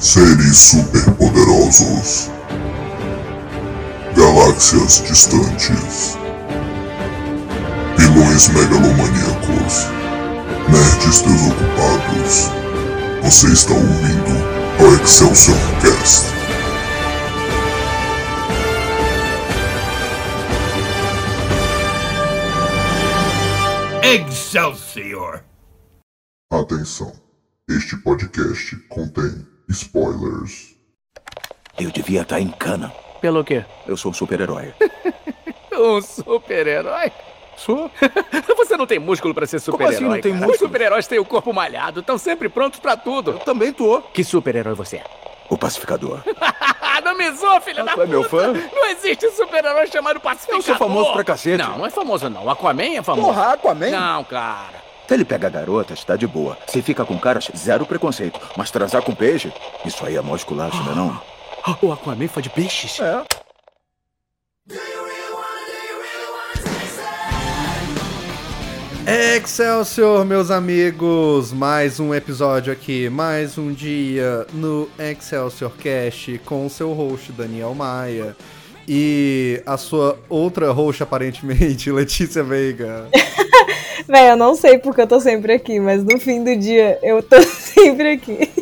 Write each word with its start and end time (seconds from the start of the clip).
Seres 0.00 0.56
superpoderosos. 0.56 2.30
Galáxias 4.16 5.02
distantes. 5.06 6.16
Vilões 7.98 8.48
megalomaníacos. 8.48 9.88
Nerds 10.70 11.20
desocupados. 11.20 12.50
Você 13.22 13.48
está 13.48 13.74
ouvindo 13.74 14.32
o 14.80 14.94
Excelsior 15.04 15.58
Cast. 15.82 16.24
Excelsior! 24.02 24.89
Devia 32.10 32.22
estar 32.22 32.40
em 32.40 32.48
cana. 32.48 32.92
Pelo 33.20 33.44
quê? 33.44 33.64
Eu 33.86 33.96
sou 33.96 34.10
um 34.10 34.14
super-herói. 34.14 34.74
Um 35.72 36.02
super-herói? 36.02 37.10
Sou? 37.56 37.90
Você 38.58 38.76
não 38.76 38.86
tem 38.86 38.98
músculo 38.98 39.32
pra 39.32 39.46
ser 39.46 39.58
Como 39.62 39.76
assim 39.76 39.92
super-herói. 39.94 40.14
não 40.16 40.20
tem 40.20 40.32
músculo? 40.32 40.52
Os 40.52 40.58
super-heróis 40.58 41.06
têm 41.06 41.18
o 41.18 41.24
corpo 41.24 41.54
malhado, 41.54 42.00
estão 42.00 42.18
sempre 42.18 42.50
prontos 42.50 42.80
pra 42.80 42.98
tudo. 42.98 43.30
Eu 43.30 43.38
também 43.38 43.72
tô. 43.72 44.02
Que 44.12 44.22
super-herói 44.22 44.74
você 44.74 44.96
é? 44.96 45.04
O 45.48 45.56
pacificador. 45.56 46.20
não 47.02 47.16
me 47.16 47.30
zoa, 47.32 47.60
filha 47.62 47.80
Ah, 47.82 47.86
da 47.86 47.94
tu 47.94 48.02
é 48.02 48.06
meu 48.06 48.24
puta. 48.24 48.42
fã? 48.42 48.52
Não 48.52 48.86
existe 48.90 49.30
super-herói 49.30 49.86
chamado 49.86 50.20
Pacificador. 50.20 50.58
Eu 50.58 50.62
sou 50.62 50.74
famoso 50.76 51.12
pra 51.14 51.24
cacete. 51.24 51.56
Não, 51.56 51.78
não 51.78 51.86
é 51.86 51.90
famoso 51.90 52.28
não. 52.28 52.50
Aquaman 52.50 52.98
é 52.98 53.02
famoso. 53.02 53.28
Porra, 53.28 53.52
Aquaman? 53.54 53.90
Não, 53.90 54.24
cara. 54.24 54.74
Se 55.08 55.14
ele 55.14 55.24
pega 55.24 55.48
garotas, 55.48 56.04
tá 56.04 56.14
de 56.16 56.26
boa. 56.26 56.58
Se 56.66 56.82
fica 56.82 57.06
com 57.06 57.18
caras, 57.18 57.48
zero 57.56 57.86
preconceito. 57.86 58.38
Mas 58.54 58.70
transar 58.70 59.00
com 59.02 59.14
peixe, 59.14 59.50
isso 59.86 60.04
aí 60.04 60.16
é 60.16 60.20
mó 60.20 60.36
esculacho, 60.36 60.82
não 60.82 60.92
é 60.92 60.94
não? 60.96 61.22
O 61.82 61.92
Aquaman 61.92 62.28
foi 62.28 62.42
de 62.42 62.50
peixes? 62.50 62.98
É. 63.00 63.22
Excelsior, 69.36 70.24
meus 70.24 70.50
amigos! 70.50 71.52
Mais 71.52 71.98
um 71.98 72.14
episódio 72.14 72.72
aqui, 72.72 73.08
mais 73.08 73.58
um 73.58 73.72
dia 73.72 74.46
no 74.52 74.88
Excelsior 74.98 75.72
Cast 75.76 76.38
com 76.44 76.66
o 76.66 76.70
seu 76.70 76.92
host 76.92 77.32
Daniel 77.32 77.74
Maia 77.74 78.36
e 78.88 79.62
a 79.66 79.76
sua 79.76 80.18
outra 80.28 80.70
host, 80.72 81.02
aparentemente, 81.02 81.90
Letícia 81.92 82.42
Veiga. 82.42 83.08
Véi, 84.06 84.30
eu 84.30 84.36
não 84.36 84.54
sei 84.54 84.78
porque 84.78 85.02
eu 85.02 85.06
tô 85.06 85.20
sempre 85.20 85.52
aqui, 85.52 85.78
mas 85.78 86.02
no 86.02 86.18
fim 86.18 86.42
do 86.42 86.56
dia 86.56 86.98
eu 87.02 87.22
tô 87.22 87.40
sempre 87.42 88.12
aqui. 88.12 88.59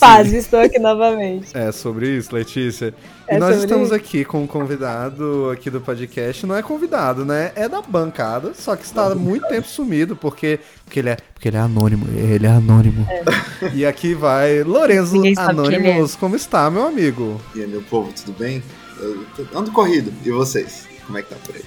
Paz, 0.00 0.32
estou 0.32 0.58
aqui 0.58 0.78
novamente. 0.78 1.56
É 1.56 1.70
sobre 1.70 2.08
isso, 2.16 2.34
Letícia. 2.34 2.94
É 3.28 3.36
e 3.36 3.38
nós 3.38 3.58
estamos 3.58 3.88
isso. 3.88 3.94
aqui 3.94 4.24
com 4.24 4.42
um 4.42 4.46
convidado 4.46 5.50
aqui 5.52 5.68
do 5.68 5.78
podcast. 5.78 6.46
Não 6.46 6.56
é 6.56 6.62
convidado, 6.62 7.24
né? 7.24 7.52
É 7.54 7.68
da 7.68 7.82
bancada, 7.82 8.52
só 8.54 8.74
que 8.74 8.84
está 8.84 9.08
há 9.08 9.14
muito 9.14 9.46
tempo 9.46 9.68
sumido, 9.68 10.16
porque, 10.16 10.58
porque, 10.86 11.00
ele, 11.00 11.10
é, 11.10 11.16
porque 11.34 11.48
ele 11.48 11.58
é 11.58 11.60
anônimo. 11.60 12.06
Ele 12.16 12.46
é 12.46 12.50
anônimo. 12.50 13.06
E 13.74 13.84
aqui 13.84 14.14
vai 14.14 14.62
Lorenzo 14.62 15.20
quem 15.20 15.32
ele 15.32 15.88
é. 15.88 16.06
Como 16.18 16.34
está, 16.34 16.70
meu 16.70 16.86
amigo? 16.86 17.38
E 17.54 17.60
aí, 17.60 17.66
meu 17.66 17.82
povo, 17.82 18.10
tudo 18.12 18.32
bem? 18.38 18.62
Eu 18.98 19.26
ando 19.54 19.70
corrido. 19.70 20.10
E 20.24 20.30
vocês? 20.30 20.88
Como 21.06 21.18
é 21.18 21.22
que 21.22 21.28
tá 21.28 21.36
por 21.44 21.54
aí? 21.54 21.62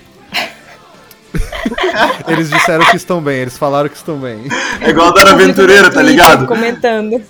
Eles 2.27 2.49
disseram 2.49 2.83
que 2.85 2.97
estão 2.97 3.21
bem, 3.21 3.39
eles 3.39 3.57
falaram 3.57 3.89
que 3.89 3.95
estão 3.95 4.17
bem. 4.19 4.47
É 4.81 4.89
igual 4.89 5.09
a 5.09 5.11
Dora 5.11 5.31
Aventureira, 5.31 5.91
tá 5.91 6.01
ligado? 6.01 6.45
Comentando. 6.47 7.21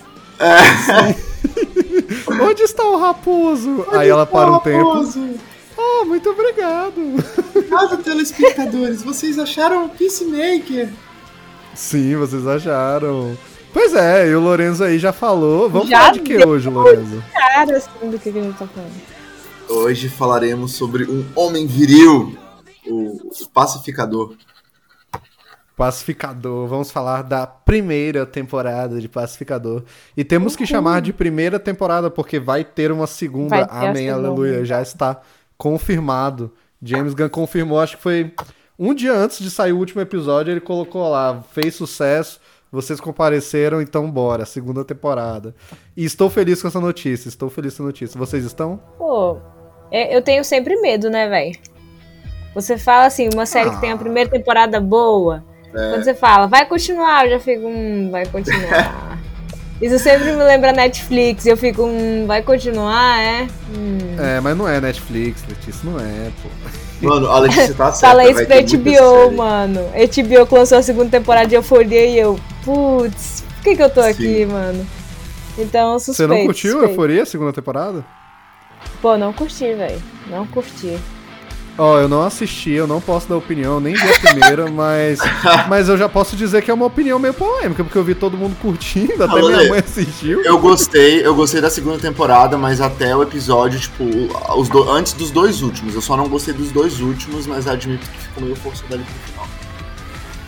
Onde 2.41 2.63
está 2.63 2.83
o 2.83 2.97
raposo? 2.97 3.85
Aí 3.91 4.09
ela 4.09 4.25
para 4.25 4.51
um 4.51 4.59
tempo. 4.59 4.93
Raposo, 4.93 5.33
Oh, 5.75 6.05
muito 6.05 6.29
obrigado. 6.29 6.95
Casa 7.69 7.97
telespectadores, 7.97 9.01
vocês 9.03 9.39
acharam 9.39 9.85
o 9.85 9.89
Peacemaker? 9.89 10.89
Sim, 11.73 12.15
vocês 12.15 12.45
acharam. 12.45 13.35
Pois 13.73 13.93
é, 13.95 14.29
e 14.29 14.35
o 14.35 14.39
Lorenzo 14.39 14.83
aí 14.83 14.99
já 14.99 15.11
falou. 15.11 15.69
Vamos 15.69 15.89
Já 15.89 15.97
falar 15.99 16.11
de 16.11 16.19
que 16.19 16.45
hoje, 16.45 16.69
Lorenzo? 16.69 17.23
Cara, 17.33 17.77
assim, 17.77 18.09
do 18.09 18.19
que 18.19 18.29
a 18.29 18.31
gente 18.31 18.57
tá 18.57 18.67
falando. 18.67 18.91
Hoje 19.67 20.09
falaremos 20.09 20.73
sobre 20.75 21.05
um 21.05 21.25
homem 21.35 21.65
viril, 21.65 22.37
o 22.87 23.17
pacificador. 23.51 24.35
Pacificador. 25.75 26.67
Vamos 26.67 26.91
falar 26.91 27.23
da 27.23 27.45
primeira 27.47 28.25
temporada 28.25 28.99
de 29.01 29.09
Pacificador. 29.09 29.83
E 30.15 30.23
temos 30.23 30.55
que 30.55 30.65
chamar 30.65 31.01
de 31.01 31.11
primeira 31.11 31.59
temporada, 31.59 32.09
porque 32.09 32.39
vai 32.39 32.63
ter 32.63 32.91
uma 32.91 33.07
segunda. 33.07 33.65
Ter 33.65 33.73
Amém, 33.73 34.09
aleluia. 34.09 34.63
Já 34.63 34.81
está 34.81 35.19
confirmado. 35.57 36.51
James 36.81 37.13
Gunn 37.13 37.29
confirmou, 37.29 37.79
acho 37.79 37.95
que 37.97 38.03
foi 38.03 38.33
um 38.77 38.93
dia 38.93 39.13
antes 39.13 39.39
de 39.39 39.49
sair 39.49 39.71
o 39.71 39.77
último 39.77 40.01
episódio, 40.01 40.51
ele 40.51 40.59
colocou 40.59 41.09
lá, 41.09 41.41
fez 41.53 41.75
sucesso, 41.75 42.41
vocês 42.69 42.99
compareceram, 42.99 43.81
então 43.81 44.09
bora, 44.11 44.45
segunda 44.45 44.83
temporada. 44.83 45.55
E 45.95 46.03
estou 46.03 46.29
feliz 46.29 46.61
com 46.61 46.67
essa 46.67 46.81
notícia, 46.81 47.29
estou 47.29 47.49
feliz 47.49 47.73
com 47.73 47.83
essa 47.83 47.87
notícia. 47.87 48.17
Vocês 48.19 48.43
estão? 48.43 48.81
Pô, 48.97 49.37
é- 49.89 50.13
eu 50.15 50.21
tenho 50.21 50.43
sempre 50.43 50.75
medo, 50.81 51.09
né, 51.09 51.29
véi? 51.29 51.53
Você 52.53 52.77
fala 52.77 53.05
assim, 53.05 53.29
uma 53.33 53.45
série 53.45 53.69
que 53.69 53.79
tem 53.79 53.91
Ah. 53.91 53.95
a 53.95 53.97
primeira 53.97 54.29
temporada 54.29 54.81
boa. 54.81 55.43
Quando 55.73 56.03
você 56.03 56.13
fala, 56.13 56.47
vai 56.47 56.65
continuar, 56.65 57.25
eu 57.25 57.31
já 57.31 57.39
fico, 57.39 57.67
hum, 57.67 58.09
vai 58.11 58.25
continuar. 58.27 59.17
Isso 59.81 59.99
sempre 59.99 60.31
me 60.31 60.43
lembra 60.43 60.71
Netflix, 60.71 61.45
eu 61.45 61.57
fico, 61.57 61.83
hum, 61.83 62.25
vai 62.25 62.41
continuar, 62.41 63.19
é? 63.19 63.47
Hum. 63.75 63.97
É, 64.17 64.39
mas 64.39 64.55
não 64.55 64.67
é 64.67 64.79
Netflix, 64.79 65.43
Letícia, 65.47 65.81
não 65.83 65.99
é, 65.99 66.29
pô. 66.41 66.49
Mano, 67.05 67.29
a 67.29 67.39
Letícia 67.39 67.73
tá 67.73 67.91
certa. 67.91 68.07
Fala 68.15 68.29
isso 68.29 68.45
pra 68.45 68.61
HBO, 68.61 69.35
mano. 69.35 69.81
HBO 69.91 70.55
lançou 70.55 70.77
a 70.77 70.81
segunda 70.81 71.09
temporada 71.09 71.45
de 71.47 71.55
Euforia 71.55 72.05
e 72.05 72.17
eu, 72.17 72.39
putz, 72.63 73.43
por 73.55 73.63
que 73.63 73.75
que 73.75 73.83
eu 73.83 73.89
tô 73.89 73.99
aqui, 73.99 74.45
mano? 74.45 74.87
Então, 75.57 75.99
Você 75.99 76.05
suspeito. 76.13 76.33
não 76.33 76.45
curtiu 76.45 76.71
suspeito. 76.71 76.91
Euforia, 76.93 77.25
segunda 77.25 77.51
temporada? 77.51 78.05
Pô, 79.01 79.17
não 79.17 79.33
curti, 79.33 79.73
velho. 79.73 80.01
Não 80.27 80.47
curti. 80.47 80.97
Ó, 81.75 81.99
eu 81.99 82.07
não 82.07 82.21
assisti, 82.21 82.69
eu 82.71 82.85
não 82.85 83.01
posso 83.01 83.27
dar 83.27 83.35
opinião, 83.35 83.79
nem 83.79 83.95
vi 83.95 84.07
a 84.07 84.19
primeira, 84.19 84.69
mas, 84.71 85.19
mas 85.67 85.89
eu 85.89 85.97
já 85.97 86.07
posso 86.07 86.35
dizer 86.35 86.61
que 86.61 86.69
é 86.69 86.73
uma 86.73 86.85
opinião 86.85 87.17
meio 87.17 87.33
polêmica, 87.33 87.83
porque 87.83 87.97
eu 87.97 88.03
vi 88.03 88.13
todo 88.13 88.37
mundo 88.37 88.55
curtindo, 88.61 89.23
até 89.23 89.39
Alô, 89.39 89.47
minha 89.47 89.69
mãe 89.69 89.79
assistiu. 89.79 90.43
Eu 90.43 90.59
gostei, 90.59 91.25
eu 91.25 91.33
gostei 91.33 91.61
da 91.61 91.71
segunda 91.71 91.97
temporada, 91.97 92.57
mas 92.59 92.79
até 92.79 93.15
o 93.15 93.23
episódio, 93.23 93.79
tipo, 93.79 94.03
os 94.55 94.69
do- 94.69 94.87
antes 94.91 95.13
dos 95.13 95.31
dois 95.31 95.63
últimos. 95.63 95.95
Eu 95.95 96.01
só 96.01 96.15
não 96.15 96.29
gostei 96.29 96.53
dos 96.53 96.71
dois 96.71 97.01
últimos, 97.01 97.47
mas 97.47 97.67
admito 97.67 98.07
que 98.07 98.17
ficou 98.19 98.43
meio 98.43 98.55
forçado 98.55 98.93
ali 98.93 99.03
pro 99.03 99.31
final. 99.31 99.47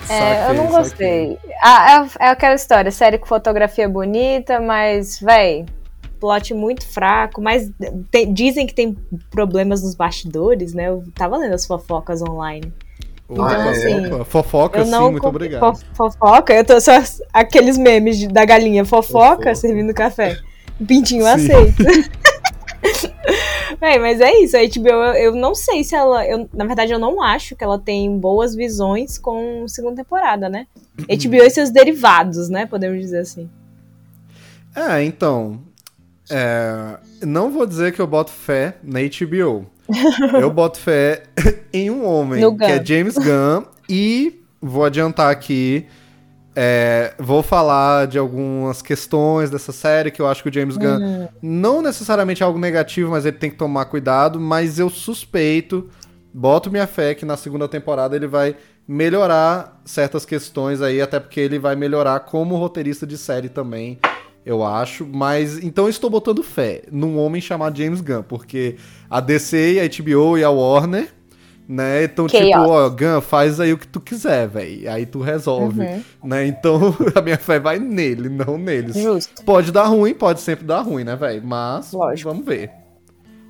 É, 0.07 0.49
eu 0.51 0.53
não 0.53 0.71
Saquei, 0.71 0.77
gostei. 0.77 1.37
Ah, 1.63 2.07
é, 2.19 2.25
é 2.25 2.29
aquela 2.29 2.53
história, 2.53 2.91
série 2.91 3.17
com 3.17 3.25
fotografia 3.25 3.89
bonita, 3.89 4.59
mas, 4.59 5.19
véi, 5.19 5.65
plot 6.15 6.53
muito 6.53 6.85
fraco, 6.87 7.41
mas 7.41 7.69
tem- 8.11 8.33
dizem 8.33 8.65
que 8.67 8.73
tem 8.73 8.95
problemas 9.29 9.83
nos 9.83 9.95
bastidores, 9.95 10.73
né? 10.73 10.89
Eu 10.89 11.03
tava 11.13 11.37
lendo 11.37 11.53
as 11.53 11.65
fofocas 11.65 12.21
online. 12.21 12.71
Opa, 13.27 13.41
Então, 13.53 13.69
assim, 13.69 14.05
opa, 14.13 14.25
fofoca 14.25 14.79
eu 14.79 14.85
sim, 14.85 14.91
não 14.91 15.11
muito 15.11 15.27
obrigado. 15.27 15.75
fo- 15.77 15.85
fofoca, 15.95 16.53
eu 16.53 16.63
tô 16.63 16.79
só 16.79 16.91
aqueles 17.33 17.77
memes 17.77 18.19
de- 18.19 18.27
da 18.27 18.45
galinha 18.45 18.85
fofoca, 18.85 19.29
Fofoca. 19.37 19.55
servindo 19.55 19.93
café. 19.93 20.37
Pintinho 20.87 21.23
Sim. 21.23 21.29
aceito. 21.29 21.83
Véi, 23.79 23.97
mas 23.99 24.21
é 24.21 24.31
isso, 24.39 24.55
a 24.55 24.59
HBO, 24.61 24.89
eu, 24.89 25.13
eu 25.13 25.35
não 25.35 25.55
sei 25.55 25.83
se 25.83 25.95
ela. 25.95 26.25
Eu, 26.27 26.47
na 26.53 26.65
verdade, 26.65 26.91
eu 26.91 26.99
não 26.99 27.21
acho 27.21 27.55
que 27.55 27.63
ela 27.63 27.79
tem 27.79 28.17
boas 28.19 28.53
visões 28.55 29.17
com 29.17 29.67
segunda 29.67 29.95
temporada, 29.95 30.47
né? 30.49 30.67
HBO 30.99 31.43
e 31.43 31.49
seus 31.49 31.71
derivados, 31.71 32.47
né? 32.49 32.65
Podemos 32.65 32.99
dizer 32.99 33.19
assim. 33.19 33.49
É, 34.75 35.03
então, 35.03 35.61
é, 36.29 36.97
não 37.25 37.51
vou 37.51 37.65
dizer 37.65 37.93
que 37.93 38.01
eu 38.01 38.07
boto 38.07 38.31
fé 38.31 38.77
na 38.83 38.99
HBO. 39.01 39.65
Eu 40.41 40.49
boto 40.49 40.79
fé 40.79 41.23
em 41.71 41.91
um 41.91 42.03
homem, 42.05 42.41
No 42.41 42.57
que 42.57 42.63
é. 42.63 42.83
James 42.83 43.15
Gunn, 43.15 43.65
e 43.87 44.41
vou 44.59 44.83
adiantar 44.83 45.29
aqui, 45.31 45.85
é, 46.55 47.13
vou 47.19 47.43
falar 47.43 48.07
de 48.07 48.17
algumas 48.17 48.81
questões 48.81 49.51
dessa 49.51 49.71
série 49.71 50.09
que 50.09 50.19
eu 50.19 50.27
acho 50.27 50.41
que 50.41 50.49
o 50.49 50.53
James 50.53 50.75
Gunn 50.75 50.97
Uhum. 50.99 51.27
não 51.39 51.81
necessariamente 51.83 52.41
é 52.41 52.45
algo 52.47 52.57
negativo, 52.57 53.11
mas 53.11 53.25
ele 53.27 53.37
tem 53.37 53.51
que 53.51 53.57
tomar 53.57 53.85
cuidado, 53.85 54.39
mas 54.39 54.79
eu 54.79 54.89
suspeito, 54.89 55.87
boto 56.33 56.71
minha 56.71 56.87
fé 56.87 57.13
que 57.13 57.23
na 57.25 57.37
segunda 57.37 57.67
temporada 57.67 58.15
ele 58.15 58.25
vai 58.25 58.55
melhorar 58.87 59.79
certas 59.85 60.25
questões 60.25 60.81
aí, 60.81 60.99
até 60.99 61.19
porque 61.19 61.39
ele 61.39 61.59
vai 61.59 61.75
melhorar 61.75 62.21
como 62.21 62.55
roteirista 62.55 63.05
de 63.05 63.17
série 63.19 63.49
também, 63.49 63.99
eu 64.45 64.63
acho, 64.63 65.07
mas 65.11 65.63
então 65.63 65.85
eu 65.85 65.89
estou 65.89 66.09
botando 66.09 66.43
fé 66.43 66.83
num 66.91 67.17
homem 67.17 67.41
chamado 67.41 67.77
James 67.77 67.99
Gunn, 67.99 68.21
porque 68.23 68.75
a 69.09 69.19
DC 69.19 69.79
a 69.79 70.03
HBO 70.03 70.37
e 70.37 70.43
a 70.43 70.49
Warner 70.49 71.09
Né? 71.67 72.03
Então, 72.03 72.29
Chaos. 72.29 72.45
tipo, 72.45 72.59
ó, 72.59 72.87
Gun, 72.89 73.21
faz 73.21 73.59
aí 73.59 73.73
o 73.73 73.77
que 73.79 73.87
tu 73.87 73.99
quiser, 73.99 74.47
velho. 74.47 74.91
Aí 74.91 75.03
tu 75.03 75.19
resolve. 75.19 75.81
Uhum. 75.81 76.03
Né? 76.23 76.45
Então, 76.45 76.95
a 77.15 77.21
minha 77.23 77.39
fé 77.39 77.59
vai 77.59 77.79
nele, 77.79 78.29
não 78.29 78.55
neles. 78.55 78.95
Justo. 78.95 79.43
Pode 79.43 79.71
dar 79.71 79.85
ruim, 79.85 80.13
pode 80.13 80.41
sempre 80.41 80.63
dar 80.63 80.81
ruim, 80.81 81.03
né, 81.03 81.15
velho? 81.15 81.41
Mas 81.43 81.91
Lógico. 81.91 82.29
vamos 82.29 82.45
ver. 82.45 82.69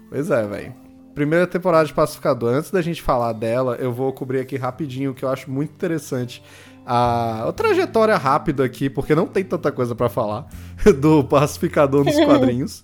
Pois 0.09 0.31
é, 0.31 0.47
velho. 0.47 0.73
Primeira 1.13 1.45
temporada 1.45 1.85
de 1.85 1.93
Pacificador. 1.93 2.53
Antes 2.53 2.71
da 2.71 2.81
gente 2.81 3.01
falar 3.01 3.33
dela, 3.33 3.75
eu 3.81 3.91
vou 3.91 4.13
cobrir 4.13 4.39
aqui 4.39 4.55
rapidinho 4.55 5.11
o 5.11 5.13
que 5.13 5.23
eu 5.23 5.29
acho 5.29 5.51
muito 5.51 5.71
interessante. 5.71 6.41
A, 6.85 7.47
a 7.49 7.51
trajetória 7.51 8.15
rápida 8.15 8.63
aqui, 8.63 8.89
porque 8.89 9.15
não 9.15 9.25
tem 9.25 9.43
tanta 9.43 9.71
coisa 9.71 9.95
pra 9.95 10.07
falar 10.09 10.47
do 11.01 11.23
Pacificador 11.23 12.05
nos 12.05 12.15
quadrinhos. 12.23 12.83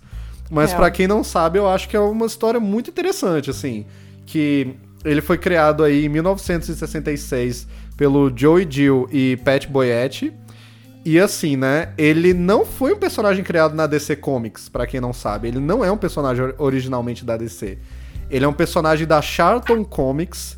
Mas 0.50 0.72
Real. 0.72 0.82
pra 0.82 0.92
quem 0.92 1.08
não 1.08 1.24
sabe, 1.24 1.60
eu 1.60 1.68
acho 1.70 1.88
que 1.88 1.96
é 1.96 2.00
uma 2.00 2.26
história 2.26 2.60
muito 2.60 2.90
interessante, 2.90 3.50
assim. 3.50 3.86
Que 4.26 4.76
ele 5.06 5.22
foi 5.22 5.38
criado 5.38 5.84
aí 5.84 6.06
em 6.06 6.10
1966 6.10 7.68
pelo 7.96 8.32
Joey 8.36 8.66
Dill 8.66 9.08
e 9.12 9.38
Pat 9.38 9.68
Boyetti. 9.68 10.34
E 11.04 11.20
assim, 11.20 11.56
né? 11.56 11.94
Ele 11.98 12.34
não 12.34 12.66
foi 12.66 12.94
um 12.94 12.98
personagem 12.98 13.44
criado 13.44 13.74
na 13.76 13.88
DC 13.88 14.16
Comics, 14.18 14.70
pra 14.70 14.86
quem 14.86 15.00
não 15.02 15.14
sabe. 15.14 15.48
Ele 15.48 15.60
não 15.60 15.84
é 15.84 15.92
um 15.92 15.98
personagem 15.98 16.44
or- 16.44 16.56
originalmente 16.60 17.26
da 17.26 17.38
DC. 17.38 17.78
Ele 18.30 18.46
é 18.46 18.48
um 18.48 18.54
personagem 18.54 19.08
da 19.08 19.22
Charlton 19.22 19.84
Comics, 19.84 20.58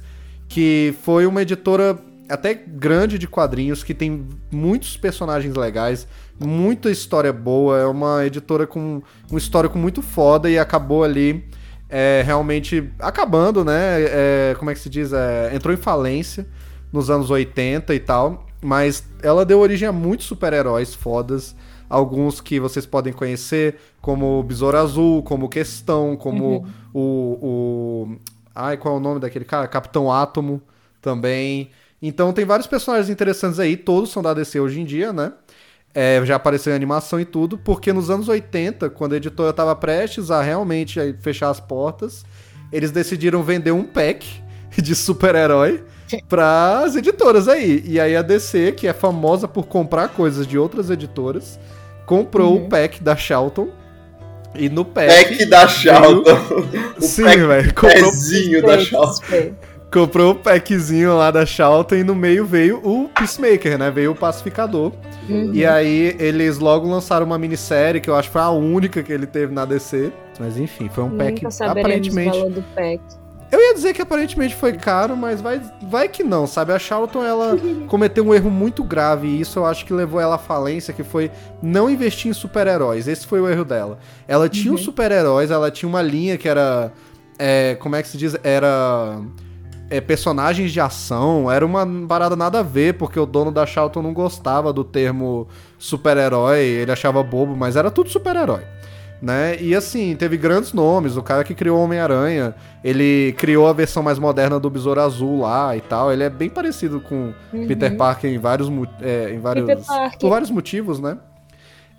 que 0.50 0.94
foi 1.04 1.26
uma 1.26 1.42
editora 1.42 1.98
até 2.30 2.54
grande 2.54 3.18
de 3.18 3.28
quadrinhos, 3.28 3.84
que 3.84 3.94
tem 3.94 4.28
muitos 4.52 4.98
personagens 4.98 5.56
legais, 5.56 6.08
muita 6.40 6.90
história 6.90 7.34
boa. 7.34 7.80
É 7.80 7.86
uma 7.86 8.26
editora 8.26 8.66
com 8.66 9.02
um 9.32 9.38
histórico 9.38 9.78
muito 9.78 10.02
foda 10.02 10.50
e 10.50 10.58
acabou 10.58 11.04
ali 11.04 11.46
é, 11.90 12.24
realmente 12.26 12.92
acabando, 13.00 13.64
né? 13.64 14.02
É, 14.02 14.56
como 14.58 14.72
é 14.72 14.74
que 14.74 14.80
se 14.80 14.90
diz? 14.90 15.14
É, 15.14 15.52
entrou 15.54 15.74
em 15.74 15.78
falência 15.78 16.48
nos 16.92 17.10
anos 17.10 17.30
80 17.30 17.94
e 17.94 18.00
tal, 18.00 18.46
mas 18.62 19.04
ela 19.22 19.46
deu 19.46 19.60
origem 19.60 19.88
a 19.88 19.92
muitos 19.92 20.26
super-heróis 20.26 20.94
fodas, 20.94 21.56
alguns 21.90 22.40
que 22.40 22.60
vocês 22.60 22.86
podem 22.86 23.12
conhecer, 23.12 23.78
como 24.02 24.40
o 24.40 24.44
Besouro 24.44 24.78
Azul, 24.78 25.24
como 25.24 25.50
Questão, 25.50 26.16
como 26.16 26.66
o, 26.94 27.38
o... 27.42 28.18
Ai, 28.56 28.78
qual 28.78 28.96
é 28.96 28.98
o 28.98 29.02
nome 29.02 29.20
daquele 29.20 29.46
cara? 29.46 29.68
Capitão 29.68 30.12
Átomo 30.12 30.62
também. 31.02 31.72
Então 32.06 32.34
tem 32.34 32.44
vários 32.44 32.68
personagens 32.68 33.10
interessantes 33.10 33.62
aí, 33.62 33.78
todos 33.78 34.12
são 34.12 34.22
da 34.22 34.34
DC 34.34 34.60
hoje 34.60 34.82
em 34.82 34.84
dia, 34.84 35.14
né? 35.14 35.32
É, 35.96 36.22
já 36.26 36.36
apareceu 36.36 36.74
em 36.74 36.76
animação 36.76 37.18
e 37.18 37.24
tudo, 37.24 37.58
porque 37.58 37.94
nos 37.94 38.10
anos 38.10 38.28
80, 38.28 38.90
quando 38.90 39.14
a 39.14 39.18
editora 39.18 39.52
estava 39.52 39.74
prestes 39.74 40.30
a 40.30 40.42
realmente 40.42 41.00
fechar 41.22 41.50
as 41.50 41.62
portas, 41.62 42.26
eles 42.74 42.92
decidiram 42.92 43.42
vender 43.42 43.72
um 43.72 43.86
pack 43.86 44.28
de 44.76 44.94
super-herói 44.94 45.82
para 46.28 46.80
as 46.80 46.98
editoras 46.98 47.48
aí. 47.48 47.82
E 47.86 47.98
aí 48.02 48.18
a 48.18 48.22
DC, 48.22 48.74
que 48.74 48.86
é 48.86 48.92
famosa 48.92 49.48
por 49.48 49.66
comprar 49.68 50.10
coisas 50.10 50.46
de 50.46 50.58
outras 50.58 50.90
editoras, 50.90 51.58
comprou 52.06 52.58
o 52.58 52.68
pack 52.68 53.02
da 53.02 53.16
Charlton. 53.16 53.70
E 54.56 54.68
no 54.68 54.84
pack. 54.84 55.08
Pack 55.08 55.46
da 55.46 55.68
Charlton. 55.70 56.38
O 56.98 57.02
Sim, 57.02 57.24
velho. 57.24 57.74
Comprou, 57.74 58.12
pezinho 58.12 58.62
da 58.62 58.78
Charlton. 58.78 59.56
Comprou 59.94 60.32
o 60.32 60.36
packzinho 60.36 61.16
lá 61.16 61.30
da 61.30 61.46
Charlton 61.46 61.96
e 61.96 62.04
no 62.04 62.16
meio 62.16 62.46
veio 62.46 62.82
o 62.84 63.08
Peacemaker, 63.10 63.78
né? 63.78 63.92
Veio 63.92 64.12
o 64.12 64.16
Pacificador. 64.16 64.92
Uhum. 65.30 65.52
E 65.54 65.64
aí 65.66 66.16
eles 66.20 66.58
logo 66.58 66.90
lançaram 66.90 67.26
uma 67.26 67.38
minissérie 67.38 68.02
que 68.02 68.10
eu 68.10 68.16
acho 68.16 68.30
que 68.30 68.34
foi 68.34 68.42
a 68.42 68.50
única 68.50 69.04
que 69.04 69.14
ele 69.14 69.28
teve 69.28 69.54
na 69.54 69.66
DC. 69.66 70.12
Mas 70.40 70.58
enfim, 70.58 70.90
foi 70.90 71.04
um 71.04 71.16
pack 71.16 71.44
Nunca 71.44 71.64
o 71.64 71.70
aparentemente. 71.70 72.38
valor 72.38 72.50
do 72.50 72.64
pack. 72.76 73.02
Eu 73.52 73.60
ia 73.62 73.74
dizer 73.76 73.94
que 73.94 74.02
aparentemente 74.02 74.56
foi 74.56 74.74
caro, 74.74 75.16
mas 75.16 75.40
vai, 75.40 75.62
vai 75.84 76.10
que 76.10 76.24
não, 76.24 76.48
sabe? 76.48 76.74
A 76.74 76.80
Charlton, 76.80 77.24
ela 77.24 77.56
cometeu 77.88 78.26
um 78.26 78.34
erro 78.34 78.50
muito 78.50 78.84
grave 78.84 79.28
e 79.28 79.42
isso 79.42 79.60
eu 79.60 79.66
acho 79.66 79.86
que 79.86 79.94
levou 79.94 80.20
ela 80.20 80.36
à 80.36 80.40
falência, 80.40 80.92
que 80.92 81.04
foi 81.04 81.30
não 81.62 81.88
investir 81.88 82.32
em 82.32 82.34
super-heróis. 82.34 83.08
Esse 83.08 83.28
foi 83.28 83.40
o 83.40 83.48
erro 83.48 83.64
dela. 83.64 84.00
Ela 84.28 84.50
tinha 84.50 84.74
os 84.74 84.82
super-heróis, 84.82 85.52
ela 85.52 85.70
tinha 85.70 85.88
uma 85.88 86.02
linha 86.02 86.36
que 86.36 86.50
era... 86.50 86.92
é, 87.38 87.76
como 87.76 87.96
é 87.96 88.02
que 88.02 88.08
se 88.08 88.18
diz? 88.18 88.36
Era... 88.44 89.22
é, 89.90 90.02
personagens 90.02 90.72
de 90.72 90.80
ação, 90.80 91.52
era 91.52 91.66
uma 91.66 91.86
parada 92.08 92.36
nada 92.36 92.60
a 92.60 92.64
ver, 92.64 92.96
porque 92.96 93.20
o 93.20 93.26
dono 93.26 93.52
da 93.52 93.66
Charlton 93.66 94.02
não 94.02 94.14
gostava 94.14 94.74
do 94.74 94.84
termo 94.84 95.48
super-herói, 95.78 96.60
ele 96.60 96.92
achava 96.92 97.22
bobo, 97.24 97.56
mas 97.56 97.76
era 97.76 97.92
tudo 97.92 98.10
super-herói 98.10 98.64
né? 99.24 99.58
E 99.62 99.74
assim, 99.74 100.14
teve 100.18 100.36
grandes 100.36 100.74
nomes. 100.74 101.16
O 101.16 101.24
cara 101.24 101.46
que 101.46 101.56
criou 101.56 101.82
Homem-Aranha, 101.82 102.54
ele 102.84 103.34
criou 103.38 103.66
a 103.70 103.72
versão 103.72 104.04
mais 104.04 104.20
moderna 104.20 104.60
do 104.60 104.70
Besouro 104.70 105.00
Azul 105.00 105.40
lá 105.40 105.78
e 105.78 105.80
tal. 105.80 106.12
Ele 106.12 106.24
é 106.24 106.30
bem 106.30 106.50
parecido 106.50 107.00
com 107.00 107.34
Peter 107.66 107.96
Parker 107.96 108.30
em 108.30 108.38
vários, 108.38 108.68
é, 109.02 109.34
em 109.34 109.40
vários 109.40 109.66
por 110.20 110.30
vários 110.30 110.52
motivos, 110.52 111.00
né? 111.00 111.18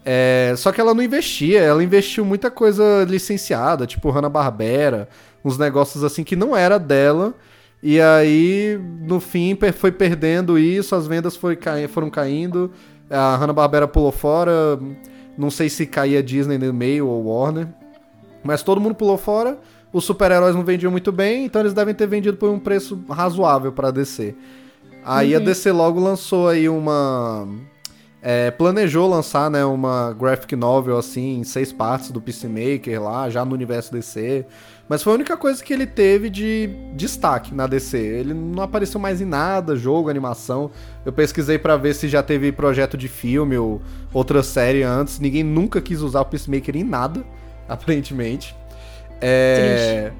É, 0.04 0.52
só 0.58 0.70
que 0.70 0.78
ela 0.78 0.92
não 0.92 1.02
investia, 1.02 1.62
ela 1.62 1.82
investiu 1.82 2.26
muita 2.26 2.50
coisa 2.50 3.06
licenciada, 3.08 3.86
tipo 3.86 4.10
Hanna-Barbera, 4.10 5.08
uns 5.42 5.56
negócios 5.56 6.04
assim 6.04 6.22
que 6.22 6.36
não 6.36 6.54
era 6.54 6.78
dela. 6.78 7.32
E 7.86 8.00
aí, 8.00 8.80
no 9.02 9.20
fim, 9.20 9.54
foi 9.74 9.92
perdendo 9.92 10.58
isso, 10.58 10.94
as 10.94 11.06
vendas 11.06 11.36
foi 11.36 11.54
cai- 11.54 11.86
foram 11.86 12.08
caindo, 12.08 12.70
a 13.10 13.36
Hanna-Barbera 13.36 13.86
pulou 13.86 14.10
fora, 14.10 14.80
não 15.36 15.50
sei 15.50 15.68
se 15.68 15.84
caía 15.84 16.22
Disney 16.22 16.56
no 16.56 16.72
meio 16.72 17.06
ou 17.06 17.26
Warner, 17.26 17.68
mas 18.42 18.62
todo 18.62 18.80
mundo 18.80 18.94
pulou 18.94 19.18
fora, 19.18 19.58
os 19.92 20.02
super-heróis 20.02 20.56
não 20.56 20.64
vendiam 20.64 20.90
muito 20.90 21.12
bem, 21.12 21.44
então 21.44 21.60
eles 21.60 21.74
devem 21.74 21.94
ter 21.94 22.06
vendido 22.06 22.38
por 22.38 22.48
um 22.48 22.58
preço 22.58 23.04
razoável 23.06 23.70
pra 23.70 23.90
DC. 23.90 24.34
Aí 25.04 25.34
a 25.34 25.38
DC 25.38 25.70
logo 25.70 26.00
lançou 26.00 26.48
aí 26.48 26.66
uma... 26.66 27.46
é, 28.26 28.50
planejou 28.50 29.06
lançar, 29.06 29.50
né, 29.50 29.62
uma 29.66 30.16
graphic 30.18 30.56
novel, 30.56 30.96
assim, 30.96 31.40
em 31.40 31.44
seis 31.44 31.70
partes 31.70 32.10
do 32.10 32.22
Peacemaker 32.22 33.02
lá, 33.02 33.28
já 33.28 33.44
no 33.44 33.52
universo 33.52 33.92
DC. 33.92 34.46
Mas 34.88 35.02
foi 35.02 35.12
a 35.12 35.16
única 35.16 35.36
coisa 35.36 35.62
que 35.62 35.70
ele 35.74 35.86
teve 35.86 36.30
de 36.30 36.70
destaque 36.94 37.54
na 37.54 37.66
DC. 37.66 37.98
Ele 37.98 38.32
não 38.32 38.62
apareceu 38.62 38.98
mais 38.98 39.20
em 39.20 39.26
nada, 39.26 39.76
jogo, 39.76 40.08
animação. 40.08 40.70
Eu 41.04 41.12
pesquisei 41.12 41.58
pra 41.58 41.76
ver 41.76 41.94
se 41.94 42.08
já 42.08 42.22
teve 42.22 42.50
projeto 42.50 42.96
de 42.96 43.08
filme 43.08 43.58
ou 43.58 43.82
outra 44.10 44.42
série 44.42 44.82
antes. 44.82 45.20
Ninguém 45.20 45.42
nunca 45.42 45.82
quis 45.82 46.00
usar 46.00 46.22
o 46.22 46.24
Peacemaker 46.24 46.74
em 46.78 46.84
nada, 46.84 47.22
aparentemente. 47.68 48.56
É... 49.20 50.10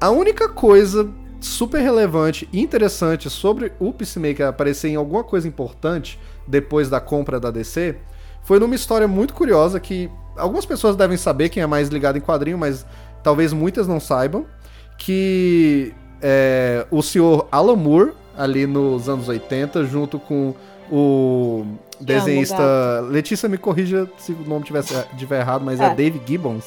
A 0.00 0.10
única 0.10 0.48
coisa 0.48 1.10
super 1.40 1.80
relevante 1.80 2.48
e 2.52 2.60
interessante 2.60 3.28
sobre 3.28 3.72
o 3.80 3.92
Peacemaker 3.92 4.46
aparecer 4.46 4.88
em 4.90 4.94
alguma 4.94 5.24
coisa 5.24 5.48
importante 5.48 6.16
depois 6.46 6.88
da 6.90 7.00
compra 7.00 7.38
da 7.40 7.50
DC 7.50 7.96
foi 8.42 8.58
numa 8.58 8.74
história 8.74 9.06
muito 9.06 9.34
curiosa 9.34 9.78
que 9.78 10.10
algumas 10.36 10.64
pessoas 10.64 10.96
devem 10.96 11.16
saber, 11.16 11.48
quem 11.50 11.62
é 11.62 11.66
mais 11.66 11.88
ligado 11.88 12.16
em 12.16 12.20
quadrinho, 12.20 12.56
mas 12.58 12.86
talvez 13.22 13.52
muitas 13.52 13.86
não 13.86 14.00
saibam, 14.00 14.46
que 14.98 15.92
é, 16.22 16.86
o 16.90 17.02
senhor 17.02 17.46
Alan 17.50 17.76
Moore, 17.76 18.12
ali 18.36 18.66
nos 18.66 19.08
anos 19.08 19.28
80, 19.28 19.84
junto 19.84 20.18
com 20.18 20.54
o 20.90 21.64
desenhista... 22.00 23.00
Letícia, 23.08 23.48
me 23.48 23.58
corrija 23.58 24.08
se 24.18 24.32
o 24.32 24.44
nome 24.46 24.64
tivesse, 24.64 24.94
tiver 25.18 25.40
errado, 25.40 25.62
mas 25.64 25.80
é, 25.80 25.84
É. 25.86 25.94
Dave 25.94 26.20
Gibbons, 26.26 26.64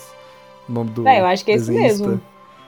o 0.69 0.71
nome 0.71 0.91
do 0.91 1.07
É, 1.07 1.19
eu 1.21 1.25
acho 1.25 1.43
que 1.43 1.51
é 1.51 1.55
esse 1.55 1.71
desenhista. 1.71 2.07
mesmo. 2.07 2.21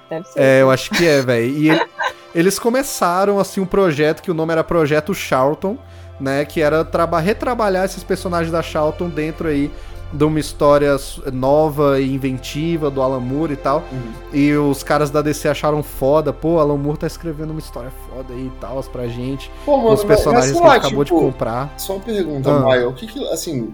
Deve 0.10 0.26
ser. 0.28 0.40
É, 0.40 0.62
eu 0.62 0.70
acho 0.72 0.90
que 0.92 1.06
é, 1.06 1.22
velho. 1.22 1.48
E 1.58 1.70
ele- 1.70 1.86
eles 2.34 2.60
começaram, 2.60 3.40
assim, 3.40 3.60
um 3.62 3.66
projeto 3.66 4.22
que 4.22 4.30
o 4.30 4.34
nome 4.34 4.52
era 4.52 4.64
Projeto 4.64 5.14
Charlton, 5.14 5.78
né? 6.20 6.46
Que 6.46 6.62
era 6.62 6.84
traba- 6.86 7.20
retrabalhar 7.20 7.86
esses 7.86 8.04
personagens 8.04 8.52
da 8.52 8.62
Charlton 8.62 9.10
dentro 9.10 9.48
aí 9.48 9.72
de 10.14 10.24
uma 10.24 10.40
história 10.40 10.96
nova 11.34 12.00
e 12.00 12.14
inventiva 12.14 12.90
do 12.90 13.02
Alan 13.02 13.20
Moore 13.20 13.54
e 13.54 13.58
tal. 13.58 13.84
E 14.32 14.54
os 14.54 14.82
caras 14.84 15.10
da 15.10 15.22
DC 15.22 15.50
acharam 15.50 15.84
foda. 15.84 16.32
Pô, 16.32 16.60
Alan 16.60 16.78
Moore 16.78 17.00
tá 17.00 17.08
escrevendo 17.08 17.50
uma 17.52 17.60
história 17.60 17.92
foda 18.08 18.34
aí 18.34 18.46
e 18.48 18.52
tal 18.62 18.82
pra 18.84 19.08
gente. 19.08 19.52
Pô, 19.66 19.92
os 19.92 20.04
personagens 20.04 20.52
sei 20.52 20.62
que 20.62 20.68
lá, 20.68 20.76
ele 20.78 20.86
acabou 20.86 21.04
tipo, 21.04 21.20
de 21.20 21.26
comprar. 21.26 21.74
Só 21.78 21.94
uma 21.94 22.02
pergunta, 22.04 22.50
Ah. 22.50 22.60
Maio. 22.60 22.90
O 22.90 22.94
que 22.94 23.08
que, 23.08 23.28
assim, 23.30 23.74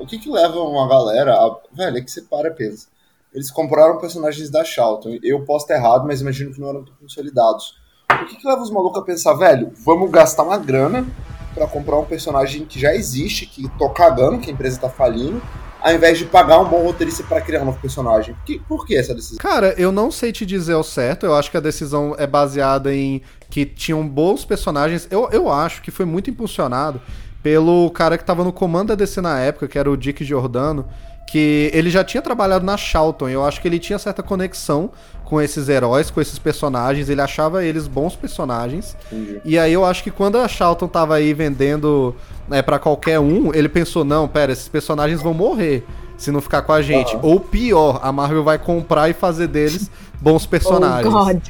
o 0.00 0.06
que 0.06 0.18
que 0.18 0.30
leva 0.30 0.58
uma 0.58 0.88
galera 0.88 1.34
a... 1.34 1.56
Velho, 1.72 1.98
é 1.98 2.00
que 2.00 2.10
você 2.10 2.22
para 2.22 2.48
e 2.48 2.52
pensa. 2.52 2.88
Eles 3.32 3.50
compraram 3.50 3.98
personagens 3.98 4.50
da 4.50 4.64
Charlton. 4.64 5.16
Eu 5.22 5.44
posso 5.44 5.64
estar 5.64 5.76
errado, 5.76 6.04
mas 6.06 6.20
imagino 6.20 6.52
que 6.52 6.60
não 6.60 6.70
eram 6.70 6.84
tão 6.84 6.94
consolidados. 7.00 7.74
O 8.10 8.24
que 8.26 8.36
que 8.36 8.46
leva 8.48 8.60
os 8.62 8.70
malucos 8.70 9.00
a 9.00 9.04
pensar, 9.04 9.34
velho, 9.34 9.70
vamos 9.84 10.10
gastar 10.10 10.42
uma 10.42 10.58
grana 10.58 11.06
pra 11.54 11.66
comprar 11.66 11.98
um 11.98 12.04
personagem 12.04 12.64
que 12.64 12.78
já 12.78 12.94
existe, 12.94 13.46
que 13.46 13.68
tô 13.78 13.88
cagando, 13.90 14.38
que 14.38 14.50
a 14.50 14.52
empresa 14.52 14.80
tá 14.80 14.88
falindo, 14.88 15.42
ao 15.80 15.92
invés 15.92 16.18
de 16.18 16.24
pagar 16.24 16.60
um 16.60 16.68
bom 16.68 16.82
roteirista 16.82 17.24
pra 17.24 17.40
criar 17.40 17.62
um 17.62 17.66
novo 17.66 17.80
personagem? 17.80 18.36
Que, 18.46 18.58
por 18.60 18.86
que 18.86 18.96
essa 18.96 19.14
decisão? 19.14 19.38
Cara, 19.38 19.74
eu 19.76 19.90
não 19.90 20.10
sei 20.10 20.32
te 20.32 20.46
dizer 20.46 20.74
ao 20.74 20.84
certo. 20.84 21.26
Eu 21.26 21.34
acho 21.34 21.50
que 21.50 21.56
a 21.56 21.60
decisão 21.60 22.14
é 22.16 22.26
baseada 22.26 22.94
em 22.94 23.20
que 23.50 23.66
tinham 23.66 24.06
bons 24.06 24.44
personagens. 24.44 25.08
Eu, 25.10 25.28
eu 25.32 25.50
acho 25.50 25.82
que 25.82 25.90
foi 25.90 26.06
muito 26.06 26.30
impulsionado 26.30 27.00
pelo 27.42 27.90
cara 27.90 28.16
que 28.16 28.24
tava 28.24 28.44
no 28.44 28.52
comando 28.52 28.88
da 28.88 28.94
DC 28.94 29.20
na 29.20 29.40
época, 29.40 29.66
que 29.66 29.78
era 29.78 29.90
o 29.90 29.96
Dick 29.96 30.24
Giordano, 30.24 30.86
que 31.26 31.70
ele 31.72 31.88
já 31.90 32.04
tinha 32.04 32.20
trabalhado 32.20 32.64
na 32.64 32.76
Charlton, 32.76 33.28
e 33.28 33.32
eu 33.32 33.44
acho 33.44 33.60
que 33.60 33.66
ele 33.68 33.78
tinha 33.78 33.98
certa 33.98 34.22
conexão 34.22 34.90
com 35.24 35.40
esses 35.40 35.68
heróis, 35.68 36.10
com 36.10 36.20
esses 36.20 36.38
personagens, 36.38 37.08
ele 37.08 37.20
achava 37.22 37.64
eles 37.64 37.86
bons 37.86 38.14
personagens. 38.14 38.94
Entendi. 39.10 39.40
E 39.44 39.58
aí 39.58 39.72
eu 39.72 39.82
acho 39.84 40.02
que 40.02 40.10
quando 40.10 40.36
a 40.36 40.46
Charlton 40.46 40.86
tava 40.88 41.14
aí 41.14 41.32
vendendo 41.32 42.14
é, 42.50 42.60
para 42.60 42.78
qualquer 42.78 43.18
um, 43.18 43.50
ele 43.54 43.68
pensou, 43.68 44.04
não, 44.04 44.28
pera, 44.28 44.52
esses 44.52 44.68
personagens 44.68 45.22
vão 45.22 45.32
morrer 45.32 45.86
se 46.18 46.30
não 46.30 46.40
ficar 46.42 46.60
com 46.62 46.72
a 46.72 46.82
gente. 46.82 47.16
Aham. 47.16 47.24
Ou 47.26 47.40
pior, 47.40 47.98
a 48.02 48.12
Marvel 48.12 48.44
vai 48.44 48.58
comprar 48.58 49.08
e 49.08 49.14
fazer 49.14 49.46
deles 49.46 49.90
bons 50.20 50.44
personagens 50.44 51.12
Oh, 51.12 51.24
God. 51.24 51.40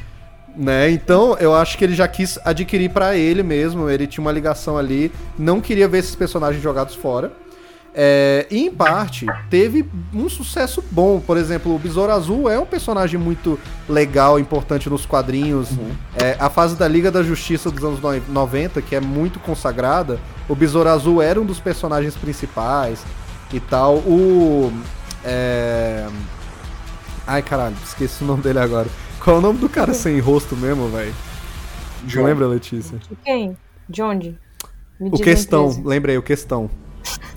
né? 0.55 0.89
Então, 0.89 1.35
eu 1.39 1.53
acho 1.53 1.77
que 1.77 1.83
ele 1.83 1.93
já 1.93 2.07
quis 2.07 2.39
adquirir 2.45 2.89
pra 2.89 3.17
ele 3.17 3.43
mesmo, 3.43 3.89
ele 3.89 4.07
tinha 4.07 4.21
uma 4.23 4.31
ligação 4.31 4.77
ali, 4.77 5.11
não 5.37 5.59
queria 5.59 5.89
ver 5.89 5.97
esses 5.97 6.15
personagens 6.15 6.63
jogados 6.63 6.95
fora. 6.95 7.33
É, 7.95 8.47
e 8.49 8.65
em 8.65 8.71
parte, 8.71 9.25
teve 9.49 9.85
um 10.13 10.27
sucesso 10.27 10.83
bom. 10.91 11.19
Por 11.19 11.37
exemplo, 11.37 11.75
o 11.75 11.79
Besouro 11.79 12.11
Azul 12.11 12.49
é 12.49 12.57
um 12.57 12.65
personagem 12.65 13.19
muito 13.19 13.59
legal, 13.87 14.39
importante 14.39 14.89
nos 14.89 15.05
quadrinhos. 15.05 15.69
É, 16.15 16.35
a 16.39 16.49
fase 16.49 16.75
da 16.75 16.87
Liga 16.87 17.11
da 17.11 17.21
Justiça 17.21 17.69
dos 17.69 17.83
anos 17.83 18.01
noi- 18.01 18.23
90, 18.27 18.81
que 18.81 18.95
é 18.95 18.99
muito 18.99 19.39
consagrada, 19.39 20.19
o 20.49 20.55
Besouro 20.55 20.89
Azul 20.89 21.21
era 21.21 21.39
um 21.39 21.45
dos 21.45 21.59
personagens 21.59 22.15
principais 22.15 23.03
e 23.51 23.59
tal. 23.59 23.97
O. 23.97 24.73
É... 25.23 26.07
Ai, 27.27 27.41
caralho, 27.41 27.75
esqueci 27.83 28.23
o 28.23 28.27
nome 28.27 28.41
dele 28.41 28.59
agora. 28.59 28.87
Qual 29.23 29.37
é 29.37 29.39
o 29.39 29.41
nome 29.41 29.59
do 29.59 29.69
cara 29.69 29.93
sem 29.93 30.19
rosto 30.19 30.55
mesmo, 30.55 30.89
velho? 30.89 31.13
Lembra, 32.15 32.47
Letícia? 32.47 32.97
Quem? 33.23 33.55
De 33.87 34.01
onde? 34.01 34.37
Me 34.99 35.09
O 35.09 35.17
Questão, 35.17 35.81
lembrei, 35.85 36.17
o 36.17 36.21
Questão. 36.23 36.69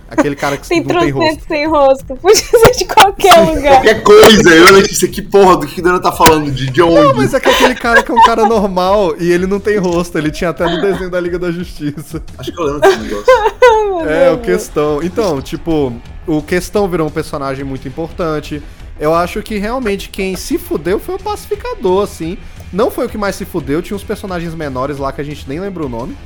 Aquele 0.08 0.36
cara 0.36 0.56
que 0.56 0.68
Tem 0.68 0.82
não 0.82 1.00
tem 1.00 1.10
rosto. 1.10 1.44
sem 1.48 1.66
rosto. 1.66 2.16
Podia 2.16 2.36
ser 2.36 2.70
de 2.78 2.84
qualquer 2.84 3.38
lugar. 3.40 3.82
Qualquer 3.82 4.02
coisa, 4.02 4.54
eu, 4.54 4.72
Letícia, 4.72 5.08
que 5.08 5.20
porra 5.20 5.56
do 5.56 5.66
que 5.66 5.80
o 5.80 5.82
Dana 5.82 6.00
tá 6.00 6.12
falando? 6.12 6.50
De, 6.50 6.70
de 6.70 6.82
onde? 6.82 6.94
Não, 6.94 7.14
mas 7.14 7.34
é 7.34 7.40
que 7.40 7.48
aquele 7.48 7.74
cara 7.74 8.02
que 8.02 8.10
é 8.10 8.14
um 8.14 8.22
cara 8.22 8.46
normal 8.46 9.14
e 9.18 9.32
ele 9.32 9.46
não 9.46 9.58
tem 9.58 9.78
rosto. 9.78 10.16
Ele 10.16 10.30
tinha 10.30 10.50
até 10.50 10.64
no 10.64 10.80
desenho 10.80 11.10
da 11.10 11.18
Liga 11.18 11.38
da 11.38 11.50
Justiça. 11.50 12.22
Acho 12.38 12.52
que 12.52 12.60
eu 12.60 12.64
lembro 12.64 12.80
desse 12.80 12.98
negócio. 12.98 13.26
É, 14.08 14.30
o 14.30 14.38
Questão. 14.38 15.02
Então, 15.02 15.42
tipo, 15.42 15.92
o 16.26 16.40
Questão 16.40 16.88
virou 16.88 17.08
um 17.08 17.10
personagem 17.10 17.64
muito 17.64 17.88
importante. 17.88 18.62
Eu 18.98 19.12
acho 19.12 19.42
que 19.42 19.58
realmente 19.58 20.08
quem 20.08 20.36
se 20.36 20.56
fudeu 20.56 21.00
foi 21.00 21.16
o 21.16 21.18
Pacificador, 21.18 22.04
assim. 22.04 22.38
Não 22.72 22.90
foi 22.90 23.06
o 23.06 23.08
que 23.08 23.18
mais 23.18 23.34
se 23.36 23.44
fudeu, 23.44 23.82
tinha 23.82 23.96
uns 23.96 24.04
personagens 24.04 24.54
menores 24.54 24.98
lá 24.98 25.12
que 25.12 25.20
a 25.20 25.24
gente 25.24 25.48
nem 25.48 25.58
lembra 25.60 25.84
o 25.84 25.88
nome. 25.88 26.16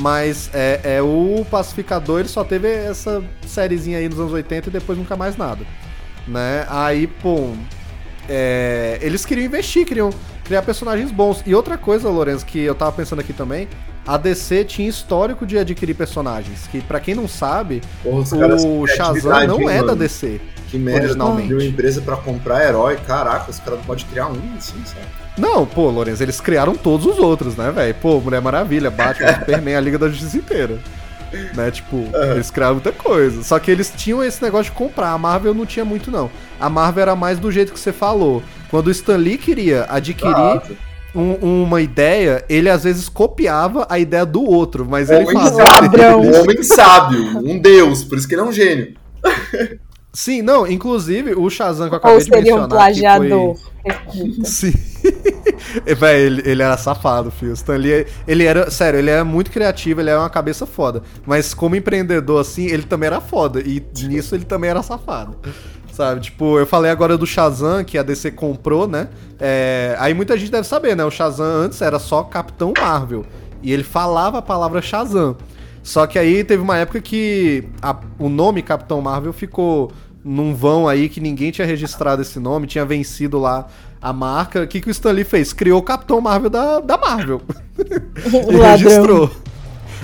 Mas 0.00 0.50
é, 0.54 0.80
é 0.84 1.02
o 1.02 1.44
Pacificador, 1.50 2.20
ele 2.20 2.28
só 2.28 2.44
teve 2.44 2.68
essa 2.68 3.22
sériezinha 3.46 3.98
aí 3.98 4.08
nos 4.08 4.20
anos 4.20 4.32
80 4.32 4.68
e 4.68 4.72
depois 4.72 4.98
nunca 4.98 5.16
mais 5.16 5.36
nada. 5.36 5.64
Né? 6.26 6.66
Aí, 6.68 7.06
pô. 7.06 7.52
é, 8.28 8.98
eles 9.00 9.24
queriam 9.24 9.46
investir, 9.46 9.84
queriam 9.84 10.10
criar 10.44 10.62
personagens 10.62 11.10
bons. 11.10 11.42
E 11.44 11.54
outra 11.54 11.76
coisa, 11.76 12.08
Lourenço, 12.08 12.46
que 12.46 12.60
eu 12.60 12.74
tava 12.74 12.92
pensando 12.92 13.20
aqui 13.20 13.32
também, 13.32 13.68
a 14.06 14.16
DC 14.16 14.64
tinha 14.64 14.88
histórico 14.88 15.44
de 15.44 15.58
adquirir 15.58 15.94
personagens. 15.94 16.66
Que 16.68 16.80
pra 16.80 17.00
quem 17.00 17.14
não 17.14 17.28
sabe, 17.28 17.82
Porra, 18.02 18.20
o 18.64 18.86
Shazam 18.86 19.46
não 19.46 19.68
é 19.68 19.78
da 19.78 19.86
mano? 19.88 19.96
DC. 19.96 20.40
Que 20.70 20.78
merda, 20.78 21.06
originalmente. 21.06 21.48
deu 21.48 21.60
empresa 21.60 22.00
pra 22.02 22.16
comprar 22.16 22.64
herói. 22.66 22.96
Caraca, 23.06 23.50
os 23.50 23.58
caras 23.58 23.78
não 23.80 23.86
podem 23.86 24.04
criar 24.06 24.26
um 24.28 24.38
assim, 24.56 24.76
sabe? 24.84 25.06
Não, 25.36 25.64
pô, 25.64 25.88
Lourenço, 25.90 26.22
eles 26.22 26.40
criaram 26.40 26.74
todos 26.74 27.06
os 27.06 27.18
outros, 27.18 27.56
né, 27.56 27.70
velho? 27.70 27.94
Pô, 27.94 28.20
Mulher 28.20 28.40
Maravilha, 28.42 28.90
Batman, 28.90 29.34
Superman, 29.38 29.76
a 29.76 29.80
Liga 29.80 29.98
da 29.98 30.08
Justiça 30.08 30.36
inteira. 30.36 30.78
Né, 31.54 31.70
tipo, 31.70 32.04
eles 32.32 32.50
criaram 32.50 32.74
muita 32.76 32.90
coisa. 32.90 33.42
Só 33.42 33.58
que 33.58 33.70
eles 33.70 33.92
tinham 33.96 34.24
esse 34.24 34.42
negócio 34.42 34.72
de 34.72 34.78
comprar. 34.78 35.10
A 35.12 35.18
Marvel 35.18 35.52
não 35.54 35.66
tinha 35.66 35.84
muito, 35.84 36.10
não. 36.10 36.30
A 36.58 36.68
Marvel 36.70 37.02
era 37.02 37.14
mais 37.14 37.38
do 37.38 37.52
jeito 37.52 37.72
que 37.72 37.78
você 37.78 37.92
falou. 37.92 38.42
Quando 38.70 38.86
o 38.88 38.90
Stan 38.90 39.16
Lee 39.16 39.36
queria 39.38 39.86
adquirir 39.90 40.62
um- 41.14 41.62
uma 41.64 41.80
ideia, 41.82 42.44
ele 42.48 42.68
às 42.70 42.84
vezes 42.84 43.08
copiava 43.10 43.86
a 43.90 43.98
ideia 43.98 44.24
do 44.26 44.42
outro, 44.42 44.86
mas 44.88 45.10
ele 45.10 45.24
fazia. 45.32 46.16
Um 46.16 46.40
homem 46.42 46.62
sábio, 46.62 47.38
um 47.44 47.58
deus, 47.58 48.04
por 48.04 48.16
isso 48.18 48.26
que 48.26 48.34
ele 48.34 48.42
é 48.42 48.44
um 48.44 48.52
gênio. 48.52 48.94
Sim, 50.12 50.42
não, 50.42 50.66
inclusive 50.66 51.34
o 51.34 51.48
Shazam 51.50 51.88
que 51.88 51.94
eu 51.94 51.98
Ou 51.98 51.98
acabei 51.98 52.18
de 52.18 52.24
seria 52.24 52.54
um 52.54 52.60
mencionar. 52.62 52.92
que 52.92 53.00
foi- 53.00 53.28
plagiador. 53.28 53.56
Sim. 54.44 54.72
Véi, 55.98 56.20
ele, 56.22 56.42
ele 56.44 56.62
era 56.62 56.76
safado, 56.76 57.30
filho. 57.30 57.52
Stan 57.52 57.76
Lee, 57.76 58.06
ele 58.26 58.44
era, 58.44 58.70
sério, 58.70 58.98
ele 58.98 59.10
era 59.10 59.24
muito 59.24 59.50
criativo, 59.50 60.00
ele 60.00 60.10
era 60.10 60.18
uma 60.20 60.30
cabeça 60.30 60.64
foda. 60.66 61.02
Mas 61.26 61.52
como 61.52 61.76
empreendedor, 61.76 62.40
assim, 62.40 62.66
ele 62.66 62.82
também 62.84 63.06
era 63.08 63.20
foda. 63.20 63.60
E 63.60 63.84
nisso 64.04 64.34
ele 64.34 64.44
também 64.44 64.70
era 64.70 64.82
safado. 64.82 65.36
Sabe, 65.92 66.20
tipo, 66.20 66.58
eu 66.58 66.66
falei 66.66 66.90
agora 66.90 67.18
do 67.18 67.26
Shazam, 67.26 67.82
que 67.84 67.98
a 67.98 68.02
DC 68.04 68.30
comprou, 68.30 68.86
né? 68.86 69.08
É, 69.38 69.96
aí 69.98 70.14
muita 70.14 70.38
gente 70.38 70.50
deve 70.50 70.66
saber, 70.66 70.96
né? 70.96 71.04
O 71.04 71.10
Shazam 71.10 71.44
antes 71.64 71.82
era 71.82 71.98
só 71.98 72.22
Capitão 72.22 72.72
Marvel. 72.78 73.24
E 73.62 73.72
ele 73.72 73.82
falava 73.82 74.38
a 74.38 74.42
palavra 74.42 74.80
Shazam. 74.80 75.36
Só 75.88 76.06
que 76.06 76.18
aí 76.18 76.44
teve 76.44 76.62
uma 76.62 76.76
época 76.76 77.00
que 77.00 77.64
a- 77.80 77.96
o 78.18 78.28
nome 78.28 78.60
Capitão 78.60 79.00
Marvel 79.00 79.32
ficou 79.32 79.90
num 80.22 80.54
vão 80.54 80.86
aí 80.86 81.08
que 81.08 81.18
ninguém 81.18 81.50
tinha 81.50 81.66
registrado 81.66 82.20
esse 82.20 82.38
nome, 82.38 82.66
tinha 82.66 82.84
vencido 82.84 83.38
lá 83.38 83.66
a 84.02 84.12
marca. 84.12 84.64
O 84.64 84.66
que, 84.66 84.82
que 84.82 84.88
o 84.88 84.90
Stan 84.90 85.12
Lee 85.12 85.24
fez? 85.24 85.54
Criou 85.54 85.78
o 85.80 85.82
Capitão 85.82 86.20
Marvel 86.20 86.50
da, 86.50 86.80
da 86.80 86.98
Marvel. 86.98 87.40
e 87.80 88.52
Ladrão. 88.54 88.76
registrou. 88.76 89.30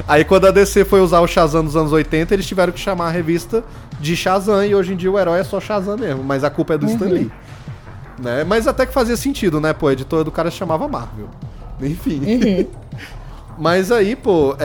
Aí 0.09 0.25
quando 0.25 0.47
a 0.47 0.51
DC 0.51 0.87
foi 0.87 1.03
usar 1.03 1.21
o 1.21 1.27
Shazam 1.27 1.63
nos 1.63 1.77
anos 1.77 1.93
80, 1.93 2.33
eles 2.33 2.47
tiveram 2.47 2.73
que 2.73 2.81
chamar 2.81 3.09
a 3.09 3.11
revista 3.11 3.63
de 4.01 4.17
Shazam 4.17 4.65
e 4.65 4.75
hoje 4.75 4.95
em 4.95 4.97
dia 4.97 5.13
o 5.13 5.19
herói 5.19 5.41
é 5.41 5.45
só 5.45 5.61
Shazam 5.61 5.99
mesmo, 5.99 6.25
mas 6.25 6.45
a 6.45 6.49
culpa 6.49 6.73
é 6.73 6.79
do 6.79 6.87
Stan 6.87 7.05
Lee. 7.11 7.31
Né? 8.19 8.43
Mas 8.43 8.67
até 8.67 8.87
que 8.87 8.93
fazia 8.95 9.19
sentido, 9.19 9.61
né, 9.61 9.75
pô? 9.75 9.89
A 9.89 9.93
editora 9.93 10.25
do 10.25 10.31
cara 10.33 10.51
chamava 10.51 10.89
Marvel. 10.89 11.29
Enfim. 11.79 12.23
Mas 13.59 13.93
aí, 13.93 14.17
pô, 14.17 14.53
o 14.53 14.57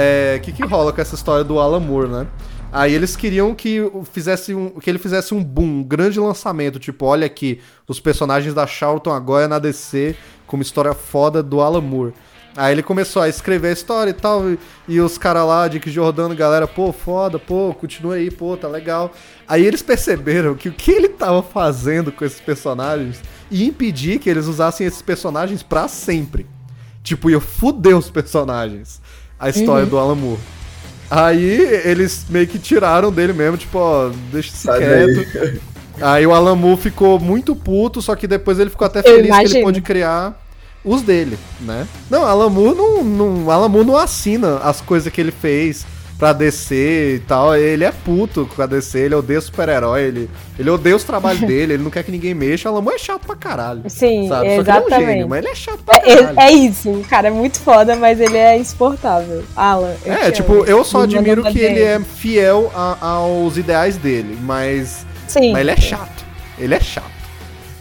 que 0.42 0.52
que 0.52 0.66
rola 0.66 0.92
com 0.92 1.02
essa 1.02 1.16
história 1.16 1.44
do 1.44 1.60
Alan 1.60 1.80
Moore, 1.80 2.10
né? 2.10 2.28
Aí 2.72 2.94
eles 2.94 3.16
queriam 3.16 3.56
que, 3.56 3.82
fizesse 4.12 4.54
um, 4.54 4.70
que 4.70 4.90
ele 4.90 5.00
fizesse 5.00 5.34
um 5.34 5.44
boom, 5.44 5.80
um 5.80 5.84
grande 5.84 6.20
lançamento. 6.20 6.80
Tipo, 6.80 7.06
olha 7.06 7.26
aqui, 7.26 7.62
os 7.88 8.00
personagens 8.00 8.54
da 8.54 8.68
Charlton 8.68 9.12
agora 9.12 9.48
na 9.48 9.58
DC 9.58 10.16
com 10.46 10.56
uma 10.58 10.64
história 10.64 10.94
foda 10.94 11.42
do 11.42 11.62
Alan 11.62 11.82
Moore. 11.82 12.14
Aí 12.56 12.74
ele 12.74 12.84
começou 12.84 13.22
a 13.22 13.30
escrever 13.30 13.70
a 13.70 13.74
história 13.74 14.10
e 14.10 14.14
tal, 14.14 14.50
e, 14.50 14.60
e 14.88 15.00
os 15.00 15.18
caras 15.18 15.46
lá, 15.46 15.68
Dick 15.68 15.90
Jordano, 15.90 16.36
galera, 16.36 16.68
pô, 16.68 16.92
foda, 16.92 17.38
pô, 17.38 17.74
continua 17.74 18.16
aí, 18.16 18.30
pô, 18.30 18.58
tá 18.58 18.68
legal. 18.68 19.14
Aí 19.48 19.66
eles 19.66 19.82
perceberam 19.82 20.56
que 20.56 20.68
o 20.68 20.74
que 20.74 20.92
ele 20.92 21.10
tava 21.10 21.42
fazendo 21.42 22.12
com 22.12 22.26
esses 22.26 22.42
personagens 22.42 23.22
ia 23.50 23.68
impedir 23.68 24.20
que 24.20 24.30
eles 24.30 24.48
usassem 24.48 24.86
esses 24.86 25.02
personagens 25.02 25.64
pra 25.64 25.88
sempre. 25.88 26.46
Tipo, 27.04 27.30
ia 27.30 27.40
fuder 27.40 27.98
os 27.98 28.10
personagens. 28.10 29.02
A 29.40 29.50
história 29.50 29.86
do 29.86 29.98
Alan 29.98 30.16
Moore. 30.16 30.40
Aí 31.10 31.82
eles 31.86 32.26
meio 32.30 32.48
que 32.48 32.60
tiraram 32.60 33.12
dele 33.12 33.34
mesmo, 33.34 33.58
tipo, 33.58 33.80
ó, 33.80 34.12
deixa 34.32 34.50
isso 34.50 34.68
quieto. 34.68 35.34
daí. 35.34 35.62
Aí 36.02 36.26
o 36.26 36.34
Alan 36.34 36.56
Moore 36.56 36.80
ficou 36.80 37.20
muito 37.20 37.56
puto, 37.56 38.02
só 38.02 38.16
que 38.16 38.28
depois 38.28 38.60
ele 38.60 38.70
ficou 38.70 38.86
até 38.86 39.02
feliz 39.02 39.36
que 39.36 39.58
ele 39.58 39.64
pôde 39.64 39.82
criar 39.82 40.40
os 40.84 41.02
dele, 41.02 41.38
né? 41.62 41.88
Não, 42.10 42.24
Alan 42.24 42.50
Moore 42.50 42.78
não, 42.78 43.04
não, 43.04 43.52
Alan 43.52 43.68
Moore 43.68 43.88
não 43.88 43.98
assina 43.98 44.58
as 44.58 44.82
coisas 44.82 45.12
que 45.12 45.20
ele 45.20 45.32
fez 45.32 45.86
pra 46.20 46.34
DC 46.34 47.16
e 47.16 47.20
tal. 47.26 47.56
Ele 47.56 47.84
é 47.86 47.92
puto 47.92 48.48
com 48.56 48.62
a 48.62 48.66
DC, 48.68 49.00
ele 49.00 49.16
odeia 49.16 49.40
super-herói, 49.42 50.04
ele, 50.04 50.30
ele 50.60 50.70
odeia 50.70 50.96
os 50.96 51.04
trabalhos 51.06 51.40
dele, 51.48 51.74
ele 51.74 51.84
não 51.84 51.90
quer 51.90 52.04
que 52.04 52.12
ninguém 52.12 52.34
mexa. 52.36 52.70
Alan 52.70 52.82
Moore 52.82 52.98
é 52.98 53.00
chato 53.00 53.26
pra 53.26 53.36
caralho. 53.36 53.82
Sim, 53.88 54.28
sabe? 54.28 54.28
Só 54.28 54.38
que 54.44 54.48
ele 54.48 54.48
é 54.50 54.54
um 54.54 54.62
exatamente. 54.62 55.06
gênio, 55.08 55.30
mas 55.30 55.40
ele 55.40 55.48
é 55.52 55.56
chato 55.56 55.80
pra 55.84 55.98
É, 55.98 56.02
caralho. 56.16 56.40
é- 56.40 56.44
é 56.44 56.52
isso, 56.52 56.92
o 56.92 57.04
cara 57.06 57.30
é 57.30 57.32
muito 57.32 57.60
foda, 57.60 57.96
mas 57.96 58.20
ele 58.20 58.38
é 58.38 58.58
insuportável. 58.58 59.44
Alan, 59.56 59.94
É, 60.06 60.30
tipo, 60.30 60.54
amo. 60.54 60.66
eu 60.66 60.84
só 60.84 61.04
admiro 61.04 61.42
que 61.44 61.58
ele 61.60 61.82
é 61.82 62.00
fiel 62.00 62.70
a- 62.76 62.98
aos 63.02 63.56
ideais 63.58 63.96
dele, 63.98 64.38
mas, 64.44 65.06
Sim. 65.28 65.54
mas 65.54 65.62
ele 65.62 65.72
é 65.72 65.78
chato. 65.78 66.26
Ele 66.60 66.76
é 66.76 66.80
chato. 66.82 67.10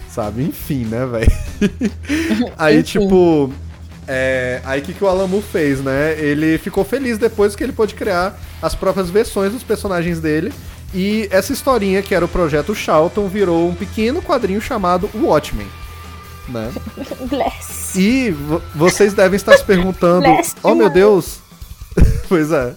Sabe? 0.08 0.42
Enfim, 0.44 0.84
né, 0.84 1.04
velho? 1.06 1.32
aí, 2.56 2.78
Enfim. 2.80 3.00
tipo. 3.00 3.52
É, 4.08 4.62
aí 4.64 4.80
o 4.80 4.82
que, 4.82 4.94
que 4.94 5.04
o 5.04 5.26
Moore 5.28 5.44
fez, 5.52 5.82
né? 5.82 6.18
Ele 6.18 6.56
ficou 6.56 6.82
feliz 6.82 7.18
depois 7.18 7.54
que 7.54 7.62
ele 7.62 7.72
pôde 7.72 7.94
criar 7.94 8.40
as 8.62 8.74
próprias 8.74 9.10
versões 9.10 9.52
dos 9.52 9.62
personagens 9.62 10.18
dele. 10.18 10.50
E 10.94 11.28
essa 11.30 11.52
historinha, 11.52 12.00
que 12.00 12.14
era 12.14 12.24
o 12.24 12.28
projeto 12.28 12.74
Charlton, 12.74 13.28
virou 13.28 13.68
um 13.68 13.74
pequeno 13.74 14.22
quadrinho 14.22 14.62
chamado 14.62 15.10
Watchmen. 15.14 15.66
Né? 16.48 16.72
Bless. 17.28 17.94
E 17.98 18.30
vo- 18.30 18.62
vocês 18.74 19.12
devem 19.12 19.36
estar 19.36 19.54
se 19.58 19.64
perguntando: 19.64 20.22
Bless 20.22 20.54
Oh 20.62 20.74
meu. 20.74 20.88
Deus! 20.88 21.40
pois 22.30 22.50
é. 22.50 22.74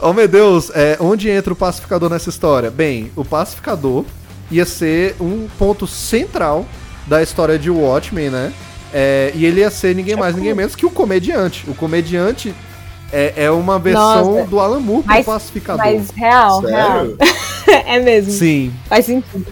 Oh 0.00 0.14
meu 0.14 0.26
Deus, 0.26 0.70
é, 0.74 0.96
onde 0.98 1.28
entra 1.28 1.52
o 1.52 1.56
pacificador 1.56 2.08
nessa 2.08 2.30
história? 2.30 2.70
Bem, 2.70 3.12
o 3.14 3.22
pacificador 3.22 4.06
ia 4.50 4.64
ser 4.64 5.14
um 5.20 5.46
ponto 5.58 5.86
central 5.86 6.66
da 7.06 7.22
história 7.22 7.58
de 7.58 7.68
Watchmen, 7.68 8.30
né? 8.30 8.52
É, 8.92 9.30
e 9.34 9.44
ele 9.46 9.60
ia 9.60 9.70
ser 9.70 9.94
ninguém 9.94 10.16
mais, 10.16 10.34
ninguém 10.34 10.54
menos 10.54 10.74
que 10.74 10.84
o 10.86 10.90
comediante. 10.90 11.64
O 11.68 11.74
comediante 11.74 12.54
É, 13.12 13.44
é 13.46 13.50
uma 13.50 13.76
versão 13.76 14.34
Nossa. 14.36 14.46
do 14.46 14.60
Alan 14.60 14.78
Moore 14.78 15.02
pro 15.02 15.12
Mas- 15.14 15.26
pacificador. 15.26 15.84
Mas 15.84 16.10
real, 16.10 16.60
real. 16.60 17.06
Sério? 17.06 17.16
é 17.86 17.98
mesmo. 17.98 18.30
Sim, 18.32 18.72
Faz 18.88 19.04
sentido. 19.06 19.46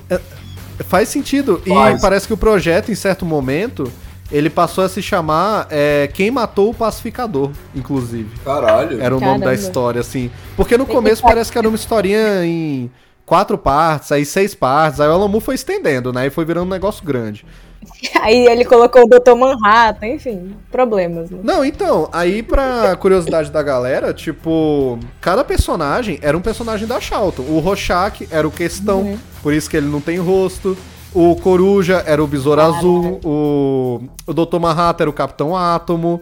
faz 0.87 1.09
sentido. 1.09 1.62
Faz. 1.66 1.99
E 1.99 2.00
parece 2.00 2.26
que 2.28 2.33
o 2.33 2.37
projeto, 2.37 2.92
em 2.92 2.95
certo 2.95 3.26
momento, 3.26 3.90
ele 4.30 4.49
passou 4.49 4.85
a 4.85 4.88
se 4.88 5.02
chamar 5.02 5.66
é, 5.71 6.09
Quem 6.14 6.30
Matou 6.30 6.71
o 6.71 6.75
Pacificador, 6.75 7.50
inclusive. 7.75 8.28
Caralho. 8.45 9.02
Era 9.02 9.16
o 9.16 9.21
nome 9.21 9.40
da 9.40 9.47
Caramba. 9.47 9.54
história, 9.61 10.00
assim. 10.02 10.30
Porque 10.57 10.76
no 10.78 10.87
começo 10.87 11.21
parece 11.23 11.50
que 11.50 11.59
era 11.59 11.66
uma 11.68 11.75
historinha 11.76 12.45
em 12.45 12.88
quatro 13.26 13.59
partes, 13.59 14.12
aí 14.12 14.25
seis 14.25 14.54
partes, 14.54 15.00
aí 15.00 15.09
o 15.09 15.12
Alan 15.12 15.26
Moore 15.28 15.45
foi 15.45 15.57
estendendo, 15.57 16.12
né? 16.12 16.26
E 16.28 16.30
foi 16.30 16.45
virando 16.45 16.66
um 16.66 16.71
negócio 16.71 17.04
grande. 17.04 17.45
Aí 18.23 18.47
ele 18.47 18.64
colocou 18.64 19.02
o 19.04 19.08
Dr. 19.08 19.35
Manhattan, 19.35 20.08
enfim, 20.08 20.54
problemas. 20.70 21.30
Né? 21.30 21.38
Não, 21.42 21.64
então, 21.64 22.08
aí 22.12 22.42
pra 22.42 22.97
curiosidade 22.97 23.50
da 23.50 23.62
galera, 23.62 24.12
tipo, 24.12 24.99
cada 25.20 25.42
personagem 25.44 26.18
era 26.23 26.37
um 26.37 26.40
personagem 26.40 26.87
da 26.87 27.00
Charlton. 27.00 27.42
O 27.42 27.58
Rorschach 27.61 28.28
era 28.30 28.47
o 28.47 28.50
Questão, 28.50 29.00
Uhum. 29.02 29.18
por 29.42 29.52
isso 29.54 29.68
que 29.70 29.76
ele 29.76 29.87
não 29.88 30.00
tem 30.00 30.18
rosto. 30.18 30.76
O 31.14 31.35
Coruja 31.37 32.02
era 32.06 32.23
o 32.23 32.26
Besouro 32.26 32.61
Azul. 32.61 33.20
O, 33.25 34.02
o 34.26 34.35
Dr. 34.35 34.58
Manhattan 34.58 35.04
era 35.04 35.11
o 35.11 35.12
Capitão 35.12 35.56
Átomo. 35.56 36.20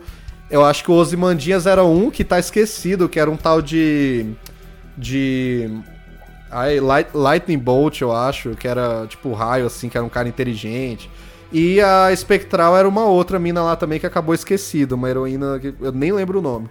Eu 0.49 0.65
acho 0.65 0.85
que 0.85 0.91
o 0.91 0.95
Ozymandias 0.95 1.67
era 1.67 1.83
um 1.85 2.09
que 2.11 2.23
tá 2.23 2.39
esquecido, 2.39 3.09
que 3.09 3.19
era 3.19 3.31
um 3.31 3.37
tal 3.37 3.61
de... 3.61 4.27
De... 4.97 5.69
Ai, 6.51 6.79
Light- 6.79 7.11
Lightning 7.15 7.59
Bolt, 7.59 8.01
eu 8.01 8.13
acho, 8.13 8.51
que 8.51 8.69
era 8.69 9.07
tipo 9.09 9.33
raio, 9.33 9.67
assim, 9.67 9.89
que 9.89 9.97
era 9.99 10.07
um 10.07 10.09
cara 10.09 10.29
inteligente. 10.29 11.11
E 11.53 11.81
a 11.81 12.13
Espectral 12.13 12.77
era 12.77 12.89
uma 12.89 13.05
outra 13.07 13.39
mina 13.39 13.63
lá 13.63 13.77
também 13.77 14.01
que 14.01 14.07
acabou 14.07 14.35
esquecida, 14.35 14.95
uma 14.95 15.09
heroína 15.09 15.59
que 15.59 15.75
eu 15.81 15.93
nem 15.93 16.13
lembro 16.13 16.39
o 16.39 16.43
nome. 16.43 16.69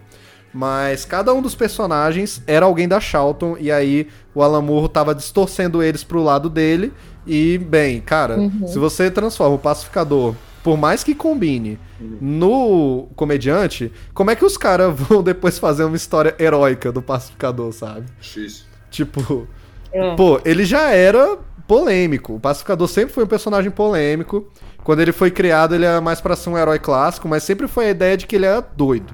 Mas 0.54 1.04
cada 1.04 1.34
um 1.34 1.42
dos 1.42 1.54
personagens 1.56 2.42
era 2.48 2.66
alguém 2.66 2.88
da 2.88 3.00
Charlton, 3.00 3.58
e 3.60 3.70
aí 3.72 4.08
o 4.34 4.42
Alan 4.42 4.62
Moore 4.62 4.88
tava 4.90 5.14
distorcendo 5.14 5.84
eles 5.84 6.04
pro 6.04 6.24
lado 6.24 6.50
dele. 6.50 6.94
E, 7.28 7.58
bem, 7.58 8.00
cara, 8.00 8.38
se 8.68 8.78
você 8.80 9.10
transforma 9.12 9.56
o 9.56 9.60
pacificador, 9.60 10.34
por 10.64 10.78
mais 10.78 11.04
que 11.04 11.14
combine, 11.14 11.78
no 12.22 13.08
comediante, 13.16 13.92
como 14.14 14.32
é 14.32 14.36
que 14.36 14.46
os 14.46 14.58
caras 14.58 14.94
vão 14.98 15.22
depois 15.22 15.60
fazer 15.60 15.84
uma 15.84 15.96
história 15.96 16.36
heróica 16.40 16.92
do 16.92 17.02
pacificador, 17.02 17.72
sabe? 17.74 18.06
X. 18.22 18.66
Tipo, 18.90 19.48
É. 19.92 20.16
pô, 20.16 20.40
ele 20.46 20.64
já 20.66 20.92
era 20.92 21.38
polêmico. 21.68 22.36
O 22.36 22.40
Pacificador 22.40 22.88
sempre 22.88 23.14
foi 23.14 23.24
um 23.24 23.28
personagem 23.28 23.72
polêmico. 23.72 24.46
Quando 24.84 25.02
ele 25.02 25.12
foi 25.12 25.32
criado, 25.32 25.74
ele 25.74 25.86
era 25.86 26.00
mais 26.00 26.22
pra 26.22 26.36
ser 26.36 26.50
um 26.50 26.58
herói 26.58 26.78
clássico, 26.80 27.28
mas 27.28 27.44
sempre 27.44 27.68
foi 27.68 27.88
a 27.88 27.90
ideia 27.90 28.16
de 28.16 28.28
que 28.28 28.36
ele 28.36 28.46
era 28.46 28.62
doido. 28.62 29.14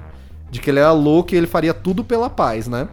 De 0.50 0.60
que 0.60 0.70
ele 0.70 0.78
era 0.78 0.92
louco 0.92 1.34
e 1.34 1.38
ele 1.38 1.46
faria 1.46 1.72
tudo 1.72 2.04
pela 2.04 2.28
paz, 2.28 2.68
né? 2.68 2.88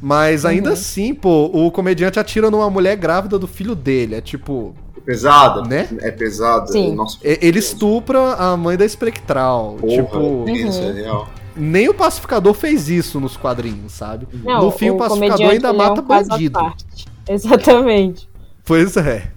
Mas 0.00 0.44
ainda 0.44 0.72
assim, 0.72 1.14
pô, 1.14 1.46
o 1.52 1.70
comediante 1.70 2.18
atira 2.18 2.50
numa 2.50 2.68
mulher 2.70 2.96
grávida 2.96 3.38
do 3.38 3.46
filho 3.46 3.74
dele. 3.74 4.14
É 4.14 4.20
tipo. 4.20 4.74
É 4.96 5.00
pesada? 5.00 5.62
Né? 5.62 5.88
É 6.00 6.10
pesada. 6.10 6.66
Sim. 6.68 6.94
Nossa, 6.94 7.18
e- 7.22 7.38
Ele 7.42 7.58
estupra 7.58 8.34
a 8.34 8.56
mãe 8.56 8.76
da 8.76 8.84
Espectral. 8.84 9.76
porra, 9.80 10.02
tipo, 10.02 10.48
isso 10.48 10.80
é 10.82 10.92
real. 10.92 11.28
nem 11.54 11.88
o 11.88 11.94
pacificador 11.94 12.54
fez 12.54 12.88
isso 12.88 13.20
nos 13.20 13.36
quadrinhos, 13.36 13.92
sabe? 13.92 14.26
Não, 14.44 14.62
no 14.64 14.70
fim, 14.70 14.90
o, 14.90 14.96
pacificador 14.96 15.36
comediante, 15.36 15.54
ainda 15.54 15.68
ele 15.68 15.78
mata 15.78 16.00
é 16.00 16.02
um 16.02 16.06
bandido. 16.06 16.58
Exatamente. 17.28 18.28
Pois 18.66 18.96
é. 18.96 19.30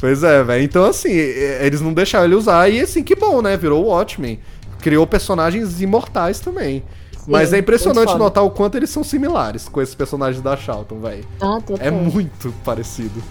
Pois 0.00 0.22
é, 0.22 0.42
velho. 0.42 0.62
Então, 0.64 0.84
assim, 0.84 1.10
eles 1.10 1.80
não 1.80 1.92
deixaram 1.92 2.26
ele 2.26 2.34
usar. 2.34 2.68
E, 2.68 2.80
assim, 2.80 3.02
que 3.02 3.14
bom, 3.14 3.42
né? 3.42 3.56
Virou 3.56 3.84
o 3.84 3.88
Watchmen. 3.88 4.38
Criou 4.80 5.06
personagens 5.06 5.80
imortais 5.80 6.40
também. 6.40 6.82
Mas 7.26 7.52
é 7.52 7.58
impressionante 7.58 8.14
notar 8.16 8.44
o 8.44 8.50
quanto 8.50 8.76
eles 8.76 8.90
são 8.90 9.02
similares 9.02 9.68
com 9.68 9.80
esses 9.80 9.94
personagens 9.94 10.42
da 10.42 10.56
Charlton, 10.56 11.00
velho. 11.00 11.24
Ah. 11.40 11.58
É 11.80 11.90
muito 11.90 12.54
parecido. 12.64 13.22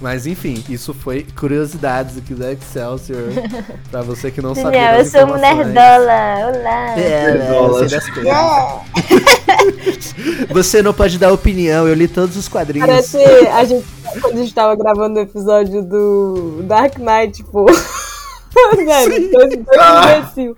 Mas 0.00 0.26
enfim, 0.26 0.64
isso 0.68 0.94
foi 0.94 1.26
curiosidades 1.38 2.16
aqui 2.16 2.32
do 2.34 2.44
Excelsior. 2.46 3.28
pra 3.90 4.00
você 4.00 4.30
que 4.30 4.40
não 4.40 4.54
sabia. 4.54 4.98
Eu 4.98 5.04
sou 5.04 5.20
um 5.20 5.24
informações. 5.24 5.66
nerdola. 5.66 6.58
Olá. 6.58 6.98
É, 6.98 7.32
Nerdola. 7.34 7.86
das 7.86 8.08
coisas. 8.10 8.32
Você 10.50 10.82
não 10.82 10.92
pode 10.94 11.18
dar 11.18 11.32
opinião, 11.32 11.86
eu 11.86 11.94
li 11.94 12.08
todos 12.08 12.36
os 12.36 12.48
quadrinhos. 12.48 12.88
Parece 12.88 13.16
a 13.18 13.64
gente, 13.64 13.84
quando 14.20 14.34
a 14.34 14.42
gente 14.42 14.54
tava 14.54 14.74
gravando 14.74 15.18
o 15.18 15.22
episódio 15.22 15.82
do 15.82 16.62
Dark 16.64 16.96
Knight, 16.98 17.44
pô. 17.44 17.66
Velho, 18.76 19.30
dois, 19.30 19.56
dois 19.56 19.78
Ah. 19.78 20.18
imbecil. 20.18 20.56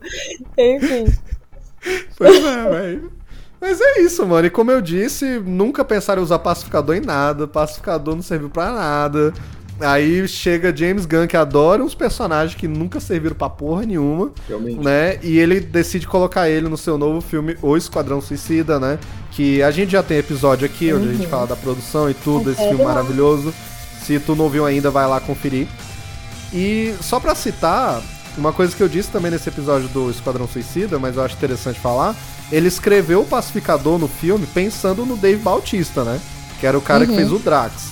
Enfim. 0.56 1.12
Pois 2.16 2.44
é, 2.44 2.70
velho. 2.70 3.12
Mas 3.62 3.80
é 3.80 4.00
isso, 4.00 4.26
mano. 4.26 4.44
E 4.44 4.50
como 4.50 4.72
eu 4.72 4.80
disse, 4.80 5.38
nunca 5.38 5.84
pensaram 5.84 6.20
em 6.20 6.24
usar 6.24 6.40
pacificador 6.40 6.96
em 6.96 7.00
nada. 7.00 7.46
Pacificador 7.46 8.16
não 8.16 8.22
serviu 8.22 8.50
pra 8.50 8.72
nada. 8.72 9.32
Aí 9.80 10.26
chega 10.26 10.76
James 10.76 11.06
Gunn, 11.06 11.28
que 11.28 11.36
adora 11.36 11.82
uns 11.82 11.94
personagens 11.94 12.58
que 12.58 12.66
nunca 12.66 12.98
serviram 12.98 13.36
pra 13.36 13.48
porra 13.48 13.86
nenhuma, 13.86 14.32
Realmente. 14.48 14.80
né? 14.80 15.18
E 15.22 15.38
ele 15.38 15.60
decide 15.60 16.08
colocar 16.08 16.48
ele 16.48 16.68
no 16.68 16.76
seu 16.76 16.98
novo 16.98 17.20
filme, 17.20 17.56
O 17.62 17.76
Esquadrão 17.76 18.20
Suicida, 18.20 18.80
né? 18.80 18.98
Que 19.30 19.62
a 19.62 19.70
gente 19.70 19.92
já 19.92 20.02
tem 20.02 20.18
episódio 20.18 20.66
aqui, 20.66 20.92
onde 20.92 21.08
a 21.08 21.12
gente 21.12 21.28
fala 21.28 21.46
da 21.46 21.56
produção 21.56 22.10
e 22.10 22.14
tudo, 22.14 22.50
desse 22.50 22.68
filme 22.68 22.84
maravilhoso. 22.84 23.54
Se 24.02 24.18
tu 24.18 24.34
não 24.34 24.48
viu 24.48 24.66
ainda, 24.66 24.90
vai 24.90 25.06
lá 25.06 25.20
conferir. 25.20 25.68
E 26.52 26.94
só 27.00 27.18
pra 27.18 27.34
citar, 27.34 28.02
uma 28.36 28.52
coisa 28.52 28.74
que 28.76 28.82
eu 28.82 28.88
disse 28.88 29.10
também 29.10 29.30
nesse 29.30 29.48
episódio 29.48 29.88
do 29.88 30.10
Esquadrão 30.10 30.48
Suicida, 30.48 30.98
mas 30.98 31.16
eu 31.16 31.22
acho 31.22 31.34
interessante 31.36 31.78
falar, 31.80 32.14
ele 32.52 32.68
escreveu 32.68 33.22
o 33.22 33.26
Pacificador 33.26 33.98
no 33.98 34.06
filme 34.06 34.46
pensando 34.46 35.04
no 35.06 35.16
Dave 35.16 35.42
Bautista, 35.42 36.04
né? 36.04 36.20
Que 36.60 36.66
era 36.66 36.78
o 36.78 36.82
cara 36.82 37.06
que 37.06 37.14
fez 37.14 37.32
o 37.32 37.38
Drax. 37.38 37.90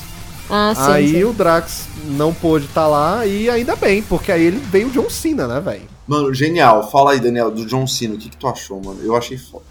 Ah, 0.48 0.72
sim. 0.74 0.92
aí 0.92 1.10
sim. 1.12 1.24
o 1.24 1.32
Drax 1.32 1.86
não 2.06 2.34
pôde 2.34 2.66
estar 2.66 2.86
lá 2.86 3.24
e 3.24 3.48
ainda 3.48 3.74
bem, 3.76 4.02
porque 4.02 4.30
aí 4.30 4.42
ele 4.44 4.58
veio 4.58 4.88
o 4.88 4.90
John 4.90 5.08
Cena, 5.08 5.46
né, 5.48 5.60
velho? 5.60 5.82
Mano, 6.06 6.34
genial. 6.34 6.90
Fala 6.90 7.12
aí, 7.12 7.20
Daniel, 7.20 7.50
do 7.50 7.64
John 7.66 7.86
Cena. 7.86 8.14
O 8.14 8.18
que, 8.18 8.28
que 8.28 8.36
tu 8.36 8.46
achou, 8.48 8.80
mano? 8.82 9.00
Eu 9.02 9.16
achei 9.16 9.38
foda. 9.38 9.64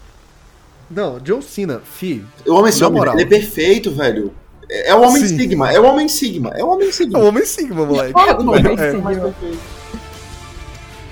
Não, 0.90 1.20
John 1.20 1.40
Cena, 1.42 1.80
fi. 1.84 2.24
Eu 2.44 2.56
amo 2.56 2.66
esse 2.66 2.82
homem, 2.82 2.98
moral. 2.98 3.14
ele 3.14 3.22
é 3.22 3.26
perfeito, 3.26 3.90
velho. 3.90 4.32
É 4.70 4.90
é 4.90 4.94
o 4.94 5.02
Homem 5.02 5.26
Sim. 5.26 5.36
Sigma, 5.36 5.72
é 5.72 5.80
o 5.80 5.84
Homem 5.84 6.08
Sigma, 6.08 6.50
é 6.54 6.64
o 6.64 6.68
Homem 6.68 6.88
É 6.88 6.92
Sigma. 6.92 7.18
o 7.18 7.26
Homem 7.26 7.44
Sigma, 7.44 7.84
moleque. 7.86 8.14
Homem 8.16 8.72
É. 8.78 8.90
Sigma. 8.90 9.02
Mais 9.02 9.18
perfeito. 9.18 9.58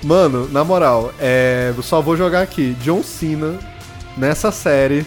Mano, 0.03 0.47
na 0.49 0.63
moral, 0.63 1.13
é, 1.19 1.73
eu 1.75 1.83
só 1.83 2.01
vou 2.01 2.15
jogar 2.15 2.41
aqui. 2.41 2.73
John 2.81 3.03
Cena, 3.03 3.59
nessa 4.17 4.51
série, 4.51 5.05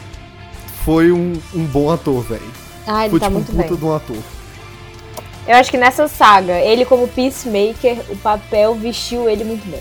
foi 0.84 1.10
um, 1.10 1.32
um 1.54 1.64
bom 1.64 1.90
ator, 1.90 2.22
velho. 2.22 2.42
Ah, 2.86 3.02
ele 3.02 3.10
Foi 3.10 3.20
tá 3.20 3.26
tipo 3.26 3.38
um 3.38 3.40
muito 3.40 3.52
puta 3.52 3.68
bem. 3.68 3.76
de 3.76 3.84
um 3.84 3.94
ator. 3.94 4.16
Eu 5.46 5.56
acho 5.56 5.70
que 5.70 5.76
nessa 5.78 6.06
saga, 6.08 6.58
ele 6.60 6.84
como 6.84 7.08
Peacemaker, 7.08 7.98
o 8.10 8.16
papel 8.16 8.74
vestiu 8.74 9.28
ele 9.28 9.44
muito 9.44 9.68
bem. 9.68 9.80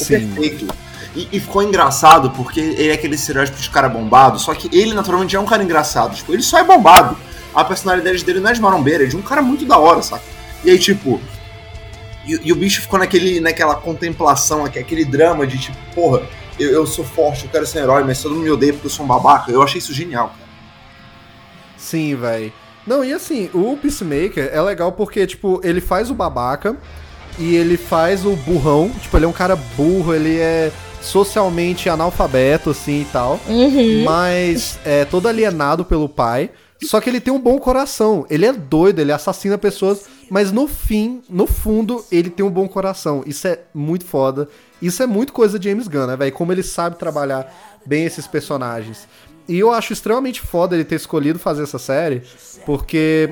É 0.00 0.04
perfeito. 0.04 0.74
E, 1.14 1.28
e 1.32 1.40
ficou 1.40 1.62
engraçado 1.62 2.30
porque 2.30 2.60
ele 2.60 2.88
é 2.88 2.92
aquele 2.92 3.14
estereótipo 3.14 3.58
de 3.58 3.70
cara 3.70 3.88
bombado, 3.88 4.38
só 4.38 4.54
que 4.54 4.68
ele 4.76 4.94
naturalmente 4.94 5.34
é 5.34 5.40
um 5.40 5.46
cara 5.46 5.62
engraçado. 5.62 6.14
Tipo, 6.14 6.32
ele 6.32 6.42
só 6.42 6.58
é 6.58 6.64
bombado. 6.64 7.16
A 7.54 7.64
personalidade 7.64 8.24
dele 8.24 8.40
não 8.40 8.50
é 8.50 8.52
de 8.52 8.60
marombeira, 8.60 9.04
é 9.04 9.06
de 9.06 9.16
um 9.16 9.22
cara 9.22 9.42
muito 9.42 9.64
da 9.64 9.76
hora, 9.78 10.02
saca? 10.02 10.22
E 10.64 10.70
aí, 10.70 10.78
tipo. 10.78 11.20
E, 12.26 12.48
e 12.48 12.52
o 12.52 12.56
bicho 12.56 12.82
ficou 12.82 12.98
naquele, 12.98 13.40
naquela 13.40 13.74
contemplação, 13.74 14.64
aqui, 14.64 14.78
aquele 14.78 15.04
drama 15.04 15.46
de 15.46 15.58
tipo, 15.58 15.78
porra, 15.94 16.22
eu, 16.58 16.70
eu 16.70 16.86
sou 16.86 17.04
forte, 17.04 17.44
eu 17.44 17.50
quero 17.50 17.66
ser 17.66 17.80
um 17.80 17.82
herói, 17.82 18.04
mas 18.04 18.22
todo 18.22 18.34
mundo 18.34 18.44
me 18.44 18.50
odeia 18.50 18.72
porque 18.72 18.86
eu 18.86 18.90
sou 18.90 19.04
um 19.04 19.08
babaca. 19.08 19.50
Eu 19.50 19.62
achei 19.62 19.78
isso 19.78 19.94
genial, 19.94 20.28
cara. 20.28 20.50
Sim, 21.76 22.14
velho. 22.14 22.52
Não, 22.86 23.04
e 23.04 23.12
assim, 23.12 23.48
o 23.54 23.76
Peacemaker 23.76 24.50
é 24.52 24.60
legal 24.60 24.92
porque, 24.92 25.26
tipo, 25.26 25.60
ele 25.64 25.80
faz 25.80 26.10
o 26.10 26.14
babaca 26.14 26.76
e 27.38 27.54
ele 27.56 27.76
faz 27.76 28.24
o 28.24 28.36
burrão. 28.36 28.90
Tipo, 29.00 29.16
ele 29.16 29.24
é 29.24 29.28
um 29.28 29.32
cara 29.32 29.56
burro, 29.56 30.14
ele 30.14 30.38
é 30.38 30.70
socialmente 31.00 31.88
analfabeto, 31.88 32.70
assim 32.70 33.02
e 33.02 33.06
tal. 33.06 33.40
Uhum. 33.46 34.04
Mas 34.04 34.78
é 34.84 35.04
todo 35.04 35.28
alienado 35.28 35.84
pelo 35.84 36.08
pai. 36.08 36.50
Só 36.82 37.00
que 37.00 37.10
ele 37.10 37.20
tem 37.20 37.32
um 37.32 37.40
bom 37.40 37.58
coração. 37.58 38.26
Ele 38.30 38.46
é 38.46 38.52
doido, 38.52 39.00
ele 39.00 39.12
assassina 39.12 39.58
pessoas. 39.58 40.06
Mas 40.30 40.52
no 40.52 40.68
fim, 40.68 41.22
no 41.28 41.44
fundo, 41.44 42.04
ele 42.10 42.30
tem 42.30 42.46
um 42.46 42.50
bom 42.50 42.68
coração. 42.68 43.24
Isso 43.26 43.48
é 43.48 43.58
muito 43.74 44.04
foda. 44.04 44.48
Isso 44.80 45.02
é 45.02 45.06
muito 45.06 45.32
coisa 45.32 45.58
de 45.58 45.68
James 45.68 45.88
Gunn, 45.88 46.06
né, 46.06 46.16
velho? 46.16 46.32
Como 46.32 46.52
ele 46.52 46.62
sabe 46.62 46.96
trabalhar 46.96 47.52
bem 47.84 48.04
esses 48.04 48.28
personagens. 48.28 49.08
E 49.48 49.58
eu 49.58 49.72
acho 49.72 49.92
extremamente 49.92 50.40
foda 50.40 50.76
ele 50.76 50.84
ter 50.84 50.94
escolhido 50.94 51.40
fazer 51.40 51.64
essa 51.64 51.78
série, 51.78 52.22
porque 52.64 53.30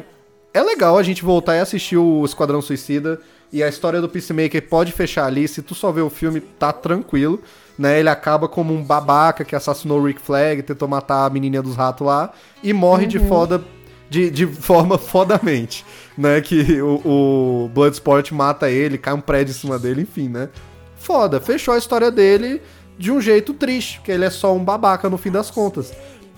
é 0.53 0.61
legal 0.61 0.99
a 0.99 1.03
gente 1.05 1.23
voltar 1.23 1.55
e 1.55 1.61
assistir 1.61 1.97
o 1.97 2.25
Esquadrão 2.25 2.61
Suicida. 2.61 3.21
E 3.53 3.63
a 3.63 3.69
história 3.69 4.01
do 4.01 4.09
Peacemaker 4.09 4.69
pode 4.69 4.93
fechar 4.93 5.27
ali. 5.27 5.47
Se 5.47 5.63
tu 5.63 5.75
só 5.75 5.93
ver 5.93 6.03
o 6.03 6.11
filme, 6.11 6.41
tá 6.41 6.73
tranquilo. 6.73 7.41
Né? 7.79 8.01
Ele 8.01 8.09
acaba 8.09 8.49
como 8.49 8.75
um 8.75 8.83
babaca 8.83 9.45
que 9.45 9.55
assassinou 9.55 10.01
o 10.01 10.05
Rick 10.05 10.21
Flag, 10.21 10.63
tentou 10.63 10.89
matar 10.89 11.25
a 11.25 11.31
menininha 11.31 11.63
dos 11.63 11.77
ratos 11.77 12.05
lá. 12.05 12.33
E 12.63 12.73
morre 12.73 13.07
de 13.07 13.21
foda. 13.21 13.63
De, 14.11 14.31
de 14.31 14.47
forma 14.47 14.97
fodamente. 14.99 15.85
Né? 16.17 16.41
Que 16.41 16.81
o, 16.81 17.65
o 17.65 17.71
Bloodsport 17.75 18.33
mata 18.33 18.71
ele, 18.71 18.99
cai 18.99 19.15
um 19.15 19.21
prédio 19.21 19.53
em 19.53 19.55
cima 19.55 19.79
dele, 19.79 20.03
enfim, 20.03 20.29
né? 20.29 20.49
Foda. 20.97 21.41
Fechou 21.41 21.75
a 21.75 21.79
história 21.79 22.11
dele. 22.11 22.61
de 22.99 23.13
um 23.13 23.21
jeito 23.21 23.55
triste, 23.55 24.01
que 24.03 24.11
ele 24.11 24.25
é 24.25 24.31
só 24.31 24.55
um 24.55 24.65
babaca 24.65 25.09
no 25.09 25.17
fim 25.17 25.31
das 25.31 25.51
contas. 25.51 25.93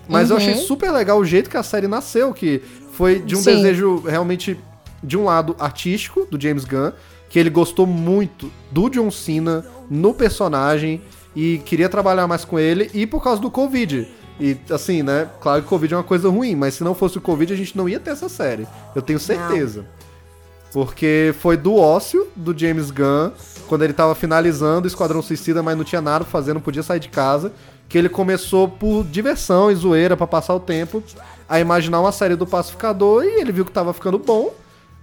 Mas 0.09 0.31
eu 0.31 0.37
achei 0.37 0.57
super 0.57 0.91
legal 0.91 1.19
o 1.19 1.25
jeito 1.25 1.49
que 1.49 1.57
a 1.57 1.63
série 1.63 1.87
nasceu, 1.87 2.35
que 2.35 2.61
foi 2.93 3.21
de 3.21 3.37
um 3.37 3.39
Sim. 3.39 3.57
desejo 3.57 4.01
realmente 4.01 4.59
de 5.03 5.17
um 5.17 5.25
lado 5.25 5.55
artístico 5.59 6.27
do 6.29 6.41
James 6.41 6.65
Gunn, 6.65 6.93
que 7.29 7.39
ele 7.39 7.49
gostou 7.49 7.87
muito 7.87 8.51
do 8.71 8.91
John 8.91 9.11
Cena 9.11 9.65
no 9.89 10.13
personagem 10.13 11.01
e 11.35 11.59
queria 11.65 11.89
trabalhar 11.89 12.27
mais 12.27 12.45
com 12.45 12.59
ele, 12.59 12.91
e 12.93 13.07
por 13.07 13.23
causa 13.23 13.41
do 13.41 13.51
Covid. 13.51 14.09
E 14.41 14.57
assim, 14.73 15.03
né? 15.03 15.29
Claro 15.41 15.61
que 15.61 15.67
o 15.67 15.71
Covid 15.71 15.93
é 15.93 15.97
uma 15.99 16.03
coisa 16.03 16.31
ruim, 16.31 16.57
mas 16.57 16.75
se 16.75 16.83
não 16.83 16.95
fosse 16.95 17.19
o 17.19 17.21
Covid, 17.21 17.53
a 17.53 17.57
gente 17.57 17.77
não 17.77 17.89
ia 17.89 18.01
ter 18.01 18.11
essa 18.11 18.29
série. 18.29 18.67
Eu 18.95 19.03
tenho 19.03 19.21
certeza. 19.21 19.85
Porque 20.73 21.35
foi 21.41 21.57
do 21.57 21.75
ócio 21.75 22.29
do 22.35 22.57
James 22.57 22.91
Gunn, 22.91 23.33
quando 23.69 23.83
ele 23.83 23.93
tava 23.93 24.15
finalizando 24.15 24.85
o 24.85 24.89
Esquadrão 24.89 25.21
Suicida, 25.21 25.63
mas 25.63 25.77
não 25.77 25.85
tinha 25.85 26.01
nada 26.01 26.25
pra 26.25 26.31
fazer, 26.31 26.55
não 26.55 26.61
podia 26.61 26.83
sair 26.83 27.01
de 27.01 27.09
casa, 27.09 27.53
que 27.89 27.99
ele 27.99 28.09
começou 28.09 28.69
por 28.69 29.05
diversão 29.05 29.71
e 29.71 29.75
zoeira 29.75 30.17
pra 30.17 30.27
passar 30.27 30.55
o 30.55 30.61
tempo, 30.61 31.03
a 31.49 31.59
imaginar 31.59 32.01
uma 32.01 32.13
série 32.13 32.37
do 32.37 32.47
Pacificador 32.47 33.25
e 33.25 33.41
ele 33.41 33.51
viu 33.51 33.65
que 33.65 33.73
tava 33.73 33.93
ficando 33.93 34.19
bom. 34.19 34.55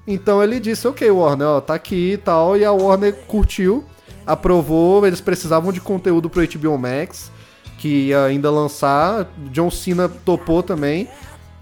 Então 0.08 0.42
ele 0.42 0.58
disse, 0.58 0.88
ok, 0.88 1.12
Warner, 1.12 1.48
ó, 1.48 1.62
tá 1.62 1.74
aqui 1.74 2.14
e 2.14 2.18
tal, 2.18 2.56
e 2.56 2.64
a 2.64 2.72
Warner 2.72 3.14
curtiu, 3.28 3.84
aprovou, 4.26 5.06
eles 5.06 5.20
precisavam 5.20 5.74
de 5.74 5.82
conteúdo 5.82 6.30
pro 6.30 6.48
HBO 6.48 6.78
Max, 6.78 7.30
que 7.78 8.08
ia 8.08 8.24
ainda 8.26 8.50
lançar, 8.50 9.28
John 9.52 9.70
Cena 9.70 10.10
topou 10.10 10.64
também, 10.64 11.08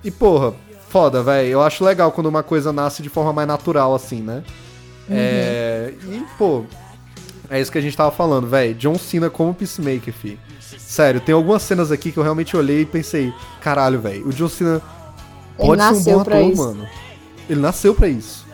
e 0.04 0.10
porra, 0.10 0.54
foda, 0.89 1.21
velho, 1.21 1.49
eu 1.49 1.62
acho 1.62 1.84
legal 1.84 2.12
quando 2.12 2.28
uma 2.28 2.43
coisa 2.43 2.71
nasce 2.71 3.04
de 3.04 3.10
forma 3.10 3.34
mais 3.34 3.47
natural, 3.47 3.93
assim, 3.93 4.21
né? 4.21 4.43
É, 5.10 5.93
e, 6.04 6.23
pô, 6.38 6.63
é 7.49 7.60
isso 7.60 7.71
que 7.71 7.78
a 7.78 7.82
gente 7.82 7.95
tava 7.95 8.12
falando, 8.12 8.47
velho, 8.47 8.73
John 8.75 8.97
Cena 8.97 9.30
como 9.30 9.54
Peacemaker, 9.54 10.13
fi. 10.13 10.39
Sério, 10.78 11.19
tem 11.19 11.36
algumas 11.36 11.62
cenas 11.62 11.91
aqui 11.91 12.12
que 12.12 12.17
eu 12.17 12.23
realmente 12.23 12.56
olhei 12.56 12.82
e 12.82 12.86
pensei, 12.86 13.34
caralho, 13.62 13.99
velho, 13.99 14.28
o 14.28 14.32
John 14.32 14.47
Cena 14.47 14.82
pode 15.58 15.82
ser 15.82 16.12
um 16.12 16.15
bom 16.15 16.21
ator, 16.21 16.41
isso. 16.41 16.63
mano. 16.63 16.88
Ele 17.49 17.60
nasceu 17.60 17.93
pra 17.93 18.08
isso. 18.08 18.45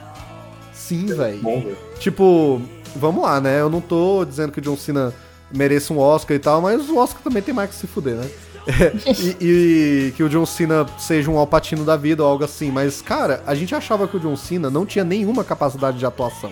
Sim, 0.74 1.06
velho. 1.06 1.78
Tipo, 2.00 2.62
vamos 2.96 3.24
lá, 3.24 3.40
né? 3.40 3.62
Eu 3.62 3.70
não 3.70 3.80
tô 3.80 4.26
dizendo 4.26 4.52
que 4.52 4.60
o 4.60 4.62
John 4.62 4.76
Cena 4.76 5.14
mereça 5.54 5.94
um 5.94 6.00
Oscar 6.00 6.36
e 6.36 6.40
tal, 6.40 6.62
mas 6.62 6.90
o 6.90 6.98
Oscar 6.98 7.22
também 7.22 7.42
tem 7.42 7.54
mais 7.54 7.70
que 7.70 7.76
se 7.76 7.88
fuder, 7.88 8.16
né? 8.16 8.30
e, 9.42 10.08
e 10.10 10.14
que 10.16 10.24
o 10.24 10.30
John 10.30 10.46
Cena 10.46 10.86
seja 11.00 11.32
um 11.32 11.38
alpatino 11.38 11.84
da 11.84 11.98
vida 11.98 12.24
ou 12.24 12.30
algo 12.30 12.44
assim. 12.44 12.70
Mas, 12.72 13.02
cara, 13.02 13.44
a 13.48 13.56
gente 13.56 13.74
achava 13.74 14.08
que 14.08 14.18
o 14.18 14.20
John 14.20 14.36
Cena 14.36 14.70
não 14.70 14.86
tinha 14.86 15.04
nenhuma 15.04 15.44
capacidade 15.44 15.98
de 15.98 16.06
atuação. 16.06 16.52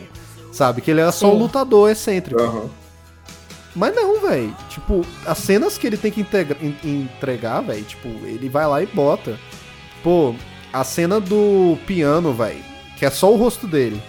Sabe? 0.52 0.82
Que 0.82 0.90
ele 0.90 1.02
era 1.02 1.12
só 1.12 1.32
um 1.32 1.38
lutador 1.38 1.90
excêntrico. 1.92 2.42
Aham. 2.42 2.70
Mas 3.76 3.96
não, 3.96 4.20
velho. 4.20 4.56
Tipo, 4.70 5.06
as 5.26 5.38
cenas 5.38 5.78
que 5.78 5.86
ele 5.86 5.98
tem 5.98 6.12
que 6.12 6.22
integra- 6.22 6.58
en- 6.62 6.76
entregar, 6.84 7.62
velho, 7.62 7.84
tipo, 7.84 8.08
ele 8.26 8.50
vai 8.50 8.66
lá 8.68 8.82
e 8.82 8.88
bota. 8.88 9.38
Pô, 10.04 10.34
a 10.74 10.84
cena 10.84 11.20
do 11.20 11.78
piano, 11.86 12.34
velho, 12.34 12.64
que 12.98 13.06
é 13.06 13.12
só 13.12 13.32
o 13.32 13.38
rosto 13.38 13.68
dele. 13.68 14.02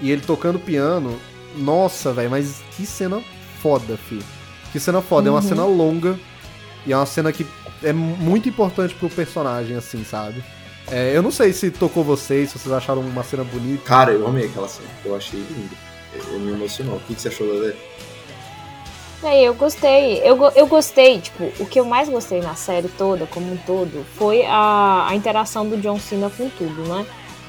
E 0.00 0.10
ele 0.10 0.20
tocando 0.20 0.58
piano. 0.58 1.16
Nossa, 1.56 2.12
velho, 2.12 2.30
mas 2.30 2.60
que 2.76 2.84
cena 2.84 3.22
foda, 3.66 3.96
fi. 3.96 4.20
Que 4.72 4.78
cena 4.78 5.02
foda. 5.02 5.28
É 5.28 5.32
uma 5.32 5.42
cena 5.42 5.64
longa. 5.64 6.16
E 6.86 6.92
é 6.92 6.96
uma 6.96 7.06
cena 7.06 7.32
que 7.32 7.44
é 7.82 7.92
muito 7.92 8.48
importante 8.48 8.94
pro 8.94 9.08
personagem, 9.08 9.76
assim, 9.76 10.04
sabe? 10.04 10.42
É, 10.88 11.16
eu 11.16 11.20
não 11.22 11.32
sei 11.32 11.52
se 11.52 11.68
tocou 11.72 12.04
vocês, 12.04 12.50
se 12.50 12.58
vocês 12.58 12.72
acharam 12.72 13.00
uma 13.00 13.24
cena 13.24 13.42
bonita. 13.42 13.82
Cara, 13.84 14.12
eu 14.12 14.24
amei 14.26 14.46
aquela 14.46 14.68
cena. 14.68 14.88
Eu 15.04 15.16
achei 15.16 15.40
lindo. 15.40 15.76
Eu, 16.14 16.38
me 16.38 16.52
emocionou. 16.52 16.96
O 16.96 17.00
que, 17.00 17.14
que 17.16 17.20
você 17.20 17.28
achou, 17.28 17.46
Lelê? 17.46 17.74
É, 19.24 19.42
eu 19.42 19.54
gostei. 19.54 20.18
Eu, 20.22 20.38
eu 20.54 20.66
gostei, 20.68 21.20
tipo, 21.20 21.50
o 21.58 21.66
que 21.66 21.80
eu 21.80 21.84
mais 21.84 22.08
gostei 22.08 22.40
na 22.40 22.54
série 22.54 22.86
toda, 22.88 23.26
como 23.26 23.52
um 23.52 23.56
todo, 23.56 24.04
foi 24.16 24.44
a, 24.46 25.06
a 25.08 25.14
interação 25.16 25.68
do 25.68 25.76
John 25.78 25.98
Cena 25.98 26.30
com 26.30 26.48
tudo, 26.50 26.82
né? 26.82 27.04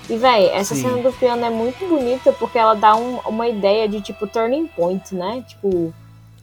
E, 0.09 0.17
véi, 0.17 0.47
essa 0.49 0.73
Sim. 0.73 0.83
cena 0.83 0.97
do 1.03 1.11
piano 1.11 1.45
é 1.45 1.49
muito 1.49 1.85
bonita 1.87 2.31
porque 2.31 2.57
ela 2.57 2.73
dá 2.73 2.95
um- 2.95 3.19
uma 3.27 3.47
ideia 3.47 3.87
de, 3.87 4.01
tipo, 4.01 4.25
turning 4.25 4.65
point, 4.67 5.13
né? 5.13 5.43
Tipo, 5.47 5.93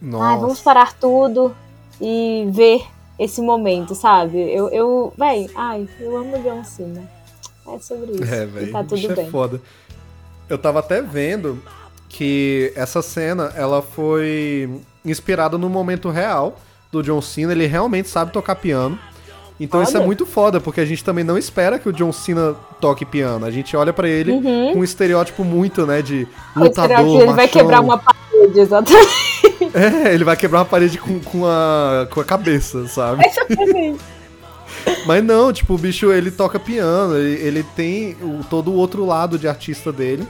ai, 0.05 0.35
vamos 0.37 0.43
Nossa. 0.43 0.63
parar 0.63 0.93
tudo 0.95 1.55
e 2.01 2.47
ver 2.51 2.83
esse 3.19 3.41
momento, 3.41 3.95
sabe? 3.95 4.39
Eu, 4.53 4.69
eu 4.71 5.13
véi, 5.17 5.49
ai, 5.55 5.89
eu 6.01 6.17
amo 6.17 6.37
o 6.39 6.43
John 6.43 6.65
Cena. 6.65 7.03
É 7.67 7.79
sobre 7.79 8.13
isso. 8.13 8.25
É, 8.25 8.43
e 8.43 8.47
velho. 8.47 8.73
tá 8.73 8.85
tudo 8.85 9.13
é 9.13 9.15
bem. 9.15 9.31
foda. 9.31 9.61
Eu 10.49 10.59
tava 10.59 10.81
até 10.81 11.01
vendo 11.01 11.59
que 12.09 12.73
essa 12.77 13.01
cena, 13.03 13.53
ela 13.57 13.81
foi 13.83 14.71
inspirada 15.05 15.57
no 15.57 15.69
momento 15.69 16.11
real 16.11 16.57
do 16.93 17.03
John 17.03 17.21
Cena. 17.23 17.53
Ele 17.53 17.67
realmente 17.67 18.09
sabe 18.09 18.33
tocar 18.33 18.55
piano. 18.57 18.99
Então 19.59 19.83
isso 19.83 19.97
é 19.97 20.01
Olha. 20.01 20.07
muito 20.07 20.27
foda, 20.27 20.61
porque 20.61 20.81
a 20.81 20.85
gente 20.85 21.03
também 21.05 21.23
não 21.25 21.39
espera 21.39 21.79
que 21.79 21.89
o 21.89 21.93
John 21.93 22.13
Cena 22.13 22.55
toque 22.81 23.05
piano. 23.05 23.47
A 23.47 23.51
gente 23.53 23.77
olha 23.77 23.93
pra 23.93 24.09
ele 24.09 24.33
Uhum. 24.33 24.73
com 24.75 24.79
um 24.81 24.85
estereótipo 24.85 25.45
muito, 25.45 25.87
né, 25.87 26.03
de 26.03 26.27
O 26.57 26.61
lutador, 26.61 26.91
estereótipo, 26.91 27.17
ele 27.23 27.27
vai 27.33 27.47
machão. 27.47 27.49
quebrar 27.61 27.81
uma 27.81 27.97
parede, 28.45 28.61
exatamente. 28.61 29.25
É, 29.75 30.15
ele 30.15 30.25
vai 30.25 30.37
quebrar 30.37 30.61
uma 30.61 30.65
parede 30.65 30.99
com, 30.99 31.19
com, 31.21 31.47
a, 31.47 32.07
com 32.11 32.21
a 32.21 32.25
cabeça, 32.25 32.87
sabe? 32.87 33.25
Exatamente. 33.27 34.01
Mas 35.07 35.25
não, 35.25 35.53
tipo, 35.53 35.75
o 35.75 35.79
bicho 35.79 36.13
ele 36.13 36.31
toca 36.31 36.59
piano, 36.59 37.17
ele, 37.17 37.41
ele 37.41 37.63
tem 37.75 38.17
o, 38.23 38.45
todo 38.49 38.71
o 38.71 38.75
outro 38.75 39.05
lado 39.05 39.39
de 39.39 39.49
artista 39.49 39.93
dele. 39.93 40.27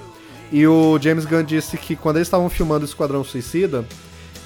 E 0.52 0.66
o 0.66 0.98
James 1.00 1.24
Gunn 1.24 1.42
disse 1.42 1.76
que 1.76 1.96
quando 1.96 2.16
eles 2.16 2.28
estavam 2.28 2.48
filmando 2.48 2.84
Esquadrão 2.84 3.24
Suicida, 3.24 3.84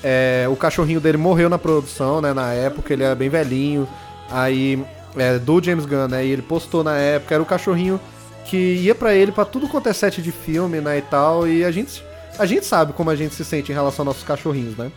é, 0.02 0.46
o 0.50 0.57
cachorrinho 0.57 1.00
dele 1.00 1.18
morreu 1.18 1.48
na 1.48 1.59
produção, 1.59 2.20
né? 2.20 2.33
Na 2.33 2.52
época, 2.52 2.92
ele 2.92 3.02
era 3.02 3.14
bem 3.14 3.28
velhinho. 3.28 3.87
Aí, 4.31 4.83
é, 5.16 5.38
do 5.38 5.62
James 5.62 5.85
Gunn, 5.85 6.09
né? 6.09 6.24
E 6.24 6.31
ele 6.31 6.42
postou 6.42 6.83
na 6.83 6.96
época, 6.96 7.35
era 7.35 7.42
o 7.42 7.46
cachorrinho 7.46 8.00
que 8.44 8.57
ia 8.57 8.94
pra 8.94 9.14
ele 9.14 9.31
pra 9.31 9.44
tudo 9.44 9.68
quanto 9.68 9.88
é 9.88 9.92
set 9.92 10.22
de 10.22 10.33
filme, 10.33 10.81
né? 10.81 10.98
E 10.98 11.02
tal. 11.02 11.46
E 11.46 11.64
a 11.64 11.70
gente, 11.70 12.02
a 12.38 12.46
gente 12.46 12.64
sabe 12.64 12.92
como 12.92 13.11
a 13.11 13.16
gente 13.16 13.35
se 13.35 13.44
sente 13.44 13.72
em 13.72 13.74
relação 13.74 14.03
aos 14.03 14.14
nossos 14.14 14.22
cachorrinhos, 14.22 14.77
né? 14.77 14.90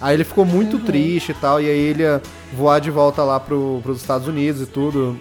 Aí 0.00 0.14
ele 0.14 0.24
ficou 0.24 0.44
muito 0.44 0.78
triste 0.80 1.30
e 1.30 1.34
tal, 1.34 1.60
e 1.60 1.66
aí 1.66 1.78
ele 1.78 2.02
ia 2.02 2.22
voar 2.52 2.80
de 2.80 2.90
volta 2.90 3.22
lá 3.22 3.40
pro, 3.40 3.80
pros 3.82 4.00
Estados 4.00 4.28
Unidos 4.28 4.60
e 4.60 4.66
tudo. 4.66 5.18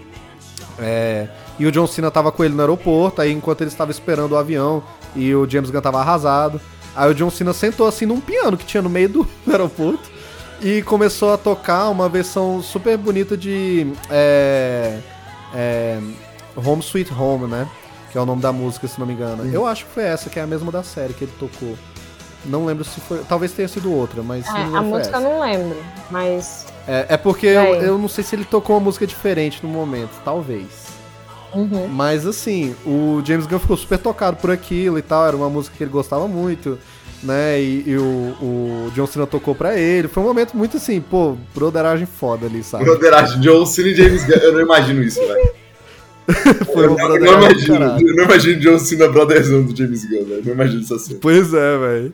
É, 0.78 1.30
e 1.58 1.66
o 1.66 1.72
John 1.72 1.88
Cena 1.88 2.12
tava 2.12 2.32
com 2.32 2.44
ele 2.44 2.54
no 2.54 2.62
aeroporto, 2.62 3.22
aí 3.22 3.32
enquanto 3.32 3.62
ele 3.62 3.70
estava 3.70 3.92
esperando 3.92 4.34
o 4.34 4.38
avião 4.38 4.84
e 5.16 5.34
o 5.34 5.50
James 5.50 5.70
Gunn 5.70 5.82
tava 5.82 6.00
arrasado. 6.00 6.60
Aí 6.96 7.10
o 7.10 7.16
John 7.16 7.30
Cena 7.30 7.54
sentou 7.54 7.88
assim 7.88 8.06
num 8.06 8.20
piano 8.20 8.58
que 8.58 8.66
tinha 8.66 8.82
no 8.82 8.90
meio 8.90 9.08
do 9.08 9.28
aeroporto 9.48 10.10
e 10.62 10.82
começou 10.82 11.34
a 11.34 11.38
tocar 11.38 11.90
uma 11.90 12.10
versão 12.10 12.62
super 12.62 12.98
bonita 12.98 13.38
de 13.38 13.88
é, 14.10 15.00
é, 15.54 16.00
Home 16.56 16.82
Sweet 16.82 17.14
Home, 17.14 17.48
né? 17.48 17.68
Que 18.16 18.20
é 18.20 18.22
o 18.22 18.26
nome 18.26 18.42
da 18.42 18.54
música, 18.54 18.88
se 18.88 18.98
não 18.98 19.06
me 19.06 19.12
engano. 19.12 19.46
Eu 19.54 19.68
acho 19.68 19.84
que 19.84 19.92
foi 19.92 20.04
essa, 20.04 20.30
que 20.30 20.40
é 20.40 20.42
a 20.42 20.48
mesma 20.48 20.72
da 20.72 20.82
série 20.82 21.14
que 21.14 21.26
ele 21.26 21.34
tocou. 21.38 21.76
Não 22.46 22.66
lembro 22.66 22.86
se 22.86 23.02
foi. 23.02 23.20
Talvez 23.28 23.52
tenha 23.52 23.68
sido 23.68 23.92
outra, 23.92 24.24
mas 24.24 24.48
É, 24.48 24.52
a 24.52 24.82
música 24.82 25.18
essa. 25.18 25.18
eu 25.18 25.20
não 25.20 25.42
lembro, 25.42 25.76
mas. 26.10 26.66
É, 26.88 27.08
é 27.10 27.18
porque 27.18 27.46
eu, 27.46 27.76
eu 27.76 27.98
não 27.98 28.08
sei 28.08 28.24
se 28.24 28.34
ele 28.34 28.46
tocou 28.46 28.78
uma 28.78 28.86
música 28.86 29.06
diferente 29.06 29.60
no 29.62 29.68
momento, 29.68 30.12
talvez. 30.24 30.86
Uhum. 31.54 31.90
Mas 31.90 32.26
assim, 32.26 32.74
o 32.86 33.22
James 33.26 33.46
Gunn 33.48 33.60
ficou 33.60 33.76
super 33.76 33.98
tocado 33.98 34.38
por 34.38 34.50
aquilo 34.50 34.98
e 34.98 35.02
tal, 35.02 35.28
era 35.28 35.36
uma 35.36 35.50
música 35.50 35.76
que 35.76 35.84
ele 35.84 35.92
gostava 35.92 36.26
muito, 36.26 36.80
né? 37.22 37.60
E, 37.60 37.84
e 37.86 37.98
o, 37.98 38.02
o 38.42 38.92
John 38.96 39.08
Cena 39.08 39.28
tocou 39.28 39.54
pra 39.54 39.78
ele. 39.78 40.08
Foi 40.08 40.24
um 40.24 40.26
momento 40.26 40.56
muito 40.56 40.78
assim, 40.78 41.02
pô, 41.02 41.36
broderagem 41.54 42.06
foda 42.06 42.46
ali, 42.46 42.64
sabe? 42.64 42.86
Broderagem, 42.86 43.42
John 43.42 43.66
Cena 43.66 43.90
e 43.90 43.94
James 43.94 44.24
Gunn. 44.24 44.36
Eu 44.36 44.54
não 44.54 44.62
imagino 44.62 45.04
isso, 45.04 45.20
velho. 45.20 45.65
Foi 46.74 46.86
Eu 46.86 46.98
não, 46.98 47.16
eu 47.16 47.20
não 47.20 47.42
imagino. 47.42 47.76
Eu 47.76 48.16
não 48.16 48.24
imagino 48.24 48.60
John 48.60 48.80
Cena 48.80 49.08
brotherzão 49.08 49.64
do 49.64 49.76
James 49.76 50.06
Gunn, 50.06 50.26
velho. 50.26 50.46
Não 50.46 50.54
imagino 50.54 50.82
essa 50.82 50.98
cena. 50.98 51.20
Pois 51.22 51.54
é, 51.54 51.78
velho. 51.78 52.14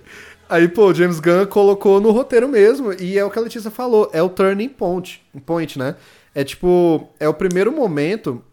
Aí, 0.50 0.67
pô, 0.67 0.88
o 0.88 0.93
James 0.93 1.19
Gunn 1.19 1.45
colocou 1.45 2.02
no 2.02 2.12
roteiro 2.12 2.50
mesmo, 2.50 2.91
e 2.91 3.17
é 3.17 3.24
o 3.24 3.30
que 3.30 3.39
a 3.39 3.41
Letícia 3.41 3.71
falou, 3.71 4.10
é 4.12 4.21
o 4.21 4.28
turning 4.28 4.67
point, 4.67 5.21
point, 5.45 5.80
né? 5.80 5.95
É 6.36 6.43
tipo, 6.43 7.08
é 7.19 7.30
o 7.30 7.34
primeiro 7.34 7.71
momento 7.71 8.43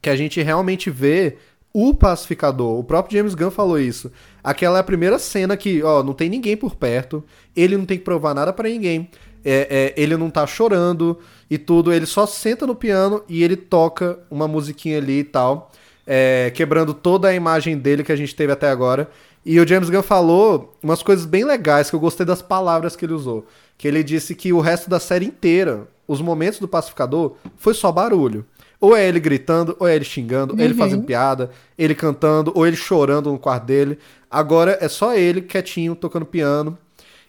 que 0.00 0.08
a 0.08 0.14
gente 0.14 0.40
realmente 0.40 0.88
vê 0.88 1.36
o 1.72 1.94
pacificador. 1.94 2.78
O 2.78 2.84
próprio 2.84 3.18
James 3.18 3.34
Gunn 3.34 3.50
falou 3.50 3.78
isso. 3.78 4.12
Aquela 4.42 4.78
é 4.78 4.80
a 4.80 4.84
primeira 4.84 5.18
cena 5.18 5.56
que, 5.56 5.82
ó, 5.82 6.02
não 6.02 6.12
tem 6.12 6.28
ninguém 6.28 6.56
por 6.56 6.76
perto, 6.76 7.24
ele 7.56 7.76
não 7.76 7.86
tem 7.86 7.98
que 7.98 8.04
provar 8.04 8.34
nada 8.34 8.52
pra 8.52 8.68
ninguém, 8.68 9.08
é, 9.44 9.92
é, 9.96 10.00
ele 10.00 10.16
não 10.16 10.30
tá 10.30 10.46
chorando 10.46 11.18
e 11.50 11.58
tudo, 11.58 11.92
ele 11.92 12.06
só 12.06 12.26
senta 12.26 12.66
no 12.66 12.74
piano 12.74 13.22
e 13.28 13.42
ele 13.42 13.56
toca 13.56 14.18
uma 14.30 14.48
musiquinha 14.48 14.98
ali 14.98 15.20
e 15.20 15.24
tal, 15.24 15.70
é, 16.06 16.50
quebrando 16.54 16.94
toda 16.94 17.28
a 17.28 17.34
imagem 17.34 17.76
dele 17.76 18.04
que 18.04 18.12
a 18.12 18.16
gente 18.16 18.34
teve 18.34 18.52
até 18.52 18.70
agora. 18.70 19.10
E 19.44 19.58
o 19.58 19.66
James 19.66 19.90
Gunn 19.90 20.02
falou 20.02 20.76
umas 20.82 21.02
coisas 21.02 21.26
bem 21.26 21.44
legais 21.44 21.90
que 21.90 21.96
eu 21.96 22.00
gostei 22.00 22.24
das 22.24 22.40
palavras 22.40 22.94
que 22.94 23.04
ele 23.04 23.12
usou. 23.12 23.44
Que 23.76 23.88
ele 23.88 24.02
disse 24.02 24.34
que 24.34 24.52
o 24.52 24.60
resto 24.60 24.88
da 24.88 25.00
série 25.00 25.26
inteira, 25.26 25.88
os 26.06 26.20
momentos 26.20 26.60
do 26.60 26.68
pacificador, 26.68 27.34
foi 27.56 27.74
só 27.74 27.90
barulho. 27.90 28.46
Ou 28.80 28.96
é 28.96 29.06
ele 29.06 29.20
gritando, 29.20 29.76
ou 29.78 29.86
é 29.86 29.94
ele 29.94 30.04
xingando, 30.04 30.54
ou 30.54 30.60
é 30.60 30.64
ele 30.64 30.74
fazendo 30.74 31.04
piada, 31.04 31.50
ele 31.76 31.94
cantando, 31.94 32.52
ou 32.54 32.66
ele 32.66 32.76
chorando 32.76 33.30
no 33.30 33.38
quarto 33.38 33.64
dele. 33.64 33.98
Agora 34.30 34.78
é 34.80 34.88
só 34.88 35.14
ele 35.14 35.42
quietinho, 35.42 35.94
tocando 35.94 36.24
piano. 36.24 36.78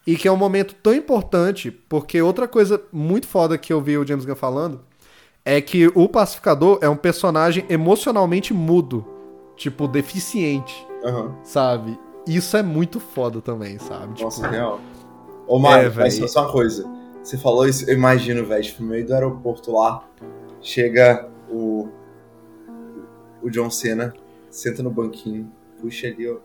E 0.06 0.16
que 0.18 0.28
é 0.28 0.32
um 0.32 0.38
momento 0.38 0.76
tão 0.76 0.94
importante, 0.94 1.72
porque 1.72 2.22
outra 2.22 2.48
coisa 2.48 2.82
muito 2.92 3.26
foda 3.26 3.58
que 3.58 3.72
eu 3.72 3.82
vi 3.82 3.98
o 3.98 4.06
James 4.06 4.26
Gunn 4.26 4.36
falando 4.36 4.82
é 5.46 5.62
que 5.62 5.88
o 5.96 6.08
pacificador 6.10 6.78
é 6.82 6.90
um 6.90 6.96
personagem 6.96 7.66
emocionalmente 7.70 8.54
mudo, 8.54 9.06
tipo, 9.56 9.88
deficiente, 9.88 10.86
Aham. 11.06 11.36
sabe? 11.44 11.98
Isso 12.28 12.56
é 12.56 12.64
muito 12.64 13.00
foda 13.00 13.42
também, 13.42 13.78
sabe? 13.80 14.14
Tipo, 14.14 14.24
Nossa, 14.26 14.48
real. 14.48 14.80
Ô, 15.48 15.60
Mário, 15.60 15.92
É, 15.92 15.96
mas 15.96 16.32
só 16.32 16.44
uma 16.44 16.52
coisa. 16.52 16.86
Você 17.22 17.38
falou 17.38 17.68
isso, 17.68 17.90
eu 17.90 17.94
imagino, 17.94 18.46
velho, 18.46 18.64
tipo, 18.64 18.84
no 18.84 18.90
meio 18.90 19.06
do 19.06 19.14
aeroporto 19.14 19.72
lá, 19.72 20.06
chega 20.62 21.30
o. 21.50 21.88
O 23.42 23.50
John 23.50 23.70
Cena, 23.70 24.14
senta 24.50 24.82
no 24.82 24.90
banquinho, 24.90 25.52
puxa 25.82 26.08
ali, 26.08 26.30
ó. 26.30 26.38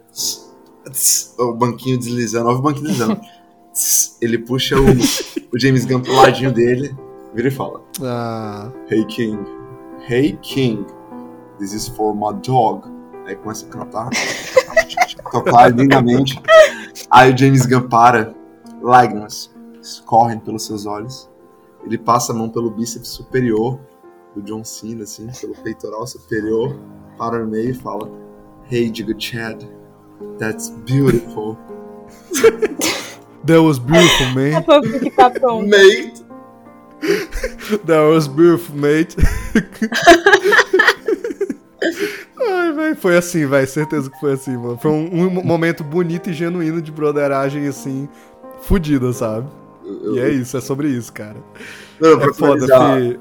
O 1.38 1.52
banquinho 1.54 1.96
deslizando, 1.98 2.48
ó, 2.48 2.54
o 2.54 2.62
banquinho 2.62 2.86
deslizando. 2.86 3.20
Ele 4.20 4.38
puxa 4.38 4.76
o, 4.76 4.86
o 5.54 5.58
James 5.58 5.84
Gunn 5.84 6.00
pro 6.00 6.12
ladinho 6.14 6.52
dele, 6.52 6.96
vira 7.34 7.48
e 7.48 7.50
fala: 7.50 7.80
ah, 8.02 8.72
Hey 8.90 9.04
King, 9.04 9.38
hey 10.08 10.38
King, 10.42 10.84
this 11.58 11.72
is 11.72 11.88
for 11.88 12.14
my 12.14 12.32
dog. 12.44 12.88
Aí 13.26 13.36
começa 13.36 13.66
a 13.66 13.68
cantar, 13.68 14.10
tocar 15.30 15.68
lindamente. 15.72 16.40
Aí 17.10 17.32
o 17.32 17.36
James 17.36 17.66
Gunn 17.66 17.88
para, 17.88 18.34
lágrimas 18.82 19.54
escorrem 19.80 20.38
pelos 20.38 20.64
seus 20.64 20.86
olhos. 20.86 21.30
Ele 21.84 21.96
passa 21.96 22.32
a 22.32 22.34
mão 22.34 22.48
pelo 22.48 22.70
bíceps 22.70 23.08
superior 23.08 23.78
do 24.34 24.42
John 24.42 24.64
Cena, 24.64 25.04
assim, 25.04 25.28
pelo 25.40 25.54
peitoral 25.54 26.06
superior, 26.06 26.78
para 27.16 27.38
no 27.38 27.46
meio 27.46 27.70
e 27.70 27.74
fala: 27.74 28.10
Hey, 28.70 28.90
Digo 28.90 29.14
Chad, 29.18 29.62
that's 30.38 30.70
beautiful. 30.70 31.56
that 33.46 33.58
was 33.60 33.78
beautiful, 33.78 34.26
É 34.36 34.62
fofo 34.62 34.98
que 35.00 35.10
tá 35.10 35.30
pronto. 35.30 35.68
Mate! 35.68 36.26
That 37.86 38.08
was 38.12 38.26
beautiful, 38.26 38.74
mate. 38.76 39.16
Ai, 42.40 42.72
velho, 42.72 42.96
foi 42.96 43.16
assim, 43.16 43.46
vai, 43.46 43.66
certeza 43.66 44.10
que 44.10 44.18
foi 44.18 44.32
assim, 44.32 44.56
mano. 44.56 44.78
Foi 44.78 44.90
um, 44.90 45.26
um 45.26 45.30
momento 45.44 45.82
bonito 45.84 46.30
e 46.30 46.32
genuíno 46.32 46.80
de 46.82 46.90
broderagem, 46.90 47.66
assim, 47.66 48.08
fudida, 48.62 49.12
sabe? 49.12 49.46
E 50.14 50.18
é 50.18 50.28
isso, 50.30 50.56
é 50.56 50.60
sobre 50.60 50.88
isso, 50.88 51.12
cara. 51.12 51.36
Não, 52.00 52.20
É 52.20 52.32
foda. 52.32 52.66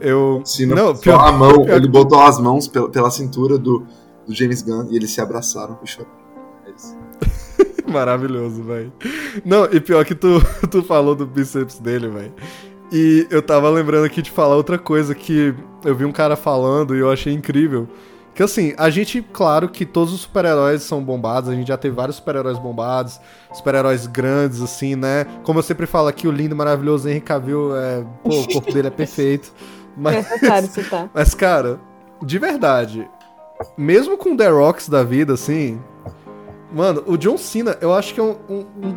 Eu. 0.01 0.41
Cena 0.45 0.75
Não, 0.75 0.95
só 0.95 1.01
pior- 1.01 1.19
a 1.25 1.31
mão, 1.31 1.63
pior- 1.63 1.75
ele 1.77 1.87
botou 1.87 2.19
as 2.21 2.39
mãos 2.39 2.67
pela, 2.67 2.89
pela 2.89 3.09
cintura 3.09 3.57
do, 3.57 3.85
do 4.27 4.33
James 4.35 4.61
Gunn 4.61 4.87
e 4.91 4.97
eles 4.97 5.11
se 5.11 5.21
abraçaram 5.21 5.79
e 5.83 5.87
choraram. 5.87 6.26
É. 7.87 7.91
Maravilhoso, 7.91 8.63
velho. 8.63 8.91
Não, 9.45 9.65
e 9.65 9.79
pior 9.79 10.03
que 10.05 10.15
tu, 10.15 10.41
tu 10.69 10.83
falou 10.83 11.15
do 11.15 11.25
bíceps 11.25 11.79
dele, 11.79 12.07
velho. 12.09 12.33
E 12.91 13.27
eu 13.29 13.41
tava 13.41 13.69
lembrando 13.69 14.05
aqui 14.05 14.21
de 14.21 14.31
falar 14.31 14.55
outra 14.55 14.77
coisa 14.77 15.13
que 15.13 15.53
eu 15.83 15.95
vi 15.95 16.05
um 16.05 16.11
cara 16.11 16.35
falando 16.35 16.95
e 16.95 16.99
eu 16.99 17.11
achei 17.11 17.33
incrível. 17.33 17.87
Que 18.33 18.43
assim, 18.43 18.73
a 18.77 18.89
gente, 18.91 19.21
claro 19.33 19.67
que 19.67 19.83
todos 19.83 20.13
os 20.13 20.21
super-heróis 20.21 20.83
são 20.83 21.03
bombados, 21.03 21.49
a 21.49 21.55
gente 21.55 21.67
já 21.67 21.75
teve 21.75 21.95
vários 21.95 22.17
super-heróis 22.17 22.59
bombados, 22.59 23.19
super-heróis 23.51 24.05
grandes, 24.05 24.61
assim, 24.61 24.95
né? 24.95 25.25
Como 25.43 25.57
eu 25.57 25.63
sempre 25.63 25.87
falo 25.87 26.07
aqui, 26.07 26.27
o 26.27 26.31
lindo, 26.31 26.55
maravilhoso 26.55 27.09
Henry 27.09 27.19
Cavill, 27.19 27.75
é, 27.75 28.05
pô, 28.23 28.41
o 28.41 28.47
corpo 28.47 28.71
dele 28.71 28.89
é 28.89 28.91
perfeito. 28.91 29.51
Mas, 29.97 30.17
Necessário 30.17 30.67
citar. 30.67 31.09
mas, 31.11 31.33
cara, 31.33 31.79
de 32.23 32.37
verdade, 32.37 33.09
mesmo 33.75 34.15
com 34.15 34.37
The 34.37 34.47
Rocks 34.47 34.87
da 34.87 35.03
vida, 35.03 35.33
assim. 35.33 35.81
Mano, 36.71 37.03
o 37.07 37.17
John 37.17 37.37
Cena, 37.37 37.77
eu 37.81 37.93
acho 37.93 38.13
que 38.13 38.19
é 38.19 38.23
um, 38.23 38.35
um, 38.49 38.95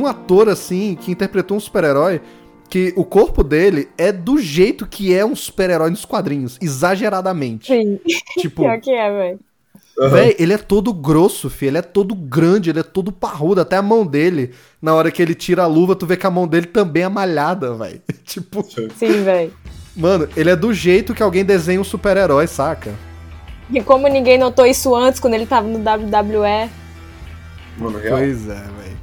um- 0.00 0.06
ator, 0.06 0.48
assim, 0.48 0.96
que 0.96 1.10
interpretou 1.12 1.56
um 1.56 1.60
super-herói 1.60 2.20
que 2.68 2.92
o 2.96 3.04
corpo 3.04 3.42
dele 3.42 3.88
é 3.96 4.12
do 4.12 4.38
jeito 4.38 4.86
que 4.86 5.14
é 5.14 5.24
um 5.24 5.34
super-herói 5.34 5.88
nos 5.90 6.04
quadrinhos, 6.04 6.58
exageradamente. 6.60 7.68
Sim, 7.72 7.98
Tipo, 8.38 8.62
pior 8.62 8.80
que 8.80 8.90
é, 8.90 9.10
velho. 9.10 9.40
Véi, 10.12 10.36
ele 10.38 10.52
é 10.52 10.58
todo 10.58 10.92
grosso, 10.92 11.50
filho. 11.50 11.70
Ele 11.70 11.78
é 11.78 11.82
todo 11.82 12.14
grande, 12.14 12.70
ele 12.70 12.78
é 12.78 12.84
todo 12.84 13.10
parrudo. 13.10 13.60
Até 13.60 13.74
a 13.76 13.82
mão 13.82 14.06
dele, 14.06 14.52
na 14.80 14.94
hora 14.94 15.10
que 15.10 15.20
ele 15.20 15.34
tira 15.34 15.64
a 15.64 15.66
luva, 15.66 15.96
tu 15.96 16.06
vê 16.06 16.16
que 16.16 16.24
a 16.26 16.30
mão 16.30 16.46
dele 16.46 16.66
também 16.66 17.02
é 17.02 17.08
malhada, 17.08 17.74
velho. 17.74 18.00
tipo, 18.24 18.62
Sim, 18.96 19.24
velho. 19.24 19.52
mano, 19.96 20.28
ele 20.36 20.50
é 20.50 20.54
do 20.56 20.72
jeito 20.72 21.14
que 21.14 21.22
alguém 21.22 21.44
desenha 21.44 21.80
um 21.80 21.84
super-herói, 21.84 22.46
saca? 22.46 22.94
E 23.72 23.82
como 23.82 24.06
ninguém 24.06 24.38
notou 24.38 24.64
isso 24.64 24.94
antes, 24.94 25.18
quando 25.18 25.34
ele 25.34 25.46
tava 25.46 25.66
no 25.66 25.78
WWE. 25.78 26.70
Mano, 27.78 27.98
real. 27.98 28.18
Pois 28.18 28.48
é, 28.48 28.54
velho. 28.54 28.98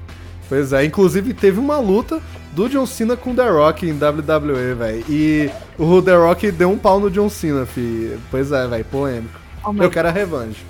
Pois 0.48 0.74
é, 0.74 0.86
inclusive 0.86 1.34
teve 1.34 1.60
uma 1.60 1.80
luta 1.80 2.22
do 2.52 2.70
John 2.70 2.86
Cena 2.86 3.18
com 3.18 3.34
The 3.34 3.50
Rock 3.50 3.88
em 3.88 3.94
WWE, 3.94 4.76
velho. 4.76 5.06
E 5.10 5.50
o 5.78 6.02
The 6.02 6.16
Rock 6.16 6.52
deu 6.52 6.70
um 6.70 6.78
pau 6.78 7.00
no 7.00 7.10
John 7.10 7.30
Cena, 7.30 7.66
fi. 7.66 8.18
Pois 8.30 8.52
é, 8.52 8.68
velho, 8.68 8.86
polêmico. 8.86 9.40
Oh 9.64 9.74
Eu 9.82 9.90
quero 9.90 10.08
a 10.08 10.12
revanche. 10.12 10.64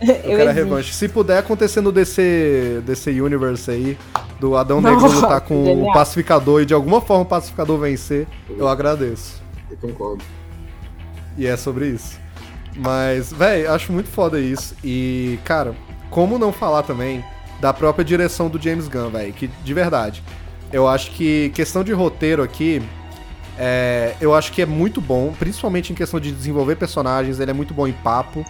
Eu, 0.00 0.08
Eu 0.32 0.36
quero 0.38 0.50
a 0.50 0.52
revanche. 0.52 0.92
Se 0.92 1.08
puder 1.08 1.38
acontecer 1.38 1.80
no 1.80 1.92
DC, 1.92 2.82
DC 2.84 3.20
Universe 3.20 3.70
aí, 3.70 3.98
do 4.40 4.56
Adão 4.56 4.80
Negro 4.80 5.00
Nossa, 5.00 5.14
lutar 5.14 5.40
com 5.40 5.64
genial. 5.64 5.90
o 5.90 5.92
pacificador 5.92 6.62
e 6.62 6.66
de 6.66 6.74
alguma 6.74 7.00
forma 7.00 7.22
o 7.22 7.26
pacificador 7.26 7.78
vencer, 7.78 8.26
eu 8.50 8.68
agradeço. 8.68 9.40
Eu 9.70 9.76
concordo. 9.76 10.22
E 11.38 11.46
é 11.46 11.56
sobre 11.56 11.88
isso. 11.88 12.18
Mas, 12.76 13.32
véi, 13.32 13.66
acho 13.66 13.92
muito 13.92 14.08
foda 14.08 14.38
isso. 14.38 14.74
E, 14.84 15.38
cara, 15.44 15.74
como 16.10 16.38
não 16.38 16.52
falar 16.52 16.82
também 16.82 17.24
da 17.60 17.72
própria 17.72 18.04
direção 18.04 18.48
do 18.48 18.60
James 18.60 18.88
Gunn, 18.88 19.10
véi? 19.10 19.32
Que, 19.32 19.48
de 19.48 19.74
verdade, 19.74 20.22
eu 20.72 20.86
acho 20.88 21.10
que 21.12 21.50
questão 21.54 21.82
de 21.84 21.92
roteiro 21.92 22.42
aqui, 22.42 22.82
é, 23.58 24.14
eu 24.20 24.34
acho 24.34 24.52
que 24.52 24.60
é 24.62 24.66
muito 24.66 25.00
bom, 25.00 25.32
principalmente 25.38 25.92
em 25.92 25.96
questão 25.96 26.20
de 26.20 26.30
desenvolver 26.30 26.76
personagens, 26.76 27.40
ele 27.40 27.50
é 27.50 27.54
muito 27.54 27.72
bom 27.72 27.86
em 27.86 27.92
papo. 27.92 28.44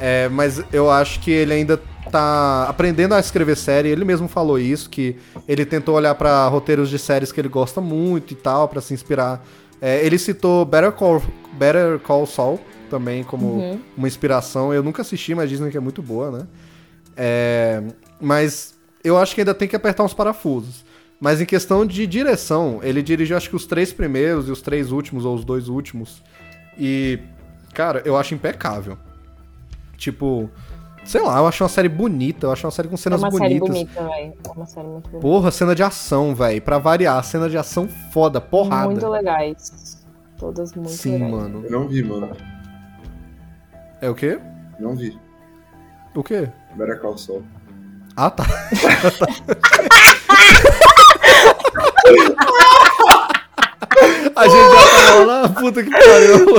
É, 0.00 0.28
mas 0.28 0.62
eu 0.72 0.90
acho 0.90 1.20
que 1.20 1.30
ele 1.30 1.52
ainda 1.52 1.80
tá 2.10 2.66
aprendendo 2.68 3.14
a 3.14 3.20
escrever 3.20 3.56
série. 3.56 3.88
Ele 3.88 4.04
mesmo 4.04 4.26
falou 4.28 4.58
isso, 4.58 4.90
que 4.90 5.16
ele 5.48 5.64
tentou 5.64 5.94
olhar 5.94 6.14
pra 6.16 6.46
roteiros 6.48 6.90
de 6.90 6.98
séries 6.98 7.30
que 7.32 7.40
ele 7.40 7.48
gosta 7.48 7.80
muito 7.80 8.32
e 8.32 8.36
tal, 8.36 8.68
pra 8.68 8.80
se 8.80 8.92
inspirar. 8.92 9.44
É, 9.80 10.04
ele 10.04 10.18
citou 10.18 10.64
Better 10.64 10.92
Call, 10.92 11.22
Better 11.52 11.98
Call 12.00 12.26
Saul 12.26 12.60
também 12.90 13.22
como 13.24 13.46
Uhum. 13.46 13.80
uma 13.96 14.06
inspiração. 14.08 14.72
Eu 14.74 14.82
nunca 14.82 15.02
assisti, 15.02 15.34
mas 15.34 15.48
dizem 15.48 15.70
que 15.70 15.76
é 15.76 15.80
muito 15.80 16.02
boa, 16.02 16.30
né? 16.30 16.46
É, 17.16 17.82
mas 18.20 18.74
eu 19.02 19.16
acho 19.18 19.34
que 19.34 19.40
ainda 19.40 19.54
tem 19.54 19.68
que 19.68 19.76
apertar 19.76 20.02
uns 20.04 20.14
parafusos. 20.14 20.84
Mas 21.20 21.40
em 21.40 21.46
questão 21.46 21.86
de 21.86 22.06
direção, 22.06 22.80
ele 22.82 23.02
dirigiu 23.02 23.36
acho 23.36 23.48
que 23.48 23.56
os 23.56 23.66
três 23.66 23.92
primeiros 23.92 24.48
e 24.48 24.50
os 24.50 24.60
três 24.60 24.90
últimos, 24.92 25.24
ou 25.24 25.34
os 25.34 25.44
dois 25.44 25.68
últimos. 25.68 26.22
E, 26.78 27.18
cara, 27.72 28.02
eu 28.04 28.16
acho 28.16 28.34
impecável. 28.34 28.98
Tipo, 29.96 30.50
sei 31.04 31.22
lá, 31.22 31.38
eu 31.38 31.46
acho 31.46 31.62
uma 31.62 31.68
série 31.70 31.88
bonita, 31.88 32.46
eu 32.46 32.52
acho 32.52 32.66
uma 32.66 32.70
série 32.72 32.88
com 32.88 32.94
É 32.94 32.98
cenas 32.98 33.22
uma 33.22 33.30
série 33.30 33.58
bonitas. 33.60 33.68
bonita, 33.68 34.08
velho. 34.08 34.32
É 34.44 34.50
uma 34.50 34.66
série 34.66 34.88
muito 34.88 35.04
bonita. 35.08 35.20
Porra, 35.20 35.50
cena 35.50 35.74
de 35.74 35.82
ação, 35.82 36.34
velho. 36.34 36.60
Pra 36.60 36.78
variar, 36.78 37.22
cena 37.24 37.48
de 37.48 37.56
ação 37.56 37.88
foda, 38.12 38.40
porrada. 38.40 38.86
Muito 38.90 39.08
legais. 39.08 40.04
Todas 40.36 40.74
muito 40.74 40.90
Sim, 40.90 41.12
legais. 41.12 41.30
mano. 41.32 41.64
Eu 41.64 41.70
não 41.70 41.88
vi, 41.88 42.02
mano. 42.02 42.36
É 44.00 44.10
o 44.10 44.14
quê? 44.14 44.38
Não 44.78 44.94
vi. 44.94 45.16
O 46.14 46.22
quê? 46.22 46.48
Better 46.76 47.00
Call 47.00 47.18
Saul. 47.18 47.42
Ah, 48.16 48.30
tá. 48.30 48.44
A 54.36 54.48
gente 54.48 54.56
já 54.56 55.06
tava 55.06 55.24
lá, 55.24 55.48
puta 55.48 55.82
que 55.82 55.90
pariu. 55.90 56.46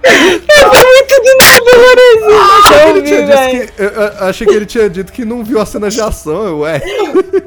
Muito 0.00 1.14
de 1.22 1.34
novo, 1.36 1.70
Lorenzinho. 1.76 2.40
Ele 2.80 2.94
Não 2.94 3.02
tinha 3.02 3.02
vi, 3.02 3.04
dito 3.04 3.26
velho. 3.26 3.68
que, 3.72 3.82
eu, 3.82 3.88
eu 3.88 4.24
achei 4.28 4.46
que 4.46 4.54
ele 4.54 4.66
tinha 4.66 4.88
dito 4.90 5.12
que 5.12 5.24
não 5.24 5.42
viu 5.44 5.60
a 5.60 5.66
cena 5.66 5.90
de 5.90 6.00
ação, 6.00 6.46
eu, 6.46 6.58
ué. 6.60 6.80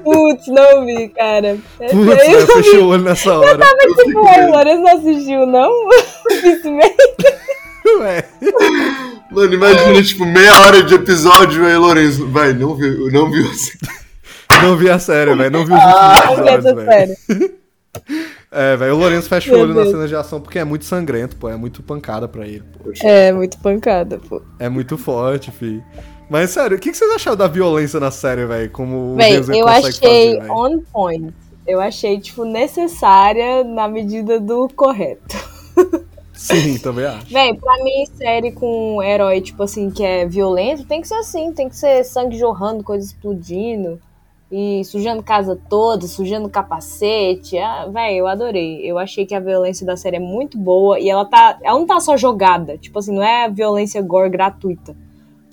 Putz, 0.04 0.48
não 0.48 0.86
vi, 0.86 1.08
cara. 1.10 1.58
Putz, 1.78 1.93
eu 1.93 2.06
né, 2.06 2.15
não 2.39 2.48
fechei 2.48 2.72
vi. 2.74 2.78
o 2.80 2.88
olho 2.89 3.04
nessa 3.04 3.38
hora. 3.39 3.58
Tipo, 4.04 4.26
ué, 4.26 4.46
o 4.48 4.52
Lourenço 4.52 4.82
não 4.82 4.98
assistiu, 4.98 5.46
não? 5.48 5.72
Ué. 8.00 8.24
Mano, 9.34 9.54
imagina, 9.54 10.04
tipo, 10.04 10.26
meia 10.26 10.54
hora 10.62 10.84
de 10.84 10.93
episódio 10.96 11.65
aí, 11.65 11.76
Lourenço. 11.76 12.28
Vai, 12.28 12.54
não 12.54 12.76
viu, 12.76 13.12
não 13.12 13.30
viu 13.32 13.46
assim. 13.50 13.72
Não 14.62 14.78
vi 14.78 14.88
a 14.89 14.98
série, 15.00 15.36
velho. 15.36 15.52
Não 15.52 15.65
vi 15.65 15.74
os 15.74 15.80
Não 15.80 15.89
últimos 15.89 16.38
vi 16.38 16.48
essa 16.48 16.69
episódios, 16.69 16.86
velho. 16.86 17.15
série. 17.28 17.54
É, 18.56 18.78
velho, 18.78 18.93
o 18.93 18.98
Lourenço 19.00 19.28
fecha 19.28 19.50
o 19.50 19.54
Meu 19.56 19.63
olho 19.63 19.74
na 19.74 19.82
Deus. 19.82 19.91
cena 19.93 20.08
de 20.08 20.15
ação 20.15 20.39
porque 20.39 20.60
é 20.60 20.63
muito 20.63 20.86
sangrento, 20.86 21.36
pô. 21.36 21.50
É 21.50 21.56
muito 21.58 21.82
pancada 21.82 22.28
pra 22.28 22.46
ele, 22.48 22.62
pô. 22.84 22.91
É, 23.02 23.32
muito 23.34 23.58
pancada, 23.58 24.19
pô. 24.30 24.41
É 24.60 24.69
muito 24.69 24.96
forte, 24.96 25.50
fi. 25.52 25.82
Mas, 26.30 26.52
sério, 26.52 26.78
o 26.78 26.80
que, 26.80 26.91
que 26.91 26.98
vocês 26.98 27.12
acharam 27.15 27.36
da 27.36 27.48
violência 27.48 28.00
na 28.00 28.12
série, 28.12 28.46
velho? 28.46 28.69
Como 28.69 29.13
o 29.13 29.15
Véi, 29.15 29.32
James 29.34 29.48
Gunn 29.48 29.56
eu 29.58 29.65
consegue 29.65 29.88
achei 29.88 30.36
fazer, 30.38 30.52
on 30.52 30.80
point. 30.93 31.34
Eu 31.65 31.82
achei, 31.82 32.19
tipo, 32.19 32.46
necessária 32.46 33.63
na 33.63 33.88
medida 33.88 34.39
do 34.39 34.69
correto. 34.76 35.36
Sim, 36.47 36.77
também 36.79 37.06
acho. 37.06 37.32
Véi, 37.32 37.53
pra 37.56 37.84
mim, 37.84 38.06
série 38.15 38.51
com 38.51 39.01
herói, 39.01 39.41
tipo 39.41 39.63
assim, 39.63 39.89
que 39.89 40.03
é 40.03 40.25
violento, 40.25 40.86
tem 40.86 41.01
que 41.01 41.08
ser 41.08 41.15
assim, 41.15 41.53
tem 41.53 41.69
que 41.69 41.75
ser 41.75 42.03
sangue 42.03 42.38
jorrando, 42.38 42.84
coisa 42.84 43.06
explodindo 43.06 44.01
E 44.51 44.84
sujando 44.86 45.23
casa 45.23 45.60
toda, 45.69 46.08
sujando 46.08 46.49
capacete. 46.49 47.58
Ah, 47.58 47.88
véi, 47.88 48.17
eu 48.19 48.27
adorei. 48.27 48.82
Eu 48.89 48.99
achei 48.99 49.25
que 49.25 49.36
a 49.36 49.39
violência 49.39 49.86
da 49.86 49.97
série 49.97 50.17
é 50.17 50.19
muito 50.19 50.58
boa. 50.58 50.99
E 50.99 51.10
ela 51.10 51.25
tá. 51.25 51.60
Ela 51.63 51.79
não 51.79 51.88
tá 51.88 51.99
só 51.99 52.15
jogada. 52.17 52.77
Tipo 52.77 52.99
assim, 52.99 53.13
não 53.15 53.23
é 53.23 53.49
violência 53.49 54.01
gore 54.01 54.29
gratuita. 54.29 54.95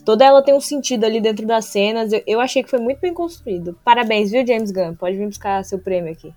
Toda 0.04 0.24
ela 0.24 0.42
tem 0.42 0.54
um 0.54 0.60
sentido 0.60 1.04
ali 1.04 1.20
dentro 1.20 1.46
das 1.46 1.66
cenas. 1.66 2.12
Eu, 2.12 2.22
eu 2.26 2.40
achei 2.40 2.62
que 2.62 2.70
foi 2.70 2.80
muito 2.80 3.00
bem 3.00 3.14
construído. 3.14 3.78
Parabéns, 3.84 4.30
viu, 4.30 4.46
James 4.46 4.70
Gunn? 4.72 4.94
Pode 4.96 5.16
vir 5.16 5.26
buscar 5.28 5.64
seu 5.64 5.78
prêmio 5.80 6.12
aqui. 6.12 6.34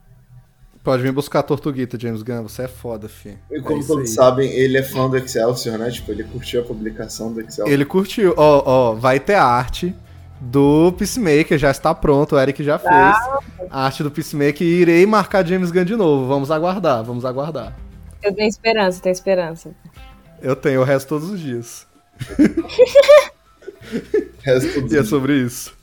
Pode 0.84 1.02
vir 1.02 1.12
buscar 1.14 1.40
a 1.40 1.44
Tortuguita, 1.44 1.98
James 2.00 2.22
Gunn. 2.22 2.44
Você 2.44 2.64
é 2.64 2.68
foda, 2.68 3.08
fi. 3.08 3.38
E 3.50 3.56
É 3.58 3.62
como 3.62 3.80
isso 3.80 3.88
todos 3.88 4.10
aí. 4.10 4.16
sabem, 4.16 4.52
ele 4.52 4.78
é 4.78 4.84
fã 4.84 5.10
do 5.10 5.16
Excelsior, 5.16 5.78
né? 5.78 5.90
Tipo, 5.90 6.12
ele 6.12 6.24
curtiu 6.26 6.62
a 6.62 6.64
publicação 6.66 7.32
do 7.32 7.40
Excelsior. 7.40 7.70
Ele 7.70 7.86
curtiu. 7.86 8.34
Ó, 8.36 8.64
ó, 8.66 8.94
vai 8.94 9.18
ter 9.20 9.36
a 9.36 9.46
arte 9.46 9.96
do 10.42 10.92
Peacemaker, 10.98 11.58
já 11.58 11.72
está 11.72 11.96
pronto, 11.96 12.36
o 12.36 12.40
Eric 12.40 12.62
já 12.62 12.78
fez. 12.78 12.92
A 13.70 13.86
arte 13.86 14.04
do 14.04 14.12
Peacemaker 14.12 14.68
e 14.68 14.82
irei 14.82 15.06
marcar 15.06 15.48
James 15.48 15.72
Gunn 15.72 15.86
de 15.86 15.96
novo. 15.96 16.28
Vamos 16.28 16.52
aguardar, 16.52 17.02
vamos 17.02 17.24
aguardar. 17.24 17.74
Eu 18.22 18.34
tenho 18.36 18.50
esperança, 18.50 19.02
tenho 19.02 19.14
esperança. 19.14 19.72
Eu 20.42 20.56
tenho 20.56 20.82
o 20.82 20.84
resto 20.84 21.08
todos 21.08 21.30
os 21.30 21.40
dias. 21.40 21.88
Resto 24.44 24.94
E 24.94 24.98
é 24.98 25.04
sobre 25.04 25.38
isso. 25.38 25.74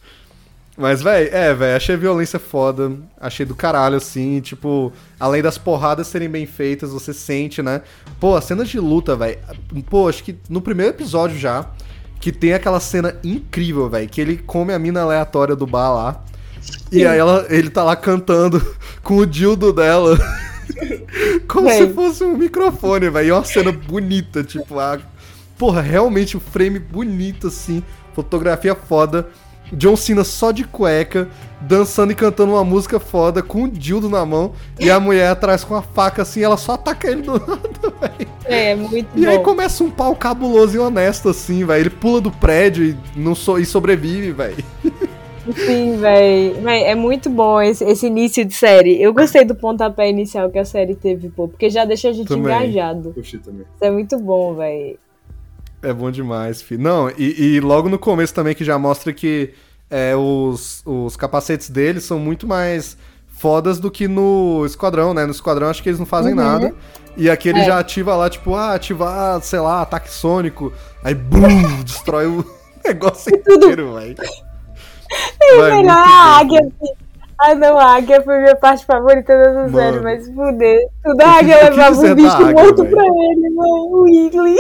Mas, 0.81 1.03
véi, 1.03 1.29
é, 1.31 1.53
véi, 1.53 1.75
achei 1.75 1.95
a 1.95 1.99
violência 1.99 2.39
foda. 2.39 2.91
Achei 3.21 3.45
do 3.45 3.55
caralho, 3.55 3.99
assim. 3.99 4.41
Tipo, 4.41 4.91
além 5.19 5.43
das 5.43 5.59
porradas 5.59 6.07
serem 6.07 6.31
bem 6.31 6.47
feitas, 6.47 6.91
você 6.91 7.13
sente, 7.13 7.61
né? 7.61 7.83
Pô, 8.19 8.35
as 8.35 8.45
cenas 8.47 8.67
de 8.67 8.81
luta, 8.81 9.15
véi. 9.15 9.39
Pô, 9.91 10.09
acho 10.09 10.25
que 10.25 10.39
no 10.49 10.63
primeiro 10.63 10.93
episódio 10.93 11.39
já, 11.39 11.67
que 12.19 12.33
tem 12.33 12.55
aquela 12.55 12.81
cena 12.81 13.15
incrível, 13.23 13.91
véi, 13.91 14.07
que 14.07 14.23
ele 14.23 14.39
come 14.39 14.73
a 14.73 14.79
mina 14.79 15.03
aleatória 15.03 15.55
do 15.55 15.67
bar 15.67 15.93
lá. 15.93 16.25
E 16.91 17.07
aí 17.07 17.19
ela, 17.19 17.47
ele 17.51 17.69
tá 17.69 17.85
lá 17.85 17.95
cantando 17.95 18.75
com 19.05 19.19
o 19.19 19.27
dildo 19.27 19.75
dela. 19.75 20.19
Como 21.47 21.69
Véi. 21.69 21.89
se 21.89 21.93
fosse 21.93 22.25
um 22.25 22.39
microfone, 22.39 23.11
velho. 23.11 23.27
E 23.27 23.31
é 23.31 23.35
uma 23.35 23.45
cena 23.45 23.71
bonita, 23.71 24.43
tipo, 24.43 24.79
a... 24.79 24.99
porra, 25.59 25.83
realmente 25.83 26.39
um 26.39 26.41
frame 26.41 26.79
bonito, 26.79 27.49
assim. 27.49 27.83
Fotografia 28.15 28.75
foda. 28.75 29.29
John 29.73 29.97
Cena 29.97 30.25
só 30.25 30.51
de 30.51 30.65
cueca, 30.65 31.29
dançando 31.61 32.13
e 32.13 32.15
cantando 32.15 32.53
uma 32.53 32.65
música 32.65 32.99
foda, 32.99 33.43
com 33.43 33.65
o 33.65 33.69
dildo 33.69 34.09
na 34.09 34.25
mão, 34.27 34.53
e 34.79 34.91
a 34.91 34.99
mulher 34.99 35.29
atrás 35.31 35.63
com 35.65 35.75
a 35.75 35.83
faca 35.83 36.23
assim, 36.23 36.43
ela 36.43 36.57
só 36.57 36.73
ataca 36.73 37.09
ele 37.11 37.23
do 37.23 37.33
nada, 37.39 37.61
velho. 38.01 38.31
É, 38.45 38.75
muito 38.75 39.09
E 39.17 39.25
bom. 39.25 39.31
aí 39.31 39.39
começa 39.41 39.85
um 39.85 39.91
pau 39.91 40.15
cabuloso 40.17 40.75
e 40.77 40.79
honesto, 40.79 41.29
assim, 41.29 41.65
velho. 41.65 41.81
Ele 41.83 41.91
pula 41.91 42.21
do 42.21 42.31
prédio 42.31 42.85
e, 42.85 42.97
não 43.15 43.35
so... 43.35 43.59
e 43.59 43.65
sobrevive, 43.65 44.33
velho. 44.33 44.57
Sim, 45.57 45.97
véi. 45.99 46.53
Véi, 46.63 46.85
É 46.85 46.95
muito 46.95 47.31
bom 47.31 47.61
esse, 47.61 47.85
esse 47.85 48.07
início 48.07 48.45
de 48.45 48.55
série. 48.55 49.01
Eu 49.01 49.13
gostei 49.13 49.45
do 49.45 49.55
pontapé 49.55 50.09
inicial 50.09 50.51
que 50.51 50.59
a 50.59 50.65
série 50.65 50.95
teve, 50.95 51.29
pô, 51.31 51.49
porque 51.49 51.71
já 51.71 51.85
deixa 51.85 52.09
a 52.09 52.13
gente 52.13 52.29
Também. 52.29 52.43
engajado. 52.55 53.13
Curti 53.13 53.39
também. 53.39 53.63
Isso 53.63 53.85
é 53.85 53.91
muito 53.91 54.19
bom, 54.19 54.55
véi. 54.55 54.99
É 55.83 55.93
bom 55.93 56.11
demais, 56.11 56.61
filho. 56.61 56.83
Não, 56.83 57.11
e, 57.17 57.55
e 57.57 57.61
logo 57.61 57.89
no 57.89 57.99
começo 57.99 58.35
também 58.35 58.55
que 58.55 58.65
já 58.65 58.79
mostra 58.79 59.13
que 59.13 59.55
é, 59.91 60.15
os, 60.15 60.83
os 60.85 61.17
capacetes 61.17 61.71
deles 61.71 62.05
são 62.05 62.19
muito 62.19 62.47
mais 62.47 62.97
fodas 63.29 63.79
do 63.81 63.91
que 63.91 64.07
no 64.07 64.65
Esquadrão, 64.67 65.15
né? 65.15 65.25
No 65.25 65.31
Esquadrão 65.33 65.69
acho 65.69 65.83
que 65.83 65.89
eles 65.89 65.99
não 65.99 66.07
fazem 66.07 66.33
Uhum. 66.33 66.37
nada. 66.39 66.75
E 67.17 67.29
aqui 67.31 67.49
ele 67.49 67.61
É. 67.61 67.65
já 67.65 67.79
ativa 67.79 68.15
lá, 68.15 68.29
tipo, 68.31 68.55
ah, 68.55 68.75
ativar, 68.75 69.41
sei 69.43 69.59
lá, 69.61 69.81
ataque 69.83 70.11
sônico. 70.13 70.73
Aí, 71.03 71.15
bum, 71.15 71.39
destrói 71.83 72.27
o 72.27 72.45
negócio 72.85 73.35
inteiro, 73.35 73.95
velho. 73.95 74.17
Vai, 75.59 75.81
a 75.81 75.83
bom, 75.83 75.91
águia. 75.91 76.73
Ah, 77.43 77.55
não, 77.55 77.79
a 77.79 77.95
águia 77.97 78.23
foi 78.23 78.39
minha 78.39 78.55
parte 78.55 78.85
favorita 78.85 79.33
Mano. 79.35 79.73
série, 79.77 80.01
mas 80.01 80.27
fuder. 80.29 80.79
Tudo 81.03 81.23
a 81.23 81.39
águia 81.39 81.57
levava 81.65 81.99
um 81.99 82.03
da 82.03 82.15
bicho 82.15 82.53
morto 82.53 82.85
pra 82.85 83.03
ele, 83.03 83.41
véi. 83.41 83.55
O 83.57 84.03
Wiggly. 84.03 84.57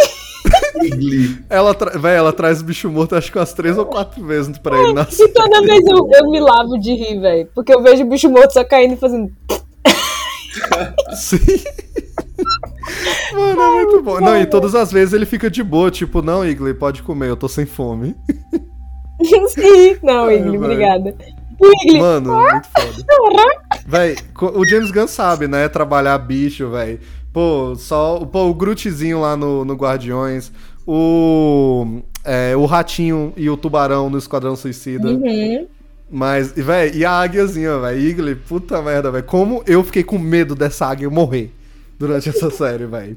Ela, 1.48 1.74
tra... 1.74 1.98
véi, 1.98 2.16
ela 2.16 2.33
traz 2.33 2.61
o 2.61 2.64
bicho 2.64 2.90
morto 2.90 3.14
acho 3.14 3.30
que 3.30 3.38
umas 3.38 3.52
três 3.52 3.76
ou 3.76 3.87
quatro 3.87 4.24
vezes 4.24 4.56
pra 4.59 4.78
ele 4.78 4.92
nascer. 4.92 5.24
E 5.24 5.28
toda 5.28 5.62
vez 5.62 5.85
eu, 5.87 6.09
eu 6.12 6.30
me 6.30 6.40
lavo 6.40 6.78
de 6.78 6.94
rir, 6.94 7.20
velho. 7.20 7.48
Porque 7.54 7.74
eu 7.74 7.83
vejo 7.83 8.04
o 8.04 8.09
bicho 8.09 8.28
morto 8.28 8.52
só 8.52 8.64
caindo 8.64 8.94
e 8.94 8.96
fazendo. 8.96 9.30
Sim. 11.12 11.38
Mano, 13.33 13.62
é 13.62 13.70
muito 13.72 14.02
bom. 14.02 14.20
Não, 14.20 14.40
e 14.40 14.46
todas 14.46 14.74
as 14.74 14.90
vezes 14.90 15.14
ele 15.14 15.26
fica 15.26 15.50
de 15.50 15.62
boa, 15.62 15.90
tipo, 15.90 16.22
não, 16.22 16.44
Igley, 16.44 16.74
pode 16.74 17.02
comer, 17.02 17.28
eu 17.28 17.37
tô 17.37 17.48
sem 17.48 17.66
fome. 17.66 18.16
Sim. 19.48 19.96
Não, 20.02 20.26
véi. 20.26 20.48
obrigada. 20.48 21.14
O 21.59 21.66
Wiggly. 21.66 22.00
Mano, 22.00 22.37
muito 22.40 22.68
foda. 22.68 23.04
Véi, 23.87 24.16
o 24.40 24.66
James 24.66 24.90
Gunn 24.90 25.06
sabe, 25.06 25.46
né? 25.46 25.68
Trabalhar 25.68 26.16
bicho, 26.18 26.70
véi. 26.70 27.00
Pô, 27.32 27.74
só 27.76 28.18
pô, 28.26 28.46
o 28.48 28.54
Grootzinho 28.54 29.20
lá 29.20 29.36
no, 29.36 29.64
no 29.64 29.74
Guardiões, 29.74 30.50
o, 30.86 32.00
é, 32.24 32.56
o 32.56 32.64
Ratinho 32.66 33.32
e 33.36 33.48
o 33.48 33.56
Tubarão 33.56 34.10
no 34.10 34.18
Esquadrão 34.18 34.56
Suicida. 34.56 35.08
Uhum. 35.08 35.66
Mas, 36.10 36.56
e, 36.56 36.62
véi, 36.62 36.90
e 36.92 37.04
a 37.04 37.12
águiazinha, 37.12 37.78
véi, 37.78 37.98
Igley, 38.00 38.34
puta 38.34 38.82
merda, 38.82 39.12
véi. 39.12 39.22
Como 39.22 39.62
eu 39.64 39.84
fiquei 39.84 40.02
com 40.02 40.18
medo 40.18 40.56
dessa 40.56 40.86
águia 40.86 41.08
morrer 41.08 41.52
durante 41.98 42.28
essa 42.28 42.50
série, 42.50 42.86
véi. 42.86 43.16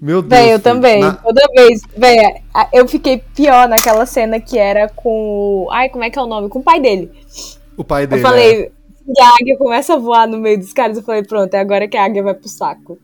Meu 0.00 0.22
Deus. 0.22 0.30
Véi, 0.40 0.46
eu 0.54 0.58
filho. 0.60 0.62
também. 0.62 1.00
Na- 1.00 1.14
Toda 1.14 1.42
vez. 1.54 1.80
Véi, 1.96 2.18
eu 2.72 2.86
fiquei 2.86 3.18
pior 3.34 3.68
naquela 3.68 4.06
cena 4.06 4.38
que 4.40 4.56
era 4.56 4.88
com. 4.88 5.64
o- 5.66 5.68
Ai, 5.72 5.88
como 5.88 6.04
é 6.04 6.10
que 6.10 6.18
é 6.18 6.22
o 6.22 6.26
nome? 6.26 6.48
Com 6.48 6.60
o 6.60 6.62
pai 6.62 6.80
dele. 6.80 7.10
O 7.76 7.82
pai 7.84 8.04
Eu 8.04 8.08
dele. 8.08 8.20
é. 8.20 8.24
falei. 8.24 8.72
Se 9.04 9.20
a 9.20 9.28
águia 9.40 9.56
começa 9.58 9.94
a 9.94 9.98
voar 9.98 10.28
no 10.28 10.38
meio 10.38 10.58
dos 10.58 10.72
caras, 10.72 10.96
eu 10.96 11.02
falei, 11.02 11.24
pronto, 11.24 11.52
é 11.54 11.58
agora 11.58 11.88
que 11.88 11.96
a 11.96 12.04
águia 12.04 12.22
vai 12.22 12.34
pro 12.34 12.48
saco. 12.48 12.98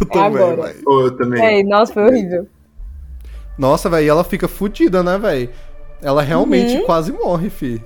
Eu 0.00 0.06
também. 0.06 0.74
Pô, 0.84 1.00
eu 1.02 1.10
também. 1.16 1.40
Véi, 1.40 1.62
nossa, 1.64 1.92
foi 1.92 2.04
horrível. 2.04 2.46
Nossa, 3.56 3.88
velho, 3.88 4.04
e 4.04 4.08
ela 4.08 4.24
fica 4.24 4.48
fudida, 4.48 5.02
né, 5.02 5.16
velho? 5.18 5.48
Ela 6.02 6.22
realmente 6.22 6.76
Uhum. 6.76 6.84
quase 6.84 7.12
morre, 7.12 7.48
fi. 7.50 7.82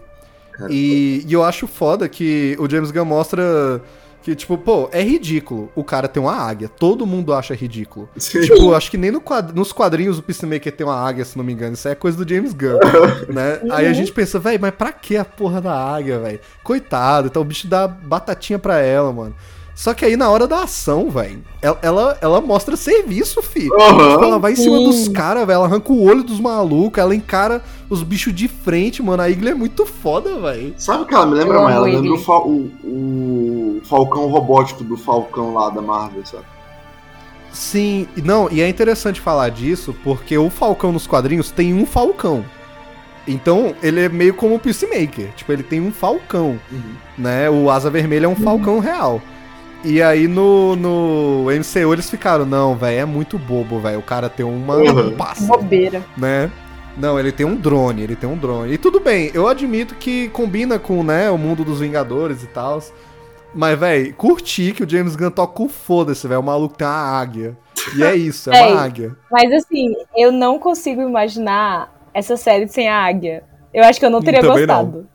E, 0.69 1.25
e 1.27 1.33
eu 1.33 1.45
acho 1.45 1.67
foda 1.69 2.09
que 2.09 2.57
o 2.59 2.69
James 2.69 2.91
Gunn 2.91 3.05
mostra 3.05 3.81
que, 4.23 4.35
tipo, 4.35 4.59
pô, 4.59 4.89
é 4.91 5.01
ridículo 5.03 5.71
o 5.77 5.85
cara 5.85 6.09
ter 6.09 6.19
uma 6.19 6.35
águia. 6.35 6.69
Todo 6.69 7.07
mundo 7.07 7.33
acha 7.33 7.55
ridículo. 7.55 8.09
Sim. 8.17 8.41
Tipo, 8.41 8.75
acho 8.75 8.91
que 8.91 8.97
nem 8.99 9.11
no 9.13 9.21
quad- 9.21 9.53
nos 9.55 9.73
quadrinhos 9.73 10.19
o 10.19 10.23
Peacemaker 10.23 10.73
tem 10.73 10.85
uma 10.87 10.97
águia, 10.97 11.25
se 11.25 11.37
não 11.39 11.45
me 11.45 11.53
engano. 11.53 11.75
Isso 11.75 11.87
é 11.87 11.95
coisa 11.95 12.23
do 12.25 12.29
James 12.29 12.53
Gunn, 12.53 12.79
né? 13.33 13.61
Aí 13.71 13.87
a 13.87 13.93
gente 13.93 14.11
pensa, 14.11 14.39
velho, 14.41 14.59
mas 14.61 14.73
pra 14.75 14.91
que 14.91 15.17
a 15.17 15.25
porra 15.25 15.61
da 15.61 15.73
águia, 15.73 16.19
velho? 16.19 16.41
Coitado, 16.65 17.29
então 17.29 17.43
o 17.43 17.45
bicho 17.45 17.69
dá 17.69 17.87
batatinha 17.87 18.59
pra 18.59 18.79
ela, 18.81 19.13
mano. 19.13 19.35
Só 19.79 19.95
que 19.95 20.05
aí 20.05 20.17
na 20.17 20.29
hora 20.29 20.49
da 20.49 20.65
ação, 20.65 21.09
velho, 21.09 21.41
ela, 21.63 21.79
ela, 21.83 22.19
ela 22.21 22.41
mostra 22.41 22.77
serviço, 22.77 23.41
fi. 23.41 23.69
Aham. 23.81 24.11
Tipo, 24.11 24.25
ela 24.25 24.37
vai 24.41 24.55
em 24.55 24.57
cima 24.57 24.77
Sim. 24.77 24.85
dos 24.87 25.07
caras, 25.07 25.47
velho. 25.47 25.55
Ela 25.55 25.67
arranca 25.67 25.93
o 25.93 26.03
olho 26.03 26.25
dos 26.25 26.41
malucos, 26.41 26.99
ela 27.01 27.15
encara 27.15 27.63
os 27.89 28.03
bichos 28.03 28.35
de 28.35 28.49
frente, 28.49 29.01
mano. 29.01 29.23
A 29.23 29.31
Igla 29.31 29.51
é 29.51 29.55
muito 29.55 29.87
foda, 29.87 30.37
velho. 30.41 30.75
Sabe 30.77 31.05
o 31.05 31.07
que 31.07 31.15
ela 31.15 31.27
me 31.27 31.35
lembra, 31.35 31.63
mãe? 31.63 31.73
Ela 31.73 31.87
lembra 31.87 32.11
o, 32.11 32.73
o, 32.83 33.79
o 33.79 33.81
Falcão 33.85 34.27
robótico 34.27 34.83
do 34.83 34.97
Falcão 34.97 35.55
lá 35.55 35.71
da 35.71 35.81
Marvel, 35.81 36.27
sabe? 36.27 36.45
Sim, 37.53 38.09
não, 38.17 38.51
e 38.51 38.61
é 38.61 38.69
interessante 38.69 39.21
falar 39.21 39.49
disso, 39.51 39.95
porque 40.03 40.37
o 40.37 40.51
Falcão 40.51 40.91
nos 40.91 41.07
quadrinhos 41.07 41.53
tem 41.53 41.73
um 41.73 41.87
Falcão. 41.87 42.45
Então, 43.29 43.77
ele 43.81 44.01
é 44.01 44.09
meio 44.09 44.35
como 44.35 44.57
o 44.57 44.59
Peacemaker. 44.59 45.31
Tipo, 45.37 45.53
ele 45.53 45.63
tem 45.63 45.81
um 45.81 45.93
Falcão, 45.93 46.59
né? 47.17 47.49
O 47.49 47.71
Asa 47.71 47.89
Vermelha 47.89 48.27
é 48.27 48.29
um 48.29 48.35
Falcão 48.35 48.81
real. 48.81 49.23
E 49.85 50.03
aí 50.03 50.27
no, 50.27 50.75
no 50.75 51.45
MCU 51.51 51.93
eles 51.93 52.11
ficaram, 52.11 52.45
não, 52.45 52.75
velho, 52.77 52.99
é 53.01 53.05
muito 53.05 53.39
bobo, 53.39 53.79
velho. 53.81 53.99
O 54.01 54.03
cara 54.03 54.29
tem 54.29 54.45
uma, 54.45 54.77
Uhum. 54.77 55.09
um 55.09 55.17
pássaro. 55.17 55.47
Bobeira. 55.63 56.03
né? 56.17 56.51
Não, 56.97 57.19
ele 57.19 57.31
tem 57.31 57.47
um 57.47 57.55
drone, 57.55 58.03
ele 58.03 58.17
tem 58.17 58.29
um 58.29 58.37
drone. 58.37 58.73
E 58.73 58.79
tudo 58.79 58.99
bem, 58.99 59.31
eu 59.33 59.47
admito 59.47 59.95
que 59.95 60.29
combina 60.31 60.81
com, 60.81 61.05
né, 61.05 61.31
o 61.31 61.39
mundo 61.39 61.65
dos 61.65 61.79
Vingadores 61.79 62.43
e 62.43 62.49
tal. 62.49 62.83
Mas, 63.55 63.79
véi, 63.79 64.13
curti 64.13 64.73
que 64.73 64.83
o 64.83 64.89
James 64.89 65.15
Gunn 65.15 65.31
toca 65.31 65.63
o 65.63 65.69
foda-se, 65.69 66.27
velho. 66.27 66.41
O 66.41 66.45
maluco 66.45 66.77
tem 66.77 66.87
uma 66.87 66.95
águia. 66.95 67.57
E 67.97 68.03
é 68.03 68.15
isso, 68.17 68.51
é 68.51 68.53
Véi, 68.53 68.73
uma 68.73 68.83
águia. 68.83 69.17
Mas 69.31 69.53
assim, 69.53 69.95
eu 70.17 70.33
não 70.33 70.59
consigo 70.59 71.01
imaginar 71.01 71.95
essa 72.13 72.37
série 72.37 72.67
sem 72.69 72.89
a 72.89 72.97
águia. 73.07 73.45
Eu 73.73 73.85
acho 73.85 74.01
que 74.01 74.05
eu 74.05 74.11
não 74.11 74.21
teria 74.21 74.41
Também 74.41 74.67
não. 74.67 74.75
gostado. 74.85 74.91
Também 74.93 75.09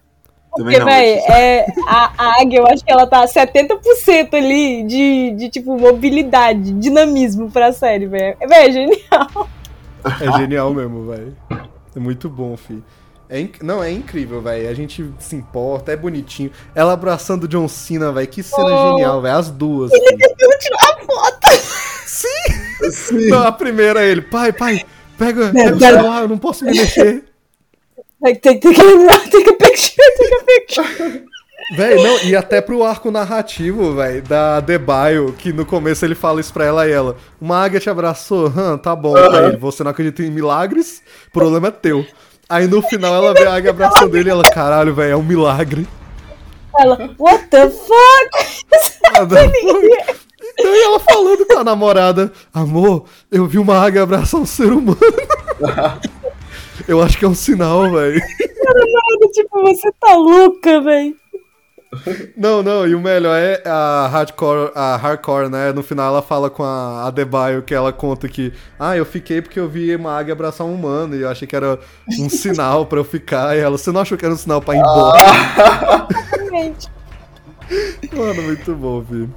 Porque, 0.56 0.80
véi, 0.80 1.13
é, 1.30 1.66
a, 1.88 2.12
a 2.18 2.42
águia, 2.42 2.60
eu 2.60 2.68
acho 2.68 2.84
que 2.86 2.92
ela 2.92 3.08
tá 3.08 3.26
70% 3.26 4.34
ali 4.34 4.84
de, 4.84 5.32
de, 5.38 5.49
tipo, 5.49 5.78
mobilidade, 5.78 6.72
dinamismo 6.74 7.49
pra 7.51 7.74
série, 7.74 8.06
velho. 8.06 8.38
Véi, 8.47 8.68
é 8.68 8.72
genial. 8.72 9.49
É 10.22 10.38
genial 10.38 10.74
mesmo, 10.74 11.08
velho. 11.08 11.36
É 11.95 11.99
muito 11.99 12.30
bom, 12.30 12.56
fi. 12.58 12.84
É 13.30 13.39
inc- 13.39 13.64
Não, 13.64 13.82
é 13.84 13.89
incrível, 13.91 14.41
velho. 14.41 14.70
A 14.70 14.74
gente 14.74 15.10
se 15.18 15.36
importa, 15.36 15.91
é 15.91 15.95
bonitinho. 15.95 16.51
Ela 16.76 16.93
abraçando 16.93 17.45
o 17.45 17.47
John 17.47 17.68
Cena, 17.68 18.12
velho. 18.12 18.28
Que 18.28 18.43
cena 18.43 18.66
Oh. 18.68 18.91
genial, 18.91 19.22
velho. 19.22 19.36
As 19.38 19.49
duas. 19.49 19.91
fi. 19.91 19.97
Eu 20.39 20.60
tirar 20.60 20.78
a 20.84 20.97
foto. 21.06 21.62
Sim. 22.06 23.30
Não, 23.30 23.47
a 23.47 23.51
primeira 23.51 24.04
é 24.06 24.10
ele. 24.10 24.22
Pai, 24.22 24.51
pai, 24.54 24.82
pega, 25.18 25.51
pega 25.51 25.76
o 25.76 25.80
celular, 25.80 26.22
eu 26.24 26.28
não 26.28 26.38
posso 26.38 26.64
me 26.66 26.72
mexer. 26.72 27.24
Tem, 28.24 28.36
tem, 28.36 28.57
tem 28.57 28.74
que 28.74 29.30
tem 29.30 29.43
que 29.43 29.53
picture, 29.53 29.97
tem 30.17 30.30
que 30.30 30.45
picture. 30.45 31.24
Véi, 31.76 32.01
não, 32.01 32.19
e 32.24 32.36
até 32.36 32.61
pro 32.61 32.84
arco 32.84 33.11
narrativo, 33.11 33.95
véi, 33.95 34.21
da 34.21 34.61
Debaio, 34.61 35.34
que 35.38 35.51
no 35.51 35.65
começo 35.65 36.05
ele 36.05 36.15
fala 36.15 36.39
isso 36.39 36.53
pra 36.53 36.63
ela 36.63 36.88
e 36.88 36.91
ela. 36.91 37.17
Uma 37.41 37.57
águia 37.57 37.82
te 37.82 37.89
abraçou, 37.89 38.47
hã, 38.55 38.78
tá 38.78 38.95
bom, 38.95 39.11
pra 39.11 39.47
ele. 39.47 39.57
Você 39.57 39.84
não 39.84 39.91
acredita 39.91 40.24
em 40.24 40.32
milagres? 40.32 41.01
Problema 41.34 41.67
é 41.67 41.71
teu. 41.71 42.05
Aí 42.47 42.65
no 42.65 42.82
final 42.82 43.13
ela 43.13 43.34
vê 43.34 43.45
a 43.45 43.55
águia 43.55 43.71
abraçando 43.71 44.15
ele 44.15 44.30
e 44.30 44.32
ela, 44.32 44.43
caralho, 44.43 44.93
véi, 44.93 45.11
é 45.11 45.17
um 45.17 45.24
milagre. 45.24 45.86
Ela, 46.80 47.13
what 47.19 47.45
the 47.47 47.69
fuck? 47.69 48.30
Então, 49.21 50.74
e 50.74 50.86
ela 50.86 50.99
falando 50.99 51.45
com 51.45 51.57
a 51.59 51.63
namorada, 51.63 52.32
amor, 52.53 53.05
eu 53.30 53.45
vi 53.47 53.57
uma 53.57 53.78
águia 53.78 54.03
abraçar 54.03 54.39
um 54.39 54.45
ser 54.45 54.71
humano. 54.71 54.97
Eu 56.88 57.02
acho 57.02 57.18
que 57.18 57.26
é 57.26 57.28
um 57.28 57.36
sinal, 57.36 57.92
velho. 57.92 58.22
tipo, 59.32 59.62
você 59.62 59.92
tá 60.00 60.16
louca, 60.16 60.82
velho. 60.82 61.16
Não, 62.36 62.64
não, 62.64 62.88
e 62.88 62.96
o 62.96 63.00
melhor 63.00 63.38
é 63.38 63.62
a 63.66 64.08
hardcore, 64.12 64.72
a 64.74 64.96
hardcore, 64.96 65.50
né? 65.50 65.72
No 65.72 65.84
final 65.84 66.08
ela 66.08 66.22
fala 66.22 66.50
com 66.50 66.64
a 66.64 67.06
Adebayo 67.08 67.62
que 67.62 67.74
ela 67.74 67.94
conta 67.94 68.28
que, 68.28 68.52
ah, 68.80 68.98
eu 68.98 69.06
fiquei 69.06 69.42
porque 69.42 69.60
eu 69.60 69.70
vi 69.70 69.96
uma 69.96 70.18
águia 70.18 70.34
abraçar 70.34 70.66
um 70.66 70.74
humano 70.74 71.16
e 71.16 71.22
eu 71.22 71.30
achei 71.30 71.48
que 71.48 71.56
era 71.56 71.80
um 72.20 72.30
sinal 72.30 72.86
pra 72.88 73.00
eu 73.00 73.04
ficar. 73.04 73.56
E 73.56 73.60
ela, 73.60 73.78
você 73.78 73.92
não 73.92 74.02
achou 74.02 74.18
que 74.18 74.26
era 74.26 74.34
um 74.34 74.38
sinal 74.38 74.62
pra 74.62 74.76
ir 74.76 74.80
embora? 74.80 76.08
Realmente. 76.36 76.90
Mano, 78.12 78.42
muito 78.44 78.76
bom, 78.76 79.04
filho. 79.04 79.34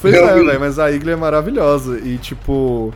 Pois 0.00 0.14
é, 0.14 0.34
velho, 0.34 0.60
mas 0.60 0.78
a 0.78 0.90
Igla 0.90 1.12
é 1.12 1.16
maravilhosa. 1.16 1.98
E 1.98 2.16
tipo. 2.18 2.94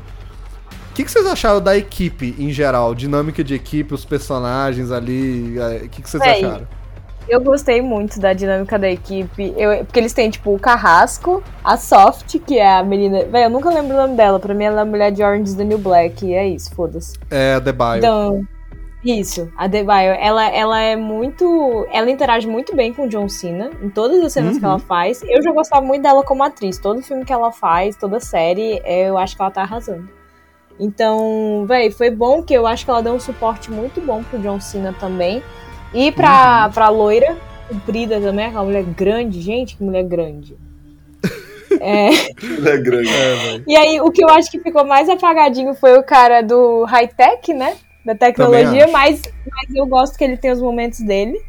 O 0.93 0.95
que, 0.95 1.05
que 1.05 1.11
vocês 1.11 1.27
acharam 1.27 1.59
da 1.59 1.75
equipe 1.75 2.35
em 2.39 2.51
geral? 2.51 2.95
Dinâmica 2.95 3.43
de 3.43 3.55
equipe, 3.55 3.95
os 3.95 4.05
personagens 4.05 4.91
ali. 4.93 5.59
é, 5.59 5.85
O 5.85 5.89
que, 5.89 6.03
que 6.03 6.11
vocês 6.11 6.23
acharam? 6.45 6.67
Eu 7.27 7.41
gostei 7.41 7.81
muito 7.81 8.21
da 8.21 8.35
dinâmica 8.35 8.79
da 8.79 8.91
equipe. 8.91 9.55
Eu- 9.57 9.85
porque 9.87 9.99
eles 9.99 10.13
têm, 10.13 10.29
tipo, 10.29 10.53
o 10.55 10.59
Carrasco, 10.59 11.43
a 11.65 11.77
Soft, 11.79 12.39
que 12.41 12.59
é 12.59 12.77
a 12.79 12.83
menina. 12.83 13.25
Véi, 13.25 13.45
eu 13.47 13.51
nunca 13.51 13.71
lembro 13.71 13.95
o 13.97 14.01
nome 14.03 14.17
dela. 14.17 14.39
Pra 14.39 14.53
mim, 14.53 14.65
ela 14.65 14.81
é 14.81 14.83
a 14.83 14.85
mulher 14.85 15.11
de 15.13 15.23
Orange 15.23 15.45
is 15.45 15.55
the 15.55 15.65
New 15.65 15.79
Black. 15.79 16.27
E 16.27 16.35
é 16.35 16.47
isso, 16.49 16.75
foda-se. 16.75 17.15
É, 17.31 17.55
a 17.55 17.59
Debaio. 17.59 17.99
Então, 18.01 18.43
isso, 19.05 19.49
a 19.57 19.67
Debaio, 19.69 20.13
ela, 20.21 20.47
ela 20.51 20.79
é 20.81 20.95
muito. 20.97 21.87
Ela 21.93 22.11
interage 22.11 22.47
muito 22.47 22.77
bem 22.77 22.93
com 22.93 23.07
o 23.07 23.09
John 23.09 23.29
Cena 23.31 23.71
em 23.83 23.89
todas 23.89 24.23
as 24.23 24.33
cenas 24.35 24.59
que 24.59 24.65
ela 24.65 24.79
faz. 24.81 25.23
Eu 25.23 25.43
já 25.43 25.53
gostava 25.53 25.81
muito 25.87 26.03
dela 26.03 26.23
como 26.25 26.43
atriz. 26.43 26.77
Todo 26.77 27.01
filme 27.03 27.25
que 27.25 27.33
ela 27.33 27.51
faz, 27.51 27.97
toda 27.97 28.21
série, 28.21 28.83
eu 28.85 29.17
acho 29.17 29.37
que 29.37 29.41
ela 29.43 29.51
tá 29.51 29.63
arrasando. 29.63 30.07
Então, 30.79 31.65
véi, 31.67 31.91
foi 31.91 32.11
bom 32.11 32.43
que 32.43 32.55
eu 32.55 32.67
acho 32.67 32.85
que 32.85 32.91
ela 32.91 33.03
deu 33.03 33.15
um 33.15 33.21
suporte 33.21 33.71
muito 33.71 34.01
bom 34.01 34.23
pro 34.23 34.39
John 34.39 34.61
Cena 34.61 34.95
também. 34.99 35.43
E 35.95 36.11
pra, 36.11 36.71
pra 36.71 36.89
loira, 36.89 37.37
comprida 37.69 38.21
também, 38.21 38.47
aquela 38.47 38.65
mulher 38.65 38.85
grande, 38.85 39.41
gente, 39.41 39.77
que 39.77 39.83
mulher 39.83 40.05
grande. 40.05 40.57
É. 41.81 42.11
É 42.11 42.77
grande. 42.77 43.09
É, 43.09 43.35
velho. 43.35 43.65
E 43.67 43.75
aí, 43.75 43.99
o 43.99 44.11
que 44.11 44.23
eu 44.23 44.29
acho 44.29 44.51
que 44.51 44.61
ficou 44.61 44.85
mais 44.85 45.09
apagadinho 45.09 45.73
foi 45.75 45.99
o 45.99 46.03
cara 46.03 46.43
do 46.43 46.85
high-tech, 46.85 47.55
né? 47.55 47.75
Da 48.05 48.15
tecnologia, 48.15 48.89
mas, 48.89 49.23
mas 49.51 49.75
eu 49.75 49.87
gosto 49.87 50.19
que 50.19 50.23
ele 50.23 50.37
tem 50.37 50.53
os 50.53 50.61
momentos 50.61 51.01
dele. 51.01 51.41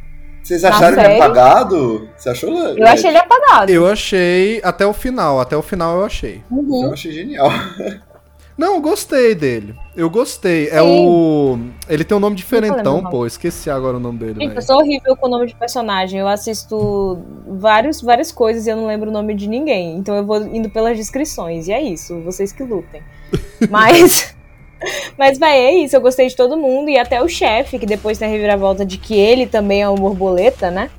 Vocês 0.42 0.64
acharam 0.64 0.98
ele 0.98 1.02
série? 1.02 1.16
apagado? 1.16 2.10
Você 2.16 2.30
achou? 2.30 2.50
Eu 2.58 2.88
achei 2.88 3.10
ele 3.10 3.18
apagado. 3.18 3.72
Eu 3.72 3.86
achei 3.86 4.62
até 4.64 4.86
o 4.86 4.94
final, 4.94 5.42
até 5.42 5.58
o 5.58 5.62
final 5.62 6.00
eu 6.00 6.06
achei. 6.06 6.42
Uhum. 6.50 6.86
Eu 6.86 6.94
achei 6.94 7.12
genial. 7.12 7.50
Não, 8.58 8.80
gostei 8.80 9.34
dele. 9.34 9.76
Eu 9.96 10.10
gostei. 10.10 10.68
É 10.68 10.80
Sim. 10.80 11.08
o. 11.08 11.60
Ele 11.90 12.04
tem 12.04 12.16
um 12.16 12.20
nome 12.20 12.36
diferentão, 12.36 12.98
nome. 12.98 13.10
pô. 13.10 13.26
Esqueci 13.26 13.70
agora 13.70 13.98
o 13.98 14.00
nome 14.00 14.20
dele, 14.20 14.40
Gente, 14.40 14.56
eu 14.56 14.62
sou 14.62 14.78
horrível 14.78 15.16
com 15.16 15.28
o 15.28 15.30
nome 15.30 15.48
de 15.48 15.56
personagem. 15.56 16.20
Eu 16.20 16.28
assisto 16.28 17.20
vários, 17.48 18.02
várias 18.02 18.32
coisas 18.32 18.68
e 18.68 18.70
eu 18.70 18.76
não 18.76 18.86
lembro 18.86 19.10
o 19.10 19.14
nome 19.14 19.34
de 19.34 19.48
ninguém. 19.48 19.98
Então 19.98 20.16
eu 20.16 20.26
vou 20.26 20.46
indo 20.46 20.70
pelas 20.70 20.98
descrições. 20.98 21.68
E 21.68 21.72
é 21.72 21.82
isso, 21.82 22.20
vocês 22.22 22.52
que 22.52 22.64
lutem. 22.64 23.02
Mas. 23.70 24.36
Mas, 25.18 25.40
vai, 25.40 25.58
é 25.58 25.74
isso. 25.76 25.96
Eu 25.96 26.02
gostei 26.02 26.28
de 26.28 26.36
todo 26.36 26.58
mundo. 26.58 26.90
E 26.90 26.98
até 26.98 27.22
o 27.24 27.28
chefe, 27.28 27.80
que 27.80 27.86
depois 27.86 28.18
tem 28.18 28.28
a 28.28 28.32
reviravolta 28.32 28.86
de 28.86 28.98
que 28.98 29.16
ele 29.16 29.48
também 29.48 29.82
é 29.82 29.90
um 29.90 29.96
borboleta, 29.96 30.70
né? 30.70 30.90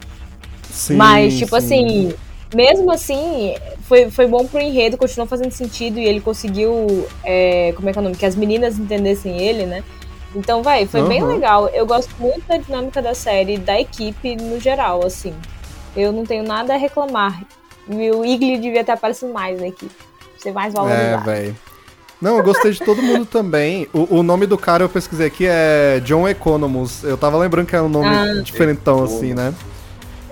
Sim, 0.71 0.97
Mas, 0.97 1.37
tipo 1.39 1.61
sim. 1.61 1.67
assim, 1.67 2.15
mesmo 2.55 2.91
assim, 2.91 3.55
foi, 3.87 4.11
foi 4.11 4.26
bom 4.26 4.47
pro 4.47 4.61
enredo, 4.61 4.97
continuou 4.97 5.26
fazendo 5.28 5.51
sentido 5.53 5.99
e 5.99 6.05
ele 6.05 6.20
conseguiu, 6.20 7.07
é, 7.24 7.72
como 7.76 7.89
é 7.89 7.93
que 7.93 7.99
é 7.99 8.01
o 8.01 8.05
nome? 8.05 8.16
Que 8.16 8.26
as 8.26 8.35
meninas 8.35 8.78
entendessem 8.78 9.41
ele, 9.41 9.66
né? 9.66 9.82
Então, 10.35 10.62
vai, 10.62 10.87
foi 10.87 11.03
bem 11.03 11.22
Aham. 11.22 11.32
legal. 11.32 11.68
Eu 11.68 11.87
gosto 11.87 12.11
muito 12.18 12.43
da 12.49 12.57
dinâmica 12.57 13.01
da 13.01 13.14
série, 13.14 13.57
da 13.57 13.80
equipe 13.80 14.35
no 14.37 14.59
geral, 14.59 15.05
assim. 15.07 15.32
Eu 15.97 16.12
não 16.12 16.24
tenho 16.24 16.43
nada 16.43 16.74
a 16.74 16.76
reclamar. 16.76 17.41
E 17.89 18.11
o 18.11 18.24
Igli 18.24 18.59
devia 18.59 18.82
ter 18.82 18.93
aparecido 18.93 19.32
mais 19.32 19.61
na 19.61 19.68
equipe. 19.68 19.95
Ser 20.39 20.53
mais 20.53 20.74
É, 20.74 20.76
valorizado. 20.76 21.24
velho. 21.24 21.57
Não, 22.20 22.37
eu 22.39 22.43
gostei 22.43 22.72
de 22.72 22.80
todo 22.82 23.03
mundo 23.03 23.26
também. 23.26 23.87
O, 23.93 24.16
o 24.18 24.22
nome 24.22 24.47
do 24.47 24.57
cara 24.59 24.82
eu 24.82 24.89
pesquisei 24.89 25.26
aqui 25.26 25.47
é 25.47 26.01
John 26.05 26.26
Economus. 26.26 27.05
Eu 27.05 27.16
tava 27.18 27.37
lembrando 27.37 27.66
que 27.66 27.76
era 27.76 27.85
um 27.85 27.89
nome 27.89 28.09
Ah. 28.09 28.43
diferentão, 28.43 29.05
assim, 29.05 29.35
né? 29.35 29.53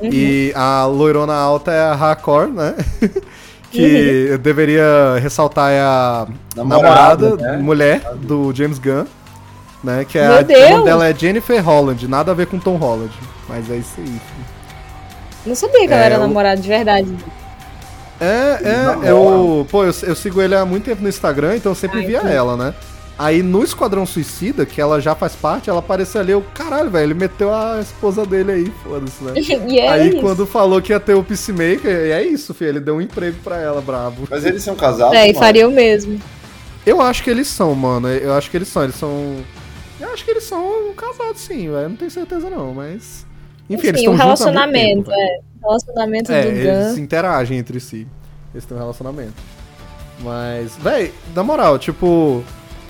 Uhum. 0.01 0.09
E 0.11 0.53
a 0.57 0.85
loirona 0.87 1.35
alta 1.35 1.71
é 1.71 1.81
a 1.81 1.93
Hakor, 1.93 2.49
né? 2.49 2.75
que 3.73 4.27
eu 4.31 4.39
deveria 4.39 5.17
ressaltar 5.21 5.71
é 5.73 5.81
a 5.81 6.27
namorada, 6.55 7.31
Namorada, 7.31 7.37
né? 7.53 7.57
mulher 7.59 8.01
do 8.21 8.53
James 8.55 8.79
Gunn, 8.79 9.05
né? 9.83 10.05
Que 10.09 10.19
é 10.19 10.29
Meu 10.29 10.37
a, 10.37 10.41
o 10.41 10.45
Deus! 10.45 10.71
nome 10.71 10.85
dela 10.85 11.09
é 11.09 11.15
Jennifer 11.15 11.65
Holland, 11.65 12.07
nada 12.07 12.31
a 12.31 12.35
ver 12.35 12.47
com 12.47 12.59
Tom 12.59 12.77
Holland. 12.77 13.13
Mas 13.49 13.69
é 13.71 13.77
isso 13.77 13.95
aí. 13.99 14.21
Não 15.45 15.55
sabia 15.55 15.87
que 15.89 15.93
ela 15.93 16.03
É, 16.03 16.07
era 16.07 16.19
o- 16.19 16.21
namorada 16.21 16.61
de 16.61 16.69
verdade. 16.69 17.13
É, 18.21 18.59
é, 19.05 19.11
eu, 19.11 19.67
pô, 19.69 19.83
eu, 19.83 19.93
eu 20.05 20.15
sigo 20.15 20.41
ele 20.41 20.55
há 20.55 20.65
muito 20.65 20.85
tempo 20.85 21.03
no 21.03 21.09
Instagram, 21.09 21.57
então 21.57 21.73
eu 21.73 21.77
sempre 21.77 21.99
Ai, 22.01 22.07
via 22.07 22.21
que- 22.21 22.29
ela, 22.29 22.57
né? 22.57 22.73
Aí 23.19 23.43
no 23.43 23.63
Esquadrão 23.63 24.07
Suicida, 24.07 24.65
que 24.67 24.81
ela 24.81 25.01
já 25.01 25.15
faz 25.15 25.37
parte, 25.37 25.69
ela 25.69 25.79
apareceu 25.81 26.21
ali, 26.21 26.33
eu, 26.33 26.43
caralho, 26.55 26.91
velho, 26.91 27.05
ele 27.05 27.15
meteu 27.15 27.55
a 27.55 27.79
esposa 27.81 28.25
dele 28.25 28.53
aí, 28.53 28.73
foda-se, 28.83 29.23
né? 29.23 29.33
e 29.69 29.79
é 29.79 29.89
aí 29.89 30.09
isso. 30.11 30.21
quando 30.21 30.47
falou 30.47 30.81
que 30.81 30.93
ia 30.93 30.99
ter 30.99 31.15
o 31.15 31.23
Peacemaker, 31.23 31.91
e 32.07 32.11
é 32.11 32.25
isso, 32.25 32.53
filho, 32.55 32.71
ele 32.71 32.81
deu 32.81 32.97
um 32.97 33.01
emprego 33.01 33.37
pra 33.45 33.59
ela, 33.61 33.81
brabo. 33.81 34.27
Mas 34.31 34.45
eles 34.45 34.63
são 34.63 34.75
casados? 34.75 35.15
É, 35.15 35.29
e 35.29 35.35
faria 35.35 35.69
o 35.69 35.71
mesmo. 35.73 36.21
Eu 36.85 37.01
acho 37.01 37.23
que 37.23 37.31
eles 37.31 37.47
são, 37.47 37.75
mano, 37.75 38.09
eu 38.09 38.33
acho 38.33 38.51
que 38.51 38.57
eles 38.57 38.69
são, 38.69 38.83
eles 38.83 38.97
são... 38.97 39.37
Eu 40.01 40.13
acho 40.13 40.25
que 40.25 40.31
eles 40.31 40.45
são 40.45 40.93
casados 40.97 41.41
sim, 41.43 41.71
velho, 41.71 41.91
não 41.91 41.97
tenho 41.97 42.11
certeza 42.11 42.51
não, 42.51 42.75
mas... 42.75 43.25
Enfim, 43.71 43.87
eles 43.89 44.01
Sim, 44.01 44.11
estão 44.11 44.15
um 44.15 44.29
juntos 44.31 44.43
há 44.43 44.45
muito 44.47 44.65
relacionamento, 44.67 45.05
tempo, 45.05 45.11
velho. 45.11 45.21
é. 45.21 45.41
Relacionamento 45.63 46.33
É, 46.33 46.43
do 46.43 46.49
eles 46.49 46.95
Gun. 46.97 47.03
interagem 47.03 47.59
entre 47.59 47.79
si. 47.79 48.07
Eles 48.53 48.65
têm 48.67 48.77
um 48.77 48.81
relacionamento. 48.81 49.35
Mas, 50.21 50.77
véi, 50.77 51.13
na 51.35 51.43
moral, 51.43 51.79
tipo, 51.79 52.43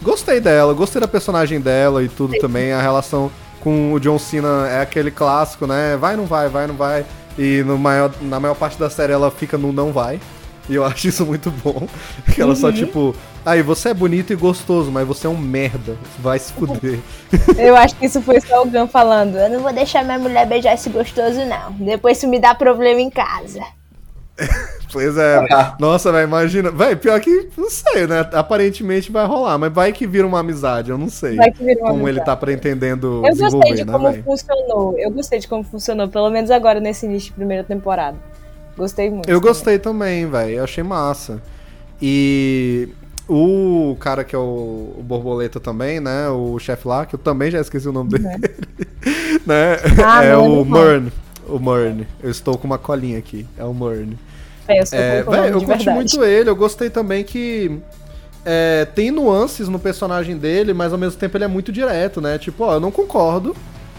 gostei 0.02 0.40
dela, 0.40 0.74
gostei 0.74 1.00
da 1.00 1.08
personagem 1.08 1.60
dela 1.60 2.02
e 2.02 2.08
tudo 2.08 2.36
também. 2.38 2.72
A 2.72 2.82
relação 2.82 3.30
com 3.60 3.92
o 3.92 4.00
John 4.00 4.18
Cena 4.18 4.68
é 4.68 4.80
aquele 4.80 5.10
clássico, 5.10 5.66
né? 5.66 5.96
Vai, 5.96 6.16
não 6.16 6.26
vai, 6.26 6.48
vai, 6.48 6.66
não 6.66 6.74
vai. 6.74 7.04
E 7.38 7.62
no 7.62 7.78
maior, 7.78 8.12
na 8.20 8.38
maior 8.38 8.54
parte 8.54 8.78
da 8.78 8.90
série 8.90 9.12
ela 9.12 9.30
fica 9.30 9.56
no 9.56 9.72
não 9.72 9.92
vai. 9.92 10.20
E 10.68 10.74
eu 10.74 10.84
acho 10.86 11.08
isso 11.08 11.24
muito 11.24 11.50
bom. 11.50 11.86
Que 12.34 12.42
ela 12.42 12.54
só, 12.54 12.70
tipo, 12.70 13.14
aí 13.44 13.62
você 13.62 13.90
é 13.90 13.94
bonito 13.94 14.32
e 14.32 14.36
gostoso, 14.36 14.90
mas 14.90 15.06
você 15.06 15.26
é 15.26 15.30
um 15.30 15.36
merda. 15.36 15.96
Vai 16.18 16.38
se 16.38 16.52
fuder. 16.52 16.98
Eu 17.56 17.76
acho 17.76 17.96
que 17.96 18.06
isso 18.06 18.20
foi 18.20 18.40
só 18.40 18.62
o 18.62 18.66
Gun 18.66 18.86
falando. 18.86 19.36
Eu 19.36 19.50
não 19.50 19.60
vou 19.60 19.72
deixar 19.72 20.04
minha 20.04 20.18
mulher 20.18 20.46
beijar 20.46 20.74
esse 20.74 20.90
gostoso, 20.90 21.44
não. 21.46 21.72
Depois 21.72 22.18
isso 22.18 22.28
me 22.28 22.38
dá 22.38 22.54
problema 22.54 23.00
em 23.00 23.10
casa. 23.10 23.60
Pois 24.92 25.16
é. 25.16 25.40
Nossa, 25.78 26.12
velho, 26.12 26.26
imagina. 26.26 26.70
Véi, 26.70 26.94
pior 26.94 27.18
que, 27.18 27.48
não 27.56 27.70
sei, 27.70 28.06
né? 28.06 28.28
Aparentemente 28.34 29.10
vai 29.10 29.26
rolar, 29.26 29.56
mas 29.56 29.72
vai 29.72 29.90
que 29.90 30.06
vira 30.06 30.26
uma 30.26 30.40
amizade, 30.40 30.90
eu 30.90 30.98
não 30.98 31.08
sei. 31.08 31.34
Vai 31.36 31.50
que 31.50 31.64
vira 31.64 31.80
uma 31.80 31.90
como 31.90 32.02
ele 32.02 32.18
amizade. 32.18 32.26
tá 32.26 32.36
pretendendo 32.36 33.22
Eu 33.24 33.34
gostei 33.34 33.42
desenvolver, 33.48 33.74
de 33.74 33.84
né, 33.86 33.92
como 33.92 34.22
funcionou. 34.22 34.98
Eu 34.98 35.10
gostei 35.10 35.38
de 35.38 35.48
como 35.48 35.64
funcionou, 35.64 36.08
pelo 36.08 36.28
menos 36.28 36.50
agora 36.50 36.78
nesse 36.78 37.06
início 37.06 37.30
de 37.30 37.36
primeira 37.36 37.64
temporada. 37.64 38.18
Gostei 38.76 39.08
muito. 39.10 39.28
Eu 39.28 39.40
também. 39.40 39.52
gostei 39.52 39.78
também, 39.78 40.30
velho. 40.30 40.56
Eu 40.56 40.64
achei 40.64 40.84
massa. 40.84 41.42
E 42.00 42.90
o 43.28 43.96
cara 43.98 44.24
que 44.24 44.34
é 44.34 44.38
o, 44.38 44.94
o 44.98 45.02
Borboleta 45.02 45.58
também, 45.58 46.00
né? 46.00 46.28
O 46.28 46.58
chefe 46.58 46.86
lá, 46.86 47.06
que 47.06 47.14
eu 47.14 47.18
também 47.18 47.50
já 47.50 47.60
esqueci 47.60 47.88
o 47.88 47.92
nome 47.92 48.10
dele. 48.10 48.26
né? 49.46 49.76
Ah, 50.04 50.22
é 50.22 50.36
o. 50.36 50.64
Murn. 50.64 51.10
O 51.48 51.58
Murn. 51.58 52.06
Eu 52.22 52.30
estou 52.30 52.58
com 52.58 52.66
uma 52.66 52.78
colinha 52.78 53.18
aqui. 53.18 53.46
É 53.56 53.64
o 53.64 53.72
Murn. 53.72 54.18
É, 54.68 54.80
eu 54.80 54.86
sou 54.86 54.98
É, 54.98 55.22
com 55.22 55.30
o 55.30 55.32
véi, 55.32 55.40
nome 55.42 55.52
eu 55.52 55.58
de 55.60 55.66
curti 55.66 55.90
muito 55.90 56.24
ele, 56.24 56.48
eu 56.50 56.56
gostei 56.56 56.88
também 56.90 57.24
que 57.24 57.78
é, 58.44 58.86
tem 58.94 59.10
nuances 59.10 59.68
no 59.68 59.78
personagem 59.78 60.36
dele, 60.36 60.72
mas 60.72 60.92
ao 60.92 60.98
mesmo 60.98 61.18
tempo 61.18 61.36
ele 61.36 61.44
é 61.44 61.48
muito 61.48 61.72
direto, 61.72 62.20
né? 62.20 62.38
Tipo, 62.38 62.64
ó, 62.64 62.74
eu 62.74 62.80
não 62.80 62.90
concordo 62.90 63.54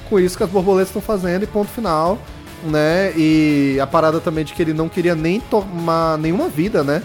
com 0.09 0.19
isso 0.19 0.37
que 0.37 0.43
as 0.43 0.49
borboletas 0.49 0.89
estão 0.89 1.01
fazendo 1.01 1.43
e 1.43 1.47
ponto 1.47 1.69
final, 1.71 2.17
né? 2.65 3.13
E 3.15 3.77
a 3.81 3.87
parada 3.87 4.19
também 4.19 4.43
de 4.45 4.53
que 4.53 4.61
ele 4.61 4.73
não 4.73 4.89
queria 4.89 5.15
nem 5.15 5.39
tomar 5.39 6.17
nenhuma 6.17 6.47
vida, 6.49 6.83
né? 6.83 7.01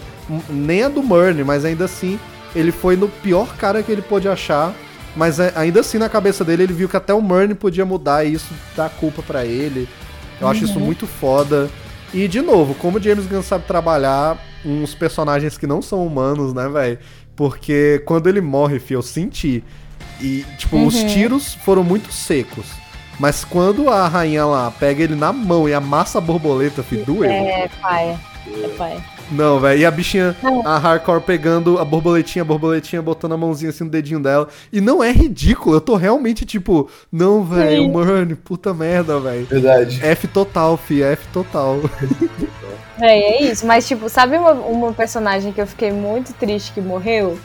Nem 0.49 0.83
a 0.85 0.89
do 0.89 1.03
Murn, 1.03 1.43
mas 1.45 1.65
ainda 1.65 1.85
assim 1.85 2.19
ele 2.55 2.73
foi 2.73 2.97
no 2.97 3.09
pior 3.09 3.57
cara 3.57 3.83
que 3.83 3.91
ele 3.93 4.03
pôde 4.03 4.29
achar. 4.29 4.75
Mas 5.17 5.41
é, 5.41 5.53
ainda 5.57 5.81
assim, 5.81 5.99
na 5.99 6.09
cabeça 6.09 6.45
dele, 6.45 6.63
ele 6.65 6.73
viu 6.73 6.89
que 6.89 6.97
até 6.97 7.13
o 7.13 7.21
Murn 7.21 7.55
podia 7.55 7.85
mudar 7.85 8.25
e 8.25 8.35
isso 8.35 8.53
dá 8.77 8.89
culpa 8.89 9.23
pra 9.23 9.45
ele. 9.45 9.89
Eu 10.41 10.47
acho 10.47 10.65
isso 10.65 10.79
muito 10.79 11.07
foda. 11.07 11.69
E, 12.13 12.27
de 12.27 12.41
novo, 12.41 12.75
como 12.75 12.99
o 12.99 13.03
James 13.03 13.27
Gunn 13.27 13.43
sabe 13.43 13.65
trabalhar 13.67 14.39
uns 14.65 14.95
personagens 14.95 15.59
que 15.59 15.67
não 15.67 15.83
são 15.83 16.07
humanos, 16.07 16.55
né, 16.55 16.69
velho? 16.69 16.99
Porque 17.37 18.03
quando 18.07 18.29
ele 18.29 18.41
morre, 18.41 18.79
fi, 18.79 18.95
eu 18.95 19.03
senti. 19.03 19.63
E, 20.21 20.45
tipo, 20.57 20.85
os 20.85 20.95
tiros 21.05 21.55
foram 21.55 21.85
muito 21.85 22.13
secos. 22.13 22.67
Mas 23.21 23.45
quando 23.45 23.91
a 23.91 24.07
rainha 24.09 24.45
lá 24.45 24.71
pega 24.71 25.03
ele 25.03 25.15
na 25.15 25.33
mão 25.33 25.69
e 25.69 25.75
amassa 25.75 26.19
a 26.19 26.21
borboleta, 26.21 26.83
fi, 26.83 26.97
doeu. 26.97 27.31
É, 27.31 27.69
paia. 27.81 28.19
É 28.47 28.69
paia. 28.77 29.18
Não, 29.31 29.61
velho. 29.61 29.81
E 29.81 29.85
a 29.87 29.91
bichinha, 29.91 30.35
a 30.65 30.79
hardcore 30.79 31.21
pegando 31.21 31.79
a 31.79 31.85
borboletinha, 31.85 32.43
a 32.43 32.45
borboletinha, 32.45 33.03
botando 33.03 33.33
a 33.33 33.37
mãozinha 33.37 33.71
assim 33.71 33.85
no 33.85 33.91
dedinho 33.91 34.21
dela. 34.21 34.49
E 34.73 34.81
não 34.81 35.03
é 35.05 35.11
ridículo. 35.13 35.77
Eu 35.77 35.81
tô 35.81 35.97
realmente 35.97 36.47
tipo, 36.47 36.89
não, 37.13 37.45
velho, 37.45 37.93
mano, 37.93 38.37
puta 38.37 38.73
merda, 38.73 39.21
velho. 39.21 39.45
Verdade. 39.47 40.01
F 40.05 40.27
total, 40.29 40.77
fi, 40.77 41.03
F 41.03 41.27
total. 41.33 41.79
É, 43.01 43.17
é 43.17 43.43
isso. 43.45 43.65
Mas, 43.65 43.87
tipo, 43.87 44.09
sabe 44.09 44.37
uma, 44.37 44.51
uma 44.53 44.93
personagem 44.93 45.53
que 45.53 45.61
eu 45.61 45.67
fiquei 45.69 45.93
muito 45.93 46.33
triste 46.35 46.73
que 46.73 46.81
morreu? 46.81 47.39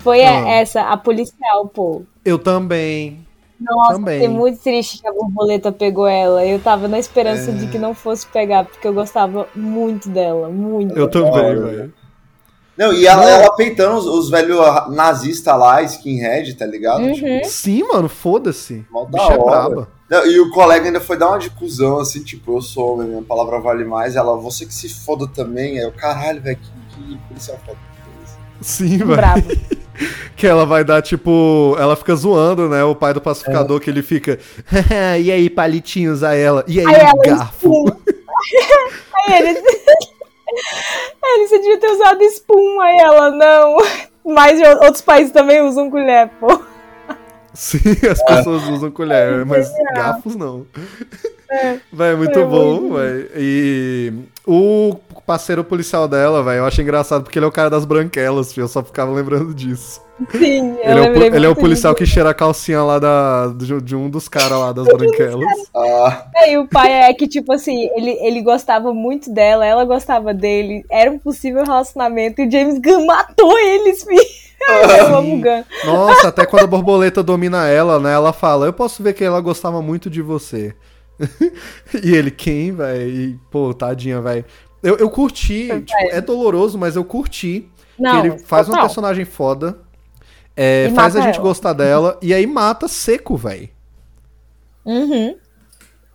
Foi 0.00 0.24
Ah. 0.24 0.44
a- 0.44 0.48
essa, 0.48 0.80
a 0.80 0.96
policial, 0.96 1.68
pô. 1.68 2.04
Eu 2.24 2.38
também. 2.38 3.18
Nossa, 3.60 3.94
Também. 3.94 4.20
fiquei 4.20 4.28
muito 4.36 4.60
triste 4.60 5.00
que 5.00 5.06
a 5.06 5.12
borboleta 5.12 5.70
pegou 5.70 6.06
ela. 6.06 6.44
Eu 6.44 6.58
tava 6.58 6.88
na 6.88 6.98
esperança 6.98 7.50
É. 7.50 7.54
de 7.54 7.66
que 7.68 7.78
não 7.78 7.94
fosse 7.94 8.26
pegar, 8.26 8.64
porque 8.64 8.86
eu 8.86 8.92
gostava 8.92 9.46
muito 9.54 10.08
dela. 10.08 10.48
Muito. 10.48 10.96
Eu 10.98 11.08
também, 11.08 11.32
velho. 11.60 11.92
Não, 12.76 12.92
e 12.92 13.06
ela, 13.06 13.24
ela 13.30 13.54
peitando 13.54 13.96
os, 13.96 14.04
os 14.06 14.28
velhos 14.28 14.58
nazistas 14.90 15.56
lá, 15.56 15.80
skinhead, 15.82 16.54
tá 16.54 16.66
ligado? 16.66 17.02
Uhum. 17.04 17.12
Tipo, 17.12 17.44
Sim, 17.44 17.84
mano, 17.84 18.08
foda-se. 18.08 18.84
Bicha 19.10 19.32
é 19.32 19.38
hora. 19.38 19.44
braba. 19.68 19.88
não, 20.10 20.26
e 20.26 20.40
o 20.40 20.50
colega 20.50 20.86
ainda 20.86 21.00
foi 21.00 21.16
dar 21.16 21.28
uma 21.28 21.38
de 21.38 21.50
cuzão, 21.50 22.00
assim, 22.00 22.24
tipo, 22.24 22.56
eu 22.56 22.60
sou 22.60 22.94
homem, 22.94 23.06
minha 23.08 23.22
palavra 23.22 23.60
vale 23.60 23.84
mais. 23.84 24.16
Ela, 24.16 24.36
você 24.36 24.66
que 24.66 24.74
se 24.74 24.88
foda 24.88 25.28
também. 25.28 25.78
Aí 25.78 25.84
eu, 25.84 25.92
caralho, 25.92 26.42
velho, 26.42 26.58
que, 26.58 27.04
que 27.12 27.18
policial 27.28 27.56
foda. 27.64 27.78
Sim, 28.60 28.98
velho. 28.98 29.06
Bravo. 29.14 29.42
Que 30.36 30.46
ela 30.46 30.66
vai 30.66 30.84
dar, 30.84 31.00
tipo. 31.00 31.76
Ela 31.78 31.94
fica 31.96 32.14
zoando, 32.14 32.68
né? 32.68 32.82
O 32.84 32.94
pai 32.94 33.14
do 33.14 33.20
pacificador, 33.20 33.80
que 33.80 33.88
ele 33.88 34.02
fica. 34.02 34.38
e 35.20 35.30
aí, 35.30 35.48
palitinhos 35.48 36.22
a 36.22 36.34
ela. 36.34 36.64
E 36.66 36.80
aí, 36.80 36.86
Aí 36.86 36.94
ela, 36.94 37.12
garfo. 37.24 37.54
Spum. 37.56 37.84
Aí 39.28 39.38
ele. 39.38 39.62
Ele, 41.24 41.48
você 41.48 41.58
devia 41.58 41.78
ter 41.78 41.88
usado 41.88 42.22
Spum. 42.24 42.80
Aí 42.80 42.98
ela, 42.98 43.30
não. 43.30 43.76
Mas 44.24 44.60
outros 44.80 45.02
países 45.02 45.32
também 45.32 45.60
usam 45.62 45.90
colher, 45.90 46.28
pô. 46.40 46.60
Sim, 47.52 47.78
as 48.10 48.22
pessoas 48.24 48.64
usam 48.64 48.90
colher, 48.90 49.46
mas 49.46 49.70
garfos 49.94 50.34
não. 50.34 50.66
É 51.48 52.14
muito 52.16 52.34
Foi 52.34 52.44
bom, 52.44 52.80
muito 52.80 52.94
véi. 52.94 53.30
E 53.36 54.12
o 54.44 54.96
parceiro 55.26 55.64
policial 55.64 56.06
dela, 56.06 56.42
velho, 56.42 56.58
eu 56.58 56.66
acho 56.66 56.80
engraçado 56.80 57.22
porque 57.22 57.38
ele 57.38 57.46
é 57.46 57.48
o 57.48 57.52
cara 57.52 57.70
das 57.70 57.84
branquelas, 57.84 58.52
filho. 58.52 58.64
Eu 58.64 58.68
só 58.68 58.82
ficava 58.82 59.10
lembrando 59.12 59.54
disso. 59.54 60.02
Sim, 60.30 60.76
eu 60.82 60.90
Ele 60.90 61.00
é, 61.00 61.10
o, 61.10 61.34
ele 61.36 61.46
é 61.46 61.48
o 61.48 61.56
policial 61.56 61.94
que 61.94 62.06
cheira 62.06 62.30
a 62.30 62.34
calcinha 62.34 62.82
lá 62.82 62.98
da, 62.98 63.48
de, 63.48 63.80
de 63.80 63.96
um 63.96 64.08
dos 64.08 64.28
caras 64.28 64.58
lá 64.58 64.72
das 64.72 64.86
branquelas. 64.94 65.44
Ah, 65.74 66.26
E 66.46 66.56
o 66.58 66.68
pai 66.68 66.92
é 66.92 67.14
que, 67.14 67.26
tipo 67.26 67.52
assim, 67.52 67.88
ele, 67.96 68.12
ele 68.20 68.42
gostava 68.42 68.94
muito 68.94 69.32
dela, 69.32 69.66
ela 69.66 69.84
gostava 69.84 70.32
dele, 70.32 70.84
era 70.90 71.10
um 71.10 71.18
possível 71.18 71.64
relacionamento 71.64 72.40
e 72.40 72.46
o 72.46 72.50
James 72.50 72.78
Gunn 72.78 73.06
matou 73.06 73.58
eles, 73.58 74.04
filho. 74.04 74.22
Eu 74.98 75.16
amo 75.16 75.36
o 75.36 75.40
Gunn. 75.40 75.64
Nossa, 75.84 76.28
até 76.28 76.46
quando 76.46 76.64
a 76.64 76.66
borboleta 76.66 77.22
domina 77.22 77.68
ela, 77.68 77.98
né? 77.98 78.14
Ela 78.14 78.32
fala, 78.32 78.64
eu 78.64 78.72
posso 78.72 79.02
ver 79.02 79.12
que 79.12 79.22
ela 79.22 79.40
gostava 79.40 79.82
muito 79.82 80.08
de 80.08 80.22
você. 80.22 80.74
e 82.02 82.14
ele, 82.14 82.30
quem, 82.30 82.72
velho? 82.72 83.08
E, 83.10 83.38
pô, 83.50 83.74
tadinha, 83.74 84.20
velho. 84.22 84.44
Eu, 84.84 84.98
eu 84.98 85.08
curti, 85.08 85.68
tipo, 85.80 86.10
é 86.10 86.20
doloroso, 86.20 86.76
mas 86.76 86.94
eu 86.94 87.04
curti 87.04 87.66
Não, 87.98 88.10
que 88.10 88.26
ele 88.28 88.38
faz 88.38 88.68
uma 88.68 88.74
total. 88.74 88.88
personagem 88.88 89.24
foda, 89.24 89.78
é, 90.54 90.92
faz 90.94 91.16
a 91.16 91.22
gente 91.22 91.36
ela. 91.36 91.42
gostar 91.42 91.72
dela, 91.72 92.18
e 92.20 92.34
aí 92.34 92.46
mata 92.46 92.86
seco, 92.86 93.34
velho. 93.34 93.70
Uhum. 94.84 95.36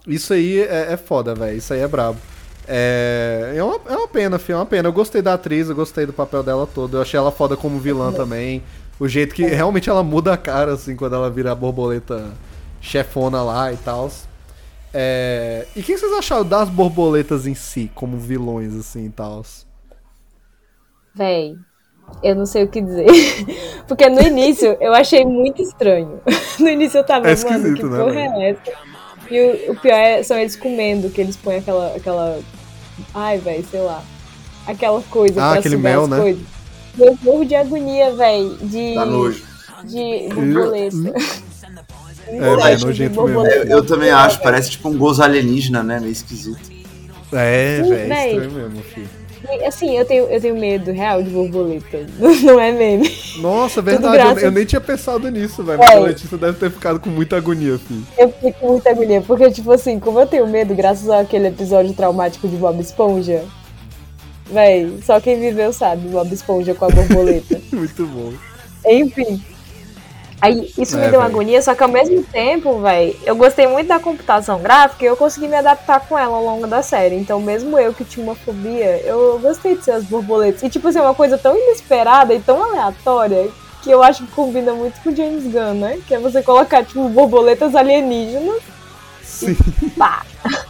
Isso 0.07 0.33
aí 0.33 0.59
é, 0.59 0.93
é 0.93 0.97
foda, 0.97 1.33
velho. 1.33 1.57
Isso 1.57 1.73
aí 1.73 1.79
é 1.79 1.87
brabo. 1.87 2.19
É, 2.67 3.53
é, 3.55 3.63
uma, 3.63 3.79
é 3.89 3.97
uma 3.97 4.07
pena, 4.07 4.37
filho, 4.37 4.57
é 4.57 4.59
uma 4.59 4.65
pena. 4.67 4.87
Eu 4.87 4.93
gostei 4.93 5.23
da 5.23 5.33
atriz, 5.33 5.67
eu 5.67 5.75
gostei 5.75 6.05
do 6.05 6.13
papel 6.13 6.43
dela 6.43 6.67
todo. 6.67 6.97
Eu 6.97 7.01
achei 7.01 7.17
ela 7.17 7.31
foda 7.31 7.57
como 7.57 7.79
vilã 7.79 8.11
também. 8.11 8.61
O 8.99 9.07
jeito 9.07 9.33
que 9.33 9.43
realmente 9.43 9.89
ela 9.89 10.03
muda 10.03 10.33
a 10.33 10.37
cara, 10.37 10.73
assim, 10.73 10.95
quando 10.95 11.15
ela 11.15 11.29
vira 11.31 11.51
a 11.51 11.55
borboleta 11.55 12.31
chefona 12.79 13.41
lá 13.41 13.73
e 13.73 13.77
tal. 13.77 14.11
É, 14.93 15.67
e 15.75 15.81
o 15.81 15.83
que 15.83 15.97
vocês 15.97 16.11
acharam 16.13 16.45
das 16.45 16.69
borboletas 16.69 17.45
em 17.45 17.53
si, 17.53 17.91
como 17.93 18.17
vilões, 18.17 18.75
assim 18.75 19.05
e 19.05 19.09
tal? 19.09 19.43
Véi, 21.15 21.55
eu 22.23 22.35
não 22.35 22.45
sei 22.45 22.63
o 22.63 22.67
que 22.69 22.81
dizer. 22.81 23.07
Porque 23.87 24.09
no 24.09 24.21
início 24.21 24.77
eu 24.79 24.93
achei 24.93 25.25
muito 25.25 25.61
estranho. 25.61 26.21
No 26.59 26.67
início 26.69 26.97
eu 26.97 27.05
tava, 27.05 27.29
É 27.29 27.35
mano, 27.45 27.73
que 27.73 27.83
né, 27.83 27.97
porra 27.97 28.11
véi? 28.11 28.27
é 28.27 28.49
essa? 28.51 28.61
E 29.31 29.69
o, 29.69 29.71
o 29.71 29.79
pior 29.79 29.95
é, 29.95 30.23
são 30.23 30.37
eles 30.37 30.55
comendo, 30.57 31.09
que 31.09 31.21
eles 31.21 31.37
põem 31.37 31.57
aquela. 31.57 31.95
aquela 31.95 32.39
ai, 33.13 33.37
velho, 33.37 33.65
sei 33.65 33.79
lá. 33.81 34.03
Aquela 34.67 35.01
coisa 35.03 35.41
Ah, 35.41 35.51
pra 35.51 35.59
aquele 35.59 35.77
mel, 35.77 36.03
as 36.03 36.09
né? 36.09 36.17
coisas. 36.19 36.43
Eu 36.97 37.17
morro 37.23 37.45
de 37.45 37.55
agonia, 37.55 38.13
velho, 38.13 38.57
de. 38.57 38.93
dá 38.95 39.05
nojo. 39.05 39.43
De 39.85 40.27
borboleta. 40.33 41.13
É, 42.31 42.75
de 42.75 42.85
nojento 42.85 43.15
borboleta. 43.15 43.55
Eu, 43.55 43.77
eu 43.77 43.85
também 43.85 44.11
acho, 44.11 44.41
parece 44.41 44.71
tipo 44.71 44.89
um 44.89 44.97
gozo 44.97 45.23
alienígena, 45.23 45.83
né? 45.83 45.99
Meio 45.99 46.11
esquisito. 46.11 46.69
É, 47.31 47.81
velho, 47.81 48.09
véi. 48.09 48.29
estranho 48.29 48.51
mesmo, 48.51 48.83
filho. 48.83 49.19
Assim, 49.65 49.97
eu 49.97 50.05
tenho, 50.05 50.25
eu 50.25 50.39
tenho 50.39 50.55
medo 50.55 50.91
real 50.91 51.23
de 51.23 51.29
borboleta. 51.29 52.05
Não 52.43 52.59
é 52.59 52.71
meme. 52.71 53.09
Nossa, 53.37 53.81
verdade, 53.81 54.41
eu, 54.41 54.47
eu 54.47 54.51
nem 54.51 54.65
tinha 54.65 54.81
pensado 54.81 55.29
nisso, 55.29 55.63
velho. 55.63 55.81
É. 55.81 55.85
Mas 55.85 55.95
a 55.95 55.99
Letícia 55.99 56.37
deve 56.37 56.57
ter 56.57 56.69
ficado 56.69 56.99
com 56.99 57.09
muita 57.09 57.37
agonia, 57.37 57.79
filho. 57.79 58.03
Eu 58.17 58.31
fiquei 58.31 58.51
com 58.53 58.67
muita 58.67 58.89
agonia, 58.89 59.21
porque, 59.21 59.49
tipo 59.49 59.71
assim, 59.71 59.99
como 59.99 60.19
eu 60.19 60.27
tenho 60.27 60.47
medo, 60.47 60.75
graças 60.75 61.09
àquele 61.09 61.47
episódio 61.47 61.93
traumático 61.93 62.47
de 62.47 62.57
Bob 62.57 62.79
Esponja, 62.79 63.43
véi, 64.51 64.99
só 65.03 65.19
quem 65.19 65.39
viveu 65.39 65.71
sabe, 65.71 66.09
Bob 66.09 66.31
Esponja 66.31 66.75
com 66.75 66.85
a 66.85 66.89
borboleta. 66.89 67.59
Muito 67.71 68.05
bom. 68.05 68.33
Enfim. 68.85 69.41
Aí, 70.41 70.71
isso 70.77 70.97
É, 70.97 71.01
me 71.01 71.11
deu 71.11 71.19
uma 71.19 71.25
agonia, 71.25 71.61
só 71.61 71.75
que 71.75 71.83
ao 71.83 71.89
mesmo 71.89 72.23
tempo, 72.23 72.79
véi, 72.79 73.17
eu 73.25 73.35
gostei 73.35 73.67
muito 73.67 73.87
da 73.87 73.99
computação 73.99 74.59
gráfica 74.59 75.03
e 75.03 75.07
eu 75.07 75.17
consegui 75.17 75.47
me 75.47 75.55
adaptar 75.55 75.99
com 76.01 76.17
ela 76.17 76.37
ao 76.37 76.43
longo 76.43 76.65
da 76.65 76.81
série. 76.81 77.15
Então, 77.15 77.41
mesmo 77.41 77.77
eu 77.77 77.93
que 77.93 78.05
tinha 78.05 78.23
uma 78.23 78.35
fobia, 78.35 79.01
eu 79.03 79.37
gostei 79.39 79.75
de 79.75 79.83
ser 79.83 79.91
as 79.91 80.05
borboletas. 80.05 80.63
E, 80.63 80.69
tipo 80.69 80.87
assim, 80.87 80.99
é 80.99 81.01
uma 81.01 81.15
coisa 81.15 81.37
tão 81.37 81.57
inesperada 81.57 82.33
e 82.33 82.39
tão 82.39 82.63
aleatória 82.63 83.49
que 83.81 83.91
eu 83.91 84.01
acho 84.01 84.25
que 84.25 84.31
combina 84.31 84.73
muito 84.73 85.01
com 85.01 85.09
o 85.09 85.15
James 85.15 85.43
Gunn, 85.43 85.73
né? 85.73 85.99
Que 86.07 86.15
é 86.15 86.19
você 86.19 86.41
colocar, 86.41 86.85
tipo, 86.85 87.07
borboletas 87.09 87.75
alienígenas 87.75 88.61
Sim. 89.23 89.55
pá. 89.97 90.23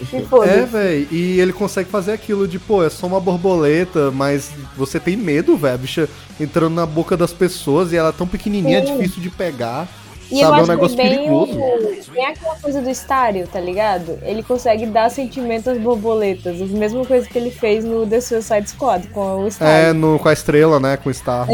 E 0.00 0.16
É, 0.48 0.64
velho, 0.64 1.08
e 1.10 1.40
ele 1.40 1.52
consegue 1.52 1.90
fazer 1.90 2.12
aquilo 2.12 2.48
de, 2.48 2.58
pô, 2.58 2.82
é 2.82 2.88
só 2.90 3.06
uma 3.06 3.20
borboleta, 3.20 4.10
mas 4.10 4.50
você 4.76 4.98
tem 4.98 5.16
medo, 5.16 5.56
velho, 5.56 5.74
a 5.74 5.78
bicha 5.78 6.08
entrando 6.38 6.74
na 6.74 6.86
boca 6.86 7.16
das 7.16 7.32
pessoas 7.32 7.92
e 7.92 7.96
ela 7.96 8.08
é 8.08 8.12
tão 8.12 8.26
pequenininha, 8.26 8.78
é 8.78 8.86
Sim. 8.86 8.96
difícil 8.96 9.20
de 9.22 9.30
pegar. 9.30 9.86
E 10.30 10.40
eu 10.40 10.48
sabe, 10.48 10.52
é 10.52 10.60
um 10.60 10.62
acho 10.62 10.70
negócio 10.70 10.96
que 10.96 11.02
bem, 11.02 11.16
perigoso. 11.18 12.12
bem 12.12 12.26
aquela 12.26 12.54
coisa 12.54 12.80
do 12.80 12.88
estário, 12.88 13.48
tá 13.48 13.60
ligado? 13.60 14.16
Ele 14.22 14.44
consegue 14.44 14.86
dar 14.86 15.10
sentimento 15.10 15.68
às 15.68 15.76
borboletas. 15.78 16.62
A 16.62 16.66
mesma 16.66 17.04
coisa 17.04 17.28
que 17.28 17.36
ele 17.36 17.50
fez 17.50 17.84
no 17.84 18.06
The 18.06 18.20
Suicide 18.20 18.70
Squad 18.70 19.08
com 19.08 19.42
o 19.42 19.44
É, 19.44 19.48
estário. 19.48 19.94
no, 19.94 20.18
com 20.20 20.28
a 20.28 20.32
estrela, 20.32 20.78
né, 20.78 20.96
com 20.96 21.10
o 21.10 21.14
Star. 21.14 21.48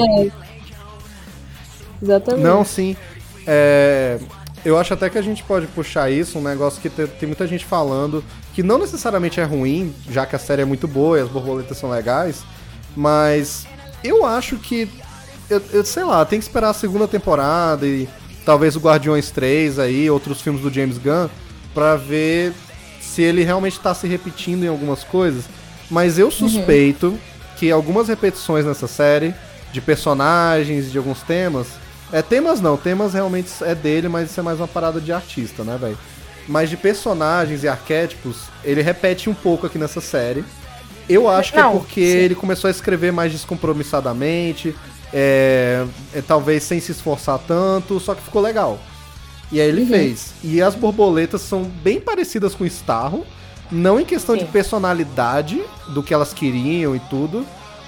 Exatamente. 2.02 2.42
Não, 2.44 2.64
sim. 2.64 2.94
É, 3.46 4.18
eu 4.66 4.76
acho 4.76 4.92
até 4.92 5.08
que 5.08 5.16
a 5.16 5.22
gente 5.22 5.44
pode 5.44 5.68
puxar 5.68 6.10
isso, 6.10 6.40
um 6.40 6.42
negócio 6.42 6.82
que 6.82 6.90
tem, 6.90 7.06
tem 7.06 7.28
muita 7.28 7.46
gente 7.46 7.64
falando, 7.64 8.24
que 8.52 8.64
não 8.64 8.78
necessariamente 8.78 9.38
é 9.40 9.44
ruim, 9.44 9.94
já 10.10 10.26
que 10.26 10.34
a 10.34 10.40
série 10.40 10.62
é 10.62 10.64
muito 10.64 10.88
boa 10.88 11.16
e 11.16 11.22
as 11.22 11.28
borboletas 11.28 11.78
são 11.78 11.88
legais, 11.88 12.42
mas 12.96 13.64
eu 14.02 14.26
acho 14.26 14.56
que, 14.56 14.90
eu, 15.48 15.62
eu 15.72 15.84
sei 15.84 16.02
lá, 16.02 16.24
tem 16.24 16.40
que 16.40 16.44
esperar 16.44 16.70
a 16.70 16.74
segunda 16.74 17.06
temporada 17.06 17.86
e 17.86 18.08
talvez 18.44 18.74
o 18.74 18.80
Guardiões 18.80 19.30
3 19.30 19.78
aí, 19.78 20.10
outros 20.10 20.40
filmes 20.40 20.60
do 20.60 20.72
James 20.72 20.98
Gunn, 20.98 21.28
pra 21.72 21.94
ver 21.94 22.52
se 23.00 23.22
ele 23.22 23.44
realmente 23.44 23.78
tá 23.78 23.94
se 23.94 24.08
repetindo 24.08 24.64
em 24.64 24.68
algumas 24.68 25.04
coisas. 25.04 25.44
Mas 25.88 26.18
eu 26.18 26.28
suspeito 26.28 27.16
que 27.56 27.70
algumas 27.70 28.08
repetições 28.08 28.64
nessa 28.64 28.88
série, 28.88 29.32
de 29.72 29.80
personagens, 29.80 30.90
de 30.90 30.98
alguns 30.98 31.22
temas, 31.22 31.68
é, 32.12 32.22
temas 32.22 32.60
não, 32.60 32.76
temas 32.76 33.14
realmente 33.14 33.50
é 33.62 33.74
dele, 33.74 34.08
mas 34.08 34.30
isso 34.30 34.40
é 34.40 34.42
mais 34.42 34.58
uma 34.60 34.68
parada 34.68 35.00
de 35.00 35.12
artista, 35.12 35.64
né, 35.64 35.76
velho? 35.80 35.98
Mas 36.48 36.70
de 36.70 36.76
personagens 36.76 37.64
e 37.64 37.68
arquétipos, 37.68 38.42
ele 38.62 38.80
repete 38.82 39.28
um 39.28 39.34
pouco 39.34 39.66
aqui 39.66 39.78
nessa 39.78 40.00
série. 40.00 40.44
Eu 41.08 41.28
acho 41.28 41.52
que 41.52 41.58
é 41.58 41.62
Não, 41.62 41.72
porque 41.78 42.00
sim. 42.00 42.16
ele 42.18 42.34
começou 42.34 42.68
a 42.68 42.70
escrever 42.70 43.12
mais 43.12 43.32
descompromissadamente, 43.32 44.74
é, 45.12 45.84
é, 46.14 46.22
talvez 46.22 46.62
sem 46.62 46.80
se 46.80 46.92
esforçar 46.92 47.38
tanto, 47.46 47.98
só 48.00 48.14
que 48.14 48.22
ficou 48.22 48.42
legal. 48.42 48.78
E 49.50 49.60
aí 49.60 49.68
ele 49.68 49.82
Uhum. 49.82 49.88
fez. 49.88 50.34
E 50.42 50.60
as 50.60 50.74
borboletas 50.74 51.40
são 51.42 51.62
bem 51.64 52.00
parecidas 52.00 52.54
com 52.54 52.64
o 52.64 52.66
Starro, 52.66 53.24
Não 53.70 53.98
em 53.98 54.04
questão 54.04 54.36
de 54.36 54.44
Sim. 54.44 54.50
personalidade, 54.52 55.60
do 55.88 56.00
que 56.00 56.14
elas 56.14 56.32
queriam 56.32 56.94
e 56.94 57.00
tudo, 57.00 57.44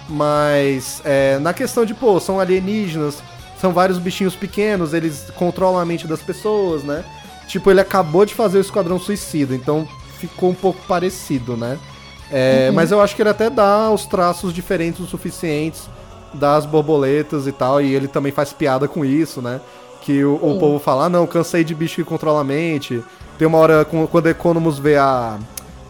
mas 0.09 1.01
é, 1.05 1.39
na 1.39 1.55
questão 1.55 1.85
de, 1.85 1.95
pô, 1.95 2.19
são 2.19 2.41
alienígenas, 2.41 3.23
são 3.61 3.73
vários 3.73 3.99
bichinhos 3.99 4.37
pequenos, 4.37 4.95
eles 4.95 5.31
controlam 5.35 5.81
a 5.81 5.85
mente 5.85 6.07
das 6.07 6.21
pessoas, 6.21 6.83
né? 6.83 7.05
Tipo, 7.47 7.71
ele 7.71 7.81
acabou 7.81 8.25
de 8.25 8.35
fazer 8.35 8.59
o 8.59 8.61
Esquadrão 8.61 8.99
Suicida, 8.99 9.55
então 9.55 9.89
ficou 10.19 10.51
um 10.51 10.55
pouco 10.55 10.81
parecido, 10.87 11.57
né? 11.57 11.79
É, 12.31 12.71
Mas 12.73 12.91
eu 12.91 13.01
acho 13.01 13.17
que 13.17 13.23
ele 13.23 13.31
até 13.31 13.49
dá 13.49 13.91
os 13.91 14.05
traços 14.05 14.53
diferentes 14.53 15.01
o 15.01 15.07
suficientes 15.07 15.89
das 16.35 16.67
borboletas 16.67 17.47
e 17.47 17.53
tal, 17.53 17.81
e 17.81 17.95
ele 17.95 18.07
também 18.07 18.31
faz 18.31 18.53
piada 18.53 18.87
com 18.87 19.05
isso, 19.05 19.41
né? 19.41 19.61
Que 20.03 20.25
o, 20.25 20.35
o 20.35 20.59
povo 20.59 20.79
fala, 20.79 21.07
ah, 21.07 21.09
não, 21.09 21.27
cansei 21.27 21.65
de 21.65 21.75
bicho 21.75 21.97
que 21.97 22.05
controla 22.05 22.41
a 22.41 22.45
mente. 22.45 23.03
Tem 23.39 23.49
uma 23.49 23.59
hora 23.59 23.85
quando 23.85 24.27
o 24.27 24.29
Economus 24.29 24.79
vê 24.79 24.97
a, 24.97 25.39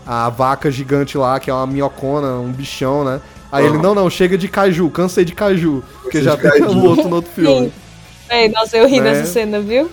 a 0.07 0.29
vaca 0.29 0.71
gigante 0.71 1.19
lá, 1.19 1.41
que 1.41 1.51
é 1.51 1.55
uma 1.55 1.67
minhocona, 1.67 2.35
um 2.35 2.53
bichão, 2.53 3.05
né? 3.05 3.21
Aí 3.51 3.65
ele, 3.65 3.79
não, 3.79 3.95
não, 3.95 4.11
chega 4.11 4.37
de 4.37 4.47
caju, 4.49 4.91
cansei 4.91 5.25
de 5.25 5.33
caju. 5.35 5.83
Porque 6.03 6.23
já 6.23 6.37
tem 6.37 6.51
caju. 6.51 6.71
um 6.71 6.85
outro 6.85 7.09
no 7.09 7.17
outro 7.17 7.31
filme. 7.33 7.67
Sim. 7.69 7.73
Ei, 8.31 8.49
nossa, 8.51 8.77
eu 8.77 8.87
ri 8.87 9.01
Né? 9.01 9.13
nessa 9.13 9.33
cena, 9.33 9.59
viu? 9.61 9.91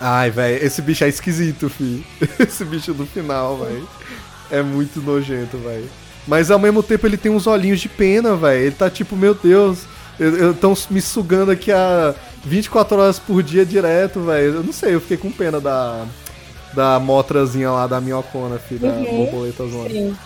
Ai, 0.00 0.28
velho, 0.30 0.64
esse 0.64 0.82
bicho 0.82 1.04
é 1.04 1.08
esquisito, 1.08 1.68
fi. 1.70 2.04
Esse 2.40 2.64
bicho 2.64 2.92
do 2.92 3.06
final, 3.06 3.58
velho. 3.58 3.88
É 4.50 4.60
muito 4.60 5.00
nojento, 5.00 5.56
velho. 5.58 5.88
Mas 6.26 6.50
ao 6.50 6.58
mesmo 6.58 6.82
tempo 6.82 7.06
ele 7.06 7.16
tem 7.16 7.30
uns 7.30 7.46
olhinhos 7.46 7.80
de 7.80 7.88
pena, 7.88 8.34
velho. 8.34 8.60
Ele 8.62 8.74
tá 8.74 8.90
tipo, 8.90 9.14
meu 9.16 9.34
Deus, 9.34 9.80
eu, 10.18 10.36
eu 10.36 10.54
tão 10.54 10.74
me 10.90 11.00
sugando 11.00 11.52
aqui 11.52 11.70
há 11.70 12.12
24 12.44 12.98
horas 12.98 13.18
por 13.20 13.42
dia 13.42 13.64
direto, 13.64 14.20
velho. 14.20 14.54
Eu 14.56 14.62
não 14.64 14.72
sei, 14.72 14.94
eu 14.94 15.00
fiquei 15.00 15.16
com 15.16 15.30
pena 15.30 15.60
da 15.60 16.04
da 16.74 16.98
motrazinha 16.98 17.70
lá 17.70 17.86
da 17.86 18.00
minhocona, 18.00 18.58
fi, 18.58 18.74
da 18.74 18.88
Uhum. 18.88 19.04
borboleta 19.26 19.64
zona. 19.68 19.90
Sim. 19.90 20.16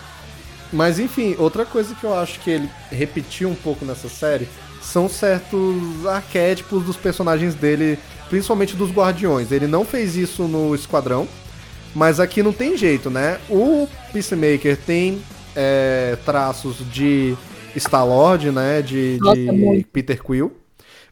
Mas 0.71 0.99
enfim, 0.99 1.35
outra 1.39 1.65
coisa 1.65 1.95
que 1.95 2.03
eu 2.03 2.13
acho 2.13 2.39
que 2.41 2.49
ele 2.49 2.69
repetiu 2.91 3.49
um 3.49 3.55
pouco 3.55 3.83
nessa 3.85 4.07
série 4.07 4.47
são 4.81 5.09
certos 5.09 6.05
arquétipos 6.05 6.83
dos 6.83 6.95
personagens 6.95 7.55
dele, 7.55 7.97
principalmente 8.29 8.75
dos 8.75 8.91
Guardiões. 8.91 9.51
Ele 9.51 9.67
não 9.67 9.83
fez 9.83 10.15
isso 10.15 10.43
no 10.47 10.73
Esquadrão, 10.73 11.27
mas 11.93 12.19
aqui 12.19 12.41
não 12.43 12.53
tem 12.53 12.77
jeito, 12.77 13.09
né? 13.09 13.39
O 13.49 13.87
Peacemaker 14.13 14.77
tem 14.77 15.21
é, 15.55 16.17
traços 16.25 16.77
de 16.91 17.35
Star-Lord, 17.75 18.51
né? 18.51 18.81
De, 18.81 19.19
de. 19.19 19.85
Peter 19.91 20.21
Quill. 20.23 20.53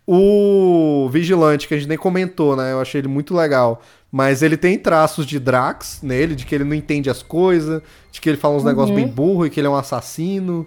O 0.06 1.10
Vigilante, 1.12 1.68
que 1.68 1.74
a 1.74 1.78
gente 1.78 1.90
nem 1.90 1.98
comentou, 1.98 2.56
né? 2.56 2.72
Eu 2.72 2.80
achei 2.80 3.02
ele 3.02 3.10
muito 3.10 3.36
legal. 3.36 3.82
Mas 4.12 4.42
ele 4.42 4.56
tem 4.56 4.78
traços 4.80 5.26
de 5.26 5.40
Drax 5.40 6.00
nele, 6.02 6.34
de 6.36 6.46
que 6.46 6.56
ele 6.56 6.64
não 6.64 6.74
entende 6.74 7.10
as 7.10 7.22
coisas, 7.22 7.82
de 8.12 8.22
que 8.22 8.30
ele 8.30 8.38
fala 8.38 8.56
uns 8.56 8.64
negócios 8.64 8.96
bem 8.96 9.08
burro 9.08 9.46
e 9.46 9.50
que 9.50 9.60
ele 9.60 9.68
é 9.68 9.70
um 9.70 9.76
assassino 9.76 10.66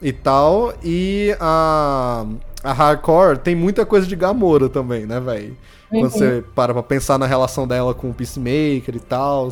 e 0.00 0.12
tal. 0.12 0.72
E 0.84 1.36
a, 1.40 2.24
a 2.62 2.72
Hardcore 2.72 3.38
tem 3.38 3.54
muita 3.54 3.84
coisa 3.84 4.06
de 4.06 4.14
Gamora 4.14 4.68
também, 4.68 5.04
né, 5.04 5.18
velho? 5.18 5.56
Quando 5.88 6.10
você 6.10 6.44
para 6.54 6.72
pra 6.72 6.82
pensar 6.82 7.18
na 7.18 7.26
relação 7.26 7.66
dela 7.66 7.94
com 7.94 8.10
o 8.10 8.14
Peacemaker 8.14 8.94
e 8.94 9.00
tal. 9.00 9.48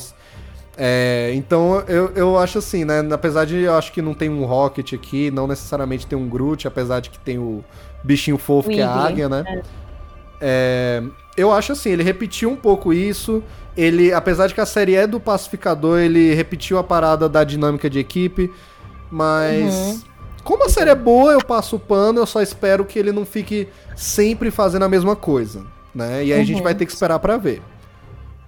É, 0.77 1.33
então 1.35 1.81
eu, 1.87 2.11
eu 2.17 2.39
acho 2.39 2.59
assim, 2.59 2.85
né? 2.85 3.01
Apesar 3.13 3.45
de 3.45 3.63
eu 3.63 3.75
acho 3.75 3.93
que 3.93 4.03
não 4.03 4.15
tem 4.15 4.29
um 4.29 4.45
Rocket 4.45 4.93
aqui, 4.93 5.31
não 5.31 5.47
necessariamente 5.47 6.07
tem 6.07 6.19
um 6.19 6.29
Groot, 6.29 6.67
apesar 6.67 7.01
de 7.01 7.11
que 7.11 7.19
tem 7.19 7.39
o 7.39 7.65
bichinho 8.03 8.37
fofo 8.37 8.69
que 8.69 8.81
é 8.81 8.85
a 8.85 8.91
águia, 8.93 9.29
né? 9.29 9.63
É, 10.41 11.03
eu 11.37 11.53
acho 11.53 11.73
assim, 11.73 11.91
ele 11.91 12.03
repetiu 12.03 12.51
um 12.51 12.57
pouco 12.57 12.93
isso. 12.93 13.43
Ele, 13.77 14.13
apesar 14.13 14.47
de 14.47 14.55
que 14.55 14.61
a 14.61 14.67
série 14.67 14.95
é 14.95 15.07
do 15.07 15.19
pacificador, 15.19 15.99
ele 15.99 16.33
repetiu 16.35 16.79
a 16.79 16.85
parada 16.85 17.29
da 17.29 17.43
dinâmica 17.43 17.91
de 17.91 17.99
equipe, 17.99 18.51
mas 19.11 19.75
Uhum. 19.75 20.01
como 20.45 20.65
a 20.65 20.69
série 20.69 20.91
é 20.91 20.95
boa, 20.95 21.33
eu 21.33 21.45
passo 21.45 21.77
o 21.77 21.81
pano, 21.81 22.21
eu 22.21 22.27
só 22.27 22.41
espero 22.41 22.85
que 22.85 22.99
ele 22.99 23.11
não 23.13 23.25
fique 23.27 23.69
sempre 23.97 24.51
fazendo 24.51 24.85
a 24.85 24.89
mesma 24.89 25.17
coisa, 25.17 25.65
né? 25.95 26.25
E 26.25 26.33
aí 26.33 26.41
a 26.41 26.45
gente 26.45 26.59
Uhum. 26.59 26.63
vai 26.65 26.75
ter 26.75 26.87
que 26.87 26.93
esperar 26.93 27.19
pra 27.19 27.37
ver. 27.37 27.63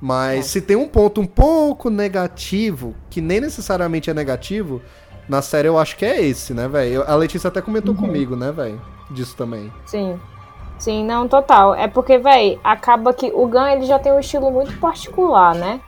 Mas 0.00 0.46
se 0.46 0.60
tem 0.60 0.76
um 0.76 0.86
ponto 0.86 1.20
um 1.20 1.26
pouco 1.26 1.88
negativo, 1.90 2.94
que 3.10 3.20
nem 3.20 3.40
necessariamente 3.40 4.10
é 4.10 4.14
negativo, 4.14 4.82
na 5.28 5.40
série 5.42 5.66
eu 5.68 5.78
acho 5.78 5.96
que 5.96 6.04
é 6.04 6.24
esse, 6.24 6.52
né, 6.54 6.68
velho? 6.68 7.02
A 7.06 7.16
Letícia 7.16 7.48
até 7.48 7.60
comentou 7.62 7.94
Uhum. 7.94 8.00
comigo, 8.00 8.36
né, 8.36 8.52
velho? 8.52 8.80
Disso 9.10 9.34
também. 9.36 9.72
Sim. 9.86 10.18
Sim, 10.78 11.04
não, 11.04 11.26
total. 11.26 11.74
É 11.74 11.88
porque, 11.88 12.18
véi, 12.18 12.58
acaba 12.62 13.12
que 13.12 13.30
o 13.34 13.46
Gun 13.46 13.66
ele 13.66 13.86
já 13.86 13.98
tem 13.98 14.12
um 14.12 14.20
estilo 14.20 14.50
muito 14.50 14.76
particular, 14.78 15.54
né? 15.54 15.80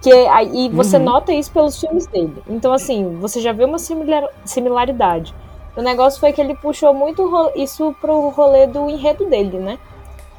Que, 0.00 0.10
aí- 0.28 0.66
e 0.66 0.68
você 0.70 0.96
Uhum. 0.96 1.04
nota 1.04 1.32
isso 1.32 1.52
pelos 1.52 1.78
filmes 1.78 2.06
dele. 2.06 2.42
Então, 2.48 2.72
assim, 2.72 3.16
você 3.20 3.40
já 3.40 3.52
vê 3.52 3.64
uma 3.64 3.78
similar- 3.78 4.28
similaridade. 4.44 5.34
O 5.76 5.82
negócio 5.82 6.18
foi 6.18 6.32
que 6.32 6.40
ele 6.40 6.54
puxou 6.54 6.92
muito 6.92 7.22
isso 7.54 7.94
pro 8.00 8.28
rolê 8.30 8.66
do 8.66 8.88
enredo 8.90 9.24
dele, 9.26 9.58
né? 9.58 9.78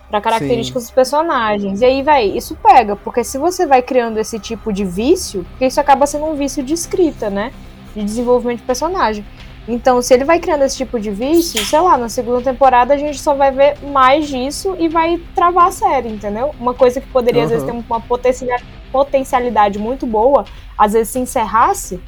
Pra 0.09 0.19
características 0.21 0.83
dos 0.83 0.91
personagens. 0.91 1.81
E 1.81 1.85
aí, 1.85 2.01
véi, 2.03 2.37
isso 2.37 2.55
pega, 2.61 2.95
porque 2.95 3.23
se 3.23 3.37
você 3.37 3.65
vai 3.65 3.81
criando 3.81 4.17
esse 4.19 4.37
tipo 4.39 4.71
de 4.73 4.83
vício, 4.85 5.43
porque 5.51 5.65
isso 5.65 5.79
acaba 5.79 6.05
sendo 6.05 6.25
um 6.25 6.35
vício 6.35 6.61
de 6.61 6.73
escrita, 6.73 7.29
né? 7.29 7.51
De 7.95 8.03
desenvolvimento 8.03 8.59
de 8.59 8.65
personagem. 8.65 9.25
Então, 9.67 10.01
se 10.01 10.13
ele 10.13 10.25
vai 10.25 10.39
criando 10.39 10.63
esse 10.63 10.75
tipo 10.75 10.99
de 10.99 11.09
vício, 11.09 11.63
sei 11.65 11.79
lá, 11.79 11.97
na 11.97 12.09
segunda 12.09 12.41
temporada 12.41 12.93
a 12.93 12.97
gente 12.97 13.17
só 13.19 13.33
vai 13.33 13.49
ver 13.51 13.77
mais 13.81 14.27
disso 14.27 14.75
e 14.77 14.89
vai 14.89 15.17
travar 15.33 15.67
a 15.67 15.71
série, 15.71 16.09
entendeu? 16.09 16.53
Uma 16.59 16.73
coisa 16.73 16.99
que 16.99 17.07
poderia, 17.07 17.43
às 17.45 17.49
vezes, 17.49 17.65
ter 17.65 17.71
Uhum. 17.71 17.83
uma 17.89 18.01
potencia- 18.01 18.61
potencialidade 18.91 19.79
muito 19.79 20.05
boa, 20.05 20.43
às 20.77 20.91
vezes 20.91 21.09
se 21.13 21.19
encerrasse, 21.19 21.99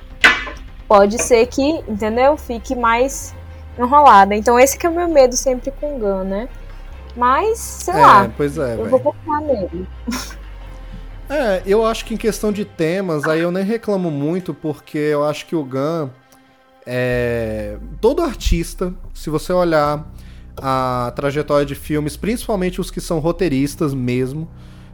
pode 0.86 1.22
ser 1.22 1.46
que, 1.48 1.82
entendeu? 1.88 2.36
Fique 2.36 2.76
mais 2.76 3.34
enrolada. 3.80 4.36
Então, 4.36 4.60
esse 4.60 4.78
que 4.78 4.86
é 4.86 4.90
o 4.90 4.94
meu 4.94 5.08
medo 5.08 5.36
sempre 5.38 5.72
com 5.72 5.96
o 5.96 6.00
Gun, 6.00 6.24
né? 6.26 6.50
Mas, 7.16 7.58
sei 7.60 7.94
é, 7.94 7.98
lá, 8.02 8.32
pois 8.36 8.58
é, 8.58 8.76
eu 8.76 8.90
vou 8.90 9.00
confiar 9.00 9.40
nele. 9.40 9.88
É, 11.30 11.62
eu 11.66 11.86
acho 11.86 12.06
que 12.06 12.14
em 12.14 12.18
questão 12.18 12.52
de 12.52 12.66
temas, 12.66 13.24
aí 13.24 13.40
eu 13.40 13.52
nem 13.52 13.64
reclamo 13.64 14.12
muito, 14.12 14.54
porque 14.54 14.98
eu 14.98 15.24
acho 15.24 15.46
que 15.46 15.56
o 15.56 15.64
Gun 15.64 16.10
é. 16.86 17.78
Todo 18.00 18.22
artista, 18.22 18.94
se 19.14 19.30
você 19.30 19.52
olhar 19.52 20.12
a 20.58 21.12
trajetória 21.16 21.66
de 21.66 21.76
filmes, 21.76 22.16
principalmente 22.16 22.80
os 22.80 22.90
que 22.90 23.02
são 23.02 23.20
roteiristas 23.20 23.94
mesmo, 23.94 24.48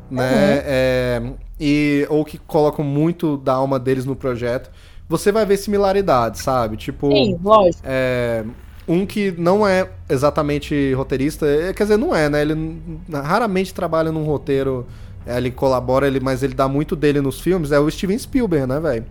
né? 0.09 0.61
é, 0.65 1.21
e, 1.59 2.05
ou 2.09 2.25
que 2.25 2.37
colocam 2.37 2.83
muito 2.83 3.37
da 3.37 3.53
alma 3.53 3.79
deles 3.79 4.05
no 4.05 4.15
projeto, 4.15 4.71
você 5.07 5.31
vai 5.31 5.45
ver 5.45 5.57
similaridades, 5.57 6.41
sabe? 6.41 6.77
Tipo. 6.77 7.11
Sim, 7.11 7.39
lógico. 7.43 7.83
É, 7.83 8.43
um 8.87 9.05
que 9.05 9.31
não 9.37 9.67
é 9.67 9.89
exatamente 10.09 10.93
roteirista, 10.93 11.45
é, 11.45 11.73
quer 11.73 11.83
dizer, 11.83 11.97
não 11.97 12.15
é, 12.15 12.29
né? 12.29 12.41
Ele 12.41 12.81
raramente 13.11 13.73
trabalha 13.73 14.11
num 14.11 14.23
roteiro, 14.23 14.85
ele 15.25 15.51
colabora, 15.51 16.07
ele, 16.07 16.19
mas 16.19 16.43
ele 16.43 16.53
dá 16.53 16.67
muito 16.67 16.95
dele 16.95 17.21
nos 17.21 17.39
filmes, 17.39 17.71
é 17.71 17.79
o 17.79 17.89
Steven 17.89 18.17
Spielberg, 18.17 18.65
né, 18.67 18.79
velho? 18.79 19.05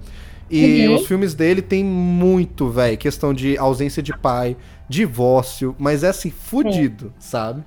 E 0.51 0.89
Uhum. 0.89 0.97
os 0.97 1.07
filmes 1.07 1.33
dele 1.33 1.63
tem 1.63 1.85
muito, 1.85 2.69
velho, 2.69 2.99
questão 2.99 3.33
de 3.33 3.57
ausência 3.57 4.03
de 4.03 4.17
pai, 4.19 4.57
divórcio, 4.89 5.77
mas 5.79 6.03
é 6.03 6.09
assim, 6.09 6.31
fudido, 6.31 7.13
sabe? 7.21 7.63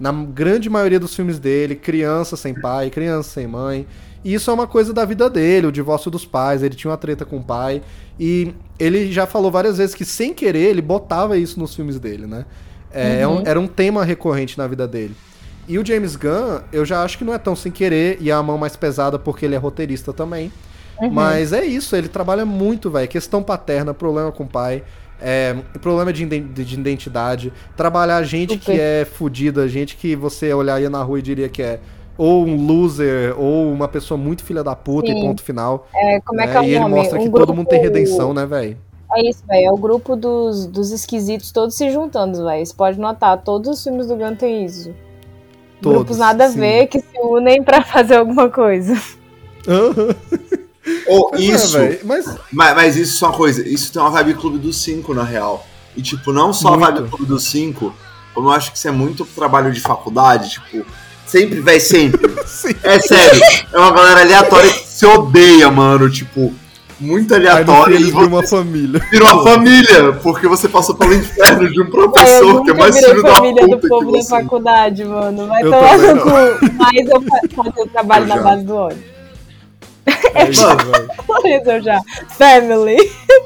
Na 0.00 0.12
grande 0.12 0.68
maioria 0.68 0.98
dos 0.98 1.14
filmes 1.14 1.38
dele, 1.38 1.74
criança 1.76 2.36
sem 2.36 2.54
pai, 2.54 2.90
criança 2.90 3.30
sem 3.30 3.46
mãe. 3.46 3.86
E 4.24 4.34
isso 4.34 4.50
é 4.50 4.54
uma 4.54 4.66
coisa 4.66 4.92
da 4.92 5.04
vida 5.04 5.30
dele, 5.30 5.68
o 5.68 5.72
divórcio 5.72 6.10
dos 6.10 6.24
pais, 6.26 6.62
ele 6.62 6.74
tinha 6.74 6.90
uma 6.90 6.96
treta 6.96 7.24
com 7.24 7.36
o 7.38 7.42
pai. 7.42 7.82
E 8.18 8.52
ele 8.78 9.12
já 9.12 9.24
falou 9.26 9.50
várias 9.50 9.78
vezes 9.78 9.94
que, 9.94 10.04
sem 10.04 10.34
querer, 10.34 10.70
ele 10.70 10.82
botava 10.82 11.38
isso 11.38 11.58
nos 11.60 11.74
filmes 11.74 12.00
dele, 12.00 12.26
né? 12.26 12.44
É, 12.92 13.20
é 13.20 13.28
um- 13.28 13.42
era 13.46 13.60
um 13.60 13.66
tema 13.68 14.04
recorrente 14.04 14.58
na 14.58 14.66
vida 14.66 14.88
dele. 14.88 15.14
E 15.68 15.78
o 15.78 15.86
James 15.86 16.16
Gunn, 16.16 16.60
eu 16.72 16.84
já 16.84 17.02
acho 17.04 17.16
que 17.18 17.24
não 17.24 17.32
é 17.34 17.38
tão 17.38 17.54
sem 17.54 17.70
querer, 17.70 18.18
e 18.20 18.28
é 18.30 18.32
a 18.32 18.42
mão 18.42 18.58
mais 18.58 18.74
pesada 18.74 19.18
porque 19.18 19.44
ele 19.44 19.54
é 19.54 19.58
roteirista 19.58 20.12
também. 20.12 20.50
Mas 21.10 21.52
é 21.52 21.64
isso, 21.64 21.94
ele 21.94 22.08
trabalha 22.08 22.44
muito, 22.44 22.90
velho. 22.90 23.06
Questão 23.08 23.42
paterna, 23.42 23.94
problema 23.94 24.32
com 24.32 24.44
o 24.44 24.48
pai, 24.48 24.82
é, 25.20 25.54
problema 25.80 26.12
de, 26.12 26.24
de 26.26 26.74
identidade, 26.74 27.52
trabalhar 27.76 28.22
gente 28.22 28.54
Super. 28.54 28.64
que 28.74 28.80
é 28.80 29.04
fodida, 29.04 29.68
gente 29.68 29.96
que 29.96 30.16
você 30.16 30.52
olharia 30.52 30.90
na 30.90 31.02
rua 31.02 31.18
e 31.18 31.22
diria 31.22 31.48
que 31.48 31.62
é 31.62 31.80
ou 32.16 32.44
um 32.44 32.66
loser, 32.66 33.38
ou 33.38 33.70
uma 33.72 33.86
pessoa 33.86 34.18
muito 34.18 34.42
filha 34.42 34.64
da 34.64 34.74
puta 34.74 35.08
e 35.08 35.14
Sim. 35.14 35.20
ponto 35.20 35.40
final. 35.40 35.86
É, 35.94 36.20
como 36.20 36.40
é 36.40 36.46
né? 36.46 36.50
que 36.52 36.56
é 36.58 36.60
o 36.60 36.64
e 36.64 36.70
ele 36.70 36.80
nome? 36.80 36.94
mostra 36.96 37.16
Um 37.18 37.22
que 37.22 37.28
todo 37.30 37.38
grupo- 37.38 37.54
mundo 37.54 37.68
tem 37.68 37.80
redenção, 37.80 38.34
né, 38.34 38.44
velho? 38.44 38.76
É 39.14 39.28
isso, 39.28 39.42
velho. 39.46 39.66
É 39.66 39.70
o 39.70 39.76
grupo 39.76 40.16
dos, 40.16 40.66
dos 40.66 40.90
esquisitos 40.90 41.52
todos 41.52 41.76
se 41.76 41.88
juntando, 41.92 42.44
velho. 42.44 42.66
Você 42.66 42.74
pode 42.74 42.98
notar, 42.98 43.38
todos 43.42 43.68
os 43.70 43.84
filmes 43.84 44.08
do 44.08 44.16
Gun 44.16 44.34
tem 44.34 44.64
isso. 44.64 44.92
Todos, 45.80 45.98
Grupos 45.98 46.18
nada 46.18 46.46
a 46.46 46.48
sim. 46.48 46.58
ver 46.58 46.88
que 46.88 46.98
se 46.98 47.18
unem 47.22 47.62
pra 47.62 47.82
fazer 47.86 48.16
alguma 48.16 48.50
coisa. 48.50 49.00
Aham. 49.68 50.14
Ou 51.06 51.30
é, 51.34 51.40
isso, 51.40 51.78
velho, 51.78 52.00
mas 52.04 52.26
mas, 52.52 52.74
mas 52.76 52.96
isso 52.96 53.24
é 53.24 53.28
uma 53.28 53.36
coisa, 53.36 53.66
isso 53.68 53.92
tem 53.92 54.00
uma 54.00 54.10
vibe 54.10 54.34
Clube 54.34 54.58
dos 54.58 54.76
Cinco, 54.82 55.14
na 55.14 55.22
real. 55.24 55.66
E, 55.96 56.02
tipo, 56.02 56.32
não 56.32 56.52
só 56.52 56.70
Muito. 56.70 56.84
a 56.84 56.90
vibe 56.90 57.08
Clube 57.08 57.26
dos 57.26 57.44
Cinco, 57.44 57.92
como 58.34 58.48
eu 58.48 58.52
acho 58.52 58.70
que 58.72 58.78
isso 58.78 58.88
é 58.88 58.92
muito 58.92 59.24
trabalho 59.24 59.72
de 59.72 59.80
faculdade, 59.80 60.50
tipo, 60.50 60.86
sempre, 61.26 61.60
vai 61.60 61.80
sempre. 61.80 62.28
É 62.82 62.98
sério, 62.98 63.40
é 63.72 63.78
uma 63.78 63.92
galera 63.92 64.20
aleatória 64.20 64.70
que 64.72 64.86
se 64.86 65.04
odeia, 65.06 65.70
mano, 65.70 66.10
tipo, 66.10 66.52
muito 67.00 67.32
aleatória 67.34 67.94
eles 67.94 68.08
viram 68.08 68.26
uma 68.26 68.42
família. 68.42 69.00
virou 69.10 69.28
uma 69.32 69.44
família, 69.44 70.12
porque 70.14 70.48
você 70.48 70.68
passou 70.68 70.94
pelo 70.96 71.14
inferno 71.14 71.70
de 71.70 71.80
um 71.80 71.84
eu 71.84 71.90
professor 71.90 72.64
que 72.64 72.70
é 72.70 72.74
mais 72.74 72.98
filho 72.98 73.22
da 73.22 73.34
família 73.34 73.68
do 73.68 73.78
povo 73.78 74.12
da 74.12 74.22
faculdade, 74.24 75.04
mano. 75.04 75.46
Vai 75.46 75.62
Eu 75.62 75.70
tomar 75.70 75.98
no 75.98 76.20
cu. 76.20 76.30
Mas 76.76 77.08
eu 77.08 77.22
fa- 77.22 77.62
fazer 77.62 77.80
o 77.82 77.86
trabalho 77.88 78.24
Eu 78.24 78.28
na 78.28 78.42
base 78.42 78.64
do 78.64 78.74
ódio. 78.74 79.17
É 80.34 80.48
isso, 80.50 80.62
Mano. 80.66 80.90
velho. 80.92 81.08
Por 81.26 81.46
isso 81.46 81.70
eu 81.70 81.82
já. 81.82 82.00
Family. 82.38 82.96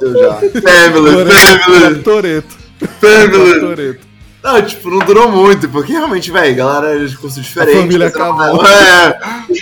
Eu 0.01 0.19
já. 0.19 0.35
Family, 0.35 1.33
family, 1.33 2.03
Toreto. 2.03 2.57
family. 3.01 3.61
Toreto. 3.61 4.13
Não, 4.43 4.61
tipo, 4.61 4.91
não 4.91 4.99
durou 5.07 5.31
muito, 5.31 5.69
porque 5.69 5.93
realmente, 5.93 6.33
velho, 6.33 6.57
galera 6.57 7.07
de 7.07 7.17
curso 7.17 7.41
diferente. 7.41 7.79
A 7.79 7.81
família 7.83 8.09
acabou. 8.09 8.61
É, 8.67 9.19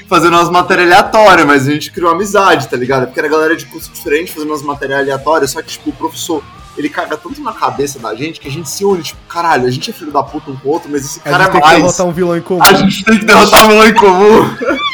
fazendo 0.09 0.35
umas 0.37 0.49
matérias 0.49 0.87
aleatórias, 0.87 1.47
mas 1.47 1.69
a 1.69 1.71
gente 1.71 1.91
criou 1.93 2.11
amizade, 2.11 2.67
tá 2.67 2.77
ligado? 2.79 3.05
Porque 3.07 3.19
era 3.21 3.29
galera 3.29 3.55
de 3.57 3.67
curso 3.67 3.91
diferente 3.93 4.33
fazendo 4.33 4.49
umas 4.51 4.63
matérias 4.63 5.01
aleatórias, 5.01 5.51
só 5.51 5.61
que, 5.61 5.69
tipo, 5.69 5.91
o 5.91 5.93
professor, 5.93 6.43
ele 6.79 6.89
caga 6.89 7.15
tanto 7.19 7.43
na 7.43 7.53
cabeça 7.53 7.99
da 7.99 8.15
gente 8.15 8.41
que 8.41 8.49
a 8.49 8.51
gente 8.51 8.71
se 8.71 8.83
une, 8.83 9.03
tipo, 9.03 9.21
caralho, 9.29 9.67
a 9.67 9.71
gente 9.71 9.91
é 9.91 9.93
filho 9.93 10.11
da 10.13 10.23
puta 10.23 10.51
um 10.51 10.57
com 10.57 10.69
o 10.69 10.73
outro, 10.73 10.89
mas 10.91 11.05
esse 11.05 11.21
A 11.21 11.31
cara 11.31 11.45
gente 11.45 11.49
é 11.49 11.53
tem 11.53 11.61
que 11.61 11.67
mais. 11.67 11.79
derrotar 11.83 12.07
um 12.07 12.13
vilão 12.13 12.37
em 12.39 12.41
comum. 12.41 12.63
A 12.63 12.73
gente 12.73 13.05
tem 13.05 13.19
que 13.19 13.25
derrotar 13.27 13.65
o 13.65 13.69
vilão 13.69 13.87
em 13.87 13.95
comum. 13.95 14.57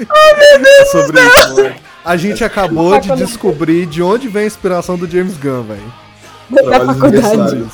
É 0.00 0.84
sobre 0.86 1.20
isso, 1.20 1.54
mano. 1.54 1.74
A 2.04 2.16
gente 2.16 2.44
acabou 2.44 2.98
de 3.00 3.14
descobrir 3.16 3.86
de 3.86 4.02
onde 4.02 4.28
vem 4.28 4.44
a 4.44 4.46
inspiração 4.46 4.96
do 4.96 5.10
James 5.10 5.36
Gunn, 5.36 5.64
velho. 5.64 5.92
Da 6.50 6.94
faculdade. 6.94 7.66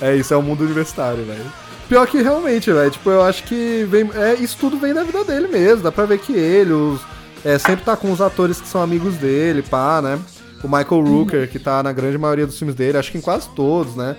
É 0.00 0.16
isso, 0.16 0.32
é 0.32 0.36
o 0.36 0.42
mundo 0.42 0.64
universitário, 0.64 1.24
velho. 1.24 1.44
Pior 1.88 2.06
que 2.06 2.22
realmente, 2.22 2.72
velho, 2.72 2.90
tipo, 2.90 3.10
eu 3.10 3.22
acho 3.22 3.42
que 3.44 3.86
vem, 3.90 4.10
é, 4.14 4.34
isso 4.34 4.56
tudo 4.58 4.78
vem 4.78 4.94
da 4.94 5.02
vida 5.02 5.22
dele 5.22 5.48
mesmo. 5.48 5.82
Dá 5.82 5.92
pra 5.92 6.06
ver 6.06 6.18
que 6.18 6.32
ele 6.32 6.72
os, 6.72 7.00
é, 7.44 7.58
sempre 7.58 7.84
tá 7.84 7.94
com 7.94 8.10
os 8.10 8.20
atores 8.22 8.60
que 8.60 8.66
são 8.66 8.82
amigos 8.82 9.16
dele, 9.16 9.62
pá, 9.62 10.00
né? 10.00 10.18
O 10.62 10.66
Michael 10.66 11.02
Rooker, 11.02 11.48
que 11.50 11.58
tá 11.58 11.82
na 11.82 11.92
grande 11.92 12.16
maioria 12.16 12.46
dos 12.46 12.58
filmes 12.58 12.74
dele, 12.74 12.96
acho 12.96 13.12
que 13.12 13.18
em 13.18 13.20
quase 13.20 13.50
todos, 13.54 13.94
né? 13.94 14.16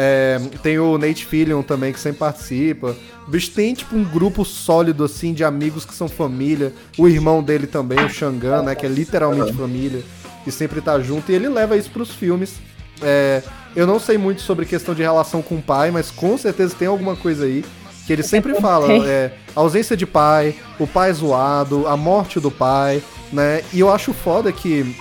É, 0.00 0.38
tem 0.62 0.78
o 0.78 0.96
Nate 0.96 1.26
Fillion 1.26 1.60
também, 1.60 1.92
que 1.92 1.98
sempre 1.98 2.20
participa. 2.20 2.94
O 3.26 3.30
bicho 3.32 3.50
tem, 3.50 3.74
tipo, 3.74 3.96
um 3.96 4.04
grupo 4.04 4.44
sólido, 4.44 5.02
assim, 5.02 5.34
de 5.34 5.42
amigos 5.42 5.84
que 5.84 5.92
são 5.92 6.06
família. 6.06 6.72
O 6.96 7.08
irmão 7.08 7.42
dele 7.42 7.66
também, 7.66 7.98
o 8.04 8.08
Shangan, 8.08 8.62
né? 8.62 8.76
Que 8.76 8.86
é 8.86 8.88
literalmente 8.88 9.52
família. 9.54 10.04
E 10.46 10.52
sempre 10.52 10.80
tá 10.80 11.00
junto. 11.00 11.32
E 11.32 11.34
ele 11.34 11.48
leva 11.48 11.76
isso 11.76 11.90
pros 11.90 12.10
filmes. 12.10 12.60
É, 13.02 13.42
eu 13.74 13.88
não 13.88 13.98
sei 13.98 14.16
muito 14.16 14.40
sobre 14.40 14.66
questão 14.66 14.94
de 14.94 15.02
relação 15.02 15.42
com 15.42 15.56
o 15.56 15.62
pai, 15.62 15.90
mas 15.90 16.12
com 16.12 16.38
certeza 16.38 16.76
tem 16.78 16.86
alguma 16.86 17.16
coisa 17.16 17.46
aí. 17.46 17.64
Que 18.06 18.12
ele 18.12 18.22
sempre 18.22 18.54
fala, 18.62 18.92
é, 19.04 19.32
ausência 19.52 19.96
de 19.96 20.06
pai, 20.06 20.54
o 20.78 20.86
pai 20.86 21.12
zoado, 21.12 21.88
a 21.88 21.96
morte 21.96 22.38
do 22.38 22.52
pai, 22.52 23.02
né? 23.32 23.64
E 23.72 23.80
eu 23.80 23.92
acho 23.92 24.12
foda 24.12 24.52
que 24.52 24.94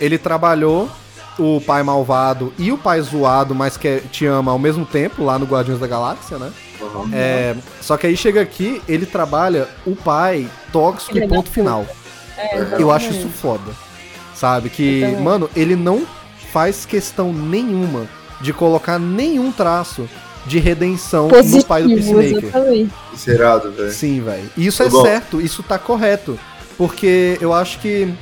ele 0.00 0.16
trabalhou 0.16 0.88
o 1.38 1.60
pai 1.60 1.82
malvado 1.82 2.52
e 2.58 2.70
o 2.72 2.78
pai 2.78 3.00
zoado, 3.00 3.54
mas 3.54 3.76
que 3.76 3.88
é- 3.88 4.00
te 4.10 4.26
ama 4.26 4.52
ao 4.52 4.58
mesmo 4.58 4.84
tempo, 4.84 5.24
lá 5.24 5.38
no 5.38 5.46
Guardiões 5.46 5.80
da 5.80 5.86
Galáxia, 5.86 6.38
né? 6.38 6.50
Uhum. 6.80 7.10
É, 7.12 7.54
só 7.80 7.96
que 7.96 8.06
aí 8.06 8.16
chega 8.16 8.40
aqui, 8.40 8.82
ele 8.88 9.06
trabalha 9.06 9.68
o 9.86 9.94
pai 9.94 10.48
tóxico 10.72 11.12
Filho 11.14 11.24
e 11.24 11.28
ponto 11.28 11.48
final. 11.50 11.86
É, 12.36 12.76
Eu 12.78 12.90
acho 12.90 13.10
isso 13.10 13.28
foda. 13.28 13.70
Sabe? 14.34 14.68
Que, 14.68 15.06
mano, 15.20 15.48
ele 15.54 15.76
não 15.76 16.04
faz 16.52 16.84
questão 16.84 17.32
nenhuma 17.32 18.06
de 18.40 18.52
colocar 18.52 18.98
nenhum 18.98 19.52
traço 19.52 20.08
de 20.44 20.58
redenção 20.58 21.28
no 21.28 21.64
pai 21.64 21.82
do 21.84 21.88
Positivo, 21.90 22.40
Peacemaker. 22.40 22.88
Isso 23.14 23.30
é 23.30 23.34
velho. 23.36 23.90
Sim, 23.92 24.20
velho. 24.20 24.50
E 24.56 24.66
isso 24.66 24.82
é 24.82 24.88
gosto. 24.88 25.06
certo, 25.06 25.40
isso 25.40 25.62
tá 25.62 25.78
correto. 25.78 26.36
Porque 26.76 27.38
eu 27.40 27.52
acho 27.52 27.78
que 27.78 28.12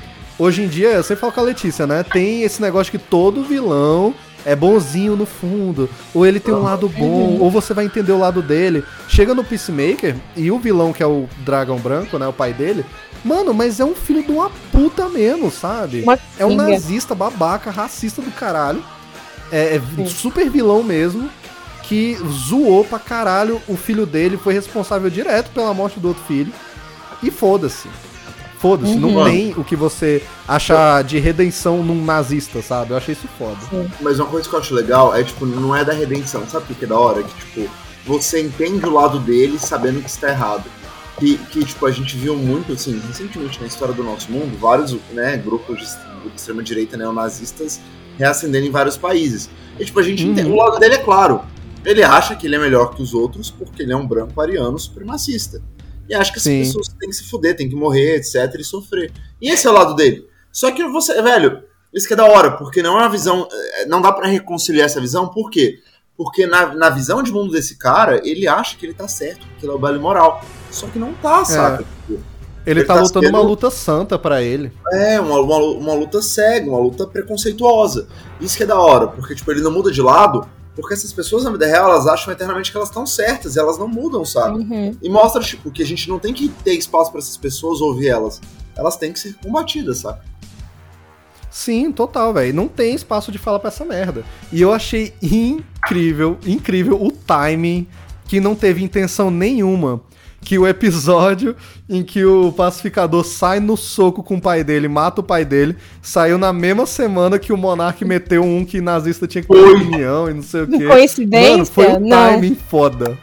hoje 0.40 0.62
em 0.62 0.68
dia, 0.68 0.88
eu 0.88 1.02
sempre 1.02 1.20
falo 1.20 1.32
com 1.32 1.40
a 1.40 1.44
Letícia, 1.44 1.86
né? 1.86 2.02
Tem 2.02 2.42
esse 2.42 2.60
negócio 2.62 2.90
que 2.90 2.98
todo 2.98 3.44
vilão 3.44 4.14
é 4.44 4.56
bonzinho 4.56 5.14
no 5.16 5.26
fundo, 5.26 5.88
ou 6.14 6.24
ele 6.24 6.40
tem 6.40 6.54
um 6.54 6.62
lado 6.62 6.88
bom, 6.88 7.36
ou 7.38 7.50
você 7.50 7.74
vai 7.74 7.84
entender 7.84 8.12
o 8.12 8.18
lado 8.18 8.40
dele. 8.40 8.82
Chega 9.06 9.34
no 9.34 9.44
Peacemaker 9.44 10.16
e 10.34 10.50
o 10.50 10.58
vilão, 10.58 10.94
que 10.94 11.02
é 11.02 11.06
o 11.06 11.28
Dragão 11.44 11.78
Branco, 11.78 12.18
né? 12.18 12.26
O 12.26 12.32
pai 12.32 12.54
dele. 12.54 12.84
Mano, 13.22 13.52
mas 13.52 13.78
é 13.80 13.84
um 13.84 13.94
filho 13.94 14.24
de 14.24 14.32
uma 14.32 14.50
puta 14.72 15.08
mesmo, 15.10 15.50
sabe? 15.50 16.04
É 16.38 16.46
um 16.46 16.50
kinga. 16.50 16.70
nazista, 16.70 17.14
babaca, 17.14 17.70
racista 17.70 18.22
do 18.22 18.30
caralho. 18.30 18.82
É, 19.52 19.76
é 19.76 20.06
super 20.06 20.48
vilão 20.48 20.82
mesmo. 20.82 21.28
Que 21.82 22.16
zoou 22.48 22.84
pra 22.84 23.00
caralho 23.00 23.60
o 23.66 23.76
filho 23.76 24.06
dele, 24.06 24.36
foi 24.36 24.54
responsável 24.54 25.10
direto 25.10 25.50
pela 25.50 25.74
morte 25.74 25.98
do 26.00 26.08
outro 26.08 26.22
filho. 26.22 26.52
E 27.22 27.30
foda-se. 27.30 27.88
Foda-se, 28.60 28.94
não 28.96 29.16
Uhum. 29.16 29.24
tem 29.24 29.54
o 29.56 29.64
que 29.64 29.74
você 29.74 30.22
achar 30.46 31.02
de 31.02 31.18
redenção 31.18 31.82
num 31.82 32.04
nazista, 32.04 32.60
sabe? 32.60 32.90
Eu 32.90 32.98
achei 32.98 33.14
isso 33.14 33.26
foda. 33.38 33.56
Mas 34.00 34.20
uma 34.20 34.28
coisa 34.28 34.46
que 34.48 34.54
eu 34.54 34.58
acho 34.60 34.74
legal 34.74 35.14
é, 35.14 35.24
tipo, 35.24 35.46
não 35.46 35.74
é 35.74 35.82
da 35.84 35.92
redenção. 35.94 36.46
Sabe 36.46 36.70
o 36.70 36.74
que 36.76 36.84
é 36.84 36.88
da 36.88 36.98
hora? 36.98 37.22
Que, 37.22 37.34
tipo, 37.34 37.70
você 38.04 38.40
entende 38.42 38.84
o 38.84 38.90
lado 38.92 39.18
dele 39.18 39.58
sabendo 39.58 40.02
que 40.02 40.10
está 40.10 40.28
errado. 40.28 40.64
Que, 41.18 41.36
que, 41.38 41.64
tipo, 41.64 41.86
a 41.86 41.90
gente 41.90 42.16
viu 42.16 42.36
muito, 42.36 42.72
assim, 42.72 43.00
recentemente 43.08 43.60
na 43.60 43.66
história 43.66 43.94
do 43.94 44.02
nosso 44.04 44.30
mundo, 44.30 44.56
vários, 44.58 44.94
né, 45.12 45.36
grupos 45.38 45.78
de 45.78 46.10
de 46.20 46.36
extrema-direita 46.36 46.98
neonazistas 46.98 47.80
reacendendo 48.18 48.66
em 48.66 48.70
vários 48.70 48.98
países. 48.98 49.48
E, 49.78 49.84
tipo, 49.86 49.98
a 49.98 50.02
gente 50.02 50.22
Uhum. 50.22 50.32
entende, 50.32 50.50
o 50.50 50.54
lado 50.56 50.78
dele 50.78 50.96
é 50.96 50.98
claro. 50.98 51.40
Ele 51.82 52.02
acha 52.02 52.36
que 52.36 52.46
ele 52.46 52.56
é 52.56 52.58
melhor 52.58 52.94
que 52.94 53.00
os 53.02 53.14
outros 53.14 53.50
porque 53.50 53.82
ele 53.82 53.92
é 53.94 53.96
um 53.96 54.06
branco 54.06 54.38
ariano 54.38 54.78
supremacista. 54.78 55.62
E 56.10 56.14
acha 56.14 56.32
que 56.32 56.38
as 56.38 56.42
Sim. 56.42 56.58
pessoas 56.64 56.88
têm 56.88 57.08
que 57.08 57.14
se 57.16 57.24
fuder, 57.30 57.56
têm 57.56 57.68
que 57.68 57.76
morrer, 57.76 58.16
etc, 58.16 58.54
e 58.58 58.64
sofrer. 58.64 59.12
E 59.40 59.48
esse 59.48 59.66
é 59.66 59.70
o 59.70 59.72
lado 59.72 59.94
dele. 59.94 60.26
Só 60.52 60.70
que 60.72 60.84
você, 60.88 61.22
velho, 61.22 61.62
isso 61.94 62.06
que 62.08 62.14
é 62.14 62.16
da 62.16 62.24
hora, 62.26 62.50
porque 62.52 62.82
não 62.82 62.98
é 62.98 63.02
uma 63.02 63.08
visão. 63.08 63.46
eh, 63.50 63.86
Não 63.86 64.02
dá 64.02 64.10
pra 64.12 64.26
reconciliar 64.26 64.86
essa 64.86 65.00
visão, 65.00 65.28
por 65.28 65.48
quê? 65.50 65.78
Porque 66.16 66.46
na, 66.46 66.74
na 66.74 66.90
visão 66.90 67.22
de 67.22 67.32
mundo 67.32 67.52
desse 67.52 67.78
cara, 67.78 68.20
ele 68.28 68.46
acha 68.48 68.76
que 68.76 68.84
ele 68.84 68.92
tá 68.94 69.06
certo, 69.08 69.46
que 69.58 69.64
ele 69.64 69.72
é 69.72 69.74
o 69.74 69.78
belo 69.78 70.00
moral. 70.00 70.44
Só 70.70 70.86
que 70.88 70.98
não 70.98 71.14
tá, 71.14 71.44
saca? 71.44 71.78
Tipo, 71.84 72.20
Ele, 72.66 72.80
Ele 72.80 72.84
tá, 72.84 72.94
tá 72.96 73.00
lutando 73.00 73.24
sendo- 73.26 73.34
uma 73.38 73.42
luta 73.42 73.70
santa 73.70 74.18
pra 74.18 74.42
ele. 74.42 74.70
É, 74.92 75.18
uma, 75.20 75.40
uma, 75.40 75.56
uma 75.56 75.94
luta 75.94 76.20
cega, 76.20 76.68
uma 76.68 76.78
luta 76.78 77.06
preconceituosa. 77.06 78.06
Isso 78.40 78.56
que 78.56 78.64
é 78.64 78.66
da 78.66 78.78
hora, 78.78 79.06
porque 79.08 79.34
tipo, 79.34 79.50
ele 79.50 79.62
não 79.62 79.70
muda 79.70 79.90
de 79.90 80.02
lado, 80.02 80.46
porque 80.74 80.94
essas 80.94 81.12
pessoas 81.12 81.44
na 81.44 81.50
vida 81.50 81.66
real, 81.66 81.90
elas 81.90 82.06
acham 82.06 82.32
eternamente 82.32 82.70
que 82.70 82.76
elas 82.76 82.88
estão 82.88 83.06
certas, 83.06 83.56
e 83.56 83.58
elas 83.58 83.78
não 83.78 83.88
mudam, 83.88 84.24
sabe? 84.24 84.60
Uhum. 84.60 84.96
E 85.02 85.08
mostra, 85.08 85.42
tipo, 85.42 85.70
que 85.70 85.82
a 85.82 85.86
gente 85.86 86.08
não 86.08 86.18
tem 86.18 86.32
que 86.32 86.48
ter 86.48 86.74
espaço 86.74 87.10
pra 87.10 87.18
essas 87.18 87.36
pessoas 87.36 87.80
ouvir 87.80 88.08
elas. 88.08 88.40
Elas 88.76 88.96
têm 88.96 89.12
que 89.12 89.18
ser 89.18 89.34
combatidas, 89.34 89.98
sabe? 89.98 90.20
Sim, 91.50 91.90
total, 91.90 92.32
velho. 92.32 92.54
Não 92.54 92.68
tem 92.68 92.94
espaço 92.94 93.32
de 93.32 93.38
falar 93.38 93.58
pra 93.58 93.68
essa 93.68 93.84
merda. 93.84 94.24
E 94.52 94.62
eu 94.62 94.72
achei 94.72 95.12
incrível, 95.20 96.38
incrível 96.46 97.02
o 97.02 97.10
timing 97.10 97.86
que 98.26 98.38
não 98.40 98.54
teve 98.54 98.84
intenção 98.84 99.30
nenhuma. 99.30 100.00
Que 100.42 100.58
o 100.58 100.66
episódio 100.66 101.54
em 101.88 102.02
que 102.02 102.24
o 102.24 102.50
pacificador 102.50 103.24
sai 103.24 103.60
no 103.60 103.76
soco 103.76 104.22
com 104.22 104.36
o 104.36 104.40
pai 104.40 104.64
dele, 104.64 104.88
mata 104.88 105.20
o 105.20 105.24
pai 105.24 105.44
dele, 105.44 105.76
saiu 106.00 106.38
na 106.38 106.52
mesma 106.52 106.86
semana 106.86 107.38
que 107.38 107.52
o 107.52 107.56
Monark 107.56 108.02
meteu 108.04 108.42
um 108.42 108.64
que 108.64 108.80
nazista 108.80 109.26
tinha 109.26 109.42
que 109.42 109.48
ter 109.48 109.58
opinião 109.58 110.30
e 110.30 110.34
não 110.34 110.42
sei 110.42 110.62
o 110.62 110.66
quê. 110.66 110.86
Coincidência? 110.86 111.52
Mano, 111.52 111.66
foi 111.66 111.88
um 111.88 112.00
Não. 112.00 112.30
timing 112.30 112.54
foda. 112.54 113.18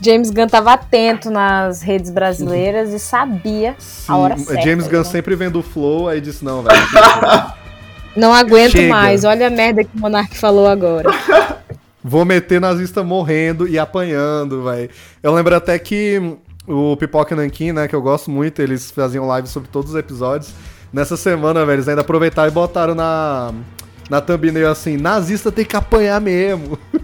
James 0.00 0.30
Gunn 0.30 0.46
tava 0.46 0.74
atento 0.74 1.30
nas 1.30 1.80
redes 1.82 2.10
brasileiras 2.10 2.92
e 2.92 2.98
sabia 2.98 3.74
Sim, 3.78 4.12
a 4.12 4.16
hora 4.16 4.36
certa. 4.36 4.62
James 4.62 4.86
Gunn 4.86 4.98
né? 4.98 5.04
sempre 5.04 5.34
vendo 5.34 5.58
o 5.58 5.62
flow, 5.62 6.08
aí 6.08 6.20
disse, 6.20 6.44
não, 6.44 6.62
velho. 6.62 6.76
Não 8.14 8.32
aguento 8.34 8.72
Chega. 8.72 8.88
mais. 8.94 9.24
Olha 9.24 9.46
a 9.46 9.50
merda 9.50 9.82
que 9.84 9.90
o 9.96 10.00
Monark 10.00 10.36
falou 10.36 10.66
agora. 10.66 11.08
Vou 12.08 12.24
meter 12.24 12.60
nazista 12.60 13.02
morrendo 13.02 13.66
e 13.66 13.76
apanhando, 13.80 14.62
velho. 14.62 14.88
Eu 15.20 15.34
lembro 15.34 15.56
até 15.56 15.76
que 15.76 16.36
o 16.64 16.96
Pipoca 16.96 17.34
Nankin, 17.34 17.72
né, 17.72 17.88
que 17.88 17.96
eu 17.96 18.00
gosto 18.00 18.30
muito, 18.30 18.62
eles 18.62 18.92
faziam 18.92 19.26
live 19.26 19.48
sobre 19.48 19.68
todos 19.68 19.90
os 19.90 19.96
episódios. 19.96 20.52
Nessa 20.92 21.16
semana, 21.16 21.66
velho, 21.66 21.76
eles 21.78 21.88
ainda 21.88 22.02
aproveitaram 22.02 22.48
e 22.48 22.52
botaram 22.52 22.94
na, 22.94 23.52
na 24.08 24.20
thumbnail 24.20 24.70
assim, 24.70 24.96
nazista 24.96 25.50
tem 25.50 25.64
que 25.64 25.74
apanhar 25.76 26.20
mesmo. 26.20 26.78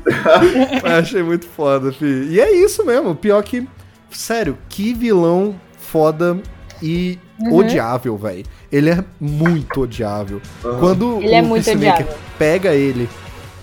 eu 0.84 0.96
achei 0.98 1.22
muito 1.24 1.46
foda, 1.46 1.90
fi. 1.92 2.28
E 2.30 2.40
é 2.40 2.53
isso 2.53 2.86
mesmo, 2.86 3.12
pior 3.16 3.42
que, 3.42 3.66
sério, 4.09 4.57
que 4.68 4.94
vilão 4.94 5.57
foda 5.76 6.38
e 6.80 7.18
Uhum. 7.40 7.57
odiável, 7.57 8.16
velho. 8.16 8.44
Ele 8.70 8.88
é 8.90 9.05
muito 9.20 9.80
odiável. 9.80 10.40
Quando 10.78 11.20
Ele 11.20 11.34
é 11.34 11.42
o 11.42 11.44
muito 11.44 11.64
Peacemaker 11.64 12.07
odiável. 12.07 12.18
pega 12.38 12.72
ele 12.72 13.09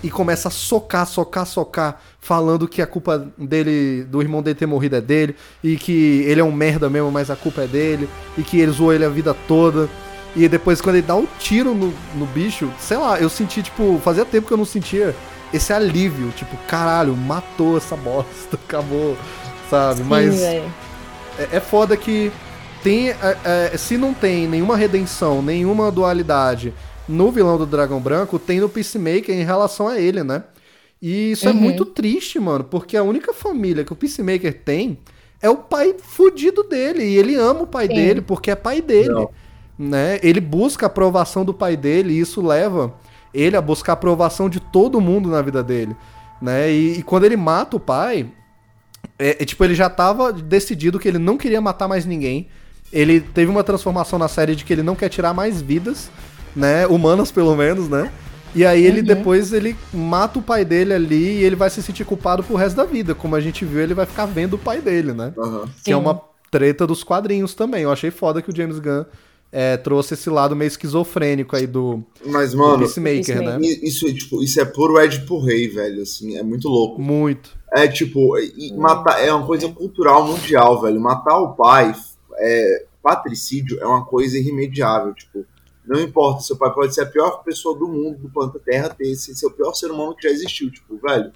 e 0.02 0.10
começa 0.10 0.48
a 0.48 0.50
socar, 0.50 1.06
socar, 1.06 1.46
socar, 1.46 2.00
falando 2.20 2.66
que 2.66 2.80
a 2.80 2.86
culpa 2.86 3.28
dele, 3.36 4.04
do 4.04 4.22
irmão 4.22 4.42
dele 4.42 4.54
ter 4.54 4.66
morrido 4.66 4.96
é 4.96 5.00
dele, 5.00 5.36
e 5.62 5.76
que 5.76 6.24
ele 6.26 6.40
é 6.40 6.44
um 6.44 6.52
merda 6.52 6.88
mesmo, 6.88 7.10
mas 7.10 7.30
a 7.30 7.36
culpa 7.36 7.62
é 7.62 7.66
dele, 7.66 8.08
e 8.36 8.42
que 8.42 8.58
ele 8.58 8.72
zoou 8.72 8.92
ele 8.92 9.04
a 9.04 9.08
vida 9.08 9.34
toda. 9.46 9.88
E 10.34 10.48
depois, 10.48 10.80
quando 10.80 10.96
ele 10.96 11.06
dá 11.06 11.16
um 11.16 11.26
tiro 11.38 11.74
no, 11.74 11.92
no 12.14 12.26
bicho, 12.26 12.70
sei 12.78 12.96
lá, 12.96 13.20
eu 13.20 13.28
senti, 13.28 13.62
tipo, 13.62 14.00
fazia 14.02 14.24
tempo 14.24 14.46
que 14.46 14.52
eu 14.52 14.58
não 14.58 14.64
sentia 14.64 15.14
esse 15.52 15.72
alívio, 15.72 16.30
tipo, 16.30 16.56
caralho, 16.68 17.16
matou 17.16 17.76
essa 17.76 17.96
bosta, 17.96 18.56
acabou, 18.68 19.16
sabe? 19.68 19.98
Sim, 19.98 20.04
mas 20.04 20.40
é, 20.40 20.62
é 21.52 21.60
foda 21.60 21.96
que 21.96 22.32
tem, 22.82 23.10
é, 23.10 23.16
é, 23.44 23.76
se 23.76 23.98
não 23.98 24.14
tem 24.14 24.46
nenhuma 24.46 24.76
redenção, 24.76 25.42
nenhuma 25.42 25.90
dualidade 25.90 26.72
no 27.10 27.30
vilão 27.30 27.58
do 27.58 27.66
Dragão 27.66 28.00
Branco, 28.00 28.38
tem 28.38 28.60
no 28.60 28.68
Peacemaker 28.68 29.34
em 29.34 29.44
relação 29.44 29.88
a 29.88 29.98
ele, 30.00 30.22
né? 30.22 30.44
E 31.02 31.32
isso 31.32 31.48
é 31.48 31.50
Uhum. 31.50 31.56
muito 31.56 31.84
triste, 31.84 32.38
mano, 32.38 32.64
porque 32.64 32.96
a 32.96 33.02
única 33.02 33.32
família 33.32 33.84
que 33.84 33.92
o 33.92 33.96
Peacemaker 33.96 34.62
tem 34.62 34.98
é 35.42 35.48
o 35.48 35.56
pai 35.56 35.94
fudido 35.98 36.62
dele. 36.62 37.02
E 37.04 37.16
ele 37.16 37.34
ama 37.34 37.62
o 37.62 37.66
pai 37.66 37.86
Sim. 37.86 37.94
dele 37.94 38.20
porque 38.20 38.50
é 38.50 38.54
pai 38.54 38.82
dele. 38.82 39.08
Não. 39.08 39.30
Né? 39.78 40.20
Ele 40.22 40.40
busca 40.40 40.86
a 40.86 40.88
aprovação 40.88 41.44
do 41.44 41.54
pai 41.54 41.76
dele 41.76 42.12
e 42.12 42.20
isso 42.20 42.42
leva 42.46 42.94
ele 43.32 43.56
a 43.56 43.60
buscar 43.62 43.92
a 43.92 43.94
aprovação 43.94 44.48
de 44.50 44.60
todo 44.60 45.00
mundo 45.00 45.30
na 45.30 45.40
vida 45.40 45.62
dele. 45.62 45.96
Né? 46.42 46.70
E, 46.70 46.98
e 46.98 47.02
quando 47.02 47.24
ele 47.24 47.36
mata 47.36 47.76
o 47.76 47.80
pai, 47.80 48.26
é, 49.18 49.42
é, 49.42 49.44
tipo, 49.44 49.64
ele 49.64 49.74
já 49.74 49.88
tava 49.88 50.32
decidido 50.32 50.98
que 50.98 51.08
ele 51.08 51.18
não 51.18 51.38
queria 51.38 51.60
matar 51.60 51.88
mais 51.88 52.04
ninguém. 52.04 52.48
Ele 52.92 53.20
teve 53.20 53.50
uma 53.50 53.64
transformação 53.64 54.18
na 54.18 54.28
série 54.28 54.54
de 54.54 54.64
que 54.64 54.72
ele 54.72 54.82
não 54.82 54.96
quer 54.96 55.08
tirar 55.08 55.32
mais 55.32 55.62
vidas, 55.62 56.10
né? 56.54 56.86
Humanas, 56.86 57.30
pelo 57.30 57.54
menos, 57.56 57.88
né? 57.88 58.10
E 58.54 58.66
aí 58.66 58.84
ele 58.84 59.00
depois 59.00 59.52
ele 59.52 59.76
mata 59.94 60.38
o 60.40 60.42
pai 60.42 60.64
dele 60.64 60.92
ali 60.92 61.38
e 61.38 61.44
ele 61.44 61.54
vai 61.54 61.70
se 61.70 61.80
sentir 61.82 62.04
culpado 62.04 62.42
pro 62.42 62.56
resto 62.56 62.76
da 62.76 62.84
vida. 62.84 63.14
Como 63.14 63.36
a 63.36 63.40
gente 63.40 63.64
viu, 63.64 63.80
ele 63.80 63.94
vai 63.94 64.06
ficar 64.06 64.26
vendo 64.26 64.54
o 64.54 64.58
pai 64.58 64.80
dele, 64.80 65.12
né? 65.12 65.32
Aham. 65.38 65.68
Que 65.84 65.92
é 65.92 65.96
uma 65.96 66.20
treta 66.50 66.84
dos 66.86 67.04
quadrinhos 67.04 67.54
também. 67.54 67.84
Eu 67.84 67.92
achei 67.92 68.10
foda 68.10 68.42
que 68.42 68.50
o 68.50 68.56
James 68.56 68.80
Gunn 68.80 69.04
é, 69.52 69.76
trouxe 69.76 70.14
esse 70.14 70.28
lado 70.28 70.56
meio 70.56 70.66
esquizofrênico 70.66 71.54
aí 71.54 71.64
do, 71.66 72.02
Mas, 72.26 72.50
do 72.50 72.58
mano, 72.58 72.78
Peacemaker, 72.80 73.36
né? 73.36 73.56
Peacemaker. 73.58 73.60
i- 73.84 73.88
isso, 73.88 74.08
é, 74.08 74.12
tipo, 74.12 74.42
isso 74.42 74.60
é 74.60 74.64
puro 74.64 75.00
Ed 75.00 75.20
pro 75.20 75.38
rei, 75.40 75.68
velho, 75.68 76.02
assim, 76.02 76.36
é 76.36 76.42
muito 76.42 76.68
louco. 76.68 77.00
Muito. 77.00 77.50
É 77.72 77.86
tipo, 77.86 78.32
matar 78.76 79.24
é 79.24 79.32
uma 79.32 79.46
coisa 79.46 79.68
cultural 79.68 80.26
mundial, 80.26 80.80
velho. 80.82 81.00
Matar 81.00 81.38
o 81.38 81.52
pai, 81.54 81.94
é, 82.36 82.84
patricídio 83.00 83.78
é 83.80 83.86
uma 83.86 84.04
coisa 84.04 84.36
irremediável, 84.36 85.14
tipo, 85.14 85.44
não 85.90 86.00
importa, 86.00 86.42
seu 86.42 86.56
pai 86.56 86.72
pode 86.72 86.94
ser 86.94 87.00
a 87.00 87.06
pior 87.06 87.42
pessoa 87.42 87.76
do 87.76 87.88
mundo, 87.88 88.16
do 88.18 88.30
planeta 88.30 88.60
Terra, 88.60 88.90
ter 88.90 89.10
esse 89.10 89.34
ser 89.34 89.46
o 89.46 89.50
pior 89.50 89.74
ser 89.74 89.90
humano 89.90 90.14
que 90.14 90.22
já 90.22 90.32
existiu, 90.32 90.70
tipo, 90.70 90.96
velho. 90.96 91.32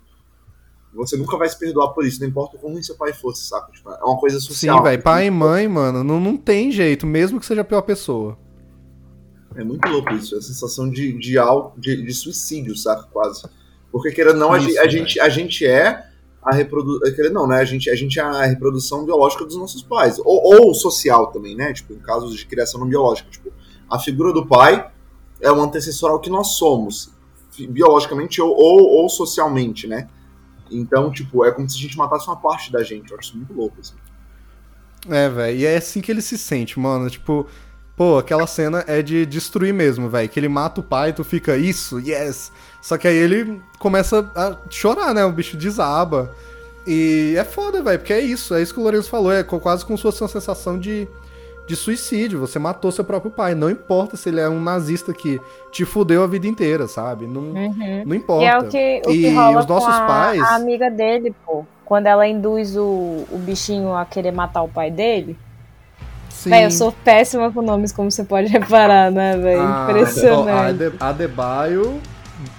Você 0.95 1.17
nunca 1.17 1.37
vai 1.37 1.49
se 1.49 1.59
perdoar 1.59 1.89
por 1.89 2.07
isso, 2.07 2.21
não 2.21 2.29
importa 2.29 2.57
o 2.57 2.61
quão 2.61 2.73
ruim 2.73 2.81
seu 2.81 2.95
pai 2.95 3.13
fosse, 3.13 3.49
saca? 3.49 3.73
Tipo, 3.73 3.91
é 3.91 4.05
uma 4.05 4.17
coisa 4.17 4.39
social. 4.39 4.79
Sim, 4.79 4.85
velho. 4.85 5.03
Pai 5.03 5.27
e 5.27 5.31
mãe, 5.31 5.67
mano, 5.67 6.05
não, 6.05 6.21
não 6.21 6.37
tem 6.37 6.71
jeito, 6.71 7.05
mesmo 7.05 7.41
que 7.41 7.47
seja 7.47 7.63
a 7.63 7.65
pior 7.65 7.83
pessoa. 7.83 8.39
É 9.57 9.65
muito 9.65 9.89
louco 9.89 10.15
isso, 10.15 10.37
a 10.37 10.41
sensação 10.41 10.89
de, 10.89 11.19
de, 11.19 11.35
de, 11.77 12.03
de 12.05 12.15
suicídio, 12.15 12.77
saca? 12.77 13.09
Quase. 13.13 13.43
Porque, 13.91 14.13
querendo 14.13 14.39
não, 14.39 14.53
a, 14.53 14.59
Isso, 14.59 14.69
gente, 14.69 14.79
a, 14.79 14.83
velho. 14.83 14.93
gente, 14.93 15.21
a 15.21 15.29
gente 15.29 15.67
é 15.67 16.07
a 16.41 16.55
reprodução. 16.55 17.13
Querendo 17.13 17.35
não, 17.35 17.49
né? 17.49 17.59
A 17.59 17.65
gente, 17.65 17.91
a 17.91 17.97
gente 17.97 18.21
é 18.21 18.23
a 18.23 18.45
reprodução 18.45 19.05
biológica 19.05 19.45
dos 19.45 19.57
nossos 19.57 19.83
pais. 19.83 20.21
Ou, 20.21 20.65
ou 20.65 20.75
social 20.75 21.33
também, 21.33 21.57
né? 21.57 21.73
Tipo, 21.73 21.93
em 21.93 21.99
casos 21.99 22.37
de 22.37 22.47
criação 22.47 22.79
não 22.79 22.87
biológica. 22.87 23.29
Tipo, 23.29 23.53
a 23.91 23.99
figura 23.99 24.33
do 24.33 24.47
pai 24.47 24.91
é 25.41 25.51
o 25.51 25.61
antecessor 25.61 26.11
ao 26.11 26.21
que 26.21 26.31
nós 26.31 26.57
somos, 26.57 27.11
biologicamente 27.69 28.41
ou, 28.41 28.51
ou, 28.51 29.03
ou 29.03 29.09
socialmente, 29.09 29.87
né? 29.87 30.09
Então, 30.71 31.11
tipo, 31.11 31.45
é 31.45 31.53
como 31.53 31.69
se 31.69 31.77
a 31.77 31.81
gente 31.81 31.97
matasse 31.97 32.27
uma 32.27 32.37
parte 32.37 32.73
da 32.73 32.83
gente. 32.83 33.11
Eu 33.11 33.19
acho 33.19 33.29
isso 33.29 33.37
muito 33.37 33.53
louco, 33.53 33.77
assim. 33.81 33.95
É, 35.09 35.29
velho. 35.29 35.59
E 35.59 35.67
é 35.67 35.77
assim 35.77 36.01
que 36.01 36.11
ele 36.11 36.23
se 36.23 36.39
sente, 36.39 36.79
mano. 36.79 37.09
Tipo, 37.11 37.47
pô, 37.97 38.19
aquela 38.19 38.47
cena 38.47 38.85
é 38.87 39.03
de 39.03 39.27
destruir 39.27 39.73
mesmo, 39.73 40.09
velho. 40.09 40.29
Que 40.29 40.41
ele 40.41 40.49
mata 40.49 40.81
o 40.81 40.85
pai, 40.85 41.13
tu 41.13 41.23
fica, 41.23 41.57
isso, 41.57 42.01
yes. 42.01 42.51
Só 42.81 42.97
que 42.97 43.07
aí 43.07 43.17
ele 43.17 43.61
começa 43.79 44.31
a 44.35 44.57
chorar, 44.71 45.15
né? 45.15 45.25
O 45.25 45.33
bicho 45.33 45.57
desaba. 45.57 46.35
E 46.87 47.35
é 47.37 47.45
foda, 47.45 47.83
velho, 47.83 47.99
porque 47.99 48.13
é 48.13 48.21
isso. 48.21 48.55
É 48.55 48.63
isso 48.63 48.73
que 48.73 48.81
o 48.81 48.83
Lourenço 48.83 49.11
falou. 49.11 49.33
É 49.33 49.43
quase 49.43 49.85
fosse 49.85 50.23
uma 50.23 50.29
sensação 50.29 50.79
de, 50.79 51.09
de 51.67 51.75
suicídio. 51.77 52.39
Você 52.41 52.59
matou 52.59 52.91
seu 52.93 53.05
próprio 53.05 53.31
pai. 53.31 53.55
Não 53.55 53.71
importa 53.71 54.17
se 54.17 54.29
ele 54.29 54.41
é 54.41 54.49
um 54.49 54.61
nazista 54.61 55.13
que 55.15 55.41
te 55.73 55.85
fudeu 55.85 56.23
a 56.23 56.27
vida 56.27 56.47
inteira, 56.47 56.87
sabe? 56.87 57.27
Não, 57.27 57.41
Uhum. 57.41 58.03
não 58.07 58.15
importa. 58.15 58.45
E 58.45 58.47
é 58.49 58.59
o 58.59 58.65
que, 58.69 59.03
o 59.07 59.11
que 59.11 59.31
rola 59.35 59.61
os 59.61 59.67
nossos 59.67 59.95
a, 59.95 60.01
pais- 60.07 60.43
a 60.43 60.55
amiga 60.57 60.91
dele, 60.91 61.35
pô. 61.47 61.65
Quando 61.85 62.07
ela 62.07 62.27
induz 62.27 62.77
o, 62.77 63.25
o 63.31 63.39
bichinho 63.39 63.95
a 63.95 64.05
querer 64.07 64.33
matar 64.33 64.63
o 64.63 64.69
pai 64.69 64.91
dele. 64.91 65.37
Sim. 66.31 66.51
Véi, 66.51 66.65
eu 66.67 66.71
sou 66.71 66.91
péssima 66.93 67.51
com 67.53 67.63
nomes, 67.63 67.93
como 67.93 68.11
você 68.11 68.25
pode 68.25 68.49
reparar, 68.49 69.11
né, 69.11 69.37
velho? 69.37 69.61
Ah, 69.63 69.87
Impressionante. 69.89 70.93
Adebayo 70.99 72.01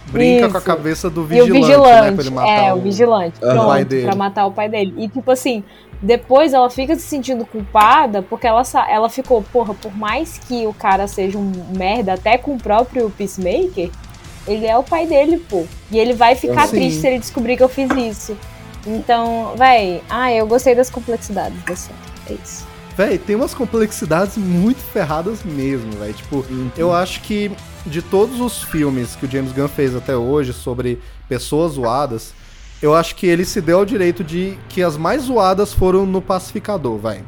brinca 0.07 0.47
com 0.49 0.55
a 0.55 0.59
Isso. 0.59 0.65
cabeça 0.67 1.09
do 1.09 1.21
E 1.21 1.41
o 1.41 1.45
vigilante, 1.45 1.51
né? 1.53 1.59
vigilante, 1.61 2.15
Pra 2.15 2.23
ele 2.23 2.29
matar 2.35 2.63
é, 2.67 2.73
o 2.73 2.77
vigilante, 2.81 3.35
Aham. 3.43 3.53
pronto, 3.53 3.67
pai 3.67 3.85
dele. 3.85 4.05
pra 4.07 4.15
matar 4.15 4.45
o 4.45 4.51
pai 4.51 4.69
dele. 4.69 4.93
E 4.97 5.09
tipo 5.09 5.29
assim, 5.31 5.63
depois 6.05 6.53
ela 6.53 6.69
fica 6.69 6.95
se 6.95 7.01
sentindo 7.01 7.45
culpada 7.45 8.21
porque 8.21 8.45
ela, 8.45 8.61
ela 8.87 9.09
ficou, 9.09 9.41
porra, 9.41 9.73
por 9.73 9.95
mais 9.97 10.37
que 10.37 10.67
o 10.67 10.73
cara 10.73 11.07
seja 11.07 11.37
um 11.37 11.51
merda, 11.75 12.13
até 12.13 12.37
com 12.37 12.53
o 12.53 12.57
próprio 12.57 13.09
Peacemaker, 13.09 13.89
ele 14.47 14.67
é 14.67 14.77
o 14.77 14.83
pai 14.83 15.07
dele, 15.07 15.37
pô. 15.37 15.65
E 15.89 15.97
ele 15.97 16.13
vai 16.13 16.35
ficar 16.35 16.67
Sim. 16.67 16.77
triste 16.77 17.01
se 17.01 17.07
ele 17.07 17.17
descobrir 17.17 17.57
que 17.57 17.63
eu 17.63 17.69
fiz 17.69 17.89
isso. 17.97 18.37
Então, 18.85 19.55
véi, 19.57 20.03
ah, 20.07 20.31
eu 20.31 20.45
gostei 20.45 20.75
das 20.75 20.91
complexidades 20.91 21.59
da 21.63 21.75
série. 21.75 21.97
É 22.29 22.33
isso. 22.33 22.67
Véi, 22.95 23.17
tem 23.17 23.35
umas 23.35 23.55
complexidades 23.55 24.37
muito 24.37 24.81
ferradas 24.81 25.43
mesmo, 25.43 25.91
véi. 25.93 26.13
Tipo, 26.13 26.45
eu 26.77 26.93
acho 26.93 27.21
que 27.21 27.51
de 27.83 28.03
todos 28.03 28.39
os 28.39 28.61
filmes 28.61 29.15
que 29.15 29.25
o 29.25 29.29
James 29.31 29.51
Gunn 29.51 29.67
fez 29.67 29.95
até 29.95 30.15
hoje 30.15 30.53
sobre 30.53 31.01
pessoas 31.27 31.73
zoadas, 31.73 32.31
eu 32.81 32.93
acho 32.95 33.15
que 33.15 33.25
ele 33.25 33.45
se 33.45 33.61
deu 33.61 33.79
ao 33.79 33.85
direito 33.85 34.23
de 34.23 34.57
que 34.69 34.81
as 34.83 34.97
mais 34.97 35.23
zoadas 35.23 35.73
foram 35.73 36.05
no 36.05 36.21
Pacificador, 36.21 36.97
véi. 36.97 37.21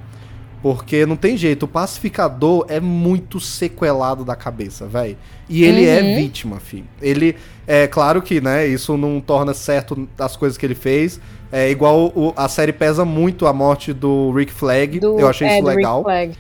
Porque 0.61 1.05
não 1.05 1.15
tem 1.15 1.37
jeito, 1.37 1.63
o 1.63 1.67
Pacificador 1.67 2.65
é 2.67 2.79
muito 2.79 3.39
sequelado 3.39 4.25
da 4.25 4.35
cabeça, 4.35 4.85
véi. 4.87 5.15
E 5.47 5.63
ele 5.63 5.85
é 5.85 6.01
Uhum. 6.01 6.15
vítima, 6.15 6.59
filho. 6.59 6.85
Ele, 7.01 7.35
é 7.67 7.87
claro 7.87 8.21
que, 8.21 8.41
né, 8.41 8.65
isso 8.67 8.97
não 8.97 9.21
torna 9.21 9.53
certo 9.53 10.07
as 10.17 10.35
coisas 10.35 10.57
que 10.57 10.65
ele 10.65 10.75
fez. 10.75 11.19
É 11.51 11.69
igual 11.69 12.07
o- 12.13 12.33
a 12.35 12.49
série 12.49 12.73
pesa 12.73 13.05
muito 13.05 13.45
a 13.45 13.53
morte 13.53 13.93
do 13.93 14.31
Rick 14.31 14.51
Flag. 14.51 14.99
Do, 14.99 15.19
eu 15.19 15.27
achei 15.29 15.47
é, 15.47 15.59
isso 15.59 15.67
legal. 15.67 16.03
Flag. 16.03 16.33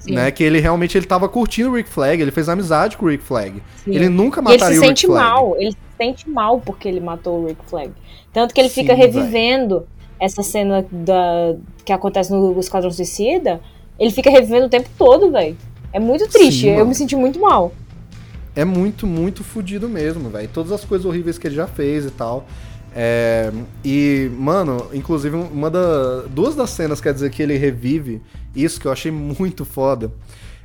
Sim, 0.00 0.14
Né, 0.14 0.30
que 0.30 0.42
ele 0.42 0.58
realmente 0.60 0.96
ele 0.96 1.04
tava 1.06 1.28
curtindo 1.28 1.68
o 1.70 1.74
Rick 1.74 1.90
Flag, 1.90 2.20
ele 2.22 2.30
fez 2.30 2.48
amizade 2.48 2.96
com 2.96 3.04
o 3.04 3.08
Rick 3.10 3.22
Flag. 3.22 3.62
sim. 3.84 3.94
Ele 3.94 4.08
nunca 4.08 4.40
E 4.40 4.44
ele 4.44 4.52
mataria 4.54 4.74
se 4.74 4.78
o 4.78 4.82
Rick 4.88 5.00
sente 5.00 5.06
Flag. 5.06 5.22
mal, 5.28 5.56
ele 5.58 5.72
se 5.72 5.78
sente 5.98 6.30
mal 6.30 6.58
porque 6.58 6.88
ele 6.88 7.00
matou 7.00 7.42
o 7.42 7.46
Rick 7.46 7.60
Flag. 7.68 7.92
Tanto 8.32 8.54
que 8.54 8.60
ele 8.60 8.68
Sim, 8.68 8.82
fica 8.82 8.94
revivendo 8.94 9.86
essa 10.18 10.42
cena 10.42 10.86
da, 10.90 11.54
que 11.84 11.92
acontece 11.92 12.30
no 12.32 12.58
Esquadrão 12.60 12.90
Suicida. 12.90 13.60
Ele 13.98 14.10
fica 14.10 14.30
revivendo 14.30 14.66
o 14.66 14.68
tempo 14.68 14.88
todo, 14.96 15.30
velho. 15.30 15.56
É 15.92 15.98
muito 15.98 16.28
triste, 16.28 16.62
Sim, 16.62 16.68
eu 16.68 16.74
mano. 16.76 16.88
me 16.88 16.94
senti 16.94 17.16
muito 17.16 17.40
mal. 17.40 17.72
É 18.54 18.64
muito, 18.64 19.06
muito 19.06 19.42
fudido 19.42 19.88
mesmo, 19.88 20.28
velho. 20.28 20.48
Todas 20.52 20.72
as 20.72 20.84
coisas 20.84 21.04
horríveis 21.04 21.38
que 21.38 21.46
ele 21.46 21.54
já 21.54 21.66
fez 21.66 22.04
e 22.04 22.10
tal. 22.10 22.46
É, 22.94 23.52
e, 23.84 24.30
mano, 24.34 24.86
inclusive, 24.92 25.36
uma 25.36 25.70
da. 25.70 26.22
Duas 26.28 26.54
das 26.56 26.70
cenas, 26.70 27.00
quer 27.00 27.14
dizer, 27.14 27.30
que 27.30 27.42
ele 27.42 27.56
revive, 27.56 28.20
isso 28.54 28.80
que 28.80 28.86
eu 28.86 28.92
achei 28.92 29.10
muito 29.10 29.64
foda. 29.64 30.10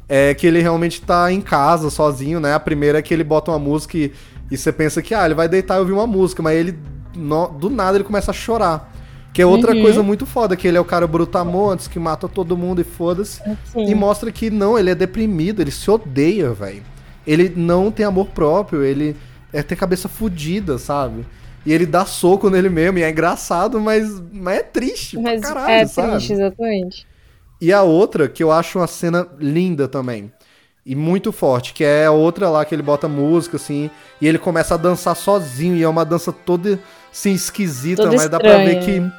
É 0.07 0.33
que 0.33 0.45
ele 0.45 0.61
realmente 0.61 1.01
tá 1.01 1.31
em 1.31 1.41
casa, 1.41 1.89
sozinho, 1.89 2.39
né? 2.39 2.53
A 2.53 2.59
primeira 2.59 2.99
é 2.99 3.01
que 3.01 3.13
ele 3.13 3.23
bota 3.23 3.51
uma 3.51 3.59
música 3.59 3.97
e, 3.97 4.11
e 4.51 4.57
você 4.57 4.71
pensa 4.71 5.01
que, 5.01 5.13
ah, 5.13 5.25
ele 5.25 5.33
vai 5.33 5.47
deitar 5.47 5.77
e 5.77 5.79
ouvir 5.79 5.93
uma 5.93 6.05
música, 6.05 6.43
mas 6.43 6.57
ele, 6.57 6.77
no- 7.15 7.47
do 7.47 7.69
nada, 7.69 7.97
ele 7.97 8.03
começa 8.03 8.31
a 8.31 8.33
chorar. 8.33 8.93
Que 9.33 9.41
é 9.41 9.45
outra 9.45 9.73
Uhum. 9.73 9.81
coisa 9.81 10.01
muito 10.01 10.25
foda, 10.25 10.55
que 10.55 10.65
ele 10.67 10.77
é 10.77 10.79
o 10.79 10.85
cara 10.85 11.05
brutamontes, 11.05 11.87
que 11.87 11.99
mata 11.99 12.27
todo 12.27 12.55
mundo 12.55 12.79
e 12.79 12.85
foda-se. 12.85 13.41
E 13.75 13.93
mostra 13.93 14.31
que 14.31 14.49
não, 14.49 14.79
ele 14.79 14.89
é 14.91 14.95
deprimido, 14.95 15.61
ele 15.61 15.71
se 15.71 15.91
odeia, 15.91 16.53
velho. 16.53 16.83
Ele 17.27 17.51
não 17.55 17.91
tem 17.91 18.05
amor 18.05 18.27
próprio, 18.27 18.83
ele 18.83 19.15
é, 19.51 19.61
tem 19.61 19.77
cabeça 19.77 20.07
fodida, 20.07 20.77
sabe? 20.77 21.25
E 21.65 21.73
ele 21.73 21.85
dá 21.85 22.05
soco 22.05 22.49
nele 22.49 22.69
mesmo, 22.69 22.99
e 22.99 23.03
é 23.03 23.09
engraçado, 23.09 23.79
mas, 23.81 24.21
mas 24.31 24.59
é 24.59 24.63
triste 24.63 25.17
Mas 25.17 25.41
pra 25.41 25.49
caralho, 25.49 25.73
é 25.81 25.85
sabe? 25.87 26.11
triste, 26.11 26.33
exatamente. 26.33 27.07
E 27.59 27.73
a 27.73 27.81
outra, 27.81 28.27
que 28.29 28.43
eu 28.43 28.51
acho 28.51 28.79
uma 28.79 28.87
cena 28.87 29.27
linda 29.39 29.87
também. 29.87 30.31
E 30.85 30.93
muito 30.93 31.31
forte, 31.31 31.73
que 31.73 31.83
é 31.83 32.05
a 32.05 32.11
outra 32.11 32.47
lá 32.47 32.63
que 32.63 32.75
ele 32.75 32.83
bota 32.83 33.07
música, 33.07 33.57
assim, 33.57 33.89
e 34.21 34.27
ele 34.27 34.37
começa 34.37 34.75
a 34.75 34.77
dançar 34.77 35.15
sozinho, 35.15 35.75
e 35.75 35.81
é 35.81 35.89
uma 35.89 36.05
dança 36.05 36.31
toda, 36.31 36.79
assim, 37.11 37.33
esquisita, 37.33 38.03
Toda 38.03 38.15
mas 38.15 38.29
dá 38.29 38.39
pra 38.39 38.57
ver 38.57 38.85
que, 38.85 39.11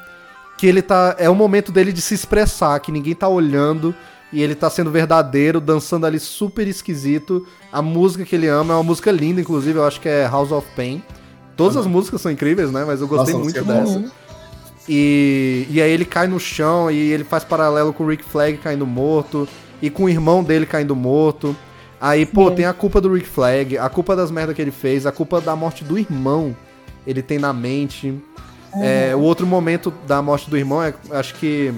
que 0.58 0.66
ele 0.68 0.80
tá. 0.80 1.16
É 1.18 1.28
o 1.28 1.34
momento 1.34 1.72
dele 1.72 1.92
de 1.92 2.00
se 2.00 2.14
expressar, 2.14 2.78
que 2.78 2.92
ninguém 2.92 3.16
tá 3.16 3.26
olhando, 3.26 3.92
e 4.32 4.40
ele 4.40 4.54
tá 4.54 4.70
sendo 4.70 4.92
verdadeiro, 4.92 5.60
dançando 5.60 6.06
ali 6.06 6.20
super 6.20 6.68
esquisito. 6.68 7.44
A 7.72 7.82
música 7.82 8.24
que 8.24 8.36
ele 8.36 8.46
ama 8.46 8.74
é 8.74 8.76
uma 8.76 8.84
música 8.84 9.10
linda, 9.10 9.40
inclusive, 9.40 9.76
eu 9.76 9.84
acho 9.84 10.00
que 10.00 10.08
é 10.08 10.24
House 10.24 10.52
of 10.52 10.68
Pain. 10.76 11.02
Todas 11.56 11.76
as 11.76 11.86
músicas 11.86 12.20
são 12.20 12.30
incríveis, 12.30 12.70
né? 12.70 12.84
Mas 12.86 13.00
eu 13.00 13.08
gostei 13.08 13.34
Nossa, 13.34 13.44
muito 13.44 13.64
dessa. 13.64 13.98
boa. 13.98 14.04
E, 14.88 15.66
e 15.68 15.82
aí 15.82 15.90
ele 15.90 16.04
cai 16.04 16.28
no 16.28 16.38
chão 16.38 16.88
e 16.88 16.96
ele 16.96 17.24
faz 17.24 17.42
paralelo 17.42 17.92
com 17.92 18.04
o 18.04 18.08
Rick 18.08 18.22
Flag 18.22 18.56
caindo 18.58 18.86
morto 18.86 19.48
e 19.80 19.90
com 19.90 20.04
o 20.04 20.08
irmão 20.08 20.42
dele 20.42 20.66
caindo 20.66 20.94
morto. 20.96 21.56
Aí, 22.00 22.26
pô, 22.26 22.50
tem 22.50 22.66
a 22.66 22.72
culpa 22.72 23.00
do 23.00 23.12
Rick 23.12 23.26
Flag, 23.26 23.78
a 23.78 23.88
culpa 23.88 24.14
das 24.14 24.30
merdas 24.30 24.54
que 24.54 24.60
ele 24.60 24.70
fez, 24.70 25.06
a 25.06 25.12
culpa 25.12 25.40
da 25.40 25.56
morte 25.56 25.82
do 25.82 25.98
irmão 25.98 26.54
ele 27.06 27.22
tem 27.22 27.38
na 27.38 27.52
mente. 27.52 28.14
É, 28.82 29.14
o 29.14 29.20
outro 29.20 29.46
momento 29.46 29.92
da 30.06 30.20
morte 30.20 30.50
do 30.50 30.58
irmão 30.58 30.82
é, 30.82 30.92
acho 31.12 31.34
que. 31.36 31.72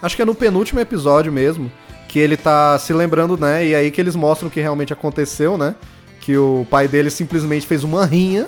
Acho 0.00 0.16
que 0.16 0.22
é 0.22 0.24
no 0.24 0.34
penúltimo 0.34 0.80
episódio 0.80 1.32
mesmo. 1.32 1.70
Que 2.08 2.18
ele 2.18 2.36
tá 2.36 2.78
se 2.78 2.92
lembrando, 2.92 3.36
né? 3.36 3.66
E 3.66 3.74
aí 3.74 3.90
que 3.90 4.00
eles 4.00 4.14
mostram 4.14 4.48
o 4.48 4.50
que 4.50 4.60
realmente 4.60 4.92
aconteceu, 4.92 5.58
né? 5.58 5.74
Que 6.20 6.36
o 6.36 6.66
pai 6.70 6.86
dele 6.86 7.10
simplesmente 7.10 7.66
fez 7.66 7.82
uma 7.82 8.06
rinha 8.06 8.46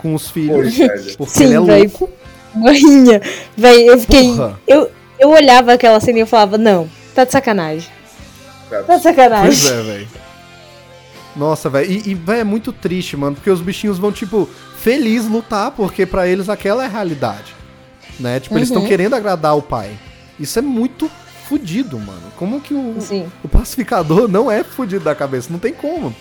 com 0.00 0.14
os 0.14 0.30
filhos. 0.30 0.76
Velho. 0.76 1.16
Porque 1.18 1.42
ele 1.42 1.56
Sim, 1.56 1.56
é 1.56 1.60
véi. 1.60 1.82
louco. 1.82 2.10
Morrinha. 2.54 3.20
Véi, 3.56 3.88
eu 3.88 3.98
fiquei. 3.98 4.28
Porra. 4.28 4.60
Eu, 4.66 4.90
eu 5.18 5.30
olhava 5.30 5.72
aquela 5.72 6.00
cena 6.00 6.18
e 6.18 6.20
eu 6.22 6.26
falava, 6.26 6.58
não, 6.58 6.88
tá 7.14 7.24
de 7.24 7.32
sacanagem. 7.32 7.88
Tá 8.86 8.96
de 8.96 9.02
sacanagem. 9.02 9.46
Pois 9.48 9.64
é, 9.66 9.82
velho. 9.82 10.08
Nossa, 11.36 11.70
velho. 11.70 11.90
E, 11.90 12.10
e 12.10 12.14
véi, 12.14 12.40
é 12.40 12.44
muito 12.44 12.72
triste, 12.72 13.16
mano, 13.16 13.36
porque 13.36 13.50
os 13.50 13.60
bichinhos 13.60 13.98
vão, 13.98 14.12
tipo, 14.12 14.48
feliz 14.78 15.26
lutar, 15.26 15.70
porque 15.70 16.04
pra 16.04 16.26
eles 16.26 16.48
aquela 16.48 16.82
é 16.82 16.86
a 16.86 16.90
realidade. 16.90 17.54
Né? 18.20 18.38
Tipo, 18.40 18.56
eles 18.56 18.68
estão 18.68 18.82
Uhum. 18.82 18.88
querendo 18.88 19.14
agradar 19.14 19.56
o 19.56 19.62
pai. 19.62 19.90
Isso 20.38 20.58
é 20.58 20.62
muito 20.62 21.10
fudido, 21.48 21.98
mano. 21.98 22.22
Como 22.36 22.60
que 22.60 22.74
o, 22.74 22.96
Sim. 23.00 23.26
o 23.42 23.48
pacificador 23.48 24.28
não 24.28 24.50
é 24.50 24.62
fudido 24.62 25.04
da 25.04 25.14
cabeça? 25.14 25.48
Não 25.50 25.58
tem 25.58 25.72
como. 25.72 26.14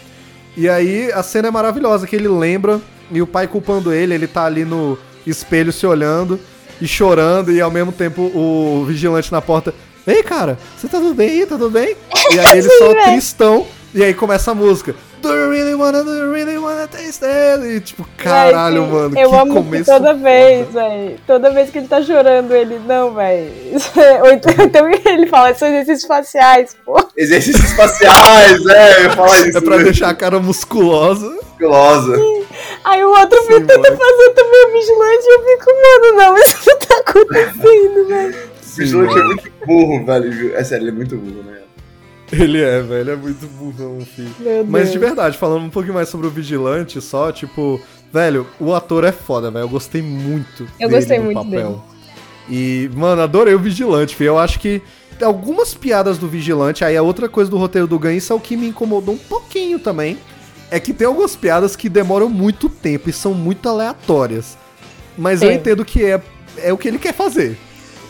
E 0.55 0.67
aí 0.69 1.11
a 1.13 1.23
cena 1.23 1.47
é 1.47 1.51
maravilhosa, 1.51 2.07
que 2.07 2.15
ele 2.15 2.27
lembra 2.27 2.81
e 3.09 3.21
o 3.21 3.27
pai 3.27 3.47
culpando 3.47 3.93
ele, 3.93 4.13
ele 4.13 4.27
tá 4.27 4.45
ali 4.45 4.65
no 4.65 4.97
espelho 5.25 5.71
se 5.71 5.85
olhando 5.85 6.39
e 6.79 6.87
chorando, 6.87 7.51
e 7.51 7.61
ao 7.61 7.69
mesmo 7.71 7.91
tempo 7.91 8.21
o 8.33 8.83
vigilante 8.85 9.31
na 9.31 9.41
porta. 9.41 9.73
Ei, 10.07 10.23
cara, 10.23 10.57
você 10.77 10.87
tá 10.87 10.97
tudo 10.99 11.13
bem 11.13 11.29
aí? 11.29 11.45
Tá 11.45 11.57
tudo 11.57 11.69
bem? 11.69 11.95
E 12.33 12.39
aí 12.39 12.57
ele 12.59 12.69
só 12.69 12.87
velho. 12.89 13.03
tristão, 13.11 13.67
e 13.93 14.03
aí 14.03 14.13
começa 14.13 14.51
a 14.51 14.55
música. 14.55 14.95
Do 15.21 15.29
you 15.35 15.51
really 15.51 15.75
wanna, 15.75 16.03
do 16.03 16.15
you 16.15 16.31
really 16.31 16.57
wanna 16.57 16.87
taste 16.87 17.23
it? 17.23 17.63
E 17.63 17.79
tipo, 17.79 18.03
caralho, 18.17 18.81
Véi, 18.81 18.89
sim, 18.89 18.95
mano, 18.95 19.19
Eu 19.19 19.29
que 19.29 19.35
amo 19.35 19.53
que 19.53 19.61
começo 19.61 19.85
toda 19.91 20.07
foda. 20.07 20.13
vez, 20.15 20.67
velho. 20.73 21.19
Toda 21.27 21.51
vez 21.51 21.69
que 21.69 21.77
ele 21.77 21.87
tá 21.87 22.01
chorando, 22.01 22.51
ele, 22.55 22.79
não, 22.79 23.13
velho. 23.13 23.51
Ou 24.23 24.31
então, 24.31 24.51
então 24.65 24.89
ele 24.89 25.27
fala, 25.27 25.53
são 25.53 25.67
exercícios 25.67 26.05
faciais, 26.05 26.75
pô. 26.83 26.97
Exercícios 27.15 27.63
espaciais, 27.63 28.65
é, 28.65 29.05
eu 29.05 29.11
falar 29.11 29.47
isso. 29.47 29.57
É 29.59 29.61
pra 29.61 29.77
né? 29.77 29.83
deixar 29.83 30.09
a 30.09 30.15
cara 30.15 30.39
musculosa. 30.39 31.29
Musculosa. 31.29 32.17
Aí 32.83 33.03
o 33.05 33.09
outro 33.11 33.39
Sim, 33.41 33.45
filho 33.47 33.67
tenta 33.67 33.95
fazer 33.95 34.29
também 34.31 34.65
o 34.65 34.71
vigilante 34.71 35.23
e 35.23 35.35
eu 35.35 35.43
fico, 35.45 35.71
mano, 35.71 36.17
não, 36.17 36.37
isso 36.39 36.57
não 36.65 36.79
tá 36.79 36.95
acontecendo, 36.97 38.07
velho. 38.07 38.50
O 38.71 38.75
vigilante 38.75 39.19
é 39.19 39.23
muito 39.23 39.51
burro, 39.65 40.05
velho. 40.05 40.55
É 40.55 40.63
sério, 40.63 40.83
ele 40.83 40.91
é 40.91 40.93
muito 40.93 41.17
burro, 41.17 41.43
né? 41.43 41.61
Ele 42.31 42.61
é, 42.61 42.81
velho, 42.81 43.11
é 43.11 43.15
muito 43.15 43.45
burrão, 43.47 43.99
filho. 44.05 44.33
Meu 44.39 44.65
Mas 44.65 44.83
Deus. 44.83 44.93
de 44.93 44.99
verdade, 44.99 45.37
falando 45.37 45.65
um 45.65 45.69
pouquinho 45.69 45.93
mais 45.93 46.07
sobre 46.07 46.27
o 46.27 46.29
Vigilante, 46.29 47.01
só, 47.01 47.29
tipo, 47.31 47.81
velho, 48.11 48.47
o 48.57 48.73
ator 48.73 49.03
é 49.03 49.11
foda, 49.11 49.51
velho. 49.51 49.63
Eu 49.63 49.69
gostei 49.69 50.01
muito. 50.01 50.63
Eu 50.79 50.87
dele 50.87 51.01
gostei 51.01 51.17
no 51.17 51.25
muito 51.25 51.43
papel. 51.43 51.83
E, 52.49 52.89
mano, 52.95 53.21
adorei 53.21 53.53
o 53.53 53.59
Vigilante, 53.59 54.15
filho. 54.15 54.29
Eu 54.29 54.39
acho 54.39 54.59
que 54.59 54.81
algumas 55.21 55.73
piadas 55.73 56.17
do 56.17 56.27
Vigilante, 56.27 56.85
aí 56.85 56.95
a 56.95 57.03
outra 57.03 57.27
coisa 57.27 57.51
do 57.51 57.57
roteiro 57.57 57.85
do 57.87 57.99
Ganho, 57.99 58.17
isso 58.17 58.31
é 58.31 58.35
o 58.35 58.39
que 58.39 58.55
me 58.55 58.67
incomodou 58.67 59.15
um 59.15 59.19
pouquinho 59.19 59.77
também. 59.77 60.17
É 60.69 60.79
que 60.79 60.93
tem 60.93 61.05
algumas 61.05 61.35
piadas 61.35 61.75
que 61.75 61.89
demoram 61.89 62.29
muito 62.29 62.69
tempo 62.69 63.09
e 63.09 63.13
são 63.13 63.33
muito 63.33 63.67
aleatórias. 63.67 64.57
Mas 65.17 65.41
eu 65.41 65.49
Sim. 65.49 65.55
entendo 65.55 65.83
que 65.83 66.05
é, 66.05 66.21
é 66.57 66.71
o 66.71 66.77
que 66.77 66.87
ele 66.87 66.97
quer 66.97 67.13
fazer. 67.13 67.57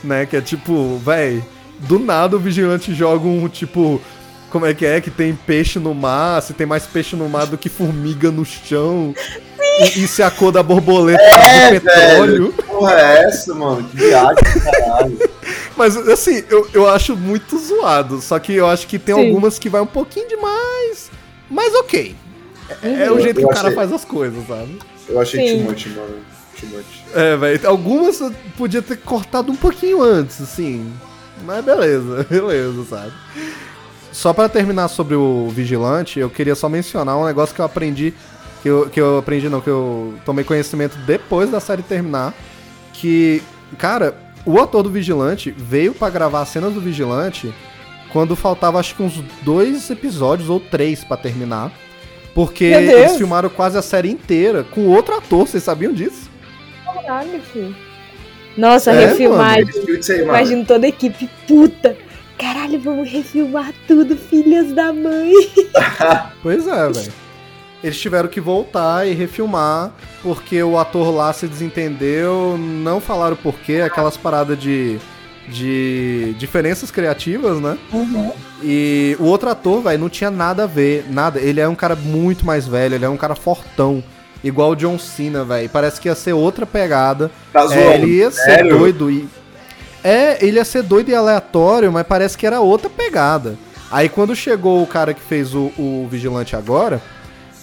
Né? 0.03 0.25
Que 0.25 0.37
é 0.37 0.41
tipo, 0.41 0.97
véi, 0.97 1.43
do 1.79 1.99
nada 1.99 2.35
o 2.35 2.39
vigilante 2.39 2.93
joga 2.93 3.27
um 3.27 3.47
tipo. 3.47 4.01
Como 4.49 4.65
é 4.65 4.73
que 4.73 4.85
é? 4.85 4.99
Que 4.99 5.09
tem 5.09 5.33
peixe 5.33 5.79
no 5.79 5.93
mar, 5.93 6.41
se 6.41 6.53
tem 6.53 6.67
mais 6.67 6.85
peixe 6.85 7.15
no 7.15 7.29
mar 7.29 7.45
do 7.47 7.57
que 7.57 7.69
formiga 7.69 8.29
no 8.29 8.43
chão. 8.43 9.13
E, 9.79 10.03
e 10.03 10.07
se 10.07 10.21
a 10.21 10.29
cor 10.29 10.51
da 10.51 10.61
borboleta 10.61 11.21
é, 11.23 11.71
de 11.71 11.79
petróleo. 11.79 12.51
Que 12.51 12.63
porra 12.63 12.91
é 12.99 13.23
essa, 13.23 13.53
mano? 13.55 13.87
Que 13.89 13.95
viagem, 13.97 14.35
caralho. 14.61 15.29
Mas 15.77 15.95
assim, 15.95 16.43
eu, 16.49 16.67
eu 16.73 16.89
acho 16.89 17.15
muito 17.15 17.57
zoado. 17.57 18.19
Só 18.19 18.37
que 18.39 18.53
eu 18.53 18.67
acho 18.67 18.87
que 18.87 18.99
tem 18.99 19.15
Sim. 19.15 19.27
algumas 19.27 19.57
que 19.57 19.69
vai 19.69 19.79
um 19.79 19.85
pouquinho 19.87 20.27
demais. 20.27 21.09
Mas 21.49 21.73
ok. 21.73 22.13
É, 22.83 23.05
é 23.05 23.11
o 23.11 23.15
Eu- 23.17 23.21
jeito 23.21 23.37
que 23.37 23.43
eu 23.45 23.47
o 23.47 23.51
cara 23.51 23.67
achei- 23.69 23.75
faz 23.75 23.93
as 23.93 24.03
coisas, 24.03 24.45
sabe? 24.45 24.79
Eu 25.07 25.19
achei 25.21 25.47
Sim. 25.47 25.63
much, 25.63 25.87
mano. 25.87 26.15
É, 27.13 27.35
velho. 27.35 27.67
Algumas 27.67 28.19
eu 28.19 28.33
podia 28.57 28.81
ter 28.81 28.97
cortado 28.97 29.51
um 29.51 29.55
pouquinho 29.55 30.01
antes, 30.01 30.41
assim. 30.41 30.91
Mas 31.45 31.63
beleza, 31.63 32.25
beleza, 32.29 32.85
sabe? 32.85 33.11
Só 34.11 34.33
pra 34.33 34.49
terminar 34.49 34.87
sobre 34.89 35.15
o 35.15 35.49
Vigilante, 35.49 36.19
eu 36.19 36.29
queria 36.29 36.55
só 36.55 36.67
mencionar 36.67 37.17
um 37.17 37.25
negócio 37.25 37.55
que 37.55 37.61
eu 37.61 37.65
aprendi. 37.65 38.13
Que 38.61 38.69
eu, 38.69 38.89
que 38.89 39.01
eu 39.01 39.17
aprendi, 39.17 39.49
não, 39.49 39.59
que 39.59 39.69
eu 39.69 40.13
tomei 40.23 40.43
conhecimento 40.43 40.97
depois 40.99 41.49
da 41.49 41.59
série 41.59 41.81
terminar. 41.81 42.33
Que, 42.93 43.41
cara, 43.77 44.15
o 44.45 44.59
ator 44.59 44.83
do 44.83 44.89
Vigilante 44.89 45.51
veio 45.51 45.93
pra 45.93 46.09
gravar 46.09 46.41
as 46.41 46.49
cenas 46.49 46.73
do 46.73 46.81
Vigilante 46.81 47.53
quando 48.11 48.35
faltava 48.35 48.79
acho 48.79 48.95
que 48.95 49.01
uns 49.01 49.23
dois 49.41 49.89
episódios 49.89 50.49
ou 50.49 50.59
três 50.59 51.03
pra 51.03 51.17
terminar. 51.17 51.71
Porque 52.33 52.65
eles 52.65 53.17
filmaram 53.17 53.49
quase 53.49 53.77
a 53.77 53.81
série 53.81 54.09
inteira 54.09 54.63
com 54.63 54.87
outro 54.87 55.15
ator, 55.15 55.47
vocês 55.47 55.63
sabiam 55.63 55.91
disso? 55.91 56.30
Caralho, 56.93 57.41
filho. 57.41 57.75
Nossa, 58.57 58.91
É, 58.91 59.07
refilmagem. 59.07 59.65
Mano. 59.65 60.23
Imagino 60.23 60.65
toda 60.65 60.85
a 60.85 60.89
equipe 60.89 61.29
puta. 61.47 61.95
Caralho, 62.37 62.79
vamos 62.79 63.09
refilmar 63.09 63.71
tudo, 63.87 64.15
filhas 64.17 64.73
da 64.73 64.91
mãe. 64.91 65.31
Pois 66.41 66.67
é, 66.67 66.89
velho. 66.89 67.13
Eles 67.83 67.99
tiveram 67.99 68.27
que 68.29 68.39
voltar 68.41 69.07
e 69.07 69.13
refilmar, 69.13 69.91
porque 70.21 70.61
o 70.61 70.77
ator 70.77 71.13
lá 71.13 71.31
se 71.33 71.47
desentendeu, 71.47 72.55
não 72.57 72.99
falaram 72.99 73.35
porquê, 73.35 73.81
aquelas 73.81 74.17
paradas 74.17 74.59
de, 74.59 74.99
de 75.47 76.35
diferenças 76.37 76.91
criativas, 76.91 77.59
né? 77.59 77.77
E 78.63 79.15
o 79.19 79.25
outro 79.25 79.49
ator, 79.49 79.81
velho, 79.81 79.99
não 79.99 80.09
tinha 80.09 80.29
nada 80.29 80.63
a 80.65 80.67
ver, 80.67 81.05
nada. 81.09 81.39
Ele 81.39 81.59
é 81.59 81.67
um 81.67 81.73
cara 81.75 81.95
muito 81.95 82.45
mais 82.45 82.67
velho, 82.67 82.95
ele 82.95 83.05
é 83.05 83.09
um 83.09 83.17
cara 83.17 83.33
fortão, 83.33 84.03
igual 84.43 84.71
o 84.71 84.75
John 84.75 84.97
Cena, 84.99 85.43
velho. 85.43 85.69
Parece 85.69 85.99
que 85.99 86.07
ia 86.07 86.15
ser 86.15 86.33
outra 86.33 86.65
pegada. 86.65 87.29
Tá 87.51 87.61
É, 87.63 87.67
zoando. 87.67 87.81
ele 87.91 88.07
ia 88.17 88.31
ser 88.31 88.41
Sério? 88.43 88.77
doido 88.77 89.09
e. 89.11 89.27
É, 90.03 90.43
ele 90.45 90.57
ia 90.57 90.65
ser 90.65 90.81
doido 90.83 91.09
e 91.09 91.15
aleatório, 91.15 91.91
mas 91.91 92.05
parece 92.07 92.37
que 92.37 92.45
era 92.47 92.59
outra 92.59 92.89
pegada. 92.89 93.55
Aí 93.91 94.09
quando 94.09 94.35
chegou 94.35 94.81
o 94.81 94.87
cara 94.87 95.13
que 95.13 95.21
fez 95.21 95.53
o, 95.53 95.71
o 95.77 96.07
Vigilante 96.09 96.55
agora, 96.55 97.01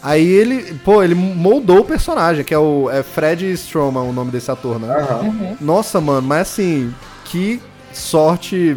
aí 0.02 0.26
ele, 0.26 0.74
pô, 0.84 1.02
ele 1.02 1.14
moldou 1.14 1.80
o 1.80 1.84
personagem, 1.84 2.44
que 2.44 2.52
é 2.54 2.58
o 2.58 2.88
é 2.90 3.02
Fred 3.02 3.50
Stroman, 3.52 4.02
o 4.02 4.12
nome 4.12 4.30
desse 4.30 4.50
ator, 4.50 4.78
né? 4.78 4.88
Aham. 4.94 5.56
Nossa, 5.60 6.00
mano, 6.00 6.28
mas 6.28 6.42
assim, 6.42 6.94
que 7.24 7.60
sorte, 7.92 8.76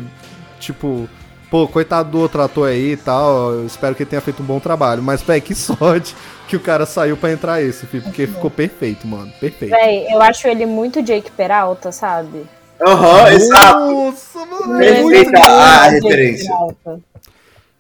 tipo, 0.59 1.07
pô, 1.51 1.67
coitado 1.67 2.09
do 2.09 2.19
outro 2.19 2.41
ator 2.41 2.69
aí 2.69 2.93
e 2.93 2.97
tal, 2.97 3.51
eu 3.51 3.65
espero 3.65 3.93
que 3.93 4.03
ele 4.03 4.09
tenha 4.09 4.21
feito 4.21 4.41
um 4.41 4.45
bom 4.45 4.59
trabalho, 4.59 5.03
mas, 5.03 5.21
véi, 5.21 5.41
que 5.41 5.53
sorte 5.53 6.15
que 6.47 6.55
o 6.55 6.59
cara 6.61 6.85
saiu 6.85 7.17
pra 7.17 7.31
entrar 7.31 7.61
esse, 7.61 7.85
filho, 7.85 8.03
porque 8.03 8.25
ficou 8.25 8.49
perfeito, 8.49 9.05
mano, 9.05 9.31
perfeito. 9.39 9.71
Véi, 9.71 10.07
eu 10.09 10.21
acho 10.21 10.47
ele 10.47 10.65
muito 10.65 11.03
Jake 11.03 11.29
Peralta, 11.31 11.91
sabe? 11.91 12.45
Aham, 12.81 13.31
exato. 13.33 13.79
Nossa, 13.79 14.45
mano, 14.45 14.81
Ele 14.81 15.17
é 15.17 15.39
a- 15.39 15.89
referência. 15.89 16.49
Peralta. 16.49 16.99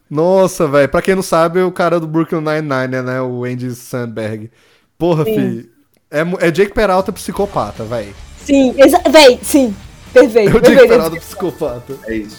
Nossa, 0.07 0.67
velho. 0.67 0.89
Pra 0.89 1.01
quem 1.01 1.15
não 1.15 1.23
sabe, 1.23 1.59
é 1.59 1.63
o 1.63 1.71
cara 1.71 1.99
do 1.99 2.05
Brooklyn 2.05 2.41
Nine-Nine, 2.41 3.01
né? 3.01 3.21
O 3.21 3.45
Andy 3.45 3.73
Sandberg. 3.73 4.51
Porra, 4.97 5.23
Sim. 5.23 5.33
fi. 5.33 5.69
É, 6.11 6.47
é 6.47 6.51
Jake 6.51 6.73
Peralta 6.73 7.11
psicopata, 7.11 7.83
velho. 7.83 8.13
Sim, 8.45 8.75
exa 8.77 8.99
véi, 9.09 9.39
sim. 9.41 9.73
Perfeito, 10.13 10.49
É 10.49 10.59
o 10.59 10.61
Jake 10.61 10.75
perfeito. 10.75 10.89
Peralta 10.89 11.15
psicopata. 11.17 11.93
É 12.05 12.15
isso. 12.15 12.37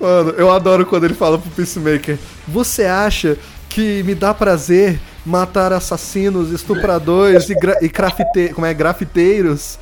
Mano, 0.00 0.30
eu 0.30 0.50
adoro 0.50 0.84
quando 0.86 1.04
ele 1.04 1.14
fala 1.14 1.38
pro 1.38 1.50
Peacemaker: 1.50 2.18
Você 2.46 2.84
acha 2.84 3.38
que 3.68 4.02
me 4.04 4.14
dá 4.14 4.32
prazer 4.32 5.00
matar 5.24 5.72
assassinos, 5.72 6.52
estupradores 6.52 7.48
e, 7.48 7.54
gra 7.54 7.78
e 7.80 7.88
grafite 7.88 8.52
como 8.54 8.66
é, 8.66 8.74
grafiteiros? 8.74 9.78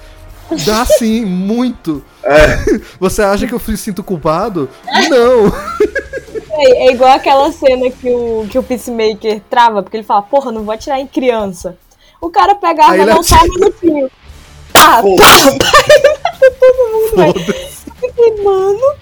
Dá 0.65 0.85
sim, 0.85 1.25
muito. 1.25 2.05
Você 3.01 3.23
acha 3.23 3.47
que 3.47 3.55
eu 3.55 3.61
me 3.67 3.77
sinto 3.77 4.03
culpado? 4.03 4.69
Não. 5.09 5.51
Véi, 5.51 6.73
É 6.77 6.93
igual 6.93 7.13
aquela 7.13 7.51
cena 7.53 7.91
que 7.91 8.09
o, 8.11 8.47
que 8.51 8.59
o 8.59 8.63
Peacemaker 8.63 9.41
trava, 9.49 9.83
porque 9.83 9.97
ele 9.97 10.05
fala, 10.05 10.23
porra, 10.23 10.53
não 10.53 10.63
vou 10.63 10.75
atirar 10.75 11.01
em 11.01 11.07
criança. 11.07 11.77
O 12.21 12.31
cara 12.31 12.55
pega 12.55 12.85
a 12.85 12.91
arma, 12.91 13.07
não 13.07 13.23
só 13.23 13.37
um 13.37 13.67
atira. 13.67 14.11
Pá, 14.73 15.03
pá, 15.03 15.03
pá, 15.59 16.51
todo 16.61 16.81
mundo, 16.93 17.17
velho. 17.17 17.35
Eu 18.03 18.09
fiquei, 18.09 18.43
mano. 18.43 18.95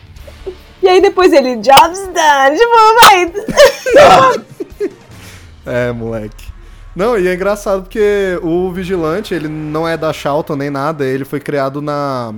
E 0.83 0.89
aí 0.89 1.01
depois 1.01 1.33
ele, 1.33 1.57
jobs 1.57 2.01
done, 2.01 2.57
tipo, 2.59 2.75
vai. 3.01 3.33
É, 5.67 5.93
moleque. 5.93 6.51
Não, 6.97 7.19
e 7.19 7.29
é 7.29 7.35
engraçado 7.35 7.83
porque 7.83 8.41
o 8.43 8.73
Vigilante, 8.73 9.35
ele 9.35 9.47
não 9.47 9.87
é 9.87 9.97
da 9.97 10.13
Charlton 10.13 10.57
nem 10.57 10.71
nada, 10.71 11.05
ele 11.05 11.25
foi 11.25 11.39
criado 11.39 11.81
na 11.81 12.35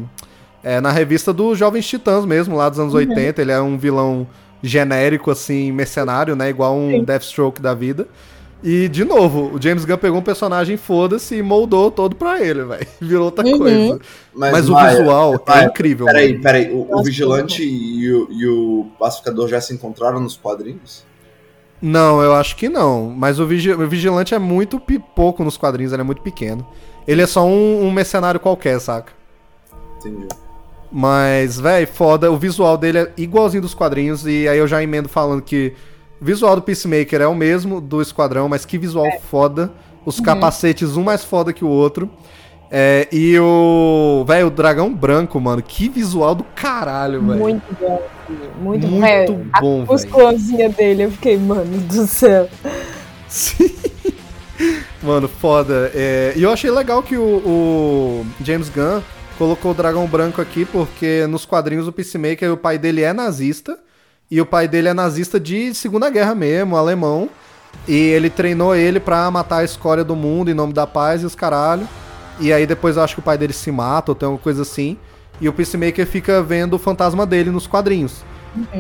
é, 0.63 0.81
na 0.81 0.91
revista 0.91 1.33
dos 1.33 1.59
Jovens 1.59 1.87
Titãs 1.87 2.25
mesmo, 2.25 2.57
lá 2.57 2.69
dos 2.69 2.79
anos 2.79 2.95
80, 2.95 3.41
ele 3.41 3.51
é 3.51 3.61
um 3.61 3.77
vilão 3.77 4.27
genérico, 4.63 5.31
assim, 5.31 5.73
mercenário, 5.73 6.37
né, 6.37 6.49
igual 6.49 6.77
um 6.77 7.03
Deathstroke 7.03 7.61
da 7.61 7.75
vida. 7.75 8.07
E, 8.63 8.89
de 8.89 9.05
novo, 9.05 9.51
o 9.55 9.61
James 9.61 9.85
Gunn 9.85 9.97
pegou 9.99 10.19
um 10.21 10.23
personagem, 10.23 10.77
foda-se, 10.77 11.35
e 11.37 11.43
moldou 11.43 11.91
todo 11.91 12.15
pra 12.15 12.41
ele, 12.41 12.63
velho. 12.65 12.87
Virou 13.01 13.25
outra 13.25 13.45
Uhum. 13.45 13.59
coisa. 13.59 14.01
Mas, 14.35 14.69
o 14.69 14.73
Maia, 14.73 14.97
visual 14.97 15.35
é 15.35 15.51
Maia, 15.51 15.65
incrível. 15.67 16.07
Peraí, 16.07 16.31
mano. 16.33 16.43
peraí. 16.43 16.71
O, 16.73 16.97
o 16.99 17.03
Vigilante 17.03 17.63
e 17.65 18.13
o, 18.13 18.29
e 18.31 18.47
o 18.47 18.87
Pacificador 18.99 19.49
já 19.49 19.61
se 19.61 19.75
encontraram 19.75 20.21
nos 20.21 20.37
quadrinhos? 20.37 21.05
Não, 21.81 22.23
eu 22.23 22.33
acho 22.35 22.55
que 22.55 22.69
não. 22.69 23.11
Mas 23.11 23.41
o, 23.41 23.47
Vigi- 23.47 23.73
o 23.73 23.89
Vigilante 23.89 24.33
é 24.35 24.39
muito 24.39 24.81
pouco 25.15 25.43
nos 25.43 25.57
quadrinhos, 25.57 25.93
ele 25.93 26.03
é 26.03 26.05
muito 26.05 26.23
pequeno. 26.23 26.65
Ele 27.09 27.21
é 27.21 27.27
só 27.27 27.45
um, 27.45 27.85
um 27.85 27.91
mercenário 27.91 28.39
qualquer, 28.39 28.79
saca? 28.81 29.13
Entendi. 29.99 30.29
Mas, 30.91 31.59
véi, 31.59 31.87
foda. 31.87 32.31
O 32.31 32.37
visual 32.37 32.77
dele 32.79 32.99
é 32.99 33.13
igualzinho 33.17 33.63
dos 33.63 33.75
quadrinhos. 33.75 34.25
E 34.27 34.47
aí 34.47 34.59
eu 34.59 34.69
já 34.69 34.81
emendo 34.83 35.09
falando 35.09 35.43
que 35.43 35.73
o 35.75 35.75
visual 36.23 36.57
do 36.57 36.63
Peacemaker 36.63 37.21
é 37.21 37.27
o 37.27 37.35
mesmo 37.35 37.81
do 37.81 38.01
Esquadrão, 38.01 38.49
mas 38.49 38.65
que 38.65 38.79
visual 38.79 39.07
foda. 39.31 39.71
Os 40.05 40.19
capacetes, 40.19 40.97
um 40.97 41.03
mais 41.05 41.23
foda 41.23 41.53
que 41.53 41.65
o 41.65 41.69
outro. 41.69 42.11
É, 42.71 43.07
e 43.13 43.39
o. 43.39 44.25
Véi, 44.27 44.43
o 44.43 44.51
dragão 44.51 44.93
branco, 44.93 45.39
mano. 45.39 45.63
Que 45.63 45.89
visual 45.89 46.35
do 46.35 46.43
caralho, 46.43 47.21
velho. 47.21 47.39
Muito 47.39 47.77
bom, 47.79 48.03
filho. 48.27 48.51
Muito, 48.61 48.87
Muito 48.89 49.01
velho. 49.03 49.47
bom, 49.61 49.75
A 49.83 49.85
velho. 49.85 49.87
musculazinha 49.93 50.69
dele, 50.71 51.05
eu 51.05 51.11
fiquei, 51.11 51.37
mano 51.37 51.79
do 51.83 52.07
céu. 52.07 52.49
Sim. 53.29 53.71
Mano, 55.03 55.29
foda. 55.29 55.91
É, 55.95 56.33
e 56.37 56.43
eu 56.43 56.51
achei 56.51 56.71
legal 56.71 57.03
que 57.03 57.17
o, 57.17 57.23
o 57.23 58.27
James 58.43 58.69
Gunn 58.69 59.03
colocou 59.37 59.73
o 59.73 59.75
dragão 59.75 60.07
branco 60.07 60.41
aqui, 60.41 60.65
porque 60.65 61.27
nos 61.29 61.45
quadrinhos 61.45 61.87
o 61.89 61.93
Peacemaker, 61.93 62.53
o 62.53 62.57
pai 62.57 62.79
dele 62.79 63.03
é 63.03 63.13
nazista. 63.13 63.79
E 64.31 64.41
o 64.41 64.47
pai 64.47 64.67
dele 64.67 64.89
é 64.89 64.95
nazista 64.95 65.39
de 65.39 65.75
Segunda 65.75 66.09
Guerra 66.09 66.35
mesmo, 66.35 66.77
alemão. 66.77 67.29
E 67.87 67.95
ele 67.95 68.31
treinou 68.31 68.75
ele 68.75 69.01
pra 69.01 69.31
matar 69.31 69.59
a 69.59 69.65
escória 69.65 70.05
do 70.05 70.17
mundo 70.17 70.51
em 70.51 70.55
nome 70.55 70.73
da 70.73 70.87
paz 70.87 71.23
e 71.23 71.27
os 71.27 71.35
caralho. 71.35 71.89
E 72.41 72.53
aí 72.53 72.67
depois 72.67 72.97
eu 72.97 73.03
acho 73.03 73.15
que 73.15 73.21
o 73.21 73.25
pai 73.25 73.37
dele 73.37 73.53
se 73.53 73.71
mata 73.71 74.11
ou 74.11 74.15
tem 74.15 74.27
alguma 74.27 74.43
coisa 74.43 74.63
assim. 74.63 74.97
E 75.41 75.49
o 75.49 75.53
Peacemaker 75.53 76.07
fica 76.07 76.43
vendo 76.43 76.75
o 76.75 76.79
fantasma 76.79 77.27
dele 77.27 77.51
nos 77.51 77.67
quadrinhos. 77.67 78.25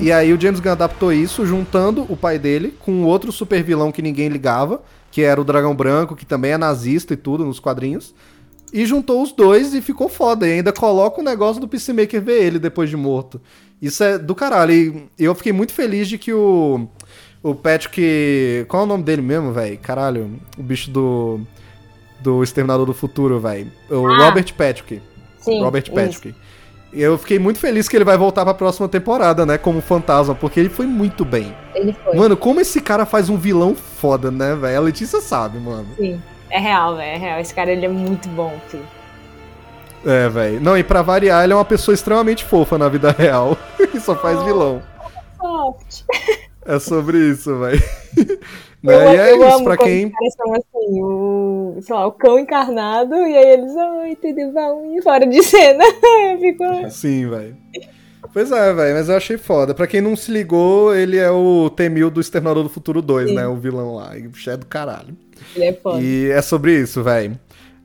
E 0.00 0.12
aí 0.12 0.32
o 0.32 0.40
James 0.40 0.60
Gunn 0.60 0.72
adaptou 0.72 1.12
isso, 1.12 1.46
juntando 1.46 2.06
o 2.08 2.16
pai 2.16 2.38
dele 2.38 2.74
com 2.78 3.04
outro 3.04 3.32
super 3.32 3.62
vilão 3.62 3.90
que 3.90 4.02
ninguém 4.02 4.28
ligava, 4.28 4.82
que 5.10 5.22
era 5.22 5.40
o 5.40 5.44
Dragão 5.44 5.74
Branco, 5.74 6.14
que 6.14 6.26
também 6.26 6.52
é 6.52 6.58
nazista 6.58 7.14
e 7.14 7.16
tudo 7.16 7.44
nos 7.44 7.58
quadrinhos. 7.58 8.14
E 8.72 8.86
juntou 8.86 9.22
os 9.22 9.32
dois 9.32 9.74
e 9.74 9.82
ficou 9.82 10.08
foda. 10.08 10.46
E 10.46 10.52
ainda 10.52 10.72
coloca 10.72 11.20
o 11.20 11.24
negócio 11.24 11.60
do 11.60 11.68
Peacemaker 11.68 12.22
ver 12.22 12.42
ele 12.42 12.58
depois 12.58 12.88
de 12.88 12.96
morto. 12.96 13.40
Isso 13.82 14.02
é 14.04 14.16
do 14.16 14.34
caralho. 14.34 15.08
E 15.18 15.24
eu 15.24 15.34
fiquei 15.34 15.52
muito 15.52 15.72
feliz 15.74 16.08
de 16.08 16.16
que 16.16 16.32
o. 16.32 16.86
O 17.42 17.54
Patrick. 17.56 18.64
Qual 18.68 18.82
é 18.82 18.84
o 18.84 18.88
nome 18.88 19.02
dele 19.02 19.20
mesmo, 19.20 19.52
velho? 19.52 19.76
Caralho. 19.78 20.38
O 20.56 20.62
bicho 20.62 20.90
do. 20.90 21.40
Do 22.20 22.40
Exterminador 22.44 22.86
do 22.86 22.94
Futuro, 22.94 23.40
velho. 23.40 23.66
O 23.90 24.06
Ah. 24.06 24.26
Robert 24.26 24.54
Patrick. 24.54 25.02
Sim. 25.40 25.60
Robert 25.60 25.82
isso. 25.82 25.92
Patrick. 25.92 26.34
E 26.92 27.02
eu 27.02 27.18
fiquei 27.18 27.38
muito 27.40 27.58
feliz 27.58 27.88
que 27.88 27.96
ele 27.96 28.04
vai 28.04 28.16
voltar 28.16 28.44
pra 28.44 28.54
próxima 28.54 28.86
temporada, 28.86 29.44
né? 29.44 29.58
Como 29.58 29.80
fantasma, 29.80 30.34
porque 30.34 30.60
ele 30.60 30.68
foi 30.68 30.86
muito 30.86 31.24
bem. 31.24 31.52
Ele 31.74 31.92
foi. 32.04 32.14
Mano, 32.14 32.36
como 32.36 32.60
esse 32.60 32.80
cara 32.80 33.04
faz 33.04 33.28
um 33.28 33.36
vilão 33.36 33.74
foda, 33.74 34.30
né, 34.30 34.54
velho? 34.54 34.76
A 34.76 34.80
Letícia 34.80 35.20
sabe, 35.20 35.58
mano. 35.58 35.88
Sim. 35.96 36.22
É 36.48 36.58
real, 36.60 36.94
velho. 36.96 37.16
É 37.16 37.18
real. 37.18 37.40
Esse 37.40 37.52
cara, 37.54 37.72
ele 37.72 37.86
é 37.86 37.88
muito 37.88 38.28
bom, 38.28 38.56
filho. 38.68 38.84
É, 40.04 40.28
velho. 40.28 40.60
Não, 40.60 40.76
e 40.76 40.82
pra 40.82 41.02
variar, 41.02 41.44
ele 41.44 41.52
é 41.52 41.56
uma 41.56 41.64
pessoa 41.64 41.94
extremamente 41.94 42.44
fofa 42.44 42.76
na 42.76 42.88
vida 42.88 43.10
real. 43.10 43.56
e 43.94 44.00
só 44.00 44.14
faz 44.16 44.42
vilão. 44.42 44.82
Soft. 45.40 46.02
É 46.64 46.78
sobre 46.78 47.18
isso, 47.18 47.58
velho. 47.58 47.82
Né? 48.82 49.14
E 49.14 49.16
é 49.16 49.32
eu 49.32 49.48
isso, 49.48 49.62
pra 49.62 49.76
quem. 49.76 50.06
os 50.06 50.12
caras 50.12 50.34
são 50.34 50.54
assim, 50.54 51.02
o, 51.04 51.76
sei 51.80 51.94
lá, 51.94 52.04
o 52.04 52.10
cão 52.10 52.36
encarnado, 52.36 53.14
e 53.14 53.36
aí 53.36 53.52
eles, 53.52 53.76
ai, 53.76 54.16
tudo 54.16 54.52
bom, 54.52 54.96
e 54.98 55.00
fora 55.02 55.24
de 55.24 55.40
cena. 55.44 55.84
Eu 56.32 56.40
fico, 56.40 56.90
Sim, 56.90 57.30
velho. 57.30 57.56
Pois 58.32 58.50
é, 58.50 58.74
velho, 58.74 58.96
mas 58.96 59.08
eu 59.08 59.16
achei 59.16 59.38
foda. 59.38 59.72
Pra 59.72 59.86
quem 59.86 60.00
não 60.00 60.16
se 60.16 60.32
ligou, 60.32 60.92
ele 60.96 61.16
é 61.16 61.30
o 61.30 61.70
T-1000 61.70 62.10
do 62.10 62.20
Exterminador 62.20 62.64
do 62.64 62.68
Futuro 62.68 63.00
2, 63.00 63.28
Sim. 63.28 63.34
né? 63.36 63.46
O 63.46 63.54
vilão 63.54 63.94
lá. 63.94 64.18
E 64.18 64.26
o 64.26 64.30
bicho 64.30 64.50
é 64.50 64.56
do 64.56 64.66
caralho. 64.66 65.16
ele 65.54 65.66
é 65.66 65.72
foda. 65.74 66.00
E 66.02 66.30
é 66.32 66.42
sobre 66.42 66.80
isso, 66.80 67.04
velho. 67.04 67.38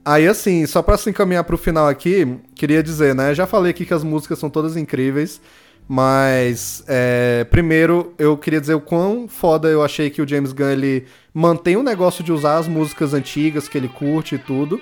Aí, 0.10 0.26
assim, 0.26 0.66
só 0.66 0.82
pra 0.82 0.97
se 0.97 1.10
encaminhar 1.10 1.43
pro 1.43 1.58
final 1.58 1.86
aqui, 1.86 2.38
queria 2.55 2.82
dizer, 2.82 3.14
né? 3.14 3.36
Já 3.36 3.45
falei 3.45 3.72
aqui 3.72 3.86
que 3.86 3.93
as 3.93 4.05
músicas 4.05 4.39
são 4.39 4.49
todas 4.49 4.78
incríveis, 4.78 5.41
mas 5.88 6.82
é, 6.88 7.45
primeiro 7.49 8.14
eu 8.18 8.38
queria 8.38 8.62
dizer 8.62 8.74
o 8.74 8.80
quão 8.80 9.28
foda 9.28 9.68
eu 9.68 9.84
achei 9.84 10.10
que 10.10 10.22
o 10.22 10.28
James 10.28 10.53
Gunn 10.53 10.70
ele 10.70 11.05
mantém 11.34 11.76
o 11.76 11.84
negócio 11.84 12.24
de 12.24 12.32
usar 12.32 12.55
as 12.58 12.68
músicas 12.70 13.14
antigas 13.14 13.68
que 13.68 13.78
ele 13.78 13.89
curte 13.89 14.36
e 14.36 14.38
tudo, 14.38 14.80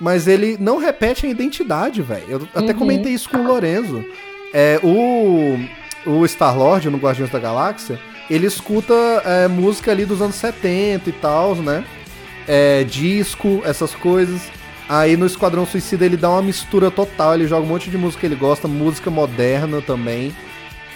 mas 0.00 0.28
ele 0.28 0.56
não 0.60 0.78
repete 0.78 1.26
a 1.26 1.28
identidade, 1.28 2.00
velho. 2.00 2.24
Eu 2.28 2.48
até 2.54 2.72
Uhum. 2.72 2.78
comentei 2.78 3.12
isso 3.12 3.28
com 3.30 3.38
o 3.38 3.46
Lorenzo. 3.46 4.04
É, 4.54 4.78
o, 4.84 5.58
o 6.08 6.24
Star-Lord 6.26 6.88
no 6.88 6.98
Guardiões 6.98 7.30
da 7.32 7.38
Galáxia, 7.40 7.98
ele 8.30 8.46
escuta 8.46 8.94
é, 9.24 9.48
música 9.48 9.90
ali 9.90 10.04
dos 10.04 10.22
anos 10.22 10.36
70 10.36 11.08
e 11.08 11.12
tal, 11.14 11.56
né? 11.56 11.84
É, 12.46 12.84
disco, 12.84 13.62
essas 13.64 13.94
coisas. 13.94 14.42
Aí 14.88 15.16
no 15.16 15.26
Esquadrão 15.26 15.64
Suicida 15.64 16.04
ele 16.04 16.16
dá 16.16 16.30
uma 16.30 16.42
mistura 16.42 16.90
total, 16.90 17.34
ele 17.34 17.46
joga 17.46 17.64
um 17.64 17.68
monte 17.68 17.88
de 17.88 17.96
música 17.96 18.20
que 18.20 18.26
ele 18.26 18.36
gosta, 18.36 18.68
música 18.68 19.10
moderna 19.10 19.80
também. 19.80 20.34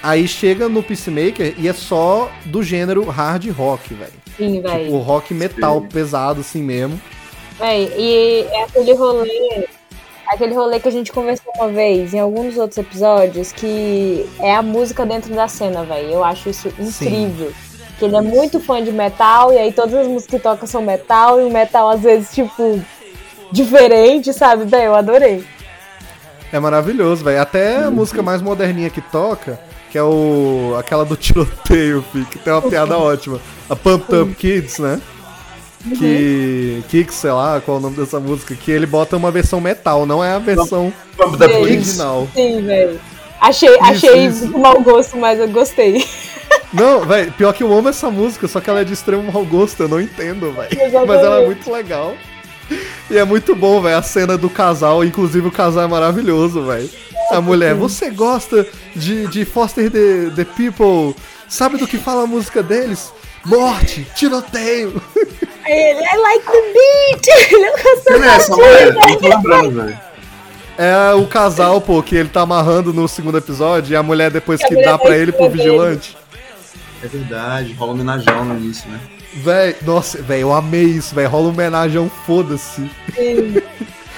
Aí 0.03 0.29
chega 0.29 0.69
no 0.69 0.83
Peacemaker 0.83 1.55
e 1.59 1.67
é 1.67 1.73
só 1.73 2.31
do 2.45 2.63
gênero 2.63 3.05
hard 3.05 3.49
rock, 3.51 3.95
velho. 3.95 4.13
Sim, 4.37 4.61
velho. 4.61 4.85
Tipo, 4.85 4.99
rock 4.99 5.33
metal 5.35 5.81
Sim. 5.81 5.89
pesado 5.89 6.41
assim 6.41 6.63
mesmo. 6.63 7.01
Véi, 7.59 7.91
e 7.97 8.47
é 8.51 8.65
aquele 8.65 8.93
rolê. 8.93 9.67
Aquele 10.29 10.55
rolê 10.55 10.81
que 10.81 10.89
a 10.89 10.93
gente 10.93 11.13
conversou 11.13 11.53
uma 11.57 11.69
vez 11.69 12.13
em 12.13 12.19
alguns 12.19 12.57
outros 12.57 12.79
episódios, 12.79 13.53
que 13.53 14.27
é 14.41 14.55
a 14.55 14.63
música 14.63 15.07
dentro 15.07 15.35
da 15.35 15.49
cena, 15.49 15.85
velho. 15.85 16.09
Eu 16.09 16.25
acho 16.25 16.51
isso 16.51 16.69
incrível. 16.79 17.53
Que 17.99 18.05
ele 18.05 18.17
é 18.17 18.21
muito 18.21 18.61
fã 18.61 18.83
de 18.83 18.93
metal, 18.93 19.53
e 19.53 19.59
aí 19.59 19.73
todas 19.73 19.95
as 19.95 20.07
músicas 20.07 20.35
que 20.35 20.43
toca 20.43 20.67
são 20.67 20.83
metal, 20.83 21.41
e 21.41 21.45
o 21.45 21.51
metal, 21.51 21.89
às 21.89 22.01
vezes, 22.01 22.31
tipo, 22.35 22.81
diferente, 23.51 24.33
sabe? 24.33 24.65
Véi, 24.65 24.87
eu 24.87 24.95
adorei. 24.95 25.45
É 26.53 26.61
maravilhoso, 26.61 27.25
velho. 27.25 27.41
Até 27.41 27.85
a 27.85 27.91
música 27.91 28.23
mais 28.23 28.41
moderninha 28.43 28.91
que 28.91 29.01
toca, 29.01 29.59
que 29.91 29.99
é 29.99 30.03
o 30.03 30.77
aquela 30.79 31.05
do 31.05 31.17
tiroteio, 31.17 32.05
fi, 32.13 32.25
que 32.27 32.39
tem 32.39 32.53
uma 32.53 32.63
piada 32.63 32.99
ótima. 32.99 33.41
A 33.69 33.75
Pumped 33.75 34.15
Up 34.15 34.35
Kids, 34.35 34.79
né? 34.79 35.01
Que. 35.99 36.83
Kicks, 36.89 37.15
sei 37.15 37.31
lá, 37.31 37.61
qual 37.61 37.77
é 37.77 37.81
o 37.81 37.83
nome 37.83 37.97
dessa 37.97 38.19
música, 38.19 38.55
que 38.55 38.71
ele 38.71 38.87
bota 38.87 39.17
uma 39.17 39.31
versão 39.31 39.61
metal, 39.61 40.05
não 40.05 40.23
é 40.23 40.33
a 40.33 40.39
versão. 40.39 40.93
Kids. 41.17 41.57
original. 41.61 42.29
Sim, 42.35 42.63
velho. 42.63 43.01
Achei, 43.41 43.79
achei 43.81 44.27
isso. 44.27 44.57
mau 44.59 44.81
gosto, 44.81 45.17
mas 45.17 45.39
eu 45.39 45.49
gostei. 45.49 46.05
Não, 46.73 47.01
velho, 47.05 47.33
pior 47.33 47.53
que 47.53 47.63
eu 47.63 47.73
amo 47.73 47.89
essa 47.89 48.11
música, 48.11 48.49
só 48.49 48.61
que 48.61 48.69
ela 48.69 48.81
é 48.81 48.85
de 48.85 48.93
extremo 48.93 49.33
mau 49.33 49.45
gosto, 49.45 49.83
eu 49.83 49.89
não 49.89 50.01
entendo, 50.01 50.53
velho. 50.53 51.07
Mas 51.07 51.21
ela 51.23 51.43
é 51.43 51.47
muito 51.47 51.71
legal. 51.71 52.15
E 53.09 53.17
é 53.17 53.25
muito 53.25 53.55
bom, 53.55 53.81
velho, 53.81 53.97
a 53.97 54.03
cena 54.03 54.37
do 54.37 54.51
casal, 54.51 55.05
inclusive 55.05 55.47
o 55.47 55.53
casal 55.53 55.85
é 55.85 55.87
maravilhoso, 55.87 56.65
velho. 56.65 56.91
A 57.31 57.41
mulher, 57.41 57.75
você 57.75 58.11
gosta 58.11 58.67
de, 58.95 59.27
de 59.29 59.45
Foster 59.45 59.91
the, 59.91 60.31
the 60.35 60.45
People? 60.45 61.15
Sabe 61.49 61.79
do 61.79 61.87
que 61.87 61.99
fala 61.99 62.25
a 62.25 62.27
música 62.27 62.63
deles? 62.63 63.13
Morte, 63.45 64.07
tiroteio. 64.17 65.01
Ele, 65.67 66.01
I 66.01 66.17
like 66.17 66.47
the 66.47 66.63
beat! 66.73 67.27
Ele 67.53 67.71
Quem 68.05 68.23
é 68.23 68.35
essa 68.35 68.57
mulher? 68.57 68.95
Tô 68.95 69.29
lembrando, 69.29 69.83
velho. 69.83 70.06
É 70.79 71.15
o 71.15 71.27
casal, 71.27 71.81
pô, 71.81 72.03
que 72.03 72.15
ele 72.15 72.29
tá 72.29 72.43
amarrando 72.43 72.93
no 72.93 73.09
segundo 73.09 73.39
episódio 73.39 73.93
e 73.93 73.97
a 73.97 74.03
mulher 74.03 74.31
depois 74.31 74.61
A 74.61 74.69
que 74.69 74.75
mulher 74.75 74.91
dá 74.91 74.99
pra 74.99 75.17
ele 75.17 75.33
pro 75.33 75.49
vigilante. 75.49 76.17
É 77.03 77.09
verdade, 77.09 77.73
rola 77.73 77.93
homenagem 77.93 78.27
no 78.45 78.57
início, 78.57 78.91
né? 78.91 79.01
Véi, 79.35 79.77
nossa, 79.83 80.21
velho, 80.23 80.43
eu 80.43 80.53
amei 80.53 80.85
isso, 80.85 81.15
velho. 81.15 81.29
Rola 81.29 81.47
um 81.47 81.51
homenagem, 81.51 82.11
foda-se. 82.27 82.91
Sim. 83.15 83.63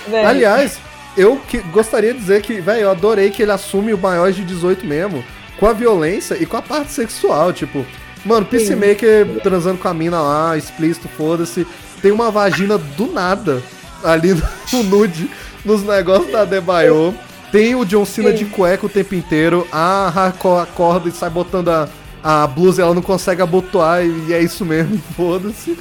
Véi. 0.08 0.24
Aliás, 0.24 0.78
eu 1.16 1.36
que, 1.36 1.58
gostaria 1.58 2.12
de 2.12 2.20
dizer 2.20 2.42
que, 2.42 2.60
velho, 2.60 2.82
eu 2.82 2.90
adorei 2.90 3.30
que 3.30 3.42
ele 3.42 3.52
assume 3.52 3.92
o 3.92 3.98
maior 3.98 4.32
de 4.32 4.44
18 4.44 4.86
mesmo, 4.86 5.24
com 5.58 5.66
a 5.66 5.72
violência 5.72 6.36
e 6.40 6.46
com 6.46 6.56
a 6.56 6.62
parte 6.62 6.92
sexual, 6.92 7.52
tipo, 7.52 7.84
mano, 8.24 8.46
Peacemaker 8.46 9.40
transando 9.42 9.78
com 9.78 9.88
a 9.88 9.94
mina 9.94 10.20
lá, 10.20 10.56
explícito, 10.56 11.08
foda-se, 11.08 11.66
tem 12.00 12.12
uma 12.12 12.30
vagina 12.30 12.78
do 12.78 13.12
nada 13.12 13.62
ali 14.04 14.34
no 14.72 14.82
nude, 14.84 15.28
nos 15.64 15.82
negócios 15.82 16.30
da 16.32 16.44
Debaio. 16.44 17.14
Tem 17.50 17.74
o 17.74 17.84
John 17.84 18.04
Cena 18.04 18.30
Sim. 18.30 18.36
de 18.36 18.44
cueca 18.46 18.84
o 18.84 18.88
tempo 18.90 19.14
inteiro, 19.14 19.66
a 19.72 20.10
Hardcore 20.14 20.62
acorda 20.62 21.08
e 21.08 21.12
sai 21.12 21.30
botando 21.30 21.70
a, 21.70 21.88
a 22.22 22.46
blusa, 22.46 22.82
ela 22.82 22.92
não 22.94 23.00
consegue 23.00 23.40
abotoar 23.40 24.04
e 24.04 24.34
é 24.34 24.40
isso 24.42 24.66
mesmo, 24.66 24.98
foda-se. 25.16 25.78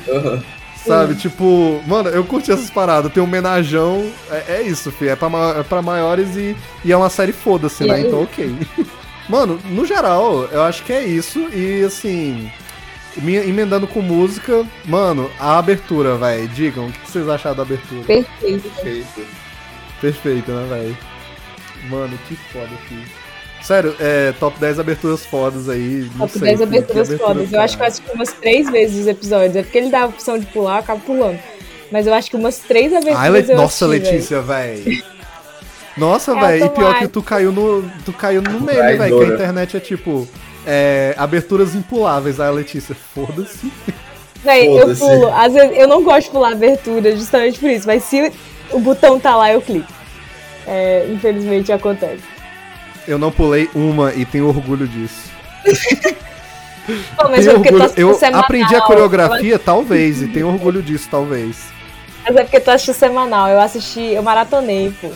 Sabe, 0.86 1.16
tipo, 1.16 1.82
mano, 1.86 2.08
eu 2.08 2.24
curti 2.24 2.49
essas 2.52 2.70
paradas. 2.70 3.12
Tem 3.12 3.22
um 3.22 3.26
homenajão. 3.26 4.10
É, 4.32 4.60
é 4.60 4.62
isso, 4.62 4.90
fi. 4.90 5.10
É 5.10 5.16
pra, 5.18 5.28
é 5.60 5.64
pra 5.64 5.82
maiores 5.82 6.38
e, 6.38 6.56
e 6.86 6.91
é 6.94 6.95
uma 6.95 7.10
série 7.10 7.34
foda-se, 7.34 7.84
né? 7.84 7.99
Então, 8.02 8.22
ok. 8.24 8.56
Mano, 9.28 9.60
no 9.66 9.86
geral, 9.86 10.48
eu 10.49 10.64
acho 10.64 10.84
que 10.86 10.94
é 10.94 11.04
isso. 11.04 11.40
E 11.54 11.84
assim. 11.84 12.49
me- 13.18 13.36
emendando 13.45 13.86
com 13.86 13.99
música, 14.02 14.66
mano, 14.86 15.30
a 15.38 15.58
abertura, 15.58 16.16
velho. 16.16 16.48
Digam, 16.48 16.86
o 16.88 16.91
que 16.94 17.12
vocês 17.12 17.28
acharam 17.28 17.58
da 17.58 17.64
abertura? 17.64 18.04
Perfeito. 18.04 18.70
Perfeito. 18.70 19.28
Perfeito, 20.02 20.52
né, 20.52 20.65
velho? 20.69 20.98
Mano, 21.90 22.18
que 22.28 22.36
foda 22.36 22.69
aqui. 22.86 23.03
Sério, 23.61 23.95
é, 23.99 24.34
top 24.40 24.60
10 24.60 24.80
aberturas 24.80 25.26
fodas 25.26 25.68
aí. 25.68 26.10
Top 26.18 26.32
sei, 26.32 26.41
10 26.41 26.52
que- 26.52 26.57
que 26.57 26.64
aberturas 26.64 27.07
abertura 27.07 27.34
fodas. 27.34 27.53
Eu 27.53 27.60
acho 27.61 27.76
que 27.78 27.84
eu 27.84 27.88
assisti 27.88 28.11
umas 28.14 28.34
três 28.34 28.69
vezes 28.69 29.02
os 29.02 29.07
episódios. 29.07 29.56
É 29.56 29.64
porque 29.64 29.78
ele 29.78 29.90
dá 29.90 30.03
a 30.03 30.06
opção 30.06 30.38
de 30.38 30.45
pular, 30.48 30.76
eu 30.76 30.80
acabo 30.80 31.02
pulando. 31.02 31.40
Mas 31.91 32.06
eu 32.06 32.14
acho 32.14 32.30
que 32.30 32.36
umas 32.36 32.60
três 32.60 32.91
aberturas 32.94 33.19
Ai, 33.19 33.30
Le- 33.30 33.40
eu 33.52 33.57
Nossa, 33.57 33.86
assisti. 33.86 34.11
Letícia, 34.11 34.41
velho. 34.41 35.03
Nossa, 35.98 36.32
É 36.38 36.40
velho, 36.40 36.65
e 36.65 36.69
pior 36.69 36.99
que 36.99 37.07
tu 37.07 37.22
caiu 37.24 37.52
no, 37.52 37.90
tu 38.06 38.14
caiu 38.14 38.41
no 38.41 38.60
meme, 38.61 38.98
velho, 38.98 39.18
que 39.19 39.24
a 39.26 39.34
internet 39.36 39.78
é 39.78 39.80
tipo, 39.80 40.28
é, 40.65 41.15
aberturas 41.18 41.74
impuláveis. 41.76 42.40
Aí 42.40 42.48
a 42.48 42.52
Letícia, 42.52 42.95
foda-se. 43.14 43.72
Véi, 44.44 44.68
eu 44.68 44.95
pulo. 44.95 45.34
Às 45.34 45.53
vezes 45.53 45.78
eu 45.78 45.88
não 45.88 46.03
gosto 46.03 46.26
de 46.28 46.32
pular 46.32 46.52
abertura 46.52 47.15
justamente 47.15 47.60
por 47.60 47.69
isso, 47.69 47.88
mas 47.88 48.03
se 48.03 48.32
o 48.72 48.80
botão 48.80 49.19
tá 49.19 49.35
lá, 49.35 49.52
eu 49.52 49.61
clico. 49.61 49.91
É, 50.65 51.07
infelizmente 51.10 51.72
acontece. 51.72 52.23
Eu 53.07 53.18
não 53.18 53.31
pulei 53.31 53.69
uma 53.73 54.14
e 54.14 54.26
tenho 54.26 54.48
orgulho 54.48 54.88
disso. 54.88 55.31
Pô, 57.15 57.27
mas 57.30 57.45
Tenho 57.45 57.52
é 57.52 57.53
porque 57.56 57.69
tu 57.69 57.76
orgulho. 57.76 57.94
Eu 57.98 58.14
semanal. 58.15 58.41
aprendi 58.41 58.76
a 58.76 58.81
coreografia, 58.81 59.60
talvez, 59.60 60.22
e 60.22 60.27
tenho 60.27 60.48
orgulho 60.48 60.81
disso, 60.81 61.07
talvez. 61.10 61.57
Mas 62.26 62.35
é 62.35 62.44
porque 62.44 62.60
tu 62.60 62.69
assistiu 62.69 62.94
semanal. 62.94 63.49
Eu 63.49 63.60
assisti, 63.60 64.02
eu 64.02 64.23
maratonei, 64.23 64.94
pô. 65.02 65.10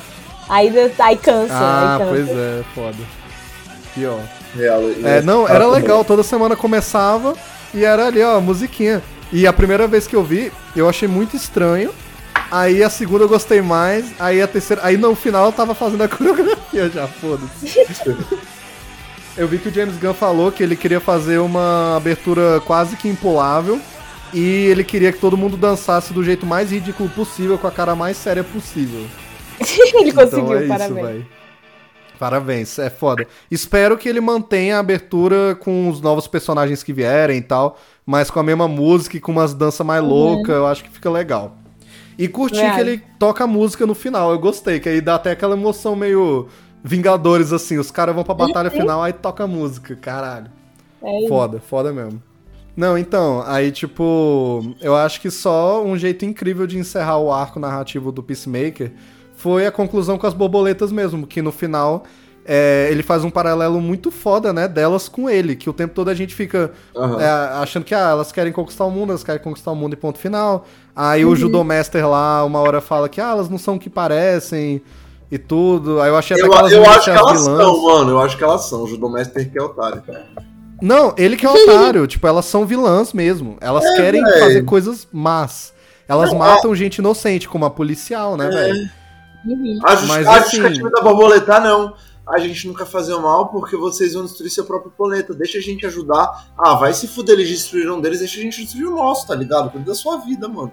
Aí, 0.50 0.72
aí 1.00 1.18
cansa. 1.18 1.54
Ah, 1.54 1.94
aí 1.94 2.00
cansa. 2.00 2.10
pois 2.12 2.30
é, 2.30 2.64
foda. 2.74 2.98
Pior. 3.94 4.20
Real, 4.56 4.82
É, 5.04 5.22
não, 5.22 5.48
era 5.48 5.62
Tá 5.62 5.68
legal, 5.68 6.04
toda 6.04 6.24
semana 6.24 6.58
começava 6.58 7.36
e 7.74 7.86
era 7.86 8.08
ali, 8.08 8.22
ó, 8.22 8.40
musiquinha. 8.42 9.02
E 9.32 9.48
a 9.48 9.54
primeira 9.54 9.88
vez 9.88 10.08
que 10.08 10.16
eu 10.16 10.24
vi, 10.24 10.52
eu 10.76 10.90
achei 10.90 11.08
muito 11.08 11.38
estranho. 11.38 11.94
Aí 12.52 12.84
a 12.84 12.90
segunda 12.90 13.24
eu 13.24 13.30
gostei 13.30 13.62
mais, 13.62 14.12
aí 14.20 14.42
a 14.42 14.48
terceira. 14.48 14.82
Aí 14.86 14.98
no 14.98 15.16
final 15.16 15.46
eu 15.46 15.52
tava 15.54 15.74
fazendo 15.74 16.04
a 16.04 16.08
coreografia 16.10 16.90
já, 16.90 17.08
foda-se. 17.08 17.80
eu 19.38 19.48
vi 19.48 19.58
que 19.58 19.70
o 19.70 19.74
James 19.74 19.98
Gunn 19.98 20.14
falou 20.14 20.52
que 20.52 20.62
ele 20.62 20.76
queria 20.76 21.00
fazer 21.00 21.38
uma 21.38 21.96
abertura 21.96 22.60
quase 22.66 22.98
que 22.98 23.08
impulável. 23.08 23.80
E 24.34 24.68
ele 24.68 24.84
queria 24.84 25.12
que 25.12 25.20
todo 25.20 25.38
mundo 25.38 25.58
dançasse 25.58 26.14
do 26.14 26.24
jeito 26.24 26.46
mais 26.46 26.72
ridículo 26.72 27.10
possível, 27.10 27.58
com 27.58 27.68
a 27.68 27.72
cara 27.72 27.96
mais 27.96 28.16
séria 28.16 28.44
possível. 28.44 29.06
Ele 29.60 30.14
conseguiu, 30.14 30.46
Então 30.46 30.54
é 30.54 30.68
parabéns. 30.68 31.18
Isso. 31.18 31.42
Parabéns, 32.18 32.80
é 32.80 32.90
foda. 32.90 33.28
Espero 33.50 33.98
que 33.98 34.08
ele 34.08 34.22
mantenha 34.22 34.78
a 34.78 34.80
abertura 34.80 35.56
com 35.56 35.90
os 35.90 36.00
novos 36.00 36.28
personagens 36.28 36.84
que 36.84 36.94
vierem 36.94 37.40
e 37.40 37.42
tal, 37.42 37.80
mas 38.06 38.30
com 38.30 38.40
a 38.40 38.44
mesma 38.44 38.68
música 38.68 39.18
e 39.18 39.20
com 39.20 39.32
umas 39.32 39.56
danças 39.56 39.86
mais 39.86 40.04
loucas, 40.04 40.56
eu 40.56 40.68
acho 40.68 40.84
que 40.84 40.92
fica 40.92 41.10
legal. 41.10 41.58
E 42.18 42.28
curti 42.28 42.60
Real. 42.60 42.76
que 42.76 42.82
ele 42.82 43.04
toca 43.18 43.44
a 43.44 43.48
música 43.48 43.86
no 43.86 43.96
final, 43.96 44.32
eu 44.32 44.40
gostei, 44.40 44.80
que 44.80 44.90
aí 44.90 45.02
dá 45.02 45.16
até 45.16 45.32
aquela 45.32 45.56
emoção 45.56 45.96
meio 45.96 46.48
Vingadores, 46.84 47.54
assim, 47.54 47.78
os 47.78 47.92
caras 47.92 48.16
vão 48.16 48.24
pra 48.24 48.34
batalha 48.34 48.72
final, 48.72 49.04
aí 49.04 49.14
toca 49.14 49.44
a 49.44 49.48
música, 49.48 49.96
caralho. 49.96 50.50
É 51.04 51.20
isso. 51.20 51.28
Foda, 51.28 51.60
foda 51.60 51.94
mesmo. 51.94 52.22
Não, 52.76 52.98
então, 52.98 53.44
aí 53.46 53.72
tipo, 53.72 54.76
eu 54.82 54.96
acho 54.96 55.22
que 55.22 55.30
só 55.30 55.84
um 55.84 55.96
jeito 55.96 56.26
incrível 56.26 56.66
de 56.66 56.80
encerrar 56.80 57.20
o 57.20 57.32
arco 57.32 57.60
narrativo 57.60 58.12
do 58.12 58.24
Peacemaker 58.24 58.92
foi 59.36 59.68
a 59.68 59.72
conclusão 59.72 60.18
com 60.18 60.26
as 60.26 60.34
borboletas 60.34 60.92
mesmo, 60.92 61.28
que 61.28 61.42
no 61.42 61.52
final 61.52 62.04
é, 62.46 62.88
ele 62.90 63.04
faz 63.04 63.24
um 63.24 63.30
paralelo 63.30 63.80
muito 63.80 64.10
foda, 64.10 64.52
né, 64.52 64.68
delas 64.68 65.08
com 65.08 65.30
ele, 65.30 65.56
que 65.56 65.70
o 65.70 65.74
tempo 65.74 65.94
todo 65.94 66.10
a 66.10 66.14
gente 66.16 66.34
fica 66.34 66.72
Aham. 66.96 67.22
é, 67.22 67.30
achando 67.62 67.84
que 67.84 67.94
ah, 67.94 68.10
elas 68.10 68.32
querem 68.32 68.52
conquistar 68.52 68.86
o 68.86 68.92
mundo, 68.92 69.10
elas 69.10 69.24
querem 69.24 69.42
conquistar 69.42 69.72
o 69.72 69.76
mundo 69.76 69.94
e 69.94 69.98
ponto 69.98 70.18
final. 70.18 70.66
Aí 70.96 71.24
o 71.26 71.36
Judomaster 71.36 72.08
lá, 72.08 72.44
uma 72.44 72.60
hora 72.60 72.82
fala 72.82 73.08
que 73.08 73.22
ah, 73.22 73.30
elas 73.32 73.50
não 73.50 73.58
são 73.58 73.76
o 73.76 73.80
que 73.80 73.90
parecem 73.90 74.82
e 75.32 75.38
tudo. 75.38 76.02
Aí 76.02 76.10
eu 76.10 76.18
achei 76.18 76.36
até 76.36 76.46
Eu, 76.46 76.52
que 76.52 76.58
elas 76.58 76.72
eu 76.72 76.86
acho 76.90 77.04
que 77.06 77.10
as 77.12 77.18
elas 77.18 77.42
vilãs. 77.44 77.58
são, 77.66 77.84
mano. 77.84 78.10
Eu 78.12 78.20
acho 78.22 78.38
que 78.38 78.44
elas 78.44 78.62
são. 78.66 78.84
O 78.84 78.88
Judomaster 78.88 79.50
que 79.52 79.58
é 79.58 79.62
otário. 79.62 80.04
Não, 80.82 81.14
ele 81.18 81.38
que 81.38 81.46
é 81.46 81.50
otário. 81.50 82.06
tipo, 82.08 82.26
elas 82.28 82.46
são 82.46 82.66
vilãs 82.66 83.14
mesmo. 83.14 83.58
Elas 83.62 83.84
querem 83.96 84.24
véi. 84.24 84.40
fazer 84.40 84.66
coisas 84.66 85.08
más. 85.12 85.74
Elas 86.08 86.32
Não, 86.32 86.40
matam 86.40 86.76
gente 86.76 86.98
inocente, 86.98 87.48
como 87.48 87.64
a 87.66 87.70
policial, 87.70 88.36
né, 88.36 88.50
velho? 88.50 88.90
Uhum. 89.46 89.80
A, 89.84 89.96
Mas 90.02 90.28
a 90.28 90.32
assim- 90.38 90.58
justificativa 90.58 90.90
da 90.92 91.02
borboleta, 91.02 91.60
não. 91.62 91.94
A 92.32 92.40
gente 92.40 92.68
nunca 92.68 92.86
fazer 92.86 93.14
o 93.14 93.22
mal 93.22 93.50
porque 93.50 93.76
vocês 93.76 94.14
vão 94.14 94.24
destruir 94.26 94.50
seu 94.50 94.64
próprio 94.66 94.92
planeta. 94.92 95.34
Deixa 95.34 95.58
a 95.58 95.62
gente 95.62 95.86
ajudar. 95.86 96.52
Ah, 96.58 96.76
vai 96.76 96.94
se 96.94 97.08
fuder, 97.08 97.36
eles 97.36 97.50
destruíram 97.50 98.00
deles, 98.02 98.20
deixa 98.20 98.40
a 98.40 98.42
gente 98.44 98.62
destruir 98.62 98.88
o 98.88 98.96
nosso, 98.96 99.28
tá 99.28 99.36
ligado? 99.36 99.70
Cuida 99.72 99.86
da 99.88 99.96
sua 99.96 100.18
vida, 100.18 100.48
mano. 100.48 100.72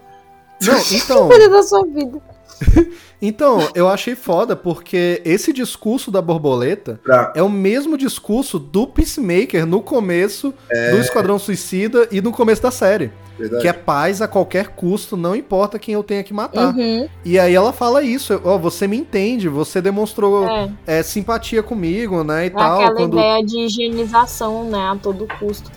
Não, 0.61 0.77
então. 0.91 1.27
Cuida 1.27 1.49
da 1.49 1.63
sua 1.63 1.85
vida. 1.85 2.21
Então, 3.21 3.67
eu 3.75 3.89
achei 3.89 4.15
foda 4.15 4.55
porque 4.55 5.21
esse 5.25 5.51
discurso 5.51 6.09
da 6.09 6.21
borboleta 6.21 7.01
Pra... 7.03 7.33
é 7.35 7.43
o 7.43 7.49
mesmo 7.49 7.97
discurso 7.97 8.57
do 8.57 8.87
Peacemaker 8.87 9.65
no 9.65 9.81
começo 9.81 10.53
É. 10.69 10.91
do 10.91 10.99
Esquadrão 10.99 11.37
Suicida 11.37 12.07
e 12.11 12.21
no 12.21 12.31
começo 12.31 12.61
da 12.61 12.71
série. 12.71 13.11
Verdade. 13.39 13.61
Que 13.61 13.67
é 13.69 13.73
paz 13.73 14.21
a 14.21 14.27
qualquer 14.27 14.67
custo, 14.67 15.15
não 15.15 15.33
importa 15.35 15.79
quem 15.79 15.93
eu 15.93 16.03
tenha 16.03 16.23
que 16.23 16.33
matar. 16.33 16.75
Uhum. 16.75 17.07
E 17.23 17.39
aí 17.39 17.55
ela 17.55 17.71
fala 17.71 18.03
isso, 18.03 18.39
ó, 18.43 18.57
você 18.57 18.85
me 18.85 18.97
entende, 18.97 19.47
você 19.47 19.81
demonstrou 19.81 20.45
É. 20.47 20.69
é, 20.85 21.01
simpatia 21.03 21.63
comigo, 21.63 22.23
né, 22.23 22.43
e 22.43 22.47
É 22.47 22.49
tal. 22.49 22.81
aquela 22.81 22.95
quando... 22.95 23.17
ideia 23.17 23.43
de 23.45 23.59
higienização, 23.61 24.65
né? 24.69 24.89
A 24.91 24.95
todo 25.01 25.25
custo. 25.39 25.71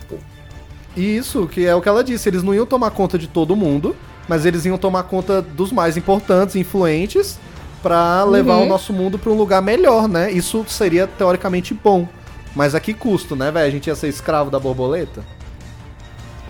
Isso, 0.96 1.46
que 1.46 1.64
é 1.64 1.74
o 1.74 1.80
que 1.80 1.88
ela 1.88 2.02
disse, 2.04 2.28
eles 2.28 2.42
não 2.42 2.52
iam 2.54 2.66
tomar 2.66 2.90
conta 2.90 3.16
de 3.16 3.26
todo 3.28 3.56
mundo, 3.56 3.96
mas 4.28 4.44
eles 4.44 4.64
iam 4.66 4.76
tomar 4.76 5.04
conta 5.04 5.40
dos 5.40 5.72
mais 5.72 5.96
importantes, 5.96 6.54
influentes, 6.56 7.38
pra 7.82 8.22
levar 8.24 8.56
Uhum. 8.58 8.64
o 8.64 8.68
nosso 8.68 8.92
mundo 8.92 9.18
pra 9.18 9.30
um 9.32 9.36
lugar 9.36 9.62
melhor, 9.62 10.06
né? 10.08 10.30
Isso 10.30 10.64
seria 10.68 11.06
teoricamente 11.06 11.72
bom. 11.74 12.06
Mas 12.54 12.74
a 12.74 12.80
que 12.80 12.92
custo, 12.92 13.34
né, 13.34 13.50
velho? 13.50 13.66
A 13.66 13.70
gente 13.70 13.86
ia 13.86 13.94
ser 13.94 14.08
escravo 14.08 14.50
da 14.50 14.58
borboleta? 14.60 15.24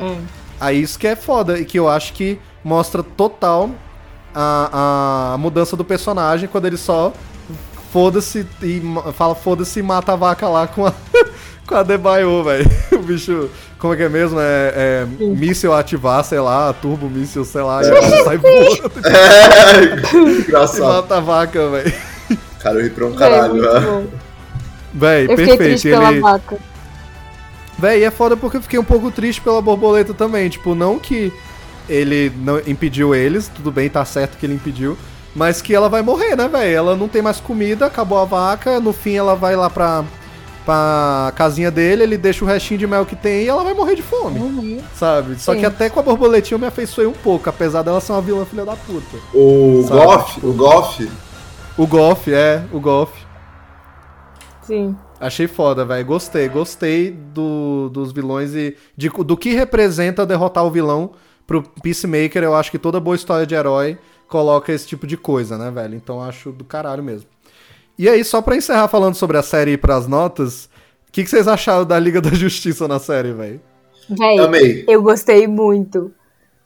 É. 0.00 0.16
Aí 0.62 0.80
isso 0.80 0.98
que 0.98 1.06
é 1.06 1.16
foda, 1.16 1.58
e 1.58 1.64
que 1.64 1.78
eu 1.78 1.88
acho 1.88 2.12
que 2.12 2.38
mostra 2.64 3.02
total 3.02 3.70
a, 4.34 5.32
a 5.34 5.38
mudança 5.38 5.76
do 5.76 5.84
personagem 5.84 6.48
quando 6.48 6.66
ele 6.66 6.76
só 6.76 7.12
foda-se 7.92 8.46
e 8.62 8.80
fala 9.14 9.34
foda-se 9.34 9.80
e 9.80 9.82
mata 9.82 10.12
a 10.12 10.16
vaca 10.16 10.48
lá 10.48 10.66
com 10.66 10.86
a, 10.86 10.92
com 11.66 11.74
a 11.74 11.82
Debaio, 11.82 12.42
velho. 12.44 12.70
O 12.92 12.98
bicho, 13.04 13.50
como 13.78 13.94
é 13.94 13.96
que 13.96 14.02
é 14.04 14.08
mesmo? 14.08 14.38
É, 14.38 14.72
é 14.74 15.06
míssil 15.18 15.74
ativar, 15.74 16.22
sei 16.24 16.38
lá, 16.38 16.72
turbo 16.72 17.10
míssil, 17.10 17.44
sei 17.44 17.62
lá, 17.62 17.82
e 17.82 17.88
ela 17.88 18.24
sai 18.24 18.36
voando 18.38 18.92
É, 19.04 20.16
e 20.16 20.40
engraçado. 20.42 20.84
mata 20.84 21.16
a 21.16 21.20
vaca, 21.20 21.68
velho. 21.68 21.92
Cara, 22.60 22.76
eu 22.78 22.82
ri 22.84 22.90
pra 22.90 23.06
um 23.06 23.14
É, 23.14 23.16
caralho. 23.18 23.54
né? 23.60 23.80
bom. 23.80 24.06
Véi, 24.94 25.26
perfeito. 25.26 25.56
triste 25.56 25.88
e 25.88 25.90
pela 25.90 26.10
ele... 26.12 26.20
Véi, 27.82 28.02
e 28.02 28.04
é 28.04 28.12
foda 28.12 28.36
porque 28.36 28.58
eu 28.58 28.62
fiquei 28.62 28.78
um 28.78 28.84
pouco 28.84 29.10
triste 29.10 29.40
pela 29.40 29.60
borboleta 29.60 30.14
também. 30.14 30.48
Tipo, 30.48 30.72
não 30.72 31.00
que 31.00 31.32
ele 31.88 32.30
não 32.36 32.60
impediu 32.60 33.12
eles, 33.12 33.48
tudo 33.48 33.72
bem, 33.72 33.90
tá 33.90 34.04
certo 34.04 34.38
que 34.38 34.46
ele 34.46 34.54
impediu. 34.54 34.96
Mas 35.34 35.60
que 35.60 35.74
ela 35.74 35.88
vai 35.88 36.00
morrer, 36.00 36.36
né, 36.36 36.46
velho? 36.46 36.76
Ela 36.76 36.96
não 36.96 37.08
tem 37.08 37.20
mais 37.20 37.40
comida, 37.40 37.86
acabou 37.86 38.18
a 38.20 38.24
vaca, 38.24 38.78
no 38.78 38.92
fim 38.92 39.14
ela 39.16 39.34
vai 39.34 39.56
lá 39.56 39.68
pra, 39.68 40.04
pra 40.64 41.32
casinha 41.34 41.72
dele, 41.72 42.04
ele 42.04 42.16
deixa 42.16 42.44
o 42.44 42.46
restinho 42.48 42.78
de 42.78 42.86
mel 42.86 43.04
que 43.04 43.16
tem 43.16 43.42
e 43.42 43.48
ela 43.48 43.64
vai 43.64 43.74
morrer 43.74 43.96
de 43.96 44.02
fome, 44.02 44.38
Uhum. 44.38 44.80
sabe? 44.94 45.34
Só 45.40 45.52
Sim. 45.52 45.58
que 45.58 45.66
até 45.66 45.90
com 45.90 45.98
a 45.98 46.02
borboletinha 46.04 46.54
eu 46.54 46.60
me 46.60 46.66
afeiçoei 46.68 47.08
um 47.08 47.12
pouco, 47.12 47.48
apesar 47.50 47.82
dela 47.82 48.00
ser 48.00 48.12
uma 48.12 48.20
vilã 48.22 48.44
filha 48.44 48.64
da 48.64 48.76
puta. 48.76 49.16
O 49.34 49.84
Sabe, 49.88 50.00
Goff, 50.04 50.46
o 50.46 50.52
Goff, 50.52 51.10
O 51.76 51.86
Goff, 51.86 52.32
é, 52.32 52.62
o 52.70 52.78
Goff. 52.78 53.12
Sim. 54.62 54.94
Achei 55.22 55.46
foda, 55.46 55.84
velho. 55.84 56.04
Gostei. 56.04 56.48
Gostei 56.48 57.10
do, 57.12 57.88
dos 57.90 58.12
vilões 58.12 58.54
e 58.54 58.76
de- 58.96 59.08
do 59.08 59.36
que 59.36 59.50
representa 59.50 60.26
derrotar 60.26 60.64
o 60.64 60.70
vilão 60.70 61.12
pro 61.46 61.62
Peacemaker. 61.82 62.42
Eu 62.42 62.54
acho 62.56 62.70
que 62.70 62.78
toda 62.78 62.98
boa 62.98 63.14
história 63.14 63.46
de 63.46 63.54
herói 63.54 63.96
coloca 64.28 64.72
esse 64.72 64.86
tipo 64.86 65.06
de 65.06 65.16
coisa, 65.16 65.56
né, 65.56 65.70
velho? 65.70 65.94
Então 65.94 66.20
acho 66.20 66.50
do 66.50 66.64
caralho 66.64 67.02
mesmo. 67.04 67.28
E 67.98 68.08
aí, 68.08 68.24
só 68.24 68.42
pra 68.42 68.56
encerrar 68.56 68.88
falando 68.88 69.14
sobre 69.14 69.36
a 69.36 69.42
série 69.42 69.70
e 69.70 69.74
ir 69.74 69.78
pras 69.78 70.08
notas, 70.08 70.64
o 71.08 71.12
que, 71.12 71.22
que 71.22 71.30
vocês 71.30 71.46
acharam 71.46 71.84
da 71.84 71.98
Liga 71.98 72.20
da 72.20 72.30
Justiça 72.30 72.88
na 72.88 72.98
série, 72.98 73.32
velho? 73.32 73.60
Véi, 74.08 74.38
amei. 74.38 74.84
eu 74.88 75.00
gostei 75.02 75.46
muito. 75.46 76.10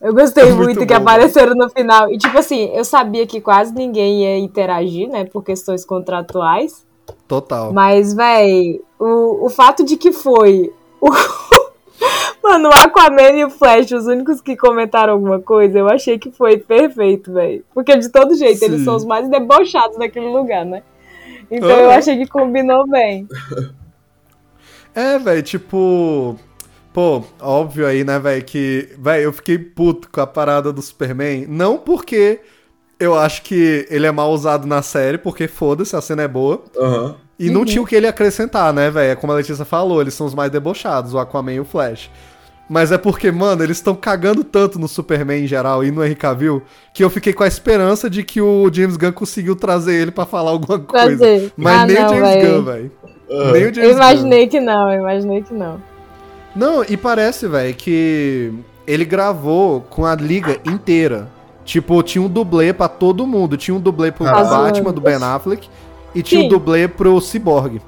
Eu 0.00 0.14
gostei 0.14 0.44
É 0.44 0.46
muito 0.54 0.62
muito, 0.62 0.86
que 0.86 0.94
bom, 0.94 1.02
apareceram 1.02 1.54
no 1.54 1.68
final. 1.68 2.10
E, 2.10 2.16
tipo 2.16 2.38
assim, 2.38 2.70
eu 2.72 2.84
sabia 2.84 3.26
que 3.26 3.40
quase 3.40 3.74
ninguém 3.74 4.22
ia 4.22 4.38
interagir, 4.38 5.08
né? 5.08 5.24
Por 5.26 5.42
questões 5.42 5.84
contratuais. 5.84 6.85
Total. 7.26 7.72
Mas, 7.72 8.14
véi, 8.14 8.80
o, 8.98 9.46
o 9.46 9.48
fato 9.48 9.84
de 9.84 9.96
que 9.96 10.12
foi. 10.12 10.72
O... 11.00 11.08
Mano, 12.42 12.68
o 12.68 12.72
Aquaman 12.72 13.32
e 13.32 13.44
o 13.44 13.50
Flash, 13.50 13.90
os 13.90 14.06
únicos 14.06 14.40
que 14.40 14.56
comentaram 14.56 15.14
alguma 15.14 15.40
coisa, 15.40 15.78
eu 15.78 15.88
achei 15.88 16.18
que 16.18 16.30
foi 16.30 16.58
perfeito, 16.58 17.32
véi. 17.32 17.64
Porque 17.74 17.96
de 17.96 18.08
todo 18.08 18.36
jeito, 18.36 18.62
eles 18.62 18.80
Sim. 18.80 18.84
são 18.84 18.96
os 18.96 19.04
mais 19.04 19.28
debochados 19.28 19.98
daquele 19.98 20.28
lugar, 20.28 20.64
né? 20.64 20.82
Então 21.50 21.68
eu 21.68 21.90
Aham. 21.90 21.98
achei 21.98 22.16
que 22.16 22.26
combinou 22.26 22.86
bem. 22.86 23.26
É, 24.96 25.18
velho, 25.18 25.42
tipo. 25.42 26.36
Pô, 26.90 27.22
óbvio 27.38 27.86
aí, 27.86 28.02
né, 28.02 28.18
velho, 28.18 28.42
que. 28.42 28.88
Velho, 28.98 29.24
eu 29.24 29.32
fiquei 29.34 29.58
puto 29.58 30.08
com 30.10 30.22
a 30.22 30.26
parada 30.26 30.72
do 30.72 30.80
Superman. 30.80 31.44
Não 31.46 31.76
porque 31.76 32.40
eu 32.98 33.14
acho 33.18 33.42
que 33.42 33.86
ele 33.90 34.06
é 34.06 34.10
mal 34.12 34.30
usado 34.32 34.66
na 34.66 34.82
série, 34.82 35.18
porque 35.18 35.46
foda-se, 35.48 35.94
a 35.96 36.00
cena 36.00 36.22
é 36.22 36.28
boa. 36.28 36.62
Aham. 36.78 37.14
E 37.38 37.50
não 37.50 37.66
tinha 37.66 37.82
o 37.82 37.86
que 37.86 37.94
ele 37.94 38.06
acrescentar, 38.06 38.72
né, 38.72 38.90
velho? 38.90 39.12
É 39.12 39.14
como 39.14 39.30
a 39.32 39.36
Letícia 39.36 39.64
falou, 39.66 40.00
eles 40.00 40.14
são 40.14 40.26
os 40.26 40.34
mais 40.34 40.50
debochados, 40.50 41.12
o 41.12 41.18
Aquaman 41.18 41.52
e 41.52 41.60
o 41.60 41.64
Flash. 41.66 42.10
Mas 42.68 42.90
é 42.90 42.96
porque, 42.98 43.30
mano, 43.30 43.62
eles 43.62 43.76
estão 43.76 43.94
cagando 43.94 44.42
tanto 44.42 44.78
no 44.78 44.88
Superman 44.88 45.44
em 45.44 45.46
geral 45.46 45.84
e 45.84 45.90
no 45.90 46.02
Henry 46.04 46.16
Cavill 46.16 46.62
que 46.94 47.04
eu 47.04 47.10
fiquei 47.10 47.32
com 47.32 47.44
a 47.44 47.46
esperança 47.46 48.08
de 48.10 48.24
que 48.24 48.40
o 48.40 48.68
James 48.72 48.96
Gunn 48.96 49.12
conseguiu 49.12 49.54
trazer 49.54 49.94
ele 49.94 50.10
pra 50.10 50.24
falar 50.26 50.50
alguma 50.50 50.78
coisa. 50.80 51.52
Mas 51.56 51.74
Ah, 51.82 51.86
nem 51.86 51.96
não, 51.96 52.06
o. 52.06 52.10
Gunn, 52.40 52.64
velho. 52.64 52.92
Aham. 53.30 53.52
Nem 53.52 53.62
o 53.66 53.74
James 53.74 53.78
Eu 53.78 53.90
Gunn. 53.90 53.96
imaginei 53.96 54.46
que 54.48 54.58
não, 54.60 54.92
eu 54.92 55.00
imaginei 55.00 55.42
que 55.42 55.54
não. 55.54 55.80
Não, 56.56 56.82
e 56.88 56.96
parece, 56.96 57.46
velho, 57.46 57.74
que 57.74 58.50
ele 58.86 59.04
gravou 59.04 59.82
com 59.82 60.04
a 60.06 60.14
liga 60.16 60.58
inteira. 60.64 61.28
Tipo, 61.66 62.02
tinha 62.02 62.22
um 62.24 62.28
dublê 62.28 62.72
pra 62.72 62.88
todo 62.88 63.26
mundo. 63.26 63.56
Tinha 63.58 63.74
um 63.76 63.80
dublê 63.80 64.10
pro 64.10 64.24
Caralho. 64.24 64.48
Batman, 64.48 64.92
do 64.92 65.00
Ben 65.02 65.16
Affleck, 65.22 65.68
e 66.14 66.22
tinha 66.22 66.40
Sim. 66.40 66.46
um 66.46 66.48
dublê 66.48 66.88
pro 66.88 67.20
Cyborg. 67.20 67.82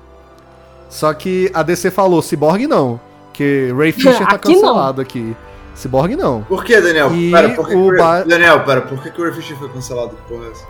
Só 0.91 1.13
que 1.15 1.51
a 1.55 1.63
DC 1.63 1.91
falou, 1.91 2.21
Cyborg 2.21 2.67
não, 2.67 3.01
que 3.33 3.73
Ray 3.77 3.93
Fisher 3.93 4.19
tá 4.27 4.35
Aqui 4.35 4.55
não. 4.55 4.61
cancelado 4.63 5.01
aqui. 5.01 5.37
Cyborg 5.75 6.17
não. 6.17 6.43
Por 6.43 6.65
que, 6.65 6.81
Daniel? 6.81 7.15
E 7.15 7.31
pera, 7.31 7.51
por 7.51 7.69
que, 7.69 7.75
o 7.77 7.91
que 7.93 7.97
Ba- 7.99 8.23
Daniel, 8.25 8.65
pera, 8.65 8.81
por 8.83 9.01
que, 9.03 9.11
que 9.11 9.21
o 9.21 9.25
Ray 9.25 9.33
Fisher 9.33 9.57
foi 9.57 9.69
cancelado? 9.69 10.11
Que 10.17 10.33
porra 10.35 10.47
é 10.47 10.51
essa? 10.51 10.65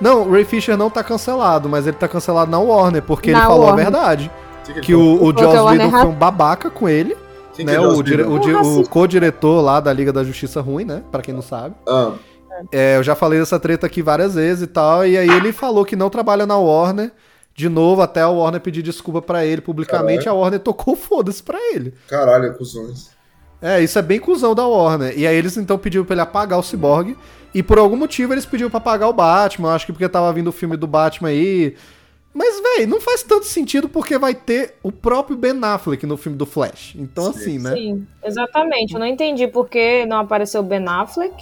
Não, 0.00 0.22
o 0.22 0.32
Ray 0.32 0.44
Fisher 0.44 0.76
não 0.76 0.88
tá 0.88 1.04
cancelado, 1.04 1.68
mas 1.68 1.86
ele 1.86 1.96
tá 1.96 2.08
cancelado 2.08 2.50
na 2.50 2.58
Warner, 2.58 3.02
porque 3.02 3.30
Na 3.30 3.38
ele 3.40 3.46
falou 3.46 3.66
Warner. 3.66 3.86
a 3.86 3.90
verdade. 3.90 4.30
Que, 4.64 4.80
Que 4.80 4.94
o, 4.94 5.22
o 5.22 5.30
Joss 5.38 5.58
Whedon 5.60 5.90
foi 5.90 6.06
um 6.06 6.12
babaca 6.14 6.70
com 6.70 6.88
ele, 6.88 7.14
Quem 7.52 7.66
né? 7.66 7.78
O, 7.78 7.98
o, 8.00 8.80
o 8.80 8.88
co-diretor 8.88 9.60
lá 9.60 9.78
da 9.80 9.92
Liga 9.92 10.10
da 10.12 10.24
Justiça 10.24 10.60
Ruim, 10.62 10.84
né? 10.86 11.02
Pra 11.12 11.20
quem 11.20 11.34
não 11.34 11.42
sabe. 11.42 11.74
Ah, 11.86 12.12
É, 12.72 12.96
eu 12.96 13.02
já 13.02 13.14
falei 13.14 13.38
dessa 13.38 13.58
treta 13.58 13.86
aqui 13.86 14.02
várias 14.02 14.34
vezes 14.34 14.62
e 14.64 14.66
tal, 14.66 15.06
e 15.06 15.16
aí 15.16 15.28
ele 15.28 15.52
falou 15.52 15.84
que 15.84 15.96
não 15.96 16.10
trabalha 16.10 16.46
na 16.46 16.56
Warner. 16.56 17.10
De 17.56 17.68
novo, 17.68 18.02
até 18.02 18.20
a 18.20 18.28
Warner 18.28 18.60
pedir 18.60 18.82
desculpa 18.82 19.22
pra 19.22 19.44
ele 19.46 19.60
publicamente, 19.60 20.24
Caralho. 20.24 20.38
a 20.38 20.42
Warner 20.42 20.60
tocou 20.60 20.96
foda-se 20.96 21.42
pra 21.42 21.58
ele. 21.72 21.94
caralho, 22.08 22.52
cuzões. 22.56 23.10
É, 23.62 23.80
isso 23.80 23.98
é 23.98 24.02
bem 24.02 24.18
cuzão 24.18 24.54
da 24.54 24.66
Warner. 24.66 25.16
E 25.16 25.26
aí 25.26 25.36
eles 25.36 25.56
então 25.56 25.78
pediram 25.78 26.04
pra 26.04 26.14
ele 26.14 26.20
apagar 26.20 26.58
o 26.58 26.62
Cyborg, 26.62 27.16
e 27.54 27.62
por 27.62 27.78
algum 27.78 27.96
motivo 27.96 28.34
eles 28.34 28.44
pediram 28.44 28.68
pra 28.70 28.78
apagar 28.78 29.08
o 29.08 29.12
Batman, 29.12 29.72
acho 29.72 29.86
que 29.86 29.92
porque 29.92 30.08
tava 30.08 30.32
vindo 30.32 30.48
o 30.48 30.52
filme 30.52 30.76
do 30.76 30.86
Batman 30.88 31.28
aí. 31.28 31.76
Mas, 32.34 32.60
véi, 32.60 32.84
não 32.84 33.00
faz 33.00 33.22
tanto 33.22 33.46
sentido 33.46 33.88
porque 33.88 34.18
vai 34.18 34.34
ter 34.34 34.74
o 34.82 34.90
próprio 34.90 35.36
Ben 35.36 35.54
Affleck 35.62 36.04
no 36.04 36.16
filme 36.16 36.36
do 36.36 36.44
Flash. 36.44 36.96
Então, 36.96 37.32
Sim. 37.32 37.38
assim, 37.38 37.58
né? 37.60 37.72
Sim, 37.74 38.06
exatamente. 38.24 38.94
Eu 38.94 38.98
não 38.98 39.06
entendi 39.06 39.46
por 39.46 39.68
que 39.68 40.04
não 40.04 40.18
apareceu 40.18 40.60
o 40.60 40.64
Ben 40.64 40.84
Affleck. 40.88 41.32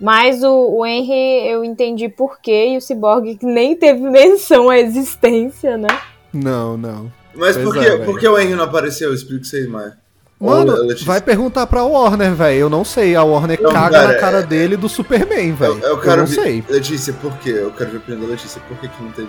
Mas 0.00 0.42
o, 0.44 0.50
o 0.78 0.86
Henry 0.86 1.48
eu 1.48 1.64
entendi 1.64 2.08
por 2.08 2.40
quê, 2.40 2.68
e 2.74 2.76
o 2.76 2.80
Cyborg 2.80 3.38
nem 3.42 3.74
teve 3.76 4.00
menção 4.00 4.70
à 4.70 4.78
existência, 4.78 5.76
né? 5.76 5.88
Não, 6.32 6.76
não. 6.76 7.12
Mas 7.34 7.56
Pois 7.56 7.66
por, 7.68 7.76
é, 7.76 7.80
que, 7.80 7.90
velho. 7.90 8.04
por 8.04 8.18
que 8.20 8.28
o 8.28 8.38
Henry 8.38 8.54
não 8.54 8.64
apareceu? 8.64 9.12
Explica 9.12 9.42
isso 9.44 9.56
aí, 9.56 9.66
Maia. 9.66 9.96
Mano, 10.40 10.76
vai 11.04 11.20
perguntar 11.20 11.66
pra 11.66 11.82
Warner, 11.82 12.32
velho. 12.32 12.58
Eu 12.60 12.70
não 12.70 12.84
sei. 12.84 13.16
A 13.16 13.24
Warner 13.24 13.60
Não, 13.60 13.72
caga 13.72 13.90
cara, 13.98 14.08
na 14.08 14.14
cara 14.20 14.38
é- 14.38 14.42
dele 14.44 14.76
do 14.76 14.88
Superman, 14.88 15.52
velho. 15.52 15.72
Eu, 15.72 15.78
Eu, 15.80 15.88
eu 15.90 16.00
quero 16.00 16.18
não 16.18 16.26
ver. 16.26 16.34
sei. 16.34 16.64
Letícia, 16.68 17.12
por 17.14 17.36
quê? 17.38 17.50
Eu 17.50 17.72
quero 17.72 17.90
ver 17.90 18.16
da 18.16 18.26
Letícia. 18.26 18.60
Por 18.68 18.78
que, 18.78 18.86
que 18.88 19.02
não 19.02 19.10
teve 19.10 19.28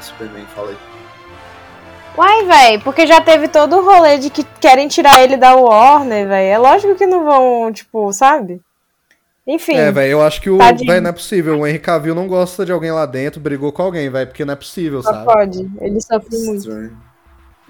Superman? 0.00 0.44
Fala 0.54 0.68
aí. 0.70 0.76
Uai, 2.18 2.44
véi, 2.44 2.78
porque 2.80 3.06
já 3.06 3.22
teve 3.22 3.48
todo 3.48 3.76
o 3.78 3.82
rolê 3.84 4.18
de 4.18 4.28
que 4.28 4.44
querem 4.60 4.88
tirar 4.88 5.22
ele 5.22 5.38
da 5.38 5.54
Warner, 5.56 6.28
véi. 6.28 6.48
É 6.50 6.58
lógico 6.58 6.94
que 6.96 7.06
não 7.06 7.24
vão, 7.24 7.72
tipo, 7.72 8.12
sabe? 8.12 8.60
Enfim. 9.46 9.74
É, 9.74 9.90
velho, 9.90 10.12
eu 10.12 10.22
acho 10.22 10.40
que 10.40 10.48
o. 10.48 10.58
Tadinho. 10.58 10.88
Véio, 10.90 11.02
não 11.02 11.10
é 11.10 11.12
possível. 11.12 11.58
O 11.60 11.66
Henry 11.66 11.78
Cavill 11.80 12.14
não 12.14 12.28
gosta 12.28 12.64
de 12.64 12.70
alguém 12.72 12.92
lá 12.92 13.04
dentro, 13.06 13.40
brigou 13.40 13.72
com 13.72 13.82
alguém, 13.82 14.08
velho, 14.08 14.28
porque 14.28 14.44
não 14.44 14.52
é 14.52 14.56
possível, 14.56 15.02
só 15.02 15.12
sabe? 15.12 15.24
pode. 15.24 15.70
Ele 15.80 16.00
sofre 16.00 16.38
muito. 16.44 16.92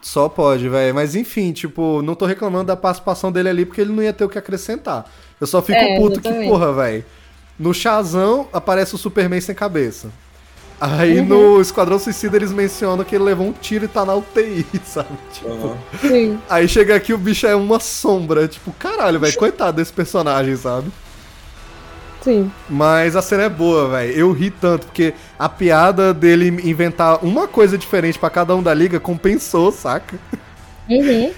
Só 0.02 0.28
pode, 0.28 0.68
velho. 0.68 0.94
Mas 0.94 1.14
enfim, 1.14 1.52
tipo, 1.52 2.02
não 2.02 2.14
tô 2.14 2.26
reclamando 2.26 2.64
da 2.66 2.76
participação 2.76 3.30
dele 3.32 3.48
ali 3.48 3.64
porque 3.64 3.80
ele 3.80 3.92
não 3.92 4.02
ia 4.02 4.12
ter 4.12 4.24
o 4.24 4.28
que 4.28 4.36
acrescentar. 4.38 5.06
Eu 5.40 5.46
só 5.46 5.62
fico 5.62 5.78
É, 5.78 5.96
puto 5.96 6.20
que, 6.20 6.30
porra, 6.44 6.72
velho. 6.72 7.04
No 7.58 7.72
Shazam 7.72 8.48
aparece 8.52 8.94
o 8.94 8.98
Superman 8.98 9.40
sem 9.40 9.54
cabeça. 9.54 10.10
Aí 10.80 11.20
Uhum. 11.20 11.26
no 11.54 11.60
Esquadrão 11.60 11.96
Suicida 11.98 12.36
eles 12.36 12.50
mencionam 12.50 13.04
que 13.04 13.14
ele 13.14 13.22
levou 13.22 13.46
um 13.46 13.52
tiro 13.52 13.84
e 13.84 13.88
tá 13.88 14.04
na 14.04 14.16
UTI, 14.16 14.66
sabe? 14.84 15.08
Tipo, 15.32 15.48
Aham. 15.50 15.78
Sim. 16.00 16.38
Aí 16.50 16.66
chega 16.66 16.96
aqui 16.96 17.14
o 17.14 17.18
bicho 17.18 17.46
é 17.46 17.54
uma 17.54 17.78
sombra. 17.78 18.48
Tipo, 18.48 18.72
caralho, 18.72 19.20
velho, 19.20 19.36
coitado 19.38 19.76
desse 19.76 19.92
personagem, 19.92 20.56
sabe? 20.56 20.90
Sim. 22.22 22.50
Mas 22.68 23.16
a 23.16 23.22
cena 23.22 23.44
é 23.44 23.48
boa, 23.48 23.88
velho. 23.88 24.12
Eu 24.12 24.32
ri 24.32 24.50
tanto, 24.50 24.86
porque 24.86 25.12
a 25.38 25.48
piada 25.48 26.14
dele 26.14 26.48
inventar 26.64 27.24
uma 27.24 27.48
coisa 27.48 27.76
diferente 27.76 28.18
pra 28.18 28.30
cada 28.30 28.54
um 28.54 28.62
da 28.62 28.72
liga 28.72 29.00
compensou, 29.00 29.72
saca? 29.72 30.16
Uhum. 30.88 31.32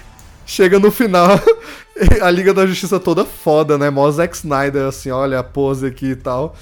Chega 0.45 0.77
no 0.77 0.91
final, 0.91 1.39
a 2.21 2.29
Liga 2.29 2.53
da 2.53 2.67
Justiça 2.67 2.99
toda 2.99 3.25
foda, 3.25 3.77
né? 3.77 3.89
Mó 3.89 4.09
Zack 4.11 4.35
Snyder, 4.35 4.85
assim, 4.85 5.09
olha 5.09 5.39
a 5.39 5.43
pose 5.43 5.87
aqui 5.87 6.11
e 6.11 6.15
tal. 6.15 6.55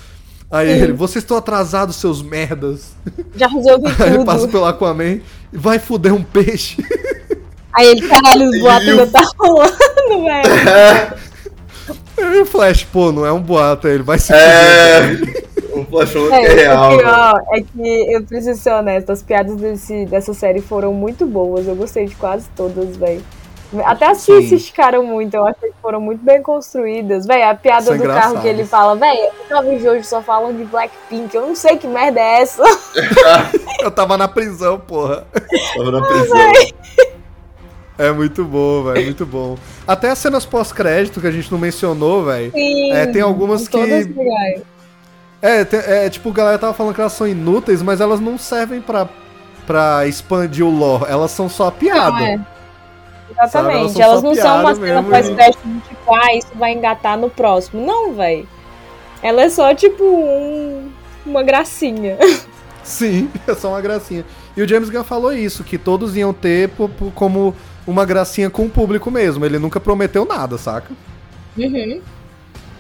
Aí 0.49 0.67
Sim. 0.67 0.83
ele, 0.83 0.93
vocês 0.93 1.23
estão 1.23 1.35
atrasados, 1.35 1.95
seus 1.97 2.21
merdas. 2.21 2.91
Já 3.35 3.47
resolvi 3.47 3.87
Aí 3.99 4.13
ele 4.13 4.23
passa 4.23 4.41
tudo. 4.41 4.51
pelo 4.51 4.65
Aquaman 4.65 5.19
e 5.51 5.57
vai 5.57 5.79
fuder 5.79 6.13
um 6.13 6.23
peixe. 6.23 6.77
Aí 7.75 7.87
ele, 7.87 8.07
caralho, 8.07 8.49
os 8.49 8.59
boatos 8.61 8.87
ainda 8.87 9.07
tá 9.07 9.21
rolando, 9.37 10.23
velho. 10.23 11.22
Aí 12.23 12.41
o 12.41 12.45
Flash, 12.45 12.83
pô, 12.85 13.11
não 13.11 13.25
é 13.25 13.31
um 13.31 13.41
boato, 13.41 13.87
aí 13.87 13.93
ele 13.93 14.03
vai 14.03 14.17
se 14.19 14.33
É. 14.33 15.43
O 15.73 15.83
Flash 15.85 16.11
falou 16.11 16.29
que 16.29 16.35
É, 16.35 16.45
é 16.45 16.53
real. 16.53 16.93
o 16.93 16.97
pior 16.99 17.41
é 17.51 17.61
que 17.61 18.13
eu 18.13 18.23
preciso 18.23 18.61
ser 18.61 18.73
honesta, 18.73 19.11
as 19.11 19.23
piadas 19.23 19.55
desse, 19.55 20.05
dessa 20.05 20.31
série 20.33 20.61
foram 20.61 20.93
muito 20.93 21.25
boas. 21.25 21.67
Eu 21.67 21.75
gostei 21.75 22.05
de 22.05 22.15
quase 22.15 22.47
todas, 22.55 22.95
velho. 22.95 23.23
Até 23.83 24.05
as 24.05 24.23
que 24.23 24.39
se 24.43 24.55
esticaram 24.55 25.03
muito, 25.03 25.33
eu 25.33 25.47
achei 25.47 25.69
que 25.69 25.75
foram 25.81 25.99
muito 25.99 26.23
bem 26.23 26.43
construídas. 26.43 27.25
Véi, 27.25 27.41
a 27.41 27.55
piada 27.55 27.85
São 27.85 27.97
do 27.97 28.03
carro 28.03 28.39
que 28.39 28.47
ele 28.47 28.65
fala, 28.65 28.95
véi, 28.95 29.17
Nova 29.49 29.73
e 29.73 29.89
hoje 29.89 30.03
só 30.03 30.21
falam 30.21 30.53
de 30.53 30.63
Blackpink, 30.65 31.33
eu 31.33 31.47
não 31.47 31.55
sei 31.55 31.75
que 31.77 31.87
merda 31.87 32.19
é 32.19 32.41
essa. 32.41 32.61
Eu 33.81 33.89
tava 33.89 34.15
na 34.15 34.27
prisão, 34.27 34.79
porra. 34.79 35.25
Tava 35.75 35.91
na 35.91 36.05
prisão. 36.07 36.37
É 37.97 38.11
muito 38.11 38.43
bom, 38.43 38.83
velho, 38.83 39.05
muito 39.05 39.25
bom. 39.25 39.55
Até 39.87 40.09
as 40.09 40.17
cenas 40.17 40.45
pós-crédito 40.45 41.21
que 41.21 41.27
a 41.27 41.31
gente 41.31 41.51
não 41.51 41.59
mencionou, 41.59 42.25
velho. 42.25 42.51
É, 42.91 43.05
tem 43.05 43.21
algumas 43.21 43.67
que-. 43.67 43.77
É, 45.41 45.65
te- 45.65 45.75
é, 45.75 46.09
tipo, 46.09 46.29
a 46.29 46.33
galera 46.33 46.57
tava 46.57 46.73
falando 46.73 46.95
que 46.95 47.01
elas 47.01 47.13
são 47.13 47.27
inúteis, 47.27 47.81
mas 47.81 47.99
elas 48.01 48.19
não 48.19 48.37
servem 48.37 48.81
pra, 48.81 49.07
pra 49.67 50.07
expandir 50.07 50.65
o 50.65 50.69
lore. 50.69 51.05
Elas 51.07 51.31
são 51.31 51.47
só 51.49 51.69
piada. 51.69 52.11
Não, 52.11 52.25
é. 52.25 52.39
Sabe, 53.49 53.69
elas 53.75 53.91
Exatamente. 53.91 53.93
são 53.93 54.01
Elas 54.01 54.23
não 54.23 54.35
são 54.35 54.59
uma 54.61 54.75
cena 54.75 55.03
pós-crédito 55.03 55.59
do 55.67 55.79
tipo, 55.81 56.15
ah, 56.15 56.35
isso 56.35 56.47
vai 56.55 56.71
engatar 56.73 57.17
no 57.17 57.29
próximo. 57.29 57.85
Não, 57.85 58.13
véi. 58.13 58.47
Ela 59.21 59.43
é 59.43 59.49
só 59.49 59.73
tipo 59.75 60.03
um- 60.03 60.89
uma 61.25 61.43
gracinha. 61.43 62.17
Sim, 62.83 63.29
é 63.47 63.53
só 63.53 63.69
uma 63.69 63.81
gracinha. 63.81 64.25
E 64.55 64.61
o 64.61 64.67
James 64.67 64.89
Gunn 64.89 65.03
falou 65.03 65.33
isso, 65.33 65.63
que 65.63 65.77
todos 65.77 66.15
iam 66.15 66.31
ter 66.33 66.69
como 67.15 67.55
uma 67.85 68.05
gracinha 68.05 68.49
com 68.49 68.65
o 68.65 68.69
público 68.69 69.11
mesmo. 69.11 69.45
Ele 69.45 69.59
nunca 69.59 69.79
prometeu 69.79 70.25
nada, 70.25 70.57
saca? 70.57 70.91
Uhum. 71.57 72.01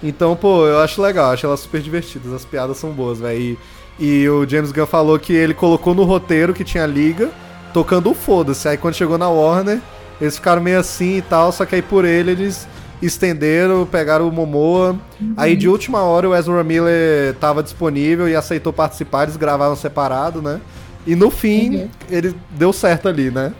Então, 0.01 0.35
pô, 0.35 0.67
eu 0.67 0.79
acho 0.79 1.01
legal, 1.01 1.31
acho 1.31 1.45
elas 1.45 1.61
super 1.61 1.81
divertidas, 1.81 2.33
as 2.33 2.43
piadas 2.43 2.77
são 2.77 2.91
boas, 2.91 3.19
velho. 3.19 3.57
E, 3.99 4.23
e 4.23 4.29
o 4.29 4.47
James 4.47 4.71
Gunn 4.71 4.85
falou 4.85 5.17
que 5.17 5.33
ele 5.33 5.53
colocou 5.53 5.95
no 5.95 6.03
roteiro 6.03 6.53
que 6.53 6.63
tinha 6.63 6.85
liga, 6.85 7.29
tocando 7.73 8.11
o 8.11 8.13
foda-se. 8.13 8.67
Aí 8.67 8.77
quando 8.77 8.95
chegou 8.95 9.17
na 9.17 9.29
Warner, 9.29 9.79
eles 10.19 10.35
ficaram 10.35 10.61
meio 10.61 10.79
assim 10.79 11.17
e 11.17 11.21
tal, 11.21 11.51
só 11.51 11.65
que 11.65 11.75
aí 11.75 11.81
por 11.81 12.03
ele 12.03 12.31
eles 12.31 12.67
estenderam, 13.01 13.85
pegaram 13.85 14.27
o 14.27 14.31
Momoa. 14.31 14.97
Aí 15.37 15.55
de 15.55 15.69
última 15.69 16.01
hora 16.01 16.27
o 16.27 16.35
Ezra 16.35 16.63
Miller 16.63 17.33
tava 17.35 17.63
disponível 17.63 18.27
e 18.27 18.35
aceitou 18.35 18.73
participar, 18.73 19.23
eles 19.23 19.37
gravaram 19.37 19.75
separado, 19.75 20.41
né? 20.41 20.59
E 21.05 21.15
no 21.15 21.29
fim, 21.29 21.89
ele 22.09 22.33
deu 22.51 22.71
certo 22.71 23.09
ali, 23.09 23.29
né? 23.29 23.53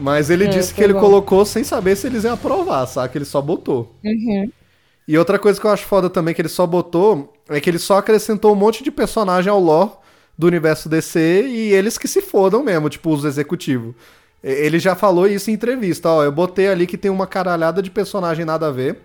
Mas 0.00 0.30
ele 0.30 0.46
É, 0.46 0.48
disse 0.48 0.74
que 0.74 0.82
ele 0.82 0.94
bom. 0.94 1.00
colocou 1.00 1.44
sem 1.44 1.64
saber 1.64 1.96
se 1.96 2.06
eles 2.06 2.24
iam 2.24 2.34
aprovar, 2.34 2.86
saca? 2.86 3.16
Ele 3.18 3.24
só 3.24 3.40
botou. 3.42 4.00
Uhum. 4.04 4.52
E 5.06 5.18
outra 5.18 5.38
coisa 5.38 5.60
que 5.60 5.66
eu 5.66 5.70
acho 5.70 5.86
foda 5.86 6.08
também 6.08 6.34
que 6.34 6.40
ele 6.40 6.48
só 6.48 6.66
botou 6.66 7.32
é 7.48 7.60
que 7.60 7.68
ele 7.68 7.78
só 7.78 7.98
acrescentou 7.98 8.52
um 8.52 8.56
monte 8.56 8.84
de 8.84 8.90
personagem 8.90 9.50
ao 9.50 9.58
lore 9.60 9.92
do 10.38 10.46
universo 10.46 10.88
DC 10.88 11.46
e 11.48 11.72
eles 11.72 11.98
que 11.98 12.06
se 12.08 12.22
fodam 12.22 12.62
mesmo, 12.62 12.88
tipo 12.88 13.12
os 13.12 13.24
executivos. 13.24 13.94
Ele 14.42 14.78
já 14.78 14.94
falou 14.94 15.26
isso 15.26 15.50
em 15.50 15.54
entrevista, 15.54 16.08
ó, 16.08 16.24
eu 16.24 16.32
botei 16.32 16.68
ali 16.68 16.86
que 16.86 16.96
tem 16.96 17.10
uma 17.10 17.26
caralhada 17.26 17.82
de 17.82 17.90
personagem 17.90 18.44
nada 18.44 18.68
a 18.68 18.70
ver 18.70 19.00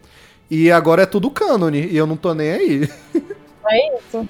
e 0.50 0.72
agora 0.72 1.04
é 1.04 1.06
tudo 1.06 1.30
cânone 1.32 1.88
e 1.88 1.98
eu 1.98 2.08
não 2.08 2.16
tô 2.18 2.34
nem 2.34 2.52
aí. 2.52 2.90
É 3.68 3.98
isso. 3.98 4.30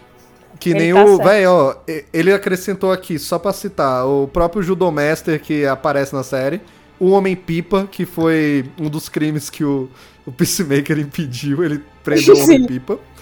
Que 0.59 0.69
Ele 0.69 0.79
nem 0.79 0.93
tá 0.93 1.03
o, 1.03 1.17
velho, 1.17 1.51
ó, 1.51 1.75
ele 2.13 2.31
acrescentou 2.31 2.91
aqui, 2.91 3.19
só 3.19 3.37
pra 3.37 3.51
citar, 3.51 4.05
o 4.05 4.27
próprio 4.27 4.63
Judomaster 4.63 5.39
que 5.41 5.65
aparece 5.65 6.13
na 6.13 6.23
série, 6.23 6.61
o 6.99 7.11
Homem-Pipa, 7.11 7.87
que 7.91 8.05
foi 8.05 8.65
um 8.79 8.89
dos 8.89 9.09
crimes 9.09 9.49
que 9.49 9.63
o, 9.63 9.89
o 10.25 10.31
Peacemaker 10.31 10.97
impediu, 10.99 11.63
ele 11.63 11.81
prendeu 12.03 12.35
o. 12.35 12.43
Homem-Pipa. 12.43 12.99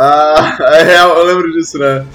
Ah, 0.00 0.56
é 0.74 0.82
real, 0.84 1.16
eu 1.16 1.24
lembro 1.24 1.52
disso, 1.52 1.76
né? 1.76 2.06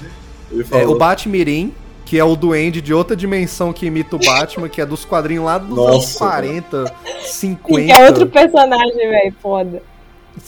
Ele 0.50 0.64
É, 0.70 0.86
o 0.86 0.96
Batmirim, 0.96 1.74
que 2.06 2.18
é 2.18 2.24
o 2.24 2.34
duende 2.34 2.80
de 2.80 2.94
outra 2.94 3.14
dimensão 3.14 3.74
que 3.74 3.84
imita 3.84 4.16
o 4.16 4.18
Batman, 4.18 4.68
que 4.70 4.80
é 4.80 4.86
dos 4.86 5.04
quadrinhos 5.04 5.44
lá 5.44 5.58
dos 5.58 5.76
anos 5.76 5.96
Nossa, 5.96 6.18
40, 6.18 6.94
Que 7.04 7.28
50. 7.28 7.92
é 7.92 8.06
outro 8.06 8.26
personagem, 8.26 8.96
velho, 8.96 9.34
foda. 9.42 9.82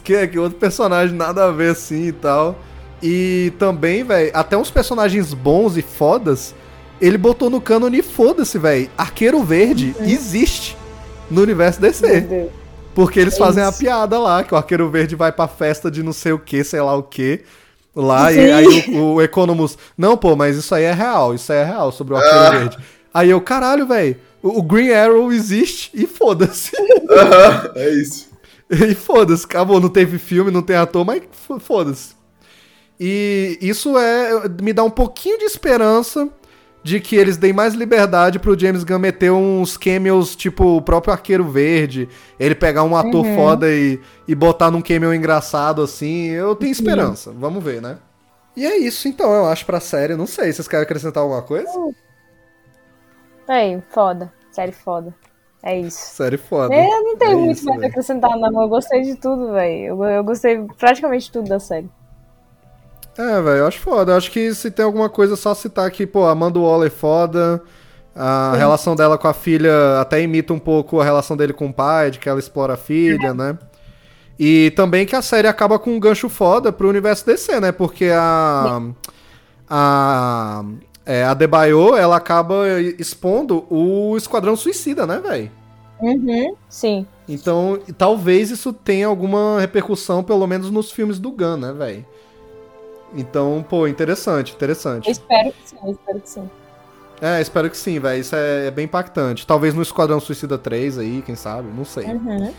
Que 0.03 0.15
é 0.15 0.27
que 0.27 0.39
outro 0.39 0.59
personagem 0.59 1.15
nada 1.15 1.45
a 1.45 1.51
ver 1.51 1.73
assim 1.73 2.07
e 2.07 2.13
tal. 2.13 2.59
E 3.03 3.53
também, 3.59 4.03
velho, 4.05 4.31
até 4.35 4.57
uns 4.57 4.71
personagens 4.71 5.35
bons 5.35 5.77
e 5.77 5.83
fodas, 5.83 6.55
ele 7.01 7.19
botou 7.19 7.51
no 7.51 7.61
cânone 7.61 7.99
e 7.99 8.03
foda-se, 8.03 8.59
velho. 8.59 8.91
Arqueiro 8.97 9.43
Verde 9.43 9.95
existe 10.01 10.77
no 11.31 11.43
universo 11.43 11.81
DC. 11.81 12.49
Porque 12.95 13.21
eles 13.21 13.35
É 13.35 13.39
fazem 13.39 13.63
a 13.63 13.71
piada 13.71 14.19
lá, 14.19 14.43
que 14.43 14.55
o 14.55 14.57
Arqueiro 14.57 14.89
Verde 14.89 15.15
vai 15.15 15.31
pra 15.31 15.47
festa 15.47 15.91
de 15.91 16.03
não 16.03 16.13
sei 16.13 16.33
o 16.33 16.39
que, 16.39 16.65
sei 16.65 16.81
lá 16.81 16.97
o 16.97 17.03
que. 17.03 17.43
Lá, 17.95 18.31
Sim. 18.31 18.39
e 18.41 18.53
aí 18.53 18.85
o, 18.95 19.15
o 19.15 19.23
Economus. 19.23 19.77
Não, 19.97 20.17
pô, 20.17 20.35
mas 20.37 20.57
isso 20.57 20.75
aí 20.75 20.85
é 20.85 20.93
real, 20.93 21.35
isso 21.35 21.51
aí 21.53 21.59
é 21.59 21.65
real 21.65 21.91
sobre 21.93 22.15
o 22.15 22.17
Arqueiro 22.17 22.39
Ah. 22.39 22.51
Verde. 22.51 22.79
Aí 23.13 23.31
eu, 23.31 23.41
caralho, 23.41 23.87
velho, 23.87 24.17
o, 24.43 24.59
o 24.59 24.63
Green 24.63 24.91
Arrow 24.91 25.33
existe 25.33 25.91
e 25.95 26.07
foda-se. 26.07 26.73
Aham, 27.11 27.71
é 27.75 27.89
isso. 27.91 28.29
E 28.71 28.95
foda-se, 28.95 29.45
acabou, 29.45 29.81
não 29.81 29.89
teve 29.89 30.19
filme, 30.19 30.51
não 30.51 30.61
tem 30.63 30.77
ator, 30.77 31.05
mas 31.05 31.23
foda-se. 31.61 32.15
E 32.99 33.59
isso 33.61 33.97
é 33.99 34.49
me 34.63 34.73
dá 34.73 34.83
um 34.83 34.91
pouquinho 34.91 35.39
de 35.39 35.45
esperança 35.45 36.29
de 36.83 37.01
que 37.01 37.17
eles 37.17 37.37
deem 37.37 37.53
mais 37.53 37.75
liberdade 37.75 38.39
pro 38.39 38.59
James 38.59 38.85
Gunn 38.85 39.01
meter 39.01 39.33
uns 39.33 39.77
cameos, 39.77 40.37
tipo 40.37 40.77
o 40.77 40.81
próprio 40.81 41.13
Arqueiro 41.13 41.43
Verde, 41.43 42.09
ele 42.39 42.55
pegar 42.55 42.85
um 42.85 42.97
ator 42.97 43.25
foda 43.35 43.69
e, 43.69 44.01
e 44.29 44.35
botar 44.37 44.71
num 44.71 44.81
cameo 44.81 45.13
engraçado 45.13 45.83
assim. 45.83 46.29
Eu 46.29 46.55
tenho 46.55 46.71
esperança, 46.71 47.33
vamos 47.33 47.63
ver, 47.63 47.83
né? 47.83 47.99
E 48.57 48.65
é 48.65 48.79
isso 48.79 49.09
então, 49.09 49.33
eu 49.33 49.47
acho 49.47 49.67
pra 49.67 49.81
série. 49.81 50.15
Não 50.15 50.27
sei, 50.27 50.53
vocês 50.53 50.69
querem 50.69 50.85
acrescentar 50.85 51.23
alguma 51.23 51.43
coisa? 51.43 51.69
Véi, 53.49 53.83
foda. 53.91 54.33
Série 54.53 54.73
foda. 54.73 55.15
É 55.63 55.81
isso. 55.81 55.99
Série 55.99 56.37
foda. 56.37 56.73
Eu 56.75 57.03
não 57.03 57.17
tenho 57.17 57.33
É 57.33 57.35
muito 57.35 57.57
isso, 57.57 57.65
mais 57.67 57.83
a 57.83 57.87
acrescentar, 57.87 58.39
não. 58.39 58.63
Eu 58.63 58.69
gostei 58.69 59.03
de 59.03 59.17
tudo, 59.17 59.53
velho. 59.53 59.87
Eu, 59.87 60.05
eu 60.05 60.25
gostei 60.25 60.65
praticamente 60.79 61.27
de 61.27 61.33
tudo 61.33 61.49
da 61.49 61.59
série. 61.59 61.91
É, 63.19 63.41
velho, 63.41 63.59
eu 63.59 63.67
acho 63.67 63.81
foda. 63.81 64.13
Eu 64.13 64.17
acho 64.17 64.31
que 64.31 64.55
se 64.55 64.71
tem 64.71 64.85
alguma 64.85 65.09
coisa, 65.09 65.35
é 65.35 65.37
só 65.37 65.55
citar 65.55 65.87
aqui, 65.87 66.07
pô, 66.07 66.25
a 66.25 66.33
Amanda 66.33 66.59
Waller 66.59 66.89
é 66.89 66.91
foda. 66.91 67.63
A 68.15 68.55
relação 68.57 68.97
dela 68.97 69.19
com 69.19 69.29
a 69.29 69.35
filha 69.35 70.01
até 70.01 70.23
imita 70.23 70.53
um 70.53 70.59
pouco 70.59 71.01
a 71.01 71.05
relação 71.05 71.37
dele 71.37 71.53
com 71.53 71.67
o 71.67 71.73
pai, 71.73 72.11
de 72.11 72.19
que 72.19 72.29
ela 72.29 72.39
explora 72.39 72.75
a 72.75 72.77
filha, 72.77 73.35
né? 73.35 73.59
E 74.39 74.71
também 74.77 75.07
que 75.07 75.17
a 75.17 75.23
série 75.23 75.49
acaba 75.49 75.79
com 75.79 75.95
um 75.95 76.01
gancho 76.01 76.29
foda 76.29 76.73
pro 76.73 76.89
universo 76.89 77.25
DC, 77.27 77.61
né? 77.61 77.73
Porque 77.73 78.11
a. 78.13 78.83
A. 79.69 80.65
É, 81.05 81.25
a 81.25 81.35
Debaio, 81.35 81.95
ela 81.95 82.17
acaba 82.17 82.65
expondo 82.99 83.65
o 83.71 84.17
Esquadrão 84.17 84.57
Suicida, 84.57 85.07
né, 85.07 85.21
velho? 85.21 85.51
Uhum. 86.01 86.57
Sim. 86.69 87.07
Então, 87.29 87.79
talvez 87.97 88.51
isso 88.51 88.73
tenha 88.73 89.07
alguma 89.07 89.61
repercussão, 89.61 90.25
pelo 90.25 90.47
menos 90.47 90.71
nos 90.71 90.91
filmes 90.91 91.21
do 91.21 91.31
Gun, 91.31 91.59
né, 91.59 91.73
velho? 91.73 92.05
Então, 93.17 93.65
pô, 93.69 93.87
interessante, 93.89 94.53
interessante. 94.55 95.07
Eu 95.07 95.13
espero 95.13 95.53
que 95.53 95.69
sim, 95.69 95.77
eu 95.85 95.91
espero 95.93 96.21
que 96.21 96.29
sim. 96.31 96.51
É, 97.21 97.41
espero 97.41 97.71
que 97.71 97.77
sim, 97.77 97.99
velho. 97.99 98.21
Isso 98.21 98.37
é, 98.37 98.67
é 98.67 98.71
bem 98.71 98.85
impactante. 98.85 99.47
Talvez 99.47 99.73
no 99.75 99.81
Esquadrão 99.83 100.21
Suicida 100.21 100.59
3 100.59 100.99
aí, 100.99 101.23
quem 101.25 101.35
sabe? 101.35 101.69
Não 101.75 101.85
sei. 101.85 102.05
Uhum. 102.05 102.53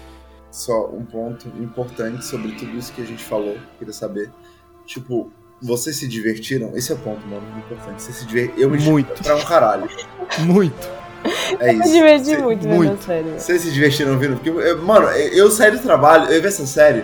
Só 0.51 0.87
um 0.87 1.05
ponto 1.05 1.47
importante 1.61 2.25
sobre 2.25 2.53
tudo 2.53 2.75
isso 2.75 2.91
que 2.91 3.01
a 3.01 3.05
gente 3.05 3.23
falou, 3.23 3.55
queria 3.77 3.93
saber. 3.93 4.31
Tipo, 4.85 5.31
vocês 5.61 5.97
se 5.97 6.07
divertiram? 6.07 6.71
Esse 6.75 6.91
é 6.91 6.95
o 6.95 6.97
ponto, 6.97 7.25
mano, 7.27 7.43
importante. 7.59 8.01
Vocês 8.01 8.17
se 8.17 8.25
divertiram? 8.25 8.59
Eu 8.63 8.69
me 8.71 8.79
Muito. 8.79 9.07
diverti 9.07 9.23
pra 9.23 9.35
um 9.35 9.43
caralho. 9.45 9.87
Muito. 10.39 10.89
É 11.59 11.69
Eu 11.69 11.73
isso. 11.79 11.83
me 11.87 11.91
diverti 11.93 12.25
Cê- 12.25 12.37
muito 12.37 12.63
vendo 12.63 12.75
muito. 12.75 12.93
a 12.93 12.97
série. 13.05 13.29
Vocês 13.39 13.61
se 13.61 13.71
divertiram 13.71 14.17
vendo? 14.17 14.35
Porque, 14.35 14.49
eu- 14.49 14.81
mano, 14.83 15.07
eu 15.09 15.51
saí 15.51 15.71
do 15.71 15.79
trabalho, 15.79 16.31
eu 16.31 16.41
vi 16.41 16.47
essa 16.47 16.65
série, 16.65 17.03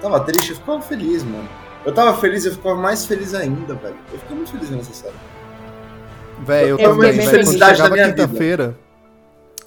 tava 0.00 0.20
triste, 0.20 0.50
eu 0.50 0.56
ficava 0.56 0.80
feliz, 0.80 1.24
mano. 1.24 1.48
Eu 1.84 1.94
tava 1.94 2.18
feliz, 2.18 2.44
eu 2.44 2.52
ficava 2.52 2.76
mais 2.76 3.06
feliz 3.06 3.34
ainda, 3.34 3.74
velho. 3.74 3.96
Eu 4.12 4.18
fiquei 4.18 4.36
muito 4.36 4.50
feliz 4.52 4.68
vendo 4.68 4.80
essa 4.80 4.92
série. 4.92 5.14
Velho, 6.44 6.68
eu 6.68 6.78
É 6.78 6.88
uma 6.88 6.94
também, 6.94 7.26
velho. 7.26 7.44
Quando 7.44 7.58
chegava 7.58 7.96
quinta-feira, 7.96 8.78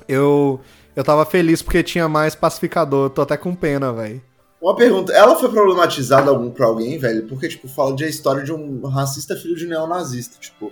eu, 0.08 0.60
eu 0.96 1.04
tava 1.04 1.26
feliz 1.26 1.62
porque 1.62 1.84
tinha 1.84 2.08
mais 2.08 2.36
pacificador. 2.36 3.06
Eu 3.06 3.10
tô 3.10 3.22
até 3.22 3.38
com 3.38 3.56
pena, 3.56 3.92
velho. 3.92 4.22
Uma 4.62 4.76
pergunta, 4.76 5.12
ela 5.12 5.36
foi 5.36 5.50
problematizada 5.50 6.30
algum 6.30 6.52
pra 6.52 6.68
alguém, 6.68 7.00
velho? 7.00 7.28
Porque, 7.28 7.48
tipo, 7.48 7.68
fala 7.68 7.96
de 7.96 8.04
a 8.04 8.08
história 8.08 8.44
de 8.44 8.54
um 8.54 8.86
racista 8.88 9.36
filho 9.36 9.56
de 9.56 9.66
neonazista, 9.66 10.38
tipo... 10.40 10.72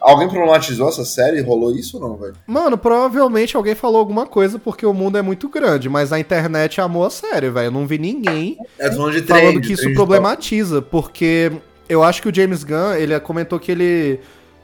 Alguém 0.00 0.28
problematizou 0.28 0.88
essa 0.88 1.04
série? 1.04 1.40
Rolou 1.40 1.72
isso 1.74 1.98
ou 2.00 2.08
não, 2.08 2.16
velho? 2.16 2.34
Mano, 2.46 2.76
provavelmente 2.78 3.56
alguém 3.56 3.74
falou 3.74 3.98
alguma 3.98 4.26
coisa 4.26 4.58
porque 4.58 4.84
o 4.86 4.92
mundo 4.94 5.18
é 5.18 5.22
muito 5.22 5.48
grande, 5.48 5.88
mas 5.88 6.12
a 6.12 6.18
internet 6.18 6.80
amou 6.80 7.04
a 7.04 7.10
série, 7.10 7.50
velho. 7.50 7.66
Eu 7.66 7.70
não 7.72 7.86
vi 7.86 7.98
ninguém 7.98 8.56
É, 8.78 8.90
falando 8.90 9.22
trend, 9.22 9.60
que 9.60 9.72
isso 9.72 9.92
problematiza, 9.94 10.80
porque 10.82 11.52
eu 11.88 12.02
acho 12.02 12.22
que 12.22 12.28
o 12.28 12.34
James 12.34 12.64
Gunn, 12.64 12.94
ele 12.94 13.18
comentou 13.20 13.58
que 13.58 13.70
ele 13.72 14.20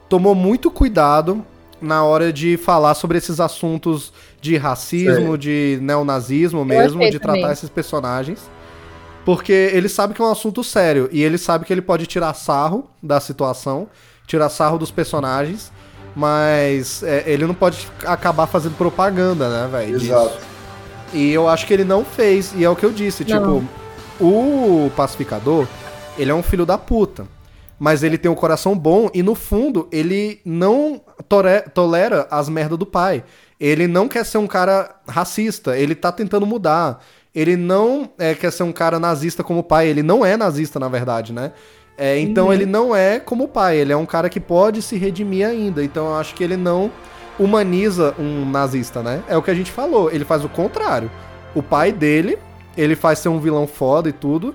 tomou 0.08 0.34
muito 0.34 0.70
cuidado 0.70 1.44
na 1.80 2.04
hora 2.04 2.32
de 2.32 2.56
falar 2.56 2.94
sobre 2.94 3.18
esses 3.18 3.40
assuntos 3.40 4.12
de 4.40 4.56
racismo, 4.56 5.30
Sei. 5.30 5.38
de 5.38 5.78
neonazismo 5.82 6.64
mesmo, 6.64 7.00
de 7.10 7.18
tratar 7.18 7.38
também. 7.40 7.52
esses 7.52 7.68
personagens. 7.68 8.48
Porque 9.24 9.52
ele 9.52 9.88
sabe 9.88 10.14
que 10.14 10.20
é 10.20 10.24
um 10.24 10.30
assunto 10.30 10.64
sério 10.64 11.08
e 11.12 11.22
ele 11.22 11.38
sabe 11.38 11.64
que 11.64 11.72
ele 11.72 11.82
pode 11.82 12.06
tirar 12.06 12.34
sarro 12.34 12.88
da 13.02 13.20
situação, 13.20 13.88
tirar 14.26 14.48
sarro 14.48 14.78
dos 14.78 14.90
personagens, 14.90 15.72
mas 16.14 17.02
é, 17.02 17.24
ele 17.26 17.46
não 17.46 17.54
pode 17.54 17.88
acabar 18.04 18.46
fazendo 18.46 18.76
propaganda, 18.76 19.48
né, 19.48 19.68
velho? 19.70 19.98
disso. 19.98 20.12
Exato. 20.12 20.38
E 21.12 21.30
eu 21.30 21.48
acho 21.48 21.66
que 21.66 21.74
ele 21.74 21.84
não 21.84 22.04
fez, 22.04 22.54
e 22.56 22.64
é 22.64 22.70
o 22.70 22.76
que 22.76 22.84
eu 22.84 22.92
disse, 22.92 23.24
Não. 23.24 23.60
tipo, 23.60 23.68
o 24.24 24.90
pacificador, 24.96 25.66
ele 26.16 26.30
é 26.30 26.34
um 26.34 26.42
filho 26.42 26.64
da 26.64 26.78
puta. 26.78 27.26
Mas 27.78 28.04
ele 28.04 28.16
tem 28.16 28.30
um 28.30 28.34
coração 28.34 28.78
bom 28.78 29.10
e 29.12 29.24
no 29.24 29.34
fundo 29.34 29.88
ele 29.90 30.40
não 30.44 31.00
tolera 31.74 32.28
as 32.30 32.48
merdas 32.48 32.78
do 32.78 32.86
pai. 32.86 33.24
Ele 33.58 33.88
não 33.88 34.06
quer 34.08 34.24
ser 34.24 34.38
um 34.38 34.46
cara 34.46 34.94
racista, 35.08 35.76
ele 35.76 35.96
tá 35.96 36.12
tentando 36.12 36.46
mudar. 36.46 37.02
Ele 37.34 37.56
não 37.56 38.08
é, 38.18 38.34
quer 38.34 38.52
ser 38.52 38.62
um 38.62 38.70
cara 38.72 39.00
nazista 39.00 39.42
como 39.42 39.60
o 39.60 39.64
pai, 39.64 39.88
ele 39.88 40.02
não 40.02 40.24
é 40.24 40.36
nazista 40.36 40.78
na 40.78 40.88
verdade, 40.88 41.32
né? 41.32 41.52
É, 41.96 42.18
então 42.18 42.52
ele 42.52 42.66
não 42.66 42.96
é 42.96 43.20
como 43.20 43.44
o 43.44 43.48
pai, 43.48 43.76
ele 43.76 43.92
é 43.92 43.96
um 43.96 44.06
cara 44.06 44.28
que 44.28 44.40
pode 44.40 44.80
se 44.82 44.96
redimir 44.96 45.46
ainda. 45.46 45.84
Então 45.84 46.06
eu 46.06 46.14
acho 46.16 46.34
que 46.34 46.42
ele 46.42 46.56
não 46.56 46.90
humaniza 47.38 48.14
um 48.18 48.48
nazista, 48.48 49.02
né? 49.02 49.22
É 49.28 49.36
o 49.36 49.42
que 49.42 49.50
a 49.50 49.54
gente 49.54 49.70
falou, 49.70 50.10
ele 50.10 50.24
faz 50.24 50.44
o 50.44 50.48
contrário. 50.48 51.10
O 51.54 51.62
pai 51.62 51.92
dele, 51.92 52.38
ele 52.76 52.96
faz 52.96 53.18
ser 53.18 53.28
um 53.28 53.38
vilão 53.38 53.66
foda 53.66 54.08
e 54.08 54.12
tudo, 54.12 54.54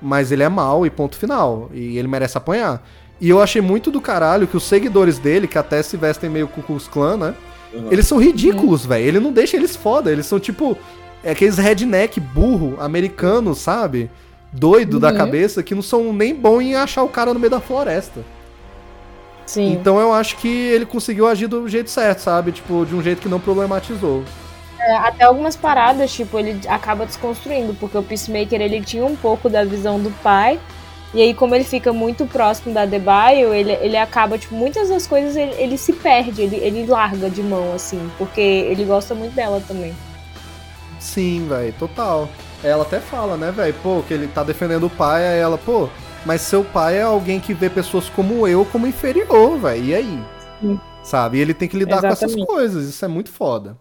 mas 0.00 0.32
ele 0.32 0.42
é 0.42 0.48
mau 0.48 0.86
e 0.86 0.90
ponto 0.90 1.16
final. 1.16 1.70
E 1.72 1.98
ele 1.98 2.08
merece 2.08 2.38
apanhar. 2.38 2.82
E 3.20 3.28
eu 3.28 3.40
achei 3.40 3.60
muito 3.60 3.90
do 3.90 4.00
caralho 4.00 4.46
que 4.46 4.56
os 4.56 4.62
seguidores 4.62 5.18
dele, 5.18 5.46
que 5.46 5.58
até 5.58 5.82
se 5.82 5.96
vestem 5.96 6.30
meio 6.30 6.48
Ku 6.48 6.62
Klux 6.62 6.88
Klan, 6.88 7.18
né? 7.18 7.34
Uhum. 7.72 7.88
Eles 7.90 8.06
são 8.06 8.18
ridículos, 8.18 8.86
velho. 8.86 9.04
Ele 9.04 9.20
não 9.20 9.30
deixa 9.30 9.56
eles 9.56 9.76
foda. 9.76 10.10
Eles 10.10 10.26
são 10.26 10.40
tipo. 10.40 10.76
É 11.22 11.32
aqueles 11.32 11.58
redneck 11.58 12.18
burro, 12.18 12.76
americano, 12.80 13.54
sabe? 13.54 14.10
Doido 14.52 14.98
da 14.98 15.10
Uhum. 15.10 15.16
cabeça, 15.16 15.62
que 15.62 15.74
não 15.74 15.82
são 15.82 16.12
nem 16.12 16.34
bom 16.34 16.60
em 16.60 16.74
achar 16.74 17.02
o 17.02 17.08
cara 17.08 17.32
no 17.32 17.40
meio 17.40 17.50
da 17.50 17.60
floresta. 17.60 18.24
Sim. 19.46 19.72
Então 19.72 19.98
eu 19.98 20.12
acho 20.12 20.36
que 20.36 20.48
ele 20.48 20.86
conseguiu 20.86 21.26
agir 21.26 21.46
do 21.48 21.68
jeito 21.68 21.90
certo, 21.90 22.20
sabe? 22.20 22.52
Tipo, 22.52 22.84
de 22.86 22.94
um 22.94 23.02
jeito 23.02 23.20
que 23.20 23.28
não 23.28 23.40
problematizou. 23.40 24.24
É, 24.78 24.96
até 24.96 25.24
algumas 25.24 25.56
paradas, 25.56 26.10
tipo, 26.12 26.38
ele 26.38 26.60
acaba 26.68 27.04
desconstruindo, 27.04 27.74
porque 27.74 27.98
o 27.98 28.02
Peacemaker, 28.02 28.60
ele 28.60 28.80
tinha 28.80 29.04
um 29.04 29.14
pouco 29.16 29.48
da 29.50 29.64
visão 29.64 30.00
do 30.00 30.10
pai, 30.22 30.58
e 31.12 31.20
aí 31.20 31.34
como 31.34 31.54
ele 31.54 31.64
fica 31.64 31.92
muito 31.92 32.24
próximo 32.26 32.72
da 32.72 32.86
Debaio, 32.86 33.52
ele, 33.52 33.72
ele 33.72 33.96
acaba, 33.96 34.38
tipo, 34.38 34.54
muitas 34.54 34.88
das 34.88 35.06
coisas 35.06 35.36
ele, 35.36 35.52
ele 35.58 35.76
se 35.76 35.92
perde, 35.92 36.42
ele, 36.42 36.56
ele 36.56 36.86
larga 36.86 37.28
de 37.28 37.42
mão, 37.42 37.74
assim, 37.74 38.10
porque 38.16 38.40
ele 38.40 38.84
gosta 38.84 39.14
muito 39.14 39.34
dela 39.34 39.62
também. 39.66 39.94
Sim, 40.98 41.46
velho, 41.48 41.74
total. 41.78 42.28
Ela 42.62 42.82
até 42.82 43.00
fala, 43.00 43.36
né, 43.36 43.50
velho? 43.50 43.74
Pô, 43.82 44.02
que 44.06 44.12
ele 44.12 44.28
tá 44.28 44.42
defendendo 44.42 44.84
o 44.84 44.90
pai, 44.90 45.26
aí 45.26 45.38
ela, 45.38 45.56
pô, 45.56 45.88
mas 46.26 46.42
seu 46.42 46.62
pai 46.62 46.98
é 46.98 47.02
alguém 47.02 47.40
que 47.40 47.54
vê 47.54 47.70
pessoas 47.70 48.08
como 48.10 48.46
eu 48.46 48.64
como 48.66 48.86
inferior, 48.86 49.58
velho. 49.58 49.84
E 49.84 49.94
aí? 49.94 50.24
Sim. 50.60 50.80
Sabe? 51.02 51.38
E 51.38 51.40
ele 51.40 51.54
tem 51.54 51.68
que 51.68 51.76
lidar 51.78 52.00
com 52.00 52.06
essas 52.08 52.30
Exatamente. 52.30 52.46
coisas, 52.46 52.88
isso 52.88 53.04
é 53.04 53.08
muito 53.08 53.30
foda. 53.30 53.76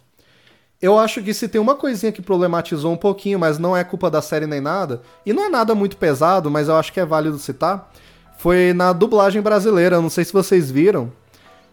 Eu 0.81 0.97
acho 0.97 1.21
que 1.21 1.33
se 1.33 1.49
tem 1.49 1.59
uma 1.59 1.75
coisinha 1.75 2.09
que 2.09 2.21
problematizou 2.21 2.93
um 2.93 2.97
pouquinho, 2.97 3.37
mas 3.37 3.59
não 3.59 3.75
é 3.75 3.83
culpa 3.83 4.09
da 4.09 4.21
série 4.21 4.47
nem 4.47 4.61
nada, 4.61 5.01
e 5.25 5.33
não 5.33 5.43
é 5.43 5.49
nada 5.49 5.75
muito 5.75 5.97
pesado, 5.97 6.49
mas 6.49 6.69
eu 6.69 6.77
acho 6.77 6.93
que 6.93 7.01
é 7.01 7.05
válido 7.05 7.37
citar, 7.37 7.91
foi 8.37 8.71
na 8.71 8.93
dublagem 8.93 9.41
brasileira. 9.41 9.99
Não 9.99 10.09
sei 10.09 10.23
se 10.23 10.31
vocês 10.31 10.71
viram, 10.71 11.11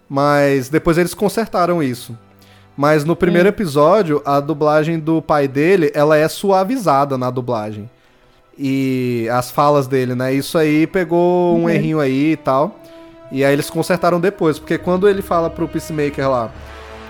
mas 0.09 0.69
depois 0.69 0.99
eles 0.99 1.15
consertaram 1.15 1.81
isso. 1.81 2.19
Mas 2.77 3.05
no 3.05 3.17
primeiro 3.17 3.49
episódio, 3.49 4.21
a 4.25 4.39
dublagem 4.39 4.99
do 4.99 5.23
pai 5.23 5.49
dele, 5.49 5.91
ela 5.95 6.17
é 6.17 6.29
suavizada 6.29 7.17
na 7.17 7.31
dublagem. 7.31 7.89
E 8.59 9.29
as 9.33 9.51
falas 9.51 9.87
dele, 9.87 10.15
né? 10.15 10.35
Isso 10.35 10.59
aí 10.59 10.87
pegou 10.87 11.57
um 11.57 11.69
errinho 11.71 12.01
aí 12.01 12.33
e 12.33 12.37
tal. 12.37 12.79
E 13.33 13.45
aí 13.45 13.53
eles 13.53 13.71
consertaram 13.71 14.21
depois, 14.21 14.59
porque 14.59 14.79
quando 14.79 15.09
ele 15.09 15.23
fala 15.23 15.49
pro 15.51 15.67
Peacemaker 15.67 16.31
lá 16.31 16.53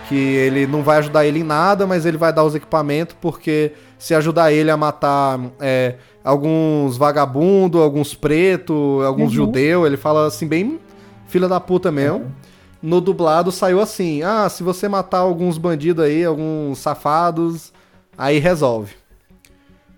que 0.09 0.15
ele 0.15 0.67
não 0.67 0.83
vai 0.83 0.99
ajudar 0.99 1.27
ele 1.27 1.41
em 1.41 1.43
nada, 1.43 1.87
mas 1.87 2.07
ele 2.07 2.17
vai 2.17 2.33
dar 2.33 2.45
os 2.45 2.55
equipamentos, 2.55 3.17
porque 3.21 3.73
se 3.99 4.15
ajudar 4.15 4.53
ele 4.53 4.71
a 4.71 4.77
matar 4.77 5.41
é, 5.61 5.97
alguns 6.23 6.97
vagabundos, 6.97 7.81
alguns 7.81 8.15
pretos, 8.15 9.05
alguns 9.05 9.33
judeus, 9.33 9.87
ele 9.87 9.97
fala 9.97 10.27
assim, 10.27 10.47
bem 10.47 10.79
filha 11.27 11.49
da 11.49 11.59
puta 11.59 11.91
mesmo. 11.91 12.33
No 12.87 13.01
dublado 13.01 13.51
saiu 13.51 13.81
assim: 13.81 14.23
ah, 14.23 14.49
se 14.49 14.63
você 14.63 14.89
matar 14.89 15.19
alguns 15.19 15.59
bandidos 15.59 16.05
aí, 16.05 16.25
alguns 16.25 16.79
safados, 16.79 17.73
aí 18.17 18.39
resolve. 18.39 18.95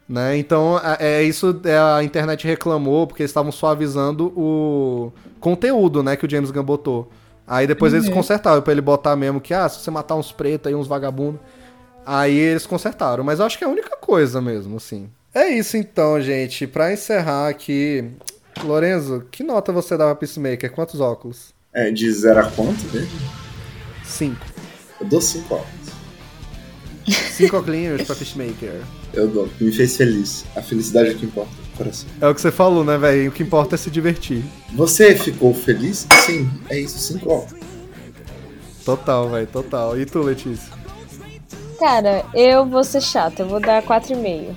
Né? 0.08 0.38
Então, 0.38 0.80
é, 0.82 1.18
é 1.18 1.22
isso 1.22 1.60
é, 1.64 1.78
a 1.78 2.02
internet 2.02 2.46
reclamou, 2.46 3.06
porque 3.06 3.20
eles 3.22 3.30
estavam 3.30 3.52
suavizando 3.52 4.32
o 4.34 5.12
conteúdo, 5.38 6.02
né, 6.02 6.16
que 6.16 6.24
o 6.24 6.30
James 6.30 6.50
Gunn 6.50 6.64
botou. 6.64 7.10
Aí 7.46 7.66
depois 7.66 7.92
eles 7.92 8.08
consertaram 8.08 8.62
pra 8.62 8.72
ele 8.72 8.80
botar 8.80 9.14
mesmo 9.16 9.38
que, 9.38 9.52
ah, 9.52 9.68
se 9.68 9.80
você 9.80 9.90
matar 9.90 10.14
uns 10.14 10.32
pretos 10.32 10.68
aí, 10.68 10.74
uns 10.74 10.86
vagabundos. 10.86 11.42
Aí 12.06 12.38
eles 12.38 12.64
consertaram. 12.64 13.22
Mas 13.22 13.38
eu 13.38 13.44
acho 13.44 13.58
que 13.58 13.64
é 13.64 13.66
a 13.66 13.70
única 13.70 13.98
coisa 13.98 14.40
mesmo, 14.40 14.78
assim. 14.78 15.10
É 15.34 15.50
isso 15.50 15.76
então, 15.76 16.18
gente. 16.22 16.66
Pra 16.66 16.90
encerrar 16.90 17.48
aqui. 17.48 18.10
Lorenzo, 18.64 19.26
que 19.30 19.44
nota 19.44 19.72
você 19.72 19.94
dá 19.94 20.06
pra 20.06 20.14
Peacemaker? 20.14 20.72
Quantos 20.72 21.00
óculos? 21.00 21.57
É, 21.78 21.92
de 21.92 22.10
zero 22.12 22.40
a 22.40 22.50
quanto 22.50 22.82
dele? 22.88 23.08
Cinco. 24.04 24.44
Eu 25.00 25.06
dou 25.06 25.20
cinco 25.20 25.54
óculos. 25.54 25.92
Cinco 27.30 27.56
óculos 27.56 28.02
pra 28.02 28.16
Peacemaker. 28.16 28.80
Eu 29.14 29.28
dou. 29.28 29.48
Me 29.60 29.70
fez 29.70 29.96
feliz. 29.96 30.44
A 30.56 30.60
felicidade 30.60 31.10
é 31.10 31.12
o 31.12 31.14
que 31.14 31.26
importa. 31.26 31.52
Coração. 31.76 32.08
É 32.20 32.26
o 32.26 32.34
que 32.34 32.40
você 32.40 32.50
falou, 32.50 32.82
né, 32.84 32.98
velho? 32.98 33.30
O 33.30 33.32
que 33.32 33.44
importa 33.44 33.76
é 33.76 33.78
se 33.78 33.92
divertir. 33.92 34.42
Você 34.74 35.14
ficou 35.14 35.54
feliz? 35.54 36.04
Sim, 36.26 36.50
é 36.68 36.80
isso, 36.80 36.98
cinco 36.98 37.30
óculos. 37.30 37.62
Total, 38.84 39.30
velho, 39.30 39.46
total. 39.46 39.96
E 39.96 40.04
tu, 40.04 40.20
Letícia? 40.20 40.72
Cara, 41.78 42.26
eu 42.34 42.66
vou 42.66 42.82
ser 42.82 43.00
chata, 43.00 43.42
eu 43.42 43.48
vou 43.48 43.60
dar 43.60 43.84
4,5. 43.84 44.52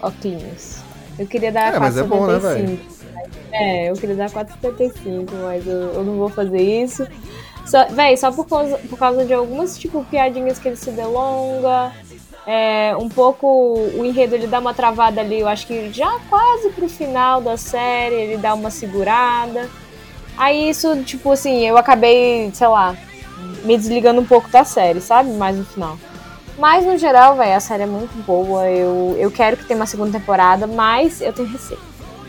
Óculos. 0.00 0.76
Eu 1.18 1.26
queria 1.26 1.52
dar 1.52 1.74
É, 1.74 1.78
mas 1.78 1.98
é 1.98 2.02
bom, 2.02 2.26
né, 2.26 2.38
4,75. 2.38 2.99
É, 3.52 3.90
eu 3.90 3.94
queria 3.94 4.16
dar 4.16 4.30
4,75, 4.30 5.28
mas 5.42 5.66
eu, 5.66 5.94
eu 5.94 6.04
não 6.04 6.16
vou 6.16 6.28
fazer 6.28 6.60
isso. 6.60 7.06
Só, 7.66 7.86
véi, 7.86 8.16
só 8.16 8.32
por 8.32 8.48
causa, 8.48 8.78
por 8.78 8.98
causa 8.98 9.24
de 9.24 9.32
algumas, 9.32 9.78
tipo, 9.78 10.04
piadinhas 10.04 10.58
que 10.58 10.68
ele 10.68 10.76
se 10.76 10.90
delonga. 10.90 11.92
É, 12.46 12.96
um 12.96 13.08
pouco 13.08 13.46
o 13.94 14.04
enredo 14.04 14.34
ele 14.34 14.46
dá 14.46 14.58
uma 14.58 14.72
travada 14.72 15.20
ali, 15.20 15.40
eu 15.40 15.46
acho 15.46 15.66
que 15.66 15.92
já 15.92 16.18
quase 16.28 16.70
pro 16.70 16.88
final 16.88 17.40
da 17.40 17.56
série 17.56 18.14
ele 18.14 18.36
dá 18.38 18.54
uma 18.54 18.70
segurada. 18.70 19.68
Aí 20.36 20.70
isso, 20.70 21.02
tipo 21.04 21.30
assim, 21.30 21.66
eu 21.66 21.76
acabei, 21.76 22.50
sei 22.54 22.66
lá, 22.66 22.96
me 23.62 23.76
desligando 23.76 24.20
um 24.20 24.26
pouco 24.26 24.48
da 24.50 24.64
série, 24.64 25.00
sabe? 25.00 25.30
Mais 25.32 25.56
no 25.56 25.64
final. 25.64 25.98
Mas 26.58 26.84
no 26.84 26.96
geral, 26.98 27.36
velho, 27.36 27.56
a 27.56 27.60
série 27.60 27.84
é 27.84 27.86
muito 27.86 28.14
boa. 28.24 28.68
Eu, 28.68 29.16
eu 29.18 29.30
quero 29.30 29.56
que 29.56 29.64
tenha 29.64 29.78
uma 29.78 29.86
segunda 29.86 30.18
temporada, 30.18 30.66
mas 30.66 31.20
eu 31.20 31.32
tenho 31.32 31.48
receio. 31.48 31.80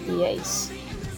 E 0.07 0.23
é 0.23 0.33
isso. 0.33 0.71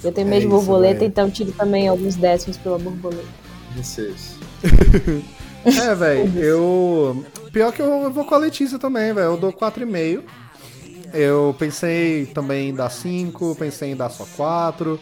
Eu 0.04 0.12
tenho 0.12 0.28
É 0.28 0.30
medo 0.30 0.42
de 0.42 0.48
isso, 0.48 0.56
borboleta, 0.56 1.00
véi. 1.00 1.08
então 1.08 1.30
tiro 1.30 1.52
também 1.54 1.88
alguns 1.88 2.16
décimos 2.16 2.58
pela 2.58 2.78
borboleta. 2.78 3.28
Vocês. 3.76 4.36
É, 5.66 5.96
velho, 5.96 6.38
eu. 6.38 7.26
Pior 7.54 7.72
que 7.72 7.82
eu 7.82 8.12
vou 8.12 8.26
com 8.26 8.36
a 8.36 8.38
Letícia 8.38 8.78
também, 8.78 9.14
velho. 9.14 9.28
Eu 9.28 9.38
dou 9.38 9.54
4,5. 9.54 10.22
Eu 11.14 11.56
pensei 11.58 12.26
também 12.26 12.70
em 12.70 12.74
dar 12.74 12.90
5, 12.90 13.56
pensei 13.56 13.92
em 13.92 13.96
dar 13.96 14.10
só 14.10 14.26
4. 14.36 15.00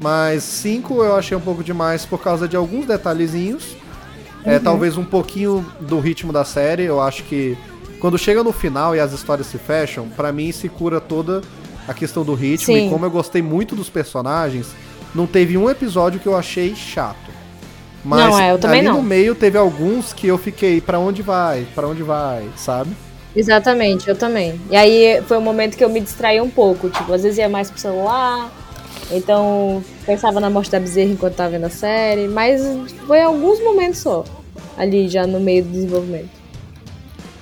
Mas 0.00 0.44
5 0.44 1.02
eu 1.02 1.16
achei 1.16 1.36
um 1.36 1.40
pouco 1.40 1.64
demais 1.64 2.06
por 2.06 2.22
causa 2.22 2.46
de 2.46 2.54
alguns 2.56 2.86
detalhezinhos. 2.86 3.76
É, 4.44 4.60
talvez 4.60 4.96
um 4.96 5.04
pouquinho 5.04 5.66
do 5.80 5.98
ritmo 5.98 6.32
da 6.32 6.44
série. 6.44 6.84
Eu 6.84 7.00
acho 7.00 7.24
que 7.24 7.58
quando 7.98 8.16
chega 8.16 8.44
no 8.44 8.52
final 8.52 8.94
e 8.94 9.00
as 9.00 9.12
histórias 9.12 9.48
se 9.48 9.58
fecham, 9.58 10.08
pra 10.10 10.30
mim 10.32 10.52
se 10.52 10.68
cura 10.68 11.00
toda 11.00 11.40
a 11.86 11.94
questão 11.94 12.24
do 12.24 12.34
ritmo. 12.34 12.74
Sim. 12.74 12.86
E 12.86 12.90
como 12.90 13.04
eu 13.04 13.10
gostei 13.10 13.42
muito 13.42 13.74
dos 13.74 13.88
personagens, 13.88 14.68
não 15.14 15.26
teve 15.26 15.56
um 15.56 15.68
episódio 15.68 16.20
que 16.20 16.26
eu 16.26 16.36
achei 16.36 16.74
chato. 16.74 17.32
Mas 18.04 18.20
Não, 18.20 18.38
é, 18.38 18.52
eu 18.52 18.58
também 18.58 18.80
ali 18.80 18.88
não. 18.88 18.96
no 18.98 19.02
meio 19.02 19.34
teve 19.34 19.56
alguns 19.56 20.12
que 20.12 20.26
eu 20.26 20.36
fiquei, 20.36 20.80
pra 20.80 20.98
onde 20.98 21.22
vai? 21.22 21.66
Pra 21.74 21.88
onde 21.88 22.02
vai? 22.02 22.46
Sabe? 22.56 22.90
Exatamente, 23.34 24.08
eu 24.08 24.14
também. 24.14 24.60
E 24.70 24.76
aí 24.76 25.22
foi 25.26 25.38
um 25.38 25.40
momento 25.40 25.76
que 25.76 25.82
eu 25.82 25.88
me 25.88 26.00
distraí 26.00 26.40
um 26.40 26.50
pouco. 26.50 26.90
Tipo, 26.90 27.12
às 27.14 27.22
vezes 27.22 27.38
ia 27.38 27.48
mais 27.48 27.70
pro 27.70 27.80
celular. 27.80 28.52
Então, 29.10 29.82
pensava 30.04 30.38
na 30.38 30.50
morte 30.50 30.70
da 30.70 30.78
bezerra 30.78 31.10
enquanto 31.10 31.34
tava 31.34 31.50
vendo 31.50 31.64
a 31.64 31.70
série. 31.70 32.28
Mas 32.28 32.60
foi 33.06 33.22
alguns 33.22 33.58
momentos 33.62 34.00
só. 34.00 34.24
Ali, 34.76 35.08
já 35.08 35.26
no 35.26 35.40
meio 35.40 35.64
do 35.64 35.70
desenvolvimento. 35.70 36.30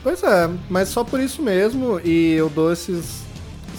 Pois 0.03 0.23
é, 0.23 0.51
mas 0.69 0.89
só 0.89 1.05
por 1.05 1.21
isso 1.21 1.43
mesmo. 1.43 2.01
E 2.05 2.33
eu 2.35 2.49
dou 2.49 2.73
esses, 2.73 3.22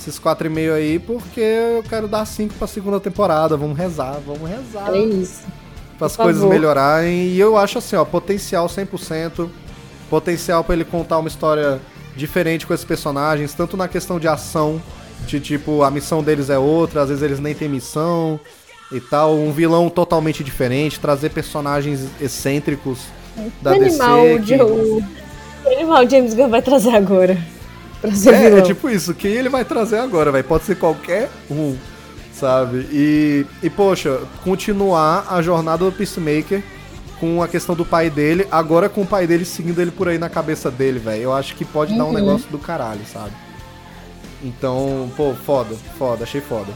esses 0.07 0.19
4,5 0.19 0.73
aí 0.73 0.99
porque 0.99 1.39
eu 1.41 1.83
quero 1.83 2.07
dar 2.07 2.25
5 2.25 2.53
pra 2.55 2.67
segunda 2.67 2.99
temporada. 2.99 3.55
Vamos 3.57 3.77
rezar, 3.77 4.19
vamos 4.25 4.49
rezar. 4.49 4.93
É 4.93 4.97
isso. 4.99 5.41
para 5.97 6.07
as 6.07 6.15
coisas 6.15 6.43
melhorarem. 6.43 7.27
E 7.29 7.39
eu 7.39 7.57
acho 7.57 7.77
assim, 7.77 7.95
ó, 7.95 8.03
potencial 8.05 8.67
100%, 8.67 9.49
potencial 10.09 10.63
para 10.63 10.75
ele 10.75 10.85
contar 10.85 11.17
uma 11.19 11.27
história 11.27 11.79
diferente 12.15 12.67
com 12.67 12.73
esses 12.73 12.85
personagens, 12.85 13.53
tanto 13.53 13.75
na 13.77 13.87
questão 13.87 14.19
de 14.19 14.27
ação, 14.27 14.81
de 15.25 15.39
tipo, 15.39 15.81
a 15.83 15.89
missão 15.89 16.21
deles 16.21 16.49
é 16.49 16.57
outra, 16.59 17.01
às 17.01 17.09
vezes 17.09 17.23
eles 17.23 17.39
nem 17.39 17.55
têm 17.55 17.67
missão 17.69 18.39
e 18.91 18.99
tal, 18.99 19.33
um 19.35 19.51
vilão 19.51 19.89
totalmente 19.89 20.43
diferente, 20.43 20.99
trazer 20.99 21.29
personagens 21.29 22.01
excêntricos 22.21 22.99
da 23.61 23.73
que 23.73 23.79
DC. 23.79 23.99
animal 24.01 24.25
o, 24.35 24.43
que- 24.43 25.83
o 25.83 26.09
James 26.09 26.33
Gunn 26.35 26.49
vai 26.49 26.61
trazer 26.61 26.95
agora? 26.95 27.35
Pra 28.03 28.15
ser 28.15 28.33
É, 28.33 28.49
vilão. 28.49 28.57
é 28.59 28.61
tipo 28.61 28.89
isso, 28.89 29.13
quem 29.13 29.31
ele 29.31 29.49
vai 29.49 29.63
trazer 29.65 29.97
agora, 29.99 30.31
vai 30.31 30.43
Pode 30.43 30.65
ser 30.65 30.75
qualquer 30.75 31.29
um, 31.49 31.77
sabe? 32.33 32.87
E, 32.91 33.45
e, 33.63 33.69
poxa, 33.69 34.19
continuar 34.43 35.25
a 35.29 35.41
jornada 35.41 35.85
do 35.85 35.91
Peacemaker 35.91 36.63
com 37.19 37.41
a 37.41 37.47
questão 37.47 37.73
do 37.75 37.85
pai 37.85 38.09
dele, 38.09 38.45
agora 38.51 38.89
com 38.89 39.01
o 39.01 39.07
pai 39.07 39.25
dele 39.25 39.45
seguindo 39.45 39.79
ele 39.81 39.91
por 39.91 40.09
aí 40.09 40.17
na 40.17 40.29
cabeça 40.29 40.69
dele, 40.69 40.99
velho. 40.99 41.21
Eu 41.23 41.33
acho 41.33 41.55
que 41.55 41.63
pode 41.63 41.95
dar 41.97 42.03
um 42.03 42.07
Uhum. 42.07 42.13
negócio 42.13 42.49
do 42.49 42.59
caralho, 42.59 43.01
sabe? 43.11 43.31
Então, 44.43 45.09
pô, 45.15 45.33
foda, 45.33 45.75
foda, 45.97 46.23
achei 46.23 46.41
foda. 46.41 46.73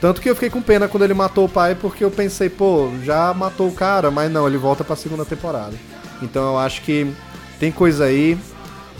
Tanto 0.00 0.20
que 0.20 0.30
eu 0.30 0.34
fiquei 0.34 0.48
com 0.48 0.62
pena 0.62 0.86
quando 0.88 1.02
ele 1.02 1.12
matou 1.14 1.44
o 1.44 1.48
pai, 1.48 1.74
porque 1.74 2.04
eu 2.04 2.10
pensei, 2.10 2.48
pô, 2.48 2.88
já 3.04 3.34
matou 3.34 3.68
o 3.68 3.72
cara, 3.72 4.10
mas 4.10 4.30
não, 4.30 4.46
ele 4.46 4.56
volta 4.56 4.84
pra 4.84 4.96
segunda 4.96 5.24
temporada. 5.24 5.74
Então 6.22 6.52
eu 6.52 6.58
acho 6.58 6.82
que 6.82 7.12
tem 7.58 7.72
coisa 7.72 8.04
aí. 8.04 8.38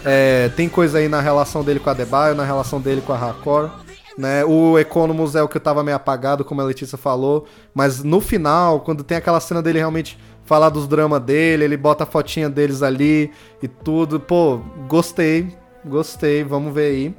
É, 0.05 0.48
tem 0.51 0.68
coisa 0.68 0.98
aí 0.98 1.09
na 1.09 1.20
relação 1.20 1.62
dele 1.62 1.81
com 1.81 1.90
a 1.90 1.94
Debaio, 1.94 2.35
na 2.35 2.44
relação 2.44 2.81
dele 2.81 3.01
com 3.01 3.12
a 3.12 3.16
Hakor. 3.16 3.70
Né? 4.16 4.44
O 4.44 4.78
Economus 4.78 5.35
é 5.35 5.43
o 5.43 5.48
que 5.48 5.56
eu 5.56 5.60
tava 5.60 5.82
meio 5.82 5.97
apagado, 5.97 6.44
como 6.44 6.60
a 6.60 6.64
Letícia 6.64 6.98
falou. 6.98 7.47
Mas 7.74 8.02
no 8.02 8.20
final, 8.20 8.81
quando 8.81 9.05
tem 9.05 9.16
aquela 9.16 9.40
cena 9.40 9.62
dele 9.62 9.78
realmente 9.78 10.18
falar 10.44 10.68
dos 10.68 10.89
dramas 10.89 11.22
dele, 11.22 11.64
ele 11.64 11.77
bota 11.77 12.05
a 12.05 12.06
fotinha 12.06 12.48
deles 12.48 12.82
ali 12.82 13.31
e 13.62 13.68
tudo. 13.68 14.18
Pô, 14.18 14.60
gostei, 14.89 15.55
gostei, 15.85 16.43
vamos 16.44 16.74
ver 16.74 16.90
aí. 16.90 17.14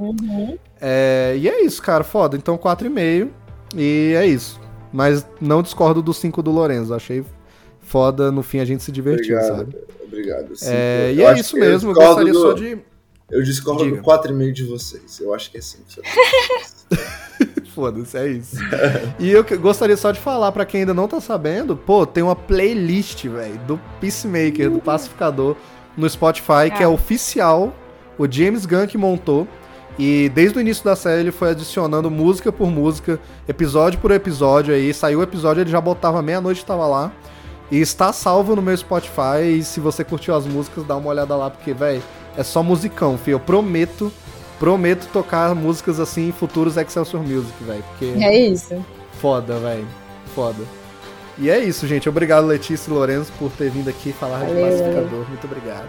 É, 0.80 1.36
e 1.38 1.48
é 1.48 1.64
isso, 1.64 1.82
cara, 1.82 2.04
foda. 2.04 2.36
Então 2.36 2.58
4,5 2.58 3.30
e 3.76 4.14
é 4.16 4.26
isso. 4.26 4.60
Mas 4.92 5.26
não 5.40 5.62
discordo 5.62 6.02
do 6.02 6.14
5 6.14 6.42
do 6.44 6.52
Lorenzo. 6.52 6.94
Achei 6.94 7.24
foda, 7.80 8.32
no 8.32 8.44
fim 8.44 8.60
a 8.60 8.66
gente 8.66 8.84
se 8.84 8.92
divertiu, 8.92 9.38
Obrigado. 9.38 9.58
sabe? 9.58 9.76
Obrigado. 10.12 10.56
sim. 10.56 10.66
É, 10.70 11.12
Eu 11.12 11.16
e 11.16 11.24
é 11.24 11.40
isso 11.40 11.56
mesmo, 11.58 11.92
eu 11.92 11.94
discordo 11.94 12.26
gostaria 12.26 12.34
do- 12.34 12.42
só 12.42 12.54
de. 12.54 12.78
Eu 13.30 13.44
discordo 13.44 13.84
Diga. 13.86 13.96
do 13.98 14.04
4,5 14.04 14.52
de 14.52 14.64
vocês. 14.66 15.20
Eu 15.22 15.34
acho 15.34 15.50
que 15.52 15.58
é 15.58 15.62
5. 15.62 15.84
Foda-se, 17.74 18.18
é 18.18 18.28
isso. 18.28 18.58
e 19.18 19.32
eu 19.32 19.44
gostaria 19.60 19.96
só 19.96 20.12
de 20.12 20.20
falar 20.20 20.52
pra 20.52 20.66
quem 20.66 20.82
ainda 20.82 20.94
não 20.94 21.08
tá 21.08 21.22
sabendo, 21.22 21.76
pô, 21.78 22.06
tem 22.06 22.22
uma 22.22 22.36
playlist, 22.36 23.26
velho, 23.28 23.58
do 23.66 23.80
Peacemaker, 24.02 24.70
do 24.70 24.80
Pacificador, 24.80 25.56
no 25.96 26.10
Spotify, 26.10 26.70
que 26.76 26.84
é 26.84 26.86
Ah. 26.86 26.90
oficial, 26.90 27.74
o 28.18 28.30
James 28.30 28.66
Gunn 28.66 28.86
que 28.88 28.98
montou. 28.98 29.48
E 30.00 30.30
desde 30.34 30.58
o 30.58 30.62
início 30.62 30.84
da 30.84 30.96
série 30.96 31.22
ele 31.22 31.32
foi 31.32 31.52
adicionando 31.52 32.10
música 32.10 32.52
por 32.52 32.70
música, 32.70 33.20
episódio 33.48 34.00
por 34.00 34.12
episódio 34.12 34.74
aí. 34.74 34.94
Saiu 34.94 35.20
o 35.20 35.24
episódio, 35.24 35.62
ele 35.62 35.70
já 35.70 35.80
botava 35.82 36.22
meia-noite 36.22 36.66
tava 36.66 36.88
lá. 36.88 37.12
E 37.72 37.80
está 37.80 38.12
salvo 38.12 38.56
no 38.56 38.62
meu 38.62 38.76
Spotify. 38.76 39.58
E 39.58 39.64
se 39.64 39.80
você 39.80 40.04
curtiu 40.04 40.36
as 40.36 40.46
músicas, 40.46 40.84
dá 40.86 40.96
uma 40.98 41.10
olhada 41.10 41.36
lá, 41.36 41.50
porque, 41.50 41.74
velho, 41.74 42.04
é 42.38 42.44
só 42.44 42.62
musicão, 42.62 43.18
filho. 43.18 43.36
Eu 43.36 43.40
prometo, 43.40 44.12
prometo 44.60 45.08
tocar 45.14 45.56
músicas 45.56 46.00
assim 46.00 46.28
em 46.30 46.32
futuros 46.32 46.76
Excelsior 46.78 47.24
Music, 47.24 47.54
velho. 47.64 47.84
Porque 47.92 48.24
É 48.24 48.38
isso. 48.38 48.84
foda, 49.14 49.58
velho. 49.60 49.88
Foda. 50.36 50.64
E 51.38 51.50
é 51.50 51.60
isso, 51.60 51.88
gente. 51.88 52.10
Obrigado, 52.10 52.46
Letícia 52.46 52.90
e 52.90 52.94
Lourenço, 52.94 53.32
por 53.40 53.50
ter 53.54 53.70
vindo 53.72 53.90
aqui 53.90 54.12
falar 54.12 54.40
de 54.46 54.54
Valeu, 54.54 54.66
pacificador. 54.70 55.26
Muito 55.30 55.48
obrigado. 55.48 55.88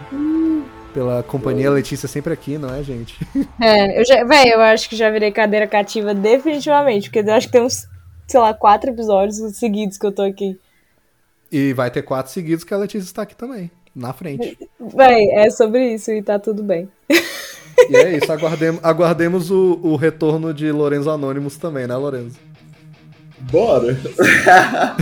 pela 0.94 1.22
companhia. 1.24 1.68
Letícia 1.70 2.08
sempre 2.08 2.32
aqui, 2.32 2.56
não 2.58 2.72
é, 2.72 2.82
gente? 2.82 3.18
É, 3.60 4.00
eu 4.00 4.04
já, 4.04 4.24
véi, 4.24 4.52
eu 4.52 4.60
acho 4.60 4.88
que 4.88 4.96
já 4.96 5.10
virei 5.10 5.30
cadeira 5.32 5.66
cativa 5.66 6.14
definitivamente, 6.14 7.10
porque 7.10 7.28
eu 7.28 7.34
acho 7.34 7.46
que 7.48 7.52
tem 7.52 7.62
uns, 7.62 7.86
sei 8.26 8.40
lá, 8.40 8.54
quatro 8.54 8.90
episódios 8.90 9.36
seguidos 9.56 9.98
que 9.98 10.06
eu 10.06 10.12
tô 10.12 10.22
aqui. 10.22 10.58
E 11.52 11.72
vai 11.74 11.90
ter 11.90 12.02
quatro 12.02 12.32
seguidos 12.32 12.64
que 12.64 12.72
a 12.72 12.78
Letícia 12.78 13.04
está 13.06 13.22
aqui 13.22 13.36
também, 13.36 13.70
na 13.94 14.12
frente. 14.14 14.56
Véi, 14.94 15.28
é 15.32 15.50
sobre 15.50 15.92
isso 15.94 16.10
e 16.10 16.22
tá 16.22 16.38
tudo 16.38 16.62
bem. 16.62 16.88
E 17.90 17.96
é 17.96 18.16
isso, 18.16 18.32
aguardemos, 18.32 18.80
aguardemos 18.82 19.50
o, 19.50 19.78
o 19.82 19.96
retorno 19.96 20.54
de 20.54 20.70
Lorenzo 20.72 21.10
Anônimos 21.10 21.56
também, 21.58 21.86
né, 21.86 21.94
Lorenzo? 21.94 22.36
Bora. 23.50 23.96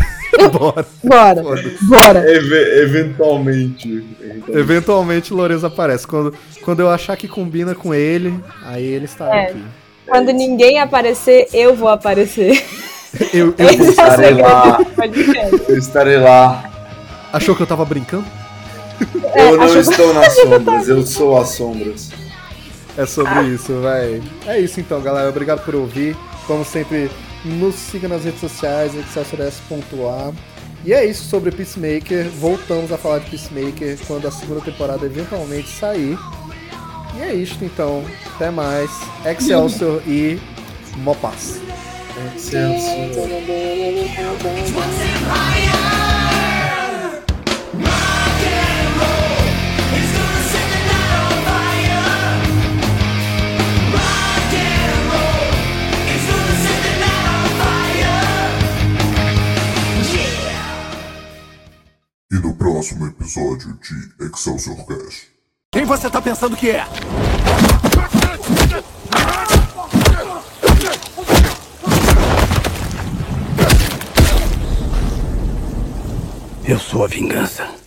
Bora. 0.53 0.87
Bora, 1.05 1.43
bora. 1.89 2.31
Eve- 2.33 2.83
eventualmente. 2.83 4.05
Eventualmente 4.49 5.33
Lorenzo 5.35 5.67
aparece. 5.67 6.07
Quando, 6.07 6.33
quando 6.63 6.81
eu 6.81 6.89
achar 6.89 7.17
que 7.17 7.27
combina 7.29 7.75
com 7.75 7.93
ele, 7.93 8.33
aí 8.63 8.85
ele 8.85 9.05
estará 9.07 9.37
É. 9.37 9.47
aqui. 9.51 9.63
Quando 10.07 10.33
ninguém 10.33 10.79
aparecer, 10.81 11.49
eu 11.53 11.75
vou 11.75 11.89
aparecer. 11.89 12.63
Eu, 13.33 13.55
eu- 13.59 13.69
Esse 13.71 13.83
é 13.83 13.91
estarei 13.91 14.35
lá. 14.35 14.79
Eu 15.69 15.79
estarei 15.79 16.17
lá. 16.19 16.71
achou 17.33 17.55
que 17.57 17.63
eu 17.63 17.67
tava 17.67 17.85
brincando? 17.85 18.25
É, 19.35 19.49
eu 19.51 19.57
não 19.57 19.81
estou 19.81 20.13
nas 20.13 20.35
sombras, 20.35 20.89
eu 20.89 21.07
sou 21.07 21.39
as 21.41 21.49
sombras. 21.51 22.11
É 22.99 23.07
sobre 23.07 23.45
isso, 23.49 23.81
vai. 23.81 24.21
É 24.47 24.61
isso 24.61 24.79
então, 24.81 25.01
galera. 25.01 25.29
Obrigado 25.29 25.65
por 25.65 25.75
ouvir. 25.75 26.15
Como 26.47 26.65
sempre, 26.65 27.11
nos 27.45 27.75
siga 27.77 28.09
nas 28.09 28.25
redes 28.25 28.41
sociais, 28.41 28.93
excelsiores.a. 28.95 30.33
E 30.85 30.93
é 30.93 31.05
isso 31.05 31.25
sobre 31.29 31.51
Peacemaker. 31.51 32.29
Voltamos 32.39 32.93
a 32.93 32.99
falar 32.99 33.21
de 33.21 33.31
Peacemaker 33.31 33.97
quando 34.07 34.27
a 34.29 34.31
segunda 34.31 34.61
temporada 34.61 35.07
eventualmente 35.07 35.69
sair. 35.69 36.19
E 37.19 37.23
é 37.23 37.35
isto 37.35 37.65
então. 37.65 38.05
Até 38.35 38.51
mais. 38.51 38.91
Excelsior 39.25 40.03
e 40.07 40.39
Mopaz. 40.99 41.61
E 62.31 62.35
no 62.37 62.55
próximo 62.55 63.07
episódio 63.07 63.79
de 63.81 64.27
Excelsior 64.27 64.87
Cast. 64.87 65.29
Quem 65.73 65.85
você 65.85 66.11
tá 66.11 66.21
pensando 66.21 66.57
que 66.57 66.71
é? 66.71 66.85
Eu 76.71 76.79
sou 76.79 77.03
a 77.03 77.09
vingança. 77.09 77.80